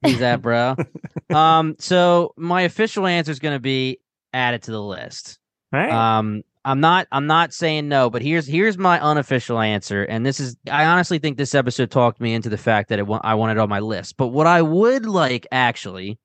He's 0.01 0.19
that 0.19 0.41
bro. 0.41 0.75
um, 1.29 1.75
so 1.77 2.33
my 2.35 2.61
official 2.63 3.05
answer 3.05 3.31
is 3.31 3.37
going 3.39 3.55
to 3.55 3.59
be 3.59 3.99
add 4.33 4.55
it 4.55 4.63
to 4.63 4.71
the 4.71 4.81
list. 4.81 5.37
All 5.73 5.79
right. 5.79 5.91
Um, 5.91 6.43
I'm 6.63 6.79
not 6.79 7.07
I'm 7.11 7.25
not 7.25 7.53
saying 7.53 7.87
no, 7.89 8.09
but 8.11 8.21
here's 8.21 8.45
here's 8.45 8.77
my 8.77 8.99
unofficial 8.99 9.59
answer, 9.59 10.03
and 10.03 10.23
this 10.25 10.39
is 10.39 10.55
I 10.69 10.85
honestly 10.85 11.17
think 11.17 11.37
this 11.37 11.55
episode 11.55 11.89
talked 11.89 12.21
me 12.21 12.33
into 12.35 12.49
the 12.49 12.57
fact 12.57 12.89
that 12.89 12.99
it 12.99 13.07
wa- 13.07 13.21
I 13.23 13.33
wanted 13.33 13.53
it 13.53 13.59
on 13.59 13.69
my 13.69 13.79
list. 13.79 14.15
But 14.17 14.27
what 14.27 14.45
I 14.45 14.61
would 14.61 15.05
like 15.07 15.47
actually, 15.51 16.19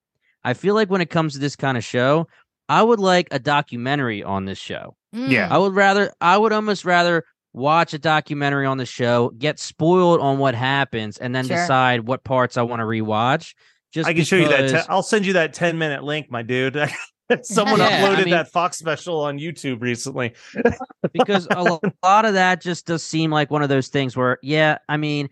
I 0.45 0.53
feel 0.53 0.75
like 0.75 0.91
when 0.91 1.01
it 1.01 1.09
comes 1.09 1.33
to 1.35 1.39
this 1.39 1.57
kind 1.57 1.79
of 1.79 1.85
show, 1.85 2.29
I 2.69 2.83
would 2.83 2.99
like 3.01 3.29
a 3.31 3.39
documentary 3.39 4.23
on 4.23 4.45
this 4.45 4.59
show. 4.59 4.95
Yeah. 5.13 5.49
Mm. 5.49 5.53
I 5.53 5.59
would 5.59 5.75
rather 5.75 6.13
I 6.21 6.37
would 6.37 6.53
almost 6.53 6.85
rather 6.85 7.25
watch 7.55 7.95
a 7.95 7.99
documentary 7.99 8.67
on 8.67 8.77
the 8.77 8.85
show, 8.85 9.31
get 9.39 9.59
spoiled 9.59 10.21
on 10.21 10.37
what 10.37 10.55
happens, 10.55 11.17
and 11.17 11.35
then 11.35 11.47
Sure. 11.47 11.57
decide 11.57 12.01
what 12.07 12.25
parts 12.25 12.59
I 12.59 12.63
want 12.63 12.81
to 12.81 12.85
rewatch. 12.85 13.55
Just 13.91 14.07
I 14.07 14.13
can 14.13 14.25
show 14.25 14.37
you 14.37 14.49
that. 14.49 14.67
because- 14.67 14.85
Te- 14.85 14.91
I'll 14.91 15.03
send 15.03 15.25
you 15.25 15.33
that 15.33 15.55
10 15.55 15.79
minute 15.79 16.05
link, 16.05 16.31
my 16.31 16.43
dude. 16.43 16.77
Someone 17.43 17.79
Yeah, 17.81 17.87
I 17.87 17.91
uploaded 17.91 18.25
mean- 18.27 18.31
that 18.31 18.51
Fox 18.53 18.79
special 18.79 19.21
on 19.21 19.39
YouTube 19.39 19.81
recently. 19.83 20.35
because 21.13 21.47
a 21.51 21.63
lot 22.05 22.25
of 22.25 22.35
that 22.35 22.61
just 22.61 22.87
does 22.87 23.03
seem 23.03 23.31
like 23.31 23.51
one 23.51 23.63
of 23.63 23.69
those 23.69 23.89
things 23.89 24.17
where, 24.17 24.39
yeah, 24.43 24.79
I 24.89 24.97
mean, 24.97 25.29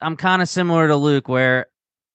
I'm 0.00 0.16
kind 0.16 0.42
of 0.42 0.48
similar 0.48 0.86
to 0.88 0.96
Luke, 0.96 1.28
where 1.28 1.66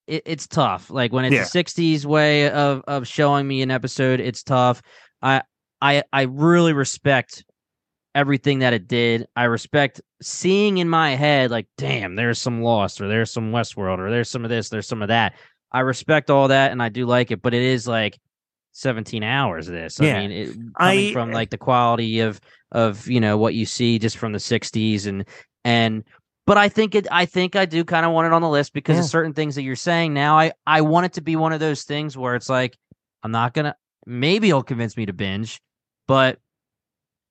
it, 0.07 0.23
it's 0.25 0.47
tough. 0.47 0.89
Like 0.89 1.11
when 1.11 1.25
it's 1.25 1.33
Yeah. 1.33 1.41
a 1.41 1.63
'60s 1.63 2.05
way 2.05 2.49
of 2.49 2.81
of 2.87 3.07
showing 3.07 3.47
me 3.47 3.61
an 3.61 3.71
episode, 3.71 4.19
it's 4.19 4.43
tough. 4.43 4.81
I 5.21 5.41
I 5.81 6.03
I 6.13 6.23
really 6.23 6.73
respect 6.73 7.43
everything 8.15 8.59
that 8.59 8.73
it 8.73 8.87
did. 8.87 9.27
I 9.35 9.45
respect 9.45 9.99
seeing 10.21 10.77
in 10.77 10.87
my 10.87 11.15
head, 11.15 11.49
like, 11.51 11.67
damn, 11.77 12.15
there's 12.15 12.37
some 12.39 12.61
Lost, 12.61 13.01
or 13.01 13.07
there's 13.07 13.31
some 13.31 13.51
Westworld, 13.51 13.97
or 13.97 14.11
there's 14.11 14.29
some 14.29 14.43
of 14.45 14.49
this, 14.49 14.69
there's 14.69 14.87
some 14.87 15.01
of 15.01 15.07
that. 15.07 15.33
I 15.71 15.79
respect 15.79 16.29
all 16.29 16.47
that, 16.49 16.71
and 16.71 16.81
I 16.81 16.89
do 16.89 17.05
like 17.07 17.31
it, 17.31 17.41
but 17.41 17.53
it 17.55 17.63
is 17.63 17.87
like 17.87 18.19
17 18.73 19.23
hours 19.23 19.67
of 19.67 19.73
this. 19.73 19.99
Yeah. 19.99 20.17
I 20.17 20.27
mean, 20.27 20.31
it, 20.31 20.47
coming 20.53 20.71
I- 20.77 21.13
from 21.13 21.31
eh 21.31 21.33
like 21.33 21.49
the 21.49 21.57
quality 21.57 22.19
of 22.19 22.41
of 22.71 23.07
you 23.07 23.19
know 23.19 23.37
what 23.37 23.53
you 23.53 23.65
see 23.65 23.99
just 23.99 24.17
from 24.17 24.33
the 24.33 24.39
60s 24.39 25.05
and 25.05 25.25
and 25.63 26.03
but 26.45 26.57
I 26.57 26.67
think 26.67 26.95
it 26.95 27.07
I 27.11 27.25
think 27.25 27.55
I 27.55 27.65
do 27.65 27.85
kind 27.85 28.05
of 28.05 28.11
want 28.11 28.27
it 28.27 28.33
on 28.33 28.41
the 28.41 28.49
list 28.49 28.73
because 28.73 28.99
of 28.99 29.05
certain 29.05 29.33
things 29.33 29.55
that 29.55 29.61
you're 29.61 29.75
saying 29.77 30.13
now. 30.13 30.37
I 30.37 30.51
I 30.67 30.81
want 30.81 31.05
it 31.05 31.13
to 31.13 31.21
be 31.21 31.35
one 31.35 31.53
of 31.53 31.59
those 31.61 31.83
things 31.83 32.17
where 32.17 32.35
it's 32.35 32.49
like 32.49 32.77
I'm 33.23 33.31
not 33.31 33.53
gonna 33.53 33.75
maybe 34.05 34.49
it'll 34.49 34.63
convince 34.63 34.97
me 34.97 35.05
to 35.05 35.13
binge, 35.13 35.61
but 36.07 36.39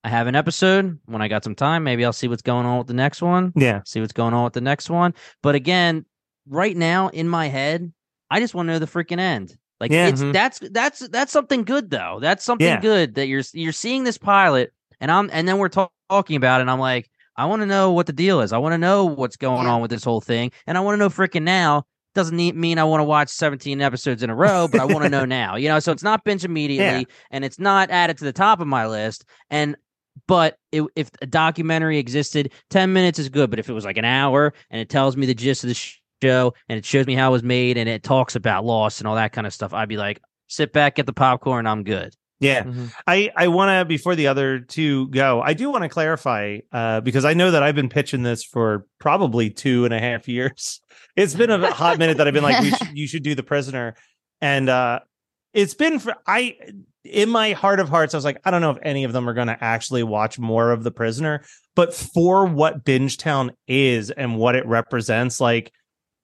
I 0.04 0.08
have 0.08 0.26
an 0.26 0.34
episode 0.34 0.98
when 1.04 1.22
I 1.22 1.28
got 1.28 1.44
some 1.44 1.54
time. 1.54 1.84
Maybe 1.84 2.04
I'll 2.04 2.12
see 2.12 2.26
what's 2.26 2.42
going 2.42 2.66
on 2.66 2.78
with 2.78 2.86
the 2.86 2.94
next 2.94 3.22
one. 3.22 3.52
Yeah. 3.54 3.82
See 3.84 4.00
what's 4.00 4.12
going 4.12 4.34
on 4.34 4.44
with 4.44 4.54
the 4.54 4.60
next 4.60 4.90
one. 4.90 5.14
But 5.42 5.54
again, 5.54 6.06
right 6.48 6.76
now 6.76 7.08
in 7.08 7.28
my 7.28 7.48
head, 7.48 7.92
I 8.30 8.40
just 8.40 8.54
want 8.54 8.68
to 8.68 8.72
know 8.72 8.78
the 8.78 8.86
freaking 8.86 9.20
end. 9.20 9.56
Like 9.82 9.90
Yeah. 9.90 10.06
it's 10.06 10.22
Mhm. 10.22 10.32
that's 10.32 10.60
that's 10.70 11.08
that's 11.08 11.32
something 11.32 11.64
good 11.64 11.90
though. 11.90 12.18
That's 12.22 12.44
something 12.44 12.66
Yeah. 12.66 12.80
good 12.80 13.16
that 13.16 13.26
you're 13.26 13.42
you're 13.52 13.72
seeing 13.72 14.04
this 14.04 14.16
pilot 14.16 14.72
and 15.00 15.10
I'm 15.10 15.28
and 15.32 15.46
then 15.46 15.58
we're 15.58 15.68
ta- 15.68 15.88
talking 16.08 16.36
about 16.36 16.60
it 16.60 16.62
and 16.62 16.70
I'm 16.70 16.78
like 16.80 17.10
I 17.36 17.46
want 17.46 17.60
to 17.62 17.66
know 17.66 17.92
what 17.92 18.06
the 18.06 18.12
deal 18.12 18.40
is. 18.42 18.52
I 18.52 18.58
want 18.58 18.74
to 18.74 18.78
know 18.78 19.04
what's 19.04 19.36
going 19.36 19.66
on 19.66 19.82
with 19.82 19.90
this 19.90 20.04
whole 20.04 20.20
thing 20.20 20.52
and 20.66 20.78
I 20.78 20.80
want 20.80 20.94
to 20.94 20.98
know 20.98 21.08
freaking 21.10 21.42
now. 21.42 21.84
Doesn't 22.14 22.36
need, 22.36 22.54
mean 22.54 22.78
I 22.78 22.84
want 22.84 23.00
to 23.00 23.04
watch 23.04 23.30
17 23.30 23.80
episodes 23.80 24.22
in 24.22 24.28
a 24.28 24.34
row, 24.34 24.68
but 24.70 24.82
I 24.82 24.84
want 24.84 25.02
to 25.04 25.08
know 25.08 25.24
now. 25.40 25.56
You 25.56 25.68
know, 25.68 25.80
so 25.80 25.92
it's 25.92 26.02
not 26.02 26.24
binge 26.24 26.44
immediately 26.44 27.06
and 27.30 27.44
it's 27.44 27.58
not 27.58 27.90
added 27.90 28.18
to 28.18 28.24
the 28.24 28.34
top 28.34 28.60
of 28.60 28.66
my 28.68 28.86
list. 28.86 29.24
And 29.50 29.76
but 30.28 30.58
it, 30.72 30.84
if 30.94 31.10
a 31.22 31.26
documentary 31.26 31.96
existed, 31.98 32.52
10 32.68 32.92
minutes 32.92 33.18
is 33.18 33.30
good. 33.30 33.48
But 33.48 33.58
if 33.58 33.70
it 33.70 33.72
was 33.72 33.86
like 33.86 33.96
an 33.96 34.04
hour 34.04 34.52
and 34.70 34.78
it 34.78 34.90
tells 34.90 35.16
me 35.16 35.24
the 35.24 35.34
gist 35.34 35.64
of 35.64 35.68
the 35.68 35.74
sh- 35.74 36.01
show 36.22 36.54
and 36.68 36.78
it 36.78 36.84
shows 36.84 37.06
me 37.06 37.14
how 37.14 37.30
it 37.30 37.32
was 37.32 37.42
made 37.42 37.76
and 37.76 37.88
it 37.88 38.02
talks 38.02 38.36
about 38.36 38.64
loss 38.64 39.00
and 39.00 39.08
all 39.08 39.16
that 39.16 39.32
kind 39.32 39.46
of 39.46 39.52
stuff, 39.52 39.74
I'd 39.74 39.88
be 39.88 39.96
like, 39.96 40.20
sit 40.48 40.72
back, 40.72 40.96
get 40.96 41.06
the 41.06 41.12
popcorn, 41.12 41.66
I'm 41.66 41.82
good. 41.82 42.14
Yeah. 42.42 42.64
I, 43.06 43.30
I 43.36 43.48
want 43.48 43.68
to, 43.70 43.84
before 43.84 44.16
the 44.16 44.26
other 44.26 44.58
two 44.58 45.08
go, 45.08 45.40
I 45.40 45.54
do 45.54 45.70
want 45.70 45.82
to 45.82 45.88
clarify 45.88 46.58
uh, 46.72 47.00
because 47.00 47.24
I 47.24 47.34
know 47.34 47.52
that 47.52 47.62
I've 47.62 47.76
been 47.76 47.88
pitching 47.88 48.24
this 48.24 48.42
for 48.42 48.84
probably 48.98 49.48
two 49.48 49.84
and 49.84 49.94
a 49.94 50.00
half 50.00 50.28
years. 50.28 50.80
It's 51.14 51.34
been 51.34 51.50
a 51.50 51.70
hot 51.70 51.98
minute 51.98 52.16
that 52.16 52.26
I've 52.26 52.32
been 52.32 52.42
like, 52.42 52.62
we 52.62 52.70
should, 52.74 52.96
you 52.96 53.06
should 53.06 53.22
do 53.22 53.34
the 53.34 53.42
prisoner. 53.42 53.96
And 54.40 54.70
uh, 54.70 55.00
it's 55.52 55.74
been 55.74 55.98
for, 55.98 56.14
I, 56.26 56.56
in 57.04 57.28
my 57.28 57.52
heart 57.52 57.80
of 57.80 57.90
hearts, 57.90 58.14
I 58.14 58.16
was 58.16 58.24
like, 58.24 58.40
I 58.46 58.50
don't 58.50 58.62
know 58.62 58.70
if 58.70 58.78
any 58.82 59.04
of 59.04 59.12
them 59.12 59.28
are 59.28 59.34
going 59.34 59.48
to 59.48 59.62
actually 59.62 60.04
watch 60.04 60.38
more 60.38 60.70
of 60.70 60.84
the 60.84 60.90
prisoner, 60.90 61.44
but 61.74 61.92
for 61.92 62.46
what 62.46 62.82
Bingetown 62.82 63.50
is 63.68 64.10
and 64.10 64.38
what 64.38 64.56
it 64.56 64.64
represents, 64.64 65.38
like, 65.38 65.70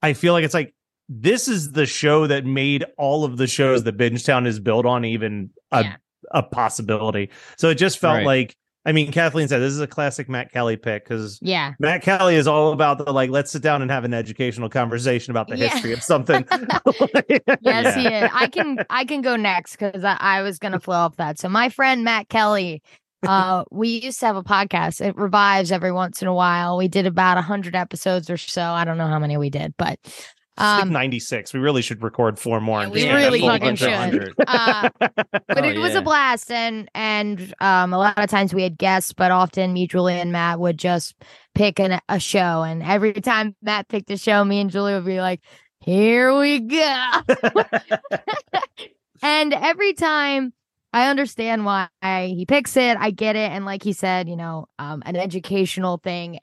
I 0.02 0.12
feel 0.12 0.32
like 0.32 0.44
it's 0.44 0.54
like, 0.54 0.74
this 1.08 1.48
is 1.48 1.72
the 1.72 1.86
show 1.86 2.26
that 2.26 2.44
made 2.44 2.84
all 2.98 3.24
of 3.24 3.36
the 3.38 3.46
shows 3.46 3.84
that 3.84 3.96
Bingetown 3.96 4.46
is 4.46 4.60
built 4.60 4.84
on 4.86 5.04
even 5.04 5.50
a 5.72 5.82
Yeah. 5.84 5.96
a 6.32 6.42
possibility. 6.42 7.30
So 7.56 7.70
it 7.70 7.76
just 7.76 7.98
felt 7.98 8.16
Right. 8.18 8.26
like 8.26 8.54
I 8.86 8.92
mean, 8.92 9.12
Kathleen 9.12 9.48
said 9.48 9.58
this 9.60 9.72
is 9.74 9.80
a 9.80 9.86
classic 9.86 10.30
Matt 10.30 10.50
Kelly 10.50 10.76
pick 10.76 11.04
because 11.04 11.38
Yeah. 11.42 11.72
Matt 11.78 12.00
Kelly 12.02 12.36
is 12.36 12.46
all 12.46 12.72
about 12.72 12.96
the 12.98 13.12
like, 13.12 13.28
let's 13.28 13.50
sit 13.50 13.60
down 13.60 13.82
and 13.82 13.90
have 13.90 14.04
an 14.04 14.14
educational 14.14 14.70
conversation 14.70 15.30
about 15.30 15.48
the 15.48 15.56
Yeah. 15.58 15.68
history 15.68 15.92
of 15.92 16.02
something. 16.02 16.46
Yes, 17.60 17.94
he 17.94 18.06
is. 18.14 18.30
I 18.32 18.48
can 18.48 18.78
I 18.90 19.04
can 19.04 19.20
go 19.20 19.36
next 19.36 19.76
because 19.76 20.04
I, 20.04 20.16
I 20.20 20.42
was 20.42 20.58
gonna 20.58 20.80
flow 20.80 20.96
off 20.96 21.16
that. 21.16 21.38
So 21.38 21.48
my 21.48 21.68
friend 21.68 22.04
Matt 22.04 22.28
Kelly, 22.28 22.82
uh, 23.26 23.64
we 23.70 23.88
used 24.00 24.20
to 24.20 24.26
have 24.26 24.36
a 24.36 24.44
podcast. 24.44 25.00
It 25.04 25.16
revives 25.16 25.72
every 25.72 25.92
once 25.92 26.22
in 26.22 26.28
a 26.28 26.34
while. 26.34 26.76
We 26.76 26.88
did 26.88 27.06
about 27.06 27.38
a 27.38 27.42
hundred 27.42 27.74
episodes 27.74 28.30
or 28.30 28.36
so. 28.36 28.62
I 28.62 28.84
don't 28.84 28.98
know 28.98 29.06
how 29.08 29.18
many 29.18 29.36
we 29.36 29.50
did, 29.50 29.74
but 29.76 29.98
It's 30.04 30.14
like 30.58 30.82
um, 30.82 30.92
96. 30.92 31.52
We 31.54 31.60
really 31.60 31.82
should 31.82 32.02
record 32.02 32.38
four 32.38 32.60
more. 32.60 32.80
Yeah, 32.80 32.84
and 32.84 32.92
we 32.92 33.00
just 33.02 33.12
really 33.12 33.40
get 33.40 33.46
a 33.46 33.50
full 33.50 33.58
fucking 33.58 33.76
should. 33.76 34.34
uh, 34.46 34.90
but 35.00 35.58
Oh, 35.58 35.64
it 35.64 35.78
was 35.78 35.92
yeah. 35.92 35.98
a 35.98 36.02
blast 36.02 36.50
and 36.50 36.88
and 36.94 37.54
um 37.60 37.92
a 37.92 37.98
lot 37.98 38.18
of 38.18 38.28
times 38.30 38.52
we 38.54 38.62
had 38.62 38.76
guests 38.78 39.12
but 39.12 39.30
often 39.30 39.72
me 39.72 39.86
julie 39.86 40.14
and 40.20 40.30
matt 40.32 40.58
would 40.60 40.78
just 40.78 41.14
pick 41.54 41.78
an, 41.80 42.00
a 42.08 42.18
show 42.20 42.62
and 42.62 42.82
every 42.82 43.12
time 43.14 43.54
matt 43.62 43.88
picked 43.88 44.10
a 44.10 44.16
show 44.16 44.44
me 44.44 44.60
and 44.60 44.70
julie 44.70 44.94
would 44.94 45.04
be 45.04 45.20
like 45.20 45.40
here 45.80 46.36
we 46.38 46.60
go 46.60 47.10
and 49.22 49.52
every 49.54 49.92
time 49.94 50.52
i 50.92 51.08
understand 51.08 51.64
why 51.64 51.88
he 52.02 52.46
picks 52.46 52.76
it. 52.76 52.96
I 52.98 53.10
get 53.10 53.36
it. 53.36 53.50
And 53.50 53.64
like 53.64 53.82
he 53.82 53.92
said 53.92 54.28
you 54.28 54.36
know 54.36 54.66
um 54.78 55.02
an 55.06 55.16
educational 55.16 55.98
thing. 55.98 56.40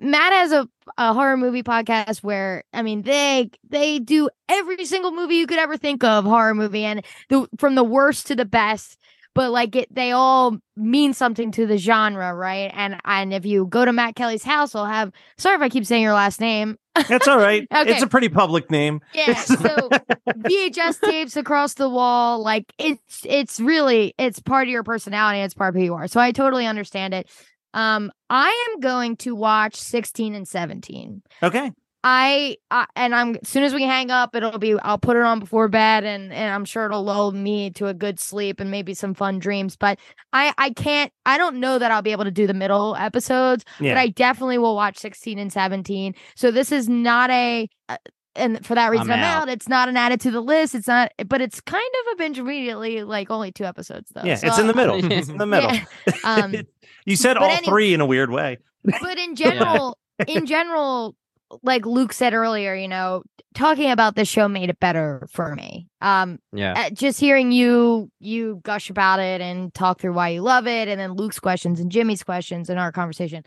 Matt 0.00 0.32
has 0.32 0.52
a, 0.52 0.68
a 0.98 1.12
horror 1.12 1.36
movie 1.36 1.62
podcast 1.62 2.22
where 2.22 2.64
I 2.72 2.82
mean 2.82 3.02
they 3.02 3.50
they 3.68 3.98
do 3.98 4.28
every 4.48 4.84
single 4.84 5.12
movie 5.12 5.36
you 5.36 5.46
could 5.46 5.58
ever 5.58 5.76
think 5.76 6.04
of 6.04 6.24
horror 6.24 6.54
movie. 6.54 6.84
And 6.84 7.04
the 7.28 7.48
from 7.58 7.74
the 7.74 7.84
worst 7.84 8.26
to 8.28 8.36
the 8.36 8.44
best 8.44 8.98
but 9.34 9.50
like 9.50 9.76
it 9.76 9.94
they 9.94 10.12
all 10.12 10.56
mean 10.76 11.12
something 11.12 11.50
to 11.52 11.66
the 11.66 11.76
genre 11.78 12.34
right 12.34 12.70
and 12.74 12.96
and 13.04 13.32
if 13.34 13.44
you 13.46 13.66
go 13.66 13.84
to 13.84 13.92
Matt 13.92 14.14
Kelly's 14.16 14.42
house 14.44 14.74
I'll 14.74 14.86
have 14.86 15.12
sorry 15.38 15.56
if 15.56 15.62
I 15.62 15.68
keep 15.68 15.86
saying 15.86 16.02
your 16.02 16.14
last 16.14 16.40
name 16.40 16.76
That's 17.08 17.28
all 17.28 17.38
right. 17.38 17.66
Okay. 17.74 17.92
It's 17.92 18.02
a 18.02 18.06
pretty 18.08 18.28
public 18.28 18.70
name. 18.70 19.00
yeah 19.14 19.34
so 19.34 19.88
VHS 20.28 21.00
tapes 21.00 21.36
across 21.36 21.74
the 21.74 21.88
wall 21.88 22.42
like 22.42 22.72
it's 22.78 23.24
it's 23.24 23.60
really 23.60 24.14
it's 24.18 24.40
part 24.40 24.66
of 24.68 24.72
your 24.72 24.82
personality 24.82 25.40
it's 25.40 25.54
part 25.54 25.74
of 25.74 25.78
who 25.80 25.84
you 25.84 25.94
are 25.94 26.06
so 26.08 26.20
I 26.20 26.32
totally 26.32 26.66
understand 26.66 27.14
it 27.14 27.28
um 27.74 28.10
I 28.28 28.68
am 28.72 28.80
going 28.80 29.16
to 29.18 29.34
watch 29.34 29.76
16 29.76 30.34
and 30.34 30.46
17 30.48 31.22
Okay. 31.42 31.72
I, 32.02 32.56
I 32.70 32.86
and 32.96 33.14
I'm 33.14 33.36
as 33.42 33.48
soon 33.48 33.62
as 33.62 33.74
we 33.74 33.82
hang 33.82 34.10
up, 34.10 34.34
it'll 34.34 34.58
be 34.58 34.78
I'll 34.80 34.98
put 34.98 35.16
it 35.16 35.22
on 35.22 35.38
before 35.38 35.68
bed, 35.68 36.04
and 36.04 36.32
and 36.32 36.54
I'm 36.54 36.64
sure 36.64 36.86
it'll 36.86 37.02
lull 37.04 37.32
me 37.32 37.70
to 37.72 37.88
a 37.88 37.94
good 37.94 38.18
sleep 38.18 38.58
and 38.58 38.70
maybe 38.70 38.94
some 38.94 39.12
fun 39.12 39.38
dreams. 39.38 39.76
But 39.76 39.98
I 40.32 40.54
I 40.56 40.70
can't 40.70 41.12
I 41.26 41.36
don't 41.36 41.56
know 41.60 41.78
that 41.78 41.90
I'll 41.90 42.00
be 42.02 42.12
able 42.12 42.24
to 42.24 42.30
do 42.30 42.46
the 42.46 42.54
middle 42.54 42.96
episodes, 42.96 43.64
Yeah. 43.80 43.94
but 43.94 44.00
I 44.00 44.08
definitely 44.08 44.56
will 44.58 44.74
watch 44.74 44.96
16 44.98 45.38
and 45.38 45.52
17. 45.52 46.14
So 46.36 46.50
this 46.50 46.72
is 46.72 46.88
not 46.88 47.30
a. 47.30 47.68
Uh, 47.88 47.96
and 48.36 48.64
for 48.64 48.76
that 48.76 48.90
reason, 48.92 49.10
I'm, 49.10 49.18
out. 49.18 49.42
out. 49.42 49.48
It's 49.48 49.68
not 49.68 49.88
an 49.88 49.96
added 49.96 50.20
to 50.20 50.30
the 50.30 50.40
list. 50.40 50.74
It's 50.76 50.86
not, 50.86 51.10
but 51.26 51.40
it's 51.42 51.60
kind 51.60 51.82
of 52.06 52.12
a 52.12 52.16
binge 52.16 52.38
immediately. 52.38 53.02
Like 53.02 53.28
only 53.30 53.50
two 53.52 53.64
episodes 53.64 54.08
though. 54.14 54.22
yeah. 54.24 54.36
So 54.36 54.46
it's 54.46 54.58
in 54.58 54.68
the 54.68 54.74
middle. 54.74 55.04
It's 55.12 55.28
in 55.28 55.36
the 55.36 55.46
middle. 55.46 55.72
Yeah. 55.72 55.84
Um, 56.24 56.54
you 57.04 57.16
said 57.16 57.36
all 57.36 57.50
any- 57.50 57.66
three 57.66 57.92
in 57.92 58.00
a 58.00 58.06
weird 58.06 58.30
way. 58.30 58.58
but 58.84 59.18
in 59.18 59.34
general 59.34 59.98
in 60.28 60.46
general 60.46 61.16
like 61.62 61.86
Luke 61.86 62.12
said 62.12 62.34
earlier, 62.34 62.74
you 62.74 62.88
know, 62.88 63.22
talking 63.54 63.90
about 63.90 64.14
this 64.14 64.28
show 64.28 64.48
made 64.48 64.70
it 64.70 64.78
better 64.80 65.26
for 65.32 65.54
me. 65.54 65.88
Um, 66.00 66.38
Yeah. 66.52 66.74
uh, 66.76 66.90
just 66.90 67.18
hearing 67.20 67.52
you 67.52 68.10
you 68.20 68.60
gush 68.62 68.90
about 68.90 69.18
it 69.20 69.40
and 69.40 69.72
talk 69.74 70.00
through 70.00 70.12
why 70.12 70.28
you 70.30 70.42
love 70.42 70.66
it, 70.66 70.88
and 70.88 71.00
then 71.00 71.12
Luke's 71.12 71.40
questions 71.40 71.80
and 71.80 71.90
Jimmy's 71.90 72.22
questions 72.22 72.70
and 72.70 72.78
our 72.78 72.92
conversation, 72.92 73.42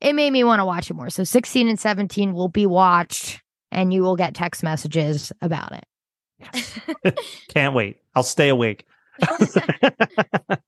it 0.00 0.14
made 0.14 0.30
me 0.30 0.44
want 0.44 0.60
to 0.60 0.64
watch 0.64 0.90
it 0.90 0.94
more. 0.94 1.10
So 1.10 1.24
16 1.24 1.68
and 1.68 1.78
17 1.78 2.32
will 2.34 2.48
be 2.48 2.66
watched, 2.66 3.42
and 3.72 3.92
you 3.92 4.02
will 4.02 4.16
get 4.16 4.34
text 4.34 4.62
messages 4.62 5.32
about 5.42 5.72
it. 5.72 7.18
Can't 7.48 7.74
wait. 7.74 7.96
I'll 8.14 8.22
stay 8.22 8.48
awake. 8.48 8.86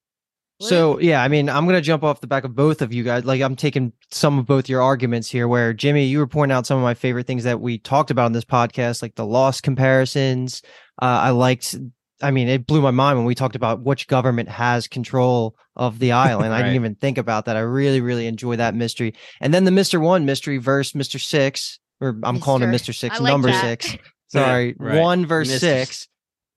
So 0.61 0.99
yeah, 1.01 1.23
I 1.23 1.29
mean, 1.29 1.49
I'm 1.49 1.65
gonna 1.67 1.81
jump 1.81 2.03
off 2.05 2.21
the 2.21 2.27
back 2.27 2.45
of 2.45 2.55
both 2.55 2.83
of 2.83 2.93
you 2.93 3.03
guys. 3.03 3.25
Like 3.25 3.41
I'm 3.41 3.57
taking 3.57 3.93
some 4.11 4.39
of 4.39 4.47
both 4.47 4.69
your 4.69 4.83
arguments 4.83 5.31
here. 5.31 5.49
Where 5.49 5.73
Jimmy, 5.73 6.05
you 6.05 6.19
were 6.19 6.27
pointing 6.27 6.55
out 6.55 6.67
some 6.67 6.77
of 6.77 6.83
my 6.83 6.95
favorite 6.95 7.27
things 7.27 7.45
that 7.45 7.61
we 7.61 7.79
talked 7.79 8.11
about 8.11 8.27
in 8.27 8.33
this 8.33 8.45
podcast, 8.45 9.01
like 9.03 9.15
the 9.15 9.25
Lost 9.27 9.63
comparisons. 9.63 10.63
Uh, 11.01 11.05
I 11.07 11.31
liked. 11.31 11.75
I 12.23 12.31
mean, 12.31 12.49
it 12.49 12.67
blew 12.67 12.83
my 12.83 12.91
mind 12.91 13.17
when 13.17 13.25
we 13.27 13.35
talked 13.35 13.57
about 13.57 13.81
which 13.83 14.07
government 14.07 14.51
has 14.51 14.87
control 14.87 15.57
of 15.77 15.99
the 15.99 16.13
island. 16.29 16.53
I 16.53 16.59
didn't 16.59 16.75
even 16.75 16.95
think 16.95 17.17
about 17.17 17.47
that. 17.47 17.57
I 17.57 17.61
really, 17.61 18.03
really 18.03 18.27
enjoy 18.27 18.57
that 18.57 18.75
mystery. 18.75 19.15
And 19.41 19.55
then 19.55 19.65
the 19.65 19.71
Mister 19.71 19.99
One 19.99 20.27
mystery 20.27 20.59
versus 20.59 20.95
Mister 20.95 21.19
Six, 21.19 21.79
or 22.01 22.19
I'm 22.23 22.39
calling 22.39 22.63
him 22.63 22.71
Mister- 22.71 22.91
Mister 22.91 22.93
Six, 22.93 23.21
like 23.21 23.31
number 23.33 23.49
that. 23.49 23.83
six. 23.83 23.97
Sorry, 24.29 24.77
Right. 24.79 25.01
one 25.01 25.25
versus 25.27 25.57
Mr. 25.57 25.61
six. 25.61 26.09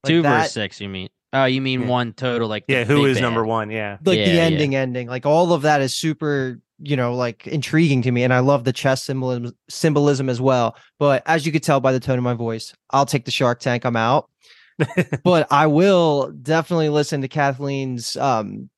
Like 0.04 0.10
Two 0.12 0.22
that- 0.24 0.40
versus 0.42 0.52
six, 0.54 0.82
you 0.82 0.90
mean? 0.90 1.08
Oh, 1.34 1.46
you 1.46 1.62
mean 1.62 1.82
Yeah. 1.82 1.88
one 1.88 2.14
total? 2.14 2.48
Like 2.48 2.66
Yeah, 2.68 2.84
who 2.84 2.98
is 2.98 3.02
big 3.02 3.10
is 3.12 3.18
bad. 3.18 3.22
number 3.24 3.46
one? 3.46 3.70
Yeah. 3.72 3.98
like 4.06 4.20
Yeah, 4.20 4.26
the 4.26 4.32
yeah. 4.36 4.42
ending 4.44 4.76
ending 4.76 5.08
like 5.08 5.26
all 5.26 5.52
of 5.54 5.64
that 5.64 5.82
is 5.82 5.96
super 5.96 6.60
you 6.80 6.96
know 6.96 7.16
like 7.16 7.48
intriguing 7.48 8.02
to 8.02 8.12
me 8.12 8.24
and 8.24 8.34
i 8.34 8.40
love 8.40 8.64
the 8.64 8.74
chess 8.74 9.04
symbolism 9.04 9.56
symbolism 9.70 10.28
as 10.28 10.42
well 10.42 10.76
but 11.00 11.22
as 11.28 11.46
you 11.46 11.52
could 11.52 11.62
tell 11.64 11.80
by 11.80 11.92
the 11.94 12.00
tone 12.00 12.18
of 12.18 12.24
my 12.24 12.34
voice 12.34 12.74
i'll 12.90 13.06
take 13.06 13.26
the 13.26 13.32
shark 13.32 13.60
tank 13.60 13.86
i'm 13.86 13.96
out 13.96 14.28
but 15.24 15.48
i 15.52 15.68
will 15.68 16.32
definitely 16.42 16.90
listen 16.90 17.22
to 17.22 17.28
kathleen's 17.28 18.18
um 18.18 18.70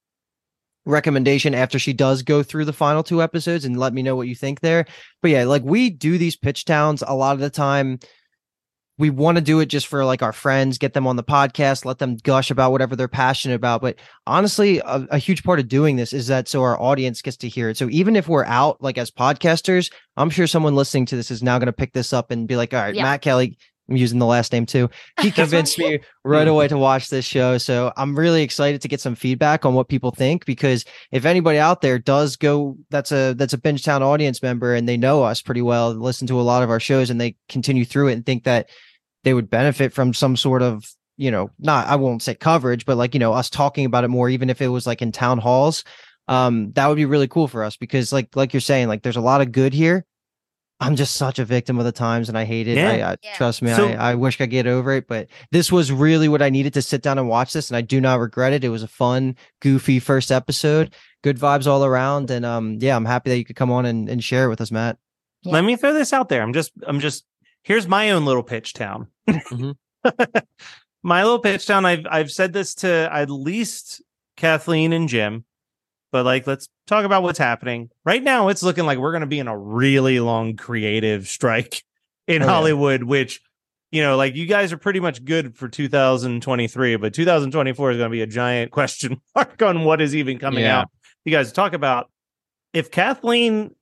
recommendation 0.86 1.56
after 1.56 1.80
she 1.80 1.94
does 1.94 2.22
go 2.22 2.44
through 2.44 2.66
the 2.66 2.74
final 2.74 3.02
two 3.02 3.24
episodes 3.24 3.66
and 3.66 3.80
let 3.80 3.94
me 3.94 4.04
know 4.04 4.16
what 4.16 4.28
you 4.28 4.36
think 4.36 4.60
there 4.60 4.86
but 5.24 5.32
yeah 5.32 5.44
like 5.46 5.64
we 5.64 5.90
do 5.90 6.18
these 6.20 6.36
pitch 6.36 6.64
towns 6.66 7.02
a 7.08 7.16
lot 7.16 7.34
of 7.34 7.40
the 7.40 7.50
time 7.50 7.98
we 8.98 9.10
want 9.10 9.38
to 9.38 9.42
do 9.44 9.60
it 9.60 9.66
just 9.66 9.88
for 9.88 10.06
like 10.06 10.22
our 10.22 10.32
friends, 10.32 10.78
get 10.78 10.94
them 10.94 11.06
on 11.06 11.18
the 11.18 11.24
podcast, 11.24 11.84
let 11.84 12.00
them 12.00 12.16
gush 12.16 12.50
about 12.50 12.72
whatever 12.72 12.96
they're 12.96 13.08
passionate 13.08 13.56
about. 13.56 13.82
But 13.82 13.98
honestly, 14.26 14.80
a, 14.80 15.06
a 15.12 15.18
huge 15.18 15.44
part 15.44 15.60
of 15.60 15.68
doing 15.68 15.98
this 15.98 16.14
is 16.14 16.28
that 16.28 16.48
so 16.48 16.64
our 16.64 16.80
audience 16.82 17.22
gets 17.22 17.38
to 17.38 17.50
hear 17.50 17.70
it. 17.70 17.78
So 17.78 17.90
even 17.90 18.16
if 18.16 18.28
we're 18.30 18.46
out 18.46 18.82
like 18.82 18.98
as 18.98 19.12
podcasters, 19.12 19.92
I'm 20.16 20.30
sure 20.30 20.48
someone 20.48 20.76
listening 20.76 21.06
to 21.08 21.16
this 21.18 21.30
is 21.30 21.44
now 21.44 21.60
going 21.60 21.68
to 21.68 21.74
pick 21.74 21.94
this 21.94 22.14
up 22.14 22.32
and 22.32 22.48
be 22.48 22.56
like, 22.56 22.74
all 22.74 22.80
right, 22.80 22.96
Yeah. 22.96 23.04
Matt 23.04 23.22
Kelly, 23.22 23.58
I'm 23.90 23.96
using 23.96 24.20
the 24.20 24.26
last 24.26 24.52
name 24.52 24.66
too. 24.66 24.90
He 25.22 25.32
convinced 25.42 25.78
me 25.78 26.00
right 26.24 26.48
away 26.48 26.68
to 26.68 26.78
watch 26.78 27.10
this 27.10 27.26
show. 27.26 27.58
So 27.58 27.94
I'm 27.98 28.18
really 28.18 28.42
excited 28.42 28.82
to 28.82 28.88
get 28.88 29.00
some 29.00 29.16
feedback 29.16 29.66
on 29.66 29.74
what 29.74 29.90
people 29.90 30.12
think 30.12 30.46
because 30.46 30.86
if 31.12 31.26
anybody 31.26 31.60
out 31.60 31.82
there 31.82 32.00
does 32.00 32.36
go 32.36 32.78
that's 32.90 33.12
a 33.12 33.34
that's 33.34 33.54
a 33.54 33.58
binge 33.58 33.84
town 33.84 34.02
audience 34.02 34.42
member 34.42 34.74
and 34.74 34.88
they 34.88 34.98
know 34.98 35.24
us 35.24 35.42
pretty 35.42 35.62
well 35.62 35.94
listen 35.94 36.28
to 36.28 36.40
a 36.40 36.44
lot 36.44 36.64
of 36.64 36.70
our 36.70 36.80
shows 36.80 37.10
and 37.10 37.22
they 37.22 37.36
continue 37.50 37.86
through 37.86 38.08
it 38.08 38.14
and 38.14 38.26
think 38.26 38.44
that 38.44 38.70
they 39.24 39.34
would 39.34 39.50
benefit 39.50 39.94
from 39.94 40.14
some 40.14 40.36
sort 40.36 40.62
of 40.62 40.86
you 41.18 41.32
know 41.32 41.50
not 41.60 41.88
i 41.88 41.96
won't 41.96 42.22
say 42.22 42.36
coverage 42.36 42.86
but 42.86 42.98
like 42.98 43.14
you 43.14 43.20
know 43.20 43.34
us 43.34 43.50
talking 43.50 43.86
about 43.86 44.04
it 44.04 44.10
more 44.10 44.30
even 44.30 44.50
if 44.50 44.62
it 44.62 44.68
was 44.68 44.86
like 44.86 45.02
in 45.02 45.12
town 45.12 45.38
halls 45.38 45.84
um 46.28 46.72
that 46.74 46.88
would 46.88 46.96
be 46.96 47.06
really 47.06 47.28
cool 47.28 47.48
for 47.48 47.64
us 47.64 47.78
because 47.78 48.12
like 48.12 48.36
like 48.36 48.54
you're 48.54 48.62
saying 48.62 48.88
like 48.88 49.04
there's 49.04 49.16
a 49.16 49.22
lot 49.22 49.42
of 49.42 49.52
good 49.52 49.74
here 49.74 50.06
i'm 50.80 50.96
just 50.96 51.16
such 51.16 51.40
a 51.40 51.46
victim 51.46 51.78
of 51.80 51.86
the 51.86 51.92
times 51.92 52.28
and 52.30 52.38
i 52.38 52.44
hate 52.46 52.68
it 52.68 52.78
Yeah. 52.78 52.90
I, 52.90 53.12
I 53.12 53.16
Yeah. 53.24 53.34
trust 53.36 53.62
me 53.62 53.74
So- 53.74 53.88
I, 53.90 54.12
I 54.12 54.16
wish 54.16 54.36
i 54.36 54.44
could 54.44 54.52
get 54.52 54.68
over 54.68 54.92
it 54.94 55.08
but 55.08 55.28
this 55.52 55.72
was 55.72 55.92
really 55.92 56.28
what 56.28 56.42
i 56.42 56.50
needed 56.50 56.74
to 56.74 56.82
sit 56.82 57.02
down 57.02 57.18
and 57.18 57.28
watch 57.30 57.54
this 57.54 57.70
and 57.70 57.78
i 57.78 57.82
do 57.82 58.00
not 58.02 58.20
regret 58.20 58.54
it 58.54 58.64
it 58.64 58.70
was 58.70 58.84
a 58.84 58.88
fun 58.88 59.36
goofy 59.62 60.00
first 60.00 60.32
episode 60.32 60.94
good 61.24 61.38
vibes 61.40 61.66
all 61.68 61.84
around 61.86 62.30
and 62.30 62.46
um 62.46 62.78
yeah 62.82 62.96
i'm 62.96 63.06
happy 63.06 63.30
that 63.30 63.38
you 63.38 63.46
could 63.46 63.56
come 63.56 63.72
on 63.72 63.86
and, 63.86 64.10
and 64.10 64.24
share 64.24 64.46
it 64.46 64.50
with 64.50 64.62
us 64.62 64.72
matt 64.72 64.98
Yeah. 65.44 65.54
Let 65.54 65.64
me 65.64 65.76
throw 65.76 65.94
this 65.94 66.12
out 66.12 66.28
there. 66.30 66.42
I'm 66.42 66.54
just 66.54 66.72
I'm 66.88 67.00
just 67.00 67.24
here's 67.64 67.88
my 67.88 68.12
own 68.12 68.26
little 68.26 68.44
pitch 68.44 68.74
town. 68.74 69.08
Mhm. 69.30 69.76
my 71.04 71.24
little 71.24 71.40
pitch 71.40 71.66
town. 71.68 71.86
I've 71.86 72.06
I've 72.10 72.32
said 72.32 72.54
this 72.54 72.74
to 72.76 73.10
at 73.12 73.30
least 73.30 74.02
Kathleen 74.38 74.92
and 74.94 75.08
Jim, 75.08 75.46
but 76.12 76.26
like 76.26 76.48
let's 76.48 76.68
talk 76.88 77.06
about 77.06 77.24
what's 77.24 77.40
happening. 77.40 77.90
Right 78.06 78.24
now 78.24 78.50
it's 78.50 78.64
looking 78.64 78.86
like 78.86 78.98
we're 79.00 79.12
gonna 79.12 79.26
be 79.28 79.40
in 79.40 79.48
a 79.48 79.58
really 79.58 80.20
long 80.20 80.56
creative 80.56 81.28
strike 81.28 81.84
in 82.28 82.42
Oh, 82.42 82.46
yeah. 82.46 82.52
Hollywood, 82.52 83.04
which 83.04 83.42
you 83.92 84.02
know, 84.02 84.18
like 84.18 84.36
you 84.36 84.46
guys 84.46 84.74
are 84.74 84.78
pretty 84.78 85.00
much 85.00 85.24
good 85.24 85.56
for 85.56 85.70
2023, 85.70 86.98
but 86.98 87.14
2024 87.14 87.92
is 87.92 87.98
going 87.98 88.10
to 88.10 88.12
be 88.12 88.22
a 88.22 88.28
giant 88.28 88.72
question 88.72 89.22
mark 89.34 89.62
on 89.62 89.86
what 89.86 90.02
is 90.02 90.14
even 90.16 90.38
coming 90.38 90.64
Yeah. 90.64 90.80
out. 90.80 90.90
You 91.24 91.32
guys 91.32 91.54
talk 91.54 91.72
about 91.74 92.10
if 92.74 92.92
Kathleen 92.92 93.74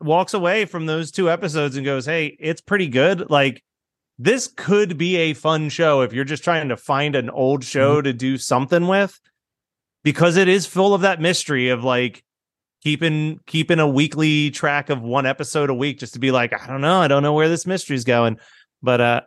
walks 0.00 0.32
away 0.32 0.64
from 0.64 0.86
those 0.86 1.10
two 1.10 1.30
episodes 1.30 1.76
and 1.76 1.84
goes, 1.84 2.06
"Hey, 2.06 2.36
it's 2.40 2.60
pretty 2.62 2.88
good." 2.88 3.28
Like 3.28 3.62
this 4.18 4.48
could 4.48 4.96
be 4.96 5.16
a 5.16 5.34
fun 5.34 5.68
show 5.68 6.00
if 6.02 6.12
you're 6.12 6.24
just 6.24 6.44
trying 6.44 6.68
to 6.68 6.76
find 6.76 7.14
an 7.14 7.28
old 7.28 7.64
show 7.64 7.96
mm-hmm. 7.96 8.04
to 8.04 8.12
do 8.12 8.38
something 8.38 8.86
with 8.86 9.20
because 10.02 10.36
it 10.36 10.48
is 10.48 10.66
full 10.66 10.94
of 10.94 11.02
that 11.02 11.20
mystery 11.20 11.68
of 11.68 11.84
like 11.84 12.24
keeping 12.82 13.38
keeping 13.46 13.78
a 13.78 13.88
weekly 13.88 14.50
track 14.50 14.90
of 14.90 15.02
one 15.02 15.26
episode 15.26 15.70
a 15.70 15.74
week 15.74 15.98
just 15.98 16.14
to 16.14 16.18
be 16.18 16.30
like, 16.30 16.52
I 16.52 16.66
don't 16.66 16.80
know, 16.80 17.00
I 17.00 17.08
don't 17.08 17.22
know 17.22 17.34
where 17.34 17.48
this 17.48 17.66
mystery's 17.66 18.04
going. 18.04 18.38
But 18.82 19.00
uh 19.00 19.20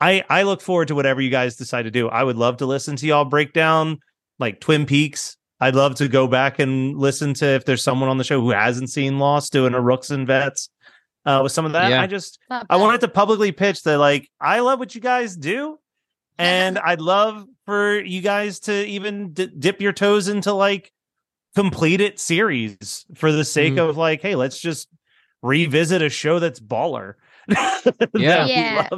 I 0.00 0.24
I 0.28 0.42
look 0.42 0.60
forward 0.60 0.88
to 0.88 0.94
whatever 0.94 1.20
you 1.20 1.30
guys 1.30 1.56
decide 1.56 1.82
to 1.82 1.90
do. 1.90 2.08
I 2.08 2.22
would 2.22 2.36
love 2.36 2.58
to 2.58 2.66
listen 2.66 2.96
to 2.96 3.06
y'all 3.06 3.24
break 3.24 3.52
down 3.52 3.98
like 4.38 4.60
Twin 4.60 4.86
Peaks. 4.86 5.36
I'd 5.60 5.74
love 5.74 5.96
to 5.96 6.08
go 6.08 6.26
back 6.26 6.58
and 6.58 6.96
listen 6.96 7.34
to 7.34 7.46
if 7.46 7.66
there's 7.66 7.82
someone 7.82 8.08
on 8.08 8.16
the 8.16 8.24
show 8.24 8.40
who 8.40 8.50
hasn't 8.50 8.88
seen 8.88 9.18
Lost 9.18 9.52
doing 9.52 9.74
a 9.74 9.80
Rooks 9.80 10.10
and 10.10 10.26
Vets 10.26 10.70
uh, 11.26 11.40
with 11.42 11.52
some 11.52 11.66
of 11.66 11.72
that. 11.72 11.90
Yeah. 11.90 12.00
I 12.00 12.06
just 12.06 12.38
I 12.48 12.76
wanted 12.76 13.02
to 13.02 13.08
publicly 13.08 13.52
pitch 13.52 13.82
that 13.82 13.98
like 13.98 14.30
I 14.40 14.60
love 14.60 14.78
what 14.78 14.94
you 14.94 15.00
guys 15.00 15.36
do, 15.36 15.78
and 16.38 16.78
I'd 16.78 17.00
love 17.00 17.44
for 17.70 18.00
you 18.00 18.20
guys 18.20 18.58
to 18.60 18.84
even 18.86 19.32
d- 19.32 19.46
dip 19.58 19.80
your 19.80 19.92
toes 19.92 20.26
into 20.26 20.52
like 20.52 20.92
completed 21.54 22.18
series 22.18 23.06
for 23.14 23.30
the 23.30 23.44
sake 23.44 23.74
Mhm. 23.74 23.88
of 23.90 23.96
like, 23.96 24.20
hey, 24.22 24.34
let's 24.34 24.60
just 24.60 24.88
revisit 25.42 26.02
a 26.02 26.08
show 26.08 26.38
that's 26.40 26.58
baller. 26.60 27.14
That 27.48 28.10
Yeah. 28.14 28.44
we 28.44 28.50
Yeah. 28.52 28.88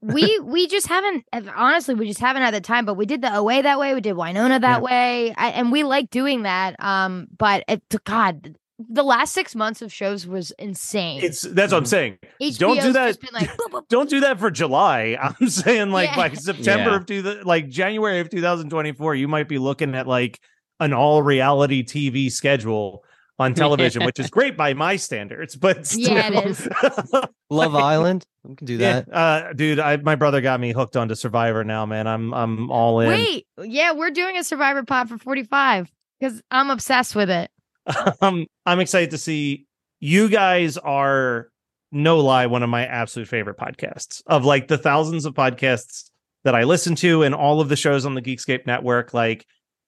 we 0.00 0.38
we 0.44 0.66
just 0.68 0.86
haven't 0.86 1.24
honestly 1.32 1.94
we 1.94 2.06
just 2.06 2.20
haven't 2.20 2.42
had 2.42 2.54
the 2.54 2.60
time 2.60 2.86
but 2.86 2.94
we 2.94 3.04
did 3.04 3.20
the 3.20 3.34
OA 3.36 3.62
that 3.62 3.78
way 3.78 3.94
we 3.94 4.00
did 4.00 4.14
Winona 4.14 4.58
that 4.60 4.78
Yeah. 4.78 4.80
way 4.80 5.34
I, 5.36 5.48
and 5.48 5.70
we 5.70 5.82
like 5.84 6.08
doing 6.10 6.42
that 6.44 6.76
um 6.82 7.26
but 7.36 7.64
it 7.68 7.82
god 8.04 8.56
the 8.88 9.02
last 9.02 9.32
six 9.34 9.54
months 9.54 9.82
of 9.82 9.92
shows 9.92 10.26
was 10.26 10.52
insane 10.52 11.22
It's 11.22 11.42
that's 11.42 11.72
what 11.72 11.78
I'm 11.78 11.86
saying. 11.86 12.18
HBO's 12.40 12.56
don't 12.58 12.80
do 12.80 12.92
that. 12.92 13.08
just 13.08 13.20
been 13.20 13.30
like 13.34 13.50
boop, 13.50 13.70
boop, 13.70 13.88
Don't 13.88 14.08
do 14.08 14.20
that 14.20 14.38
for 14.38 14.50
July. 14.50 15.18
I'm 15.40 15.48
saying 15.48 15.90
like 15.90 16.10
Yeah. 16.10 16.16
by 16.16 16.32
September 16.32 16.90
Yeah. 16.90 16.96
of 16.96 17.06
two, 17.06 17.22
like 17.44 17.68
January 17.68 18.20
of 18.20 18.30
2024, 18.30 19.14
you 19.16 19.28
might 19.28 19.48
be 19.48 19.58
looking 19.58 19.94
at 19.94 20.06
like 20.06 20.40
an 20.80 20.92
all 20.94 21.22
reality 21.22 21.82
TV 21.84 22.32
schedule 22.32 23.04
on 23.38 23.54
television, 23.54 24.04
which 24.04 24.18
is 24.18 24.30
great 24.38 24.56
by 24.56 24.72
my 24.74 24.96
standards, 24.96 25.56
but 25.56 25.86
still. 25.86 26.14
Yeah, 26.14 26.28
it 26.32 26.46
is. 26.46 26.68
love 27.50 27.74
island 27.74 28.24
we 28.44 28.54
can 28.54 28.66
do 28.66 28.74
Yeah, 28.76 29.00
that 29.02 29.12
uh, 29.14 29.52
dude, 29.52 29.78
I, 29.80 29.96
my 29.98 30.14
brother 30.14 30.40
got 30.40 30.60
me 30.60 30.72
hooked 30.72 30.96
onto 30.96 31.14
Survivor 31.14 31.64
now, 31.64 31.84
man. 31.84 32.06
I'm 32.06 32.32
I'm 32.32 32.70
all 32.70 33.00
in. 33.00 33.08
wait 33.08 33.46
yeah 33.62 33.92
we're 33.92 34.10
doing 34.12 34.36
a 34.38 34.44
survivor 34.44 34.84
pod 34.84 35.08
for 35.08 35.18
45 35.18 35.90
because 36.18 36.40
i'm 36.50 36.70
obsessed 36.70 37.14
with 37.16 37.28
it 37.28 37.50
um, 38.20 38.46
I'm 38.66 38.80
excited 38.80 39.10
to 39.10 39.18
see 39.18 39.66
you 40.00 40.28
guys 40.28 40.76
are 40.78 41.48
no 41.92 42.20
lie 42.20 42.46
one 42.46 42.62
of 42.62 42.70
my 42.70 42.86
absolute 42.86 43.28
favorite 43.28 43.58
podcasts 43.58 44.22
of 44.26 44.44
like 44.44 44.68
the 44.68 44.78
thousands 44.78 45.24
of 45.24 45.34
podcasts 45.34 46.10
that 46.44 46.54
I 46.54 46.64
listen 46.64 46.94
to 46.96 47.22
and 47.22 47.34
all 47.34 47.60
of 47.60 47.68
the 47.68 47.76
shows 47.76 48.06
on 48.06 48.14
the 48.14 48.22
Geekscape 48.22 48.66
network. 48.66 49.12
Like 49.12 49.44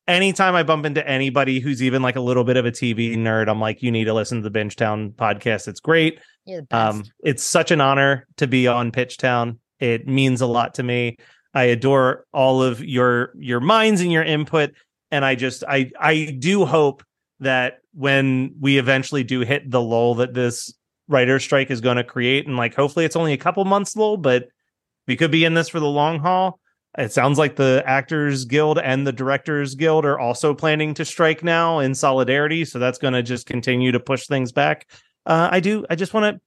anytime 0.07 0.55
I 0.55 0.63
bump 0.63 0.85
into 0.85 1.07
anybody 1.07 1.61
who's 1.61 1.83
even 1.83 2.03
like 2.03 2.17
a 2.17 2.21
little 2.21 2.45
bit 2.45 2.57
of 2.57 2.67
a 2.67 2.71
TV 2.71 3.17
nerd, 3.17 3.49
I'm 3.49 3.61
like, 3.61 3.83
you 3.83 3.91
need 3.91 4.05
to 4.05 4.15
listen 4.15 4.39
to 4.39 4.43
the 4.43 4.51
Binge 4.51 4.77
Town 4.77 5.11
podcast. 5.13 5.69
It's 5.69 5.81
great. 5.81 6.21
you're 6.45 6.63
the 6.63 6.67
best 6.67 6.97
Um, 6.97 7.05
it's 7.25 7.43
such 7.43 7.71
an 7.71 7.81
honor 7.81 8.27
to 8.37 8.47
be 8.47 8.67
on 8.67 8.93
Pitchtown. 8.93 9.59
It 9.81 10.07
means 10.07 10.41
a 10.41 10.47
lot 10.47 10.75
to 10.75 10.83
me. 10.83 11.17
I 11.55 11.65
adore 11.65 12.25
all 12.33 12.63
of 12.63 12.83
your 12.83 13.33
your 13.37 13.61
minds 13.61 14.01
and 14.01 14.11
your 14.11 14.23
input, 14.23 14.73
and 15.11 15.25
I 15.25 15.35
just 15.35 15.65
I 15.69 15.91
I 16.01 16.37
do 16.39 16.65
hope 16.65 17.03
that 17.43 17.79
when 17.95 18.55
we 18.61 18.79
eventually 18.79 19.25
do 19.25 19.41
hit 19.41 19.71
the 19.71 19.81
lull 19.81 20.15
that 20.17 20.35
this 20.35 20.73
writer 21.09 21.39
strike 21.39 21.71
is 21.71 21.81
going 21.81 21.97
to 21.99 22.05
create, 22.05 22.47
and 22.47 22.57
like 22.57 22.75
hopefully 22.75 23.05
it's 23.05 23.17
only 23.17 23.33
a 23.33 23.39
couple 23.39 23.65
months 23.65 23.95
lull, 23.97 24.17
but 24.17 24.49
we 25.07 25.17
could 25.17 25.31
be 25.31 25.45
in 25.45 25.55
this 25.55 25.69
for 25.69 25.81
the 25.81 25.87
long 25.87 26.19
haul. 26.21 26.59
It 26.99 27.13
sounds 27.13 27.39
like 27.39 27.57
the 27.57 27.83
Actors 27.87 28.45
Guild 28.45 28.79
and 28.79 29.07
the 29.07 29.13
Directors 29.13 29.75
Guild 29.75 30.05
are 30.05 30.19
also 30.19 30.53
planning 30.55 30.93
to 30.95 31.05
strike 31.05 31.43
now 31.43 31.79
in 31.79 31.95
solidarity, 31.95 32.65
so 32.67 32.79
that's 32.79 32.99
going 32.99 33.15
to 33.15 33.23
just 33.23 33.47
continue 33.47 33.93
to 33.93 34.01
push 34.01 34.27
things 34.27 34.53
back. 34.53 34.87
Uh, 35.25 35.49
I 35.51 35.61
do. 35.61 35.87
I 35.89 35.95
just 35.95 36.13
want 36.13 36.37
to 36.37 36.41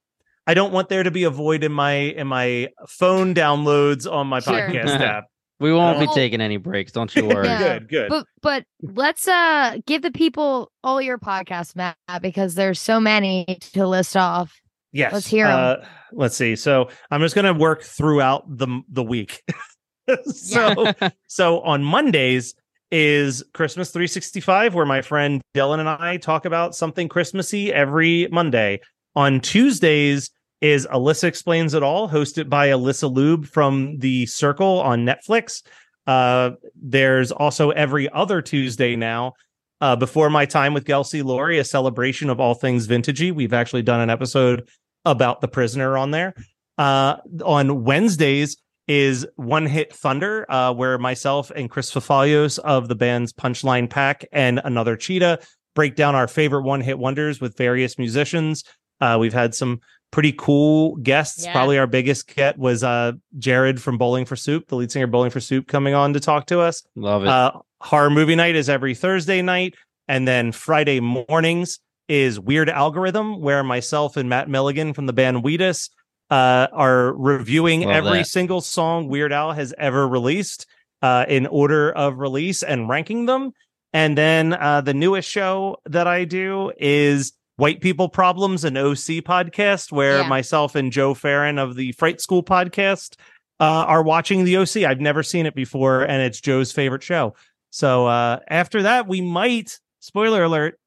I 0.46 0.54
don't 0.54 0.72
want 0.72 0.88
there 0.88 1.02
to 1.02 1.10
be 1.10 1.24
a 1.24 1.30
void 1.30 1.64
in 1.64 1.72
my 1.72 1.94
in 1.94 2.28
my 2.28 2.68
phone 2.88 3.34
downloads 3.34 4.10
on 4.10 4.28
my 4.28 4.38
Sure. 4.40 4.54
podcast 4.54 5.00
app. 5.00 5.24
We 5.58 5.72
won't 5.72 5.98
be 5.98 6.06
taking 6.08 6.40
any 6.40 6.58
breaks. 6.58 6.92
Don't 6.92 7.14
you 7.16 7.24
worry. 7.26 7.46
Yeah. 7.46 7.78
Good, 7.78 7.88
good. 7.88 8.08
But 8.10 8.26
but 8.42 8.64
let's 8.82 9.26
uh 9.26 9.78
give 9.86 10.02
the 10.02 10.10
people 10.10 10.70
all 10.84 11.00
your 11.00 11.18
podcasts, 11.18 11.74
Matt, 11.74 11.96
because 12.20 12.54
there's 12.54 12.80
so 12.80 13.00
many 13.00 13.58
to 13.72 13.86
list 13.86 14.16
off. 14.16 14.60
Yes. 14.92 15.12
Let's 15.12 15.26
hear 15.26 15.46
'em. 15.46 15.58
Uh, 15.58 15.76
let's 16.12 16.36
see. 16.36 16.56
So 16.56 16.90
I'm 17.10 17.20
just 17.20 17.34
going 17.34 17.44
to 17.44 17.58
work 17.58 17.82
throughout 17.82 18.44
the 18.48 18.82
the 18.88 19.02
week. 19.02 19.42
so 20.24 20.92
so 21.26 21.60
on 21.60 21.84
Mondays 21.84 22.54
is 22.92 23.42
Christmas 23.52 23.90
365, 23.90 24.74
where 24.74 24.86
my 24.86 25.02
friend 25.02 25.42
Dylan 25.54 25.80
and 25.80 25.88
I 25.88 26.18
talk 26.18 26.44
about 26.44 26.74
something 26.74 27.08
Christmassy 27.08 27.72
every 27.72 28.28
Monday. 28.30 28.80
On 29.16 29.40
Tuesdays 29.40 30.30
is 30.60 30.86
Alyssa 30.86 31.24
Explains 31.24 31.74
It 31.74 31.82
All, 31.82 32.08
hosted 32.08 32.48
by 32.48 32.68
Alyssa 32.68 33.12
Lube 33.12 33.46
from 33.46 33.98
The 33.98 34.26
Circle 34.26 34.80
on 34.80 35.04
Netflix. 35.04 35.62
Uh, 36.06 36.52
there's 36.74 37.32
also 37.32 37.70
every 37.70 38.08
other 38.10 38.40
Tuesday 38.42 38.96
now. 38.96 39.32
Uh, 39.80 39.94
before 39.94 40.30
my 40.30 40.46
time 40.46 40.72
with 40.72 40.86
Gelsey 40.86 41.22
Laurie, 41.22 41.58
a 41.58 41.64
celebration 41.64 42.30
of 42.30 42.40
all 42.40 42.54
things 42.54 42.88
vintagey. 42.88 43.34
We've 43.34 43.52
actually 43.52 43.82
done 43.82 44.00
an 44.00 44.08
episode 44.08 44.68
about 45.04 45.42
the 45.42 45.48
prisoner 45.48 45.98
on 45.98 46.12
there. 46.12 46.34
Uh, 46.78 47.16
on 47.44 47.84
Wednesdays 47.84 48.56
is 48.88 49.26
One 49.36 49.66
Hit 49.66 49.92
Thunder, 49.92 50.50
uh, 50.50 50.72
where 50.72 50.96
myself 50.96 51.50
and 51.54 51.70
Chris 51.70 51.92
Fafalios 51.92 52.58
of 52.60 52.88
the 52.88 52.94
band's 52.94 53.32
Punchline 53.32 53.90
Pack 53.90 54.24
and 54.32 54.60
another 54.64 54.96
cheetah 54.96 55.40
break 55.74 55.94
down 55.94 56.14
our 56.14 56.26
favorite 56.26 56.62
one 56.62 56.80
hit 56.80 56.98
wonders 56.98 57.40
with 57.40 57.56
various 57.56 57.98
musicians. 57.98 58.64
Uh, 59.00 59.18
we've 59.20 59.34
had 59.34 59.54
some 59.54 59.80
pretty 60.10 60.32
cool 60.32 60.96
guests. 60.96 61.44
Yeah. 61.44 61.52
Probably 61.52 61.78
our 61.78 61.86
biggest 61.86 62.34
get 62.34 62.58
was 62.58 62.82
uh, 62.82 63.12
Jaret 63.38 63.78
from 63.78 63.98
Bowling 63.98 64.24
for 64.24 64.36
Soup, 64.36 64.66
the 64.68 64.76
lead 64.76 64.90
singer 64.90 65.04
of 65.04 65.10
Bowling 65.10 65.30
for 65.30 65.40
Soup, 65.40 65.66
coming 65.66 65.94
on 65.94 66.12
to 66.14 66.20
talk 66.20 66.46
to 66.46 66.60
us. 66.60 66.82
Love 66.94 67.22
it. 67.22 67.28
Uh, 67.28 67.52
horror 67.80 68.10
movie 68.10 68.34
night 68.34 68.56
is 68.56 68.68
every 68.68 68.94
Thursday 68.94 69.42
night, 69.42 69.74
and 70.08 70.26
then 70.26 70.52
Friday 70.52 71.00
mornings 71.00 71.80
is 72.08 72.38
Weird 72.38 72.70
Algorithm, 72.70 73.40
where 73.40 73.62
myself 73.62 74.16
and 74.16 74.28
Matt 74.28 74.48
Milligan 74.48 74.94
from 74.94 75.06
the 75.06 75.12
band 75.12 75.42
Weedus 75.42 75.90
uh, 76.30 76.68
are 76.72 77.12
reviewing 77.14 77.82
Love 77.82 77.96
every 77.96 78.18
that. 78.18 78.26
single 78.26 78.60
song 78.60 79.08
Weird 79.08 79.32
Al 79.32 79.52
has 79.52 79.74
ever 79.76 80.06
released 80.08 80.66
uh, 81.02 81.24
in 81.28 81.46
order 81.46 81.92
of 81.92 82.18
release 82.18 82.62
and 82.62 82.88
ranking 82.88 83.26
them. 83.26 83.52
And 83.92 84.16
then 84.16 84.52
uh, 84.52 84.80
the 84.82 84.94
newest 84.94 85.28
show 85.28 85.78
that 85.86 86.06
I 86.06 86.24
do 86.24 86.72
is 86.78 87.32
White 87.56 87.80
People 87.80 88.08
Problems, 88.08 88.64
an 88.64 88.76
OC 88.76 89.22
podcast, 89.22 89.90
where 89.90 90.18
Yeah. 90.20 90.28
myself 90.28 90.74
and 90.74 90.92
Joe 90.92 91.14
Farron 91.14 91.58
of 91.58 91.74
the 91.74 91.92
Fright 91.92 92.20
School 92.20 92.42
podcast 92.42 93.16
uh, 93.58 93.64
are 93.64 94.02
watching 94.02 94.44
the 94.44 94.58
OC. 94.58 94.84
I've 94.84 95.00
never 95.00 95.22
seen 95.22 95.46
it 95.46 95.54
before, 95.54 96.02
and 96.02 96.22
it's 96.22 96.40
Joe's 96.40 96.70
favorite 96.72 97.02
show. 97.02 97.34
So 97.70 98.06
uh, 98.06 98.40
after 98.48 98.82
that, 98.82 99.08
we 99.08 99.20
might 99.22 99.78
spoiler 100.00 100.44
alert 100.44 100.78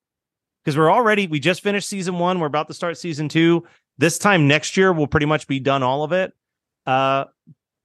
because 0.64 0.78
we're 0.78 0.92
already 0.92 1.26
we 1.28 1.40
just 1.40 1.62
finished 1.62 1.90
season 1.90 2.20
one. 2.20 2.40
We're 2.40 2.48
about 2.48 2.68
to 2.68 2.74
start 2.76 2.98
season 2.98 3.30
two. 3.30 3.64
This 3.98 4.18
time 4.20 4.48
next 4.48 4.78
year, 4.78 4.94
we'll 4.94 5.08
pretty 5.08 5.26
much 5.26 5.48
be 5.48 5.60
done 5.60 5.82
all 5.84 6.04
of 6.04 6.12
it. 6.12 6.32
Uh, 6.86 7.26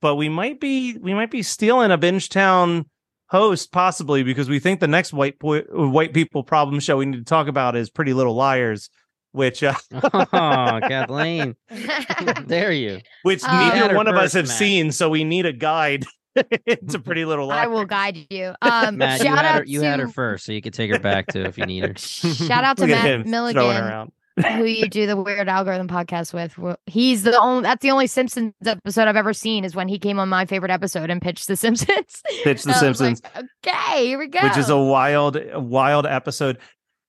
but 0.03 0.17
we 0.17 0.29
might 0.29 0.61
be 0.61 0.97
we 0.99 1.15
might 1.15 1.31
be 1.31 1.43
stealing 1.43 1.91
a 1.91 1.97
binge 1.99 2.29
town 2.29 2.85
host 3.29 3.73
possibly 3.73 4.23
because 4.23 4.49
we 4.49 4.59
think 4.59 4.81
the 4.81 4.89
next 4.89 5.13
white 5.13 5.39
boy, 5.39 5.61
white 5.71 6.13
people 6.13 6.43
problem 6.45 6.81
show 6.81 6.97
we 6.97 7.07
need 7.07 7.19
to 7.19 7.25
talk 7.25 7.49
about 7.49 7.77
is 7.77 7.91
Pretty 7.91 8.13
Little 8.13 8.35
Liars, 8.35 8.91
which 9.33 9.63
uh, 9.63 9.75
oh, 9.93 10.31
Kathleen. 10.33 11.57
Dare 12.47 12.73
you? 12.73 13.01
which 13.23 13.43
You 13.43 13.49
had 13.49 13.81
neither 13.81 13.97
one 13.97 14.09
of 14.09 14.17
us 14.17 14.33
have 14.35 14.49
Matt. 14.49 14.59
seen, 14.59 14.93
so 14.93 15.09
we 15.09 15.25
need 15.25 15.47
a 15.47 15.53
guide 15.53 16.05
it's 16.67 16.95
a 16.95 16.99
Pretty 16.99 17.25
Little 17.25 17.47
Liars. 17.47 17.65
I 17.65 17.67
will 17.69 17.85
guide 17.85 18.27
you. 18.31 18.55
Um, 18.61 18.99
Matt, 18.99 19.21
you 19.21 19.27
shout 19.27 19.39
had 19.39 19.45
out 19.47 19.59
her, 19.59 19.65
you 19.65 19.83
had 19.83 20.01
her 20.01 20.09
first, 20.09 20.45
so 20.45 20.53
you 20.53 20.61
could 20.61 20.75
take 20.75 20.91
her 20.93 20.99
back 20.99 21.29
to 21.29 21.45
if 21.45 21.57
you 21.59 21.67
need 21.67 21.85
her. 21.85 21.95
Shout 21.97 22.65
out 22.65 22.77
to 22.79 22.83
Look 22.83 22.91
Matt 22.91 23.05
him 23.05 23.23
throwing 23.23 23.53
Milligan, 23.55 23.85
around. 23.85 24.13
Who 24.37 24.65
you 24.65 24.89
do 24.89 25.07
the 25.07 25.17
Weird 25.17 25.49
Algorithm 25.49 25.89
podcast 25.89 26.33
with. 26.35 26.59
He's 26.87 27.23
the 27.23 27.39
only. 27.39 27.63
That's 27.63 27.83
the 27.83 27.91
only 27.91 28.07
Simpsons 28.07 28.53
episode 28.65 29.09
I've 29.09 29.17
ever 29.17 29.33
seen. 29.33 29.65
Is 29.65 29.75
when 29.77 29.89
he 29.89 29.99
came 29.99 30.19
on 30.19 30.29
my 30.29 30.45
favorite 30.47 30.71
episode 30.73 31.11
and 31.11 31.23
pitched 31.23 31.47
The 31.47 31.57
Simpsons. 31.57 32.23
Pitch 32.43 32.63
the 32.63 32.71
was 32.71 32.83
like, 33.01 33.17
Simpsons. 33.17 33.23
okay, 33.67 34.07
here 34.07 34.19
we 34.19 34.27
go. 34.29 34.41
which 34.43 34.57
is 34.57 34.71
a 34.71 34.79
wild 34.79 35.39
wild 35.55 36.07
episode 36.07 36.59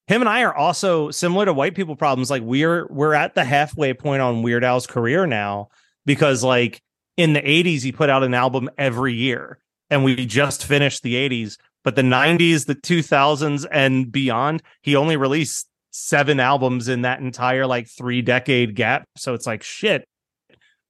him 0.08 0.22
and 0.22 0.30
i 0.30 0.44
are 0.44 0.54
also 0.54 1.10
similar 1.10 1.46
to 1.46 1.54
white 1.54 1.74
people 1.74 1.96
problems 1.96 2.30
like 2.30 2.44
we're 2.46 2.86
we're 2.92 3.16
at 3.16 3.34
the 3.34 3.44
halfway 3.44 3.92
point 3.92 4.22
on 4.22 4.44
weird 4.44 4.64
al's 4.64 4.86
career 4.86 5.26
now 5.26 5.68
because 6.06 6.44
like 6.44 6.80
in 7.18 7.34
the 7.34 7.42
80s 7.42 7.82
he 7.82 7.92
put 7.92 8.08
out 8.10 8.24
an 8.24 8.36
album 8.36 8.70
every 8.78 9.16
year 9.16 9.58
and 9.90 10.04
we 10.04 10.28
just 10.28 10.64
finished 10.64 11.02
the 11.02 11.16
80s 11.16 11.58
but 11.84 11.96
the 11.96 12.04
90s 12.04 12.68
the 12.68 12.76
2000s 12.76 13.66
and 13.72 14.12
beyond 14.12 14.62
he 14.84 14.96
only 14.96 15.18
released 15.18 15.68
seven 15.98 16.40
albums 16.42 16.88
in 16.90 17.04
that 17.04 17.20
entire 17.22 17.66
like 17.66 17.88
three 17.88 18.22
decade 18.22 18.76
gap 18.76 19.08
so 19.16 19.34
it's 19.34 19.48
like 19.48 19.64
shit 19.64 20.08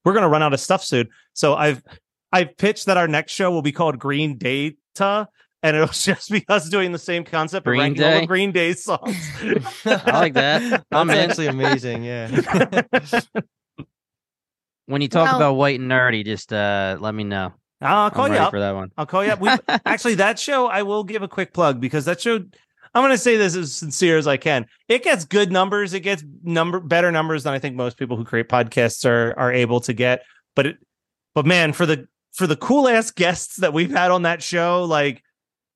we're 0.03 0.13
gonna 0.13 0.27
run 0.29 0.41
out 0.41 0.51
of 0.53 0.59
stuff 0.59 0.83
soon 0.83 1.07
so 1.33 1.53
i've 1.53 1.83
i've 2.31 2.57
pitched 2.57 2.87
that 2.87 2.97
our 2.97 3.07
next 3.07 3.31
show 3.31 3.51
will 3.51 3.61
be 3.61 3.71
called 3.71 3.99
green 3.99 4.35
data 4.37 5.27
and 5.61 5.75
it'll 5.75 5.87
just 5.93 6.31
be 6.31 6.43
us 6.49 6.69
doing 6.69 6.91
the 6.91 6.97
same 6.99 7.23
concept 7.23 7.65
Green 7.65 7.79
of 7.79 7.83
ranking 7.83 8.03
all 8.03 8.11
Day? 8.11 8.19
the 8.21 8.27
Green 8.27 8.51
Day 8.51 8.73
songs. 8.73 9.17
I 9.85 10.11
like 10.19 10.33
that. 10.35 10.85
I'm 10.91 11.07
That's 11.07 11.31
actually 11.31 11.47
amazing. 11.47 12.03
Yeah. 12.03 12.81
When 14.87 15.01
you 15.01 15.07
talk 15.07 15.25
Well- 15.25 15.37
about 15.37 15.53
white 15.55 15.79
and 15.79 15.89
nerdy, 15.89 16.23
just 16.23 16.53
uh, 16.53 16.97
let 16.99 17.15
me 17.15 17.23
know. 17.23 17.53
I'll 17.81 18.11
call 18.11 18.25
I'm 18.25 18.31
you 18.31 18.35
ready 18.37 18.45
up. 18.45 18.51
for 18.51 18.59
that 18.59 18.75
one. 18.75 18.91
I'll 18.97 19.05
call 19.05 19.25
you 19.25 19.31
up. 19.31 19.39
We 19.41 19.49
actually 19.85 20.15
that 20.15 20.37
show 20.39 20.67
I 20.67 20.83
will 20.83 21.03
give 21.03 21.23
a 21.23 21.27
quick 21.27 21.53
plug 21.53 21.81
because 21.81 22.05
that 22.05 22.21
show 22.21 22.39
I'm 22.95 23.01
going 23.01 23.11
to 23.11 23.17
say 23.17 23.35
this 23.35 23.57
as 23.57 23.75
sincere 23.75 24.17
as 24.17 24.25
I 24.25 24.37
can. 24.37 24.67
It 24.87 25.03
gets 25.03 25.25
good 25.25 25.51
numbers. 25.51 25.93
It 25.93 25.99
gets 25.99 26.23
number 26.43 26.79
better 26.79 27.11
numbers 27.11 27.43
than 27.43 27.53
I 27.53 27.59
think 27.59 27.75
most 27.75 27.97
people 27.97 28.15
who 28.15 28.23
create 28.23 28.47
podcasts 28.47 29.05
are 29.05 29.37
are 29.37 29.51
able 29.51 29.81
to 29.81 29.93
get. 29.93 30.23
But 30.55 30.67
it, 30.67 30.77
but 31.33 31.45
man, 31.45 31.73
for 31.73 31.85
the 31.85 32.07
for 32.33 32.47
the 32.47 32.55
cool 32.55 32.87
ass 32.87 33.11
guests 33.11 33.57
that 33.57 33.73
we've 33.73 33.91
had 33.91 34.11
on 34.11 34.21
that 34.21 34.41
show, 34.41 34.85
like 34.85 35.21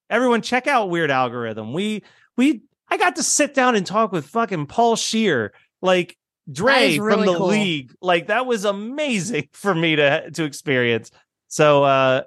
everyone, 0.09 0.41
check 0.41 0.65
out 0.65 0.89
Weird 0.89 1.11
Algorithm. 1.11 1.73
We 1.73 2.03
we 2.37 2.61
I 2.87 2.97
got 2.97 3.17
to 3.17 3.23
sit 3.23 3.53
down 3.53 3.75
and 3.75 3.85
talk 3.85 4.13
with 4.13 4.25
fucking 4.25 4.67
Paul 4.67 4.95
Scheer, 4.95 5.51
like 5.81 6.17
Dre 6.49 6.91
is 6.91 6.97
from 6.97 7.25
the 7.25 7.35
cool. 7.35 7.47
league. 7.47 7.93
Like 8.01 8.27
that 8.27 8.45
was 8.45 8.63
amazing 8.63 9.49
for 9.53 9.75
me 9.75 9.97
to 9.97 10.31
to 10.31 10.45
experience. 10.45 11.11
So 11.49 11.83
uh 11.83 12.21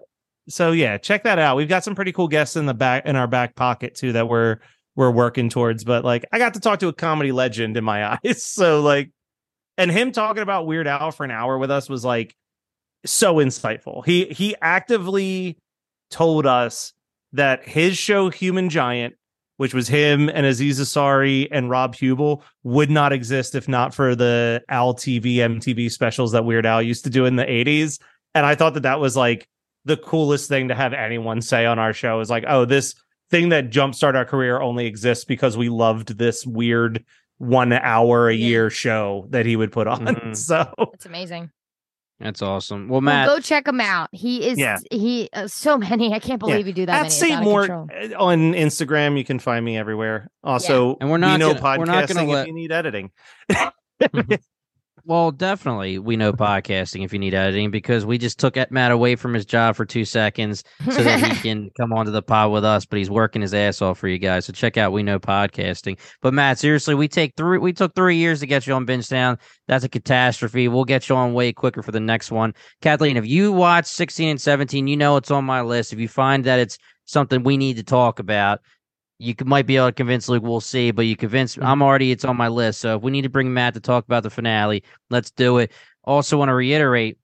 so 0.49 0.73
yeah, 0.73 0.99
check 0.99 1.25
that 1.25 1.39
out. 1.39 1.57
We've 1.57 1.69
got 1.69 1.83
some 1.83 1.95
pretty 1.95 2.13
cool 2.13 2.29
guests 2.29 2.57
in 2.57 2.67
the 2.67 2.75
back 2.75 3.07
in 3.07 3.17
our 3.17 3.27
back 3.27 3.55
pocket 3.55 3.95
too 3.95 4.13
that 4.13 4.29
we're 4.29 4.59
we're 4.97 5.11
working 5.11 5.49
towards. 5.49 5.85
But 5.85 6.05
like 6.05 6.25
I 6.33 6.39
got 6.39 6.55
to 6.55 6.61
talk 6.61 6.81
to 6.81 6.89
a 6.89 6.93
comedy 6.93 7.33
legend 7.33 7.77
in 7.77 7.85
my 7.85 8.19
eyes. 8.25 8.43
So 8.43 8.83
like 8.83 9.11
and 9.79 9.91
him 9.91 10.13
talking 10.13 10.43
about 10.43 10.67
Weird 10.67 10.87
Al 10.87 11.11
for 11.13 11.25
an 11.25 11.31
hour 11.31 11.59
with 11.59 11.71
us 11.71 11.89
was 11.89 12.05
like 12.05 12.35
so 13.05 13.37
insightful. 13.37 14.05
He 14.05 14.27
he 14.27 14.55
actively 14.61 15.59
told 16.11 16.47
us 16.47 16.93
that 17.33 17.67
his 17.67 17.97
show 17.97 18.29
Human 18.31 18.69
Giant, 18.69 19.15
which 19.57 19.73
was 19.73 19.89
him 19.89 20.29
and 20.29 20.45
Aziz 20.45 20.79
Ansari 20.79 21.49
and 21.51 21.71
Rob 21.71 21.95
Huebel, 21.95 22.45
would 22.63 22.91
not 22.91 23.13
exist 23.13 23.55
if 23.55 23.69
not 23.69 23.95
for 23.95 24.15
the 24.15 24.63
Al 24.69 24.95
TV 24.95 25.37
MTV 25.37 25.91
specials 25.91 26.33
that 26.33 26.45
Weird 26.45 26.67
Al 26.67 26.83
used 26.83 27.05
to 27.05 27.11
do 27.11 27.25
in 27.25 27.37
the 27.37 27.45
80s. 27.45 27.99
And 28.35 28.45
I 28.47 28.55
thought 28.55 28.75
that 28.75 28.83
that 28.83 29.01
was 29.01 29.17
like 29.17 29.49
the 29.85 29.97
coolest 29.97 30.49
thing 30.49 30.69
to 30.69 30.75
have 30.75 30.93
anyone 30.93 31.41
say 31.41 31.67
on 31.67 31.79
our 31.79 31.93
show 31.93 32.21
is 32.21 32.31
like, 32.31 32.45
oh, 32.47 32.65
this 32.65 32.95
thing 33.33 33.49
that 33.49 33.71
jumpstart 33.71 34.15
our 34.15 34.25
career 34.25 34.61
only 34.61 34.87
exists 34.87 35.25
because 35.25 35.57
we 35.57 35.69
loved 35.69 36.17
this 36.19 36.47
weird 36.47 37.05
one 37.39 37.73
hour 37.73 38.29
a 38.29 38.33
Yeah. 38.35 38.47
year 38.47 38.71
show 38.71 39.27
that 39.31 39.45
he 39.47 39.57
would 39.57 39.73
put 39.73 39.89
on. 39.89 40.07
Mhm. 40.07 40.37
So 40.37 40.73
It's 40.95 41.07
amazing. 41.07 41.51
That's 42.21 42.41
awesome. 42.41 42.83
Well, 42.87 43.01
Well, 43.01 43.01
Matt, 43.01 43.27
go 43.27 43.41
check 43.41 43.67
him 43.67 43.81
out. 43.81 44.09
He 44.13 44.47
is. 44.47 44.57
Yeah. 44.57 44.79
He 44.93 45.29
uh, 45.33 45.49
so 45.49 45.77
many. 45.77 46.15
I 46.15 46.21
can't 46.21 46.39
believe 46.39 46.69
you 46.69 46.73
do 46.73 46.87
that 46.87 46.93
at 46.93 46.97
many. 46.99 47.07
It's 47.09 47.17
St. 47.17 47.33
out 47.33 47.39
of 47.39 47.45
Mort 47.45 47.67
control. 47.69 47.89
uh, 48.15 48.25
on 48.25 48.53
Instagram, 48.53 49.19
you 49.19 49.25
can 49.25 49.41
find 49.41 49.65
me 49.65 49.77
everywhere. 49.77 50.31
Also, 50.45 50.97
And 51.01 51.11
we're 51.11 51.17
not 51.17 51.33
we 51.33 51.39
know 51.39 51.55
gonna- 51.55 51.79
we're 51.81 51.85
not 51.87 52.07
gonna 52.07 52.21
podcasting 52.21 52.29
let- 52.29 52.47
you 52.47 52.55
need 52.55 52.71
editing. 52.71 53.11
well, 55.05 55.31
definitely 55.31 55.99
we 55.99 56.17
know 56.17 56.33
podcasting 56.33 57.05
if 57.05 57.13
you 57.13 57.19
need 57.19 57.35
editing 57.35 57.71
because 57.71 58.07
we 58.07 58.19
just 58.19 58.39
took 58.39 58.57
Matt 58.71 58.91
away 58.91 59.17
from 59.17 59.35
his 59.35 59.45
job 59.45 59.77
for 59.77 59.85
two 59.85 60.05
seconds 60.05 60.65
so 60.85 61.03
that 61.03 61.21
he 61.21 61.35
can 61.43 61.71
come 61.79 61.93
onto 61.93 62.11
the 62.11 62.23
pod 62.23 62.53
with 62.53 62.65
us. 62.65 62.85
But 62.85 62.99
he's 62.99 63.11
working 63.11 63.43
his 63.43 63.55
ass 63.55 63.83
off 63.83 63.99
for 63.99 64.09
you 64.09 64.19
guys. 64.19 64.47
So 64.47 64.53
check 64.53 64.77
out 64.77 64.93
We 64.93 65.03
Know 65.03 65.19
Podcasting. 65.19 65.99
But 66.21 66.35
Matt, 66.35 66.59
seriously, 66.59 66.95
we 66.95 67.09
take 67.09 67.35
three. 67.37 67.59
We 67.59 67.73
took 67.73 67.95
three 67.95 68.17
years 68.17 68.41
to 68.41 68.47
get 68.47 68.67
you 68.67 68.75
on 68.75 68.85
Binge 68.85 69.09
Town. 69.09 69.39
That's 69.69 69.85
a 69.85 69.89
catastrophe. 69.89 70.69
We'll 70.69 70.85
get 70.85 71.09
you 71.09 71.17
on 71.17 71.35
way 71.35 71.53
quicker 71.53 71.83
for 71.83 71.93
the 71.93 72.01
next 72.01 72.31
one. 72.31 72.55
Kathleen, 72.81 73.17
if 73.17 73.27
you 73.27 73.53
watch 73.53 73.87
16 73.87 74.29
and 74.29 74.41
17, 74.41 74.87
you 74.87 74.97
know 74.97 75.17
it's 75.17 75.31
on 75.31 75.45
my 75.45 75.63
list. 75.63 75.93
If 75.93 75.99
you 75.99 76.09
find 76.09 76.45
that 76.45 76.59
it's 76.59 76.79
something 77.05 77.43
we 77.43 77.57
need 77.57 77.77
to 77.77 77.83
talk 77.83 78.19
about, 78.19 78.61
you 79.23 79.35
could, 79.35 79.47
might 79.47 79.67
be 79.67 79.77
able 79.77 79.87
to 79.87 79.93
convince 79.93 80.29
Luke. 80.29 80.43
We'll 80.43 80.61
see, 80.61 80.91
but 80.91 81.07
you 81.07 81.17
convince. 81.17 81.55
Mm-hmm. 81.55 81.67
I'm 81.67 81.83
already. 81.83 82.11
It's 82.11 82.25
on 82.25 82.37
my 82.37 82.49
list. 82.49 82.81
So 82.81 82.97
if 82.97 83.03
we 83.03 83.11
need 83.11 83.23
to 83.23 83.29
bring 83.29 83.55
Matt 83.55 83.75
to 83.75 83.81
talk 83.81 84.05
about 84.05 84.25
the 84.25 84.31
finale, 84.31 84.83
let's 85.11 85.31
do 85.31 85.59
it. 85.59 85.73
Also, 86.05 86.37
want 86.37 86.49
to 86.49 86.55
reiterate. 86.55 87.19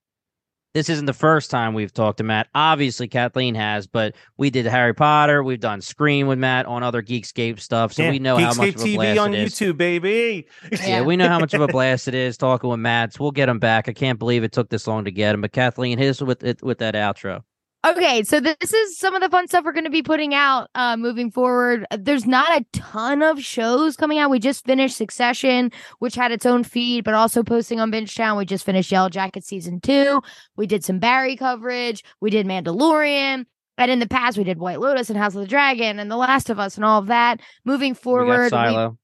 This 0.75 0.87
isn't 0.87 1.07
the 1.07 1.13
first 1.13 1.49
time 1.49 1.73
we've 1.73 1.91
talked 1.91 2.19
to 2.19 2.23
Matt. 2.23 2.47
Obviously, 2.53 3.07
Kathleen 3.07 3.55
has, 3.55 3.87
but 3.87 4.15
we 4.37 4.51
did 4.51 4.67
Harry 4.67 4.93
Potter. 4.93 5.43
We've 5.43 5.59
done 5.59 5.81
Scream 5.81 6.27
with 6.27 6.37
Matt 6.37 6.67
on 6.67 6.83
other 6.83 7.01
Geekscape 7.01 7.59
stuff, 7.59 7.91
so 7.91 8.03
Yeah, 8.03 8.11
we 8.11 8.19
know 8.19 8.37
how 8.37 8.53
much 8.53 8.57
Geekscape 8.57 8.75
of 8.75 8.81
a 8.81 8.85
TV 8.85 8.95
blast 8.95 9.19
on 9.19 9.33
it 9.33 9.39
is. 9.39 9.53
YouTube, 9.55 9.77
baby. 9.77 10.47
Yeah, 10.83 11.01
we 11.01 11.17
know 11.17 11.27
how 11.27 11.39
much 11.39 11.55
of 11.55 11.61
a 11.61 11.67
blast 11.75 12.07
it 12.07 12.13
is 12.13 12.37
talking 12.37 12.69
with 12.69 12.79
Matt. 12.79 13.13
So 13.13 13.23
we'll 13.23 13.31
get 13.31 13.49
him 13.49 13.57
back. 13.57 13.89
I 13.89 13.93
can't 13.93 14.19
believe 14.19 14.43
it 14.43 14.51
took 14.51 14.69
this 14.69 14.85
long 14.85 15.05
to 15.05 15.11
get 15.11 15.33
him. 15.33 15.41
But 15.41 15.53
Kathleen, 15.53 15.97
hit 15.97 16.09
us 16.11 16.21
with 16.21 16.43
it 16.43 16.61
with 16.61 16.77
that 16.77 16.93
outro. 16.93 17.41
Okay, 17.87 18.23
so 18.23 18.41
this 18.41 18.73
is 18.73 18.97
some 18.97 19.15
of 19.15 19.21
the 19.21 19.29
fun 19.29 19.47
stuff 19.47 19.63
we're 19.63 19.71
going 19.71 19.85
to 19.85 19.89
be 19.89 20.03
putting 20.03 20.33
out 20.33 20.69
uh, 20.75 20.97
moving 20.97 21.31
forward. 21.31 21.85
There's 21.97 22.25
not 22.25 22.59
a 22.59 22.65
ton 22.73 23.21
of 23.21 23.39
shows 23.41 23.95
coming 23.95 24.19
out. 24.19 24.29
We 24.29 24.39
just 24.39 24.65
finished 24.65 24.97
Succession, 24.97 25.71
which 25.99 26.15
had 26.15 26.33
its 26.33 26.45
own 26.45 26.65
feed, 26.65 27.05
but 27.05 27.13
also 27.13 27.41
posting 27.41 27.79
on 27.79 27.89
Bingetown. 27.89 28.37
We 28.37 28.43
just 28.43 28.65
finished 28.65 28.91
Yellow 28.91 29.07
Jacket 29.07 29.45
season 29.45 29.79
two. 29.79 30.21
We 30.57 30.67
did 30.67 30.83
some 30.83 30.99
Barry 30.99 31.37
coverage. 31.37 32.03
We 32.19 32.29
did 32.29 32.45
Mandalorian. 32.45 33.45
And 33.77 33.89
in 33.91 33.99
the 33.99 34.09
past, 34.09 34.37
we 34.37 34.43
did 34.43 34.59
White 34.59 34.81
Lotus 34.81 35.09
and 35.09 35.17
House 35.17 35.35
of 35.35 35.41
the 35.41 35.47
Dragon 35.47 35.99
and 35.99 36.11
The 36.11 36.17
Last 36.17 36.49
of 36.49 36.59
Us 36.59 36.75
and 36.75 36.83
all 36.83 36.99
of 36.99 37.07
that. 37.07 37.39
Moving 37.63 37.95
We 38.17 38.25
got 38.25 38.41
forward, 38.41 38.43
we, 38.43 38.49
Silo. 38.49 38.97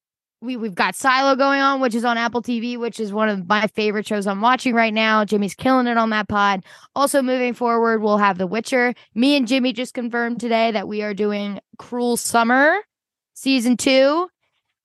We 0.46 0.56
we've 0.56 0.76
got 0.76 0.96
Silo 0.96 1.36
going 1.36 1.60
on, 1.60 1.82
which 1.82 1.96
is 1.96 2.06
on 2.06 2.18
Apple 2.18 2.42
TV, 2.42 2.78
which 2.78 3.00
is 3.00 3.12
one 3.12 3.28
of 3.28 3.48
my 3.48 3.68
favorite 3.68 4.08
shows 4.08 4.28
I'm 4.28 4.42
watching 4.42 4.74
right 4.74 4.94
now. 4.94 5.26
Jimmy's 5.26 5.56
killing 5.56 5.88
it 5.88 5.98
on 5.98 6.12
that 6.12 6.30
pod. 6.30 6.64
Also, 6.96 7.22
moving 7.22 7.54
forward, 7.54 8.02
we'll 8.02 8.18
have 8.18 8.38
The 8.38 8.48
Witcher. 8.48 8.94
Me 9.16 9.36
and 9.36 9.48
Jimmy 9.48 9.74
just 9.74 9.94
confirmed 9.94 10.40
today 10.40 10.72
that 10.72 10.88
we 10.88 11.02
are 11.02 11.14
doing 11.14 11.60
Cruel 11.78 12.18
Summer 12.18 12.78
season 13.34 13.76
two. 13.76 14.30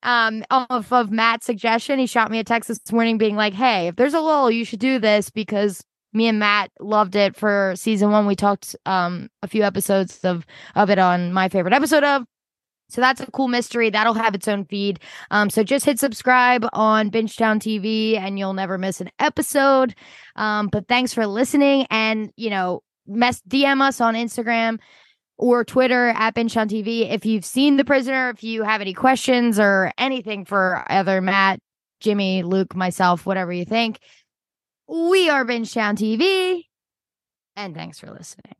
Um, 0.02 0.44
off 0.50 0.92
of 0.92 1.10
Matt's 1.10 1.44
suggestion, 1.44 1.98
he 1.98 2.06
shot 2.06 2.30
me 2.30 2.38
a 2.38 2.44
text 2.44 2.68
this 2.68 2.80
morning 2.90 3.18
being 3.18 3.36
like, 3.36 3.52
"Hey, 3.52 3.88
if 3.88 3.96
there's 3.96 4.14
a 4.14 4.20
lull, 4.20 4.50
you 4.50 4.64
should 4.64 4.80
do 4.80 4.98
this 4.98 5.30
because 5.30 5.84
me 6.12 6.26
and 6.26 6.38
Matt 6.38 6.70
loved 6.80 7.14
it 7.14 7.36
for 7.36 7.74
season 7.76 8.10
one. 8.10 8.26
We 8.26 8.34
talked 8.34 8.74
um 8.86 9.28
a 9.42 9.48
few 9.48 9.62
episodes 9.62 10.18
of 10.24 10.46
of 10.74 10.88
it 10.90 10.98
on 10.98 11.32
my 11.32 11.48
favorite 11.48 11.74
episode 11.74 12.04
of." 12.04 12.24
So 12.90 13.00
that's 13.00 13.20
a 13.20 13.30
cool 13.30 13.48
mystery. 13.48 13.90
That'll 13.90 14.14
have 14.14 14.34
its 14.34 14.48
own 14.48 14.64
feed. 14.64 15.00
Um, 15.30 15.50
so 15.50 15.62
just 15.62 15.84
hit 15.84 15.98
subscribe 15.98 16.66
on 16.72 17.10
Bingetown 17.10 17.58
TV 17.58 18.18
and 18.18 18.38
you'll 18.38 18.54
never 18.54 18.78
miss 18.78 19.00
an 19.00 19.10
episode. 19.18 19.94
Um, 20.36 20.68
but 20.68 20.88
thanks 20.88 21.14
for 21.14 21.26
listening 21.26 21.86
and 21.90 22.32
you 22.36 22.50
know, 22.50 22.82
mess 23.06 23.40
DM 23.48 23.80
us 23.80 24.00
on 24.00 24.14
Instagram 24.14 24.78
or 25.36 25.64
Twitter 25.64 26.10
at 26.10 26.34
Bingetown 26.34 26.68
TV 26.68 27.10
if 27.10 27.24
you've 27.24 27.44
seen 27.44 27.76
The 27.76 27.84
Prisoner, 27.84 28.30
if 28.30 28.42
you 28.44 28.62
have 28.62 28.80
any 28.80 28.92
questions 28.92 29.58
or 29.58 29.90
anything 29.96 30.44
for 30.44 30.84
either 30.88 31.20
Matt, 31.20 31.60
Jimmy, 32.00 32.42
Luke, 32.42 32.76
myself, 32.76 33.24
whatever 33.24 33.52
you 33.52 33.64
think. 33.64 34.00
We 34.86 35.30
are 35.30 35.44
Bingetown 35.44 35.96
TV. 35.96 36.64
And 37.56 37.74
thanks 37.74 37.98
for 37.98 38.10
listening. 38.10 38.59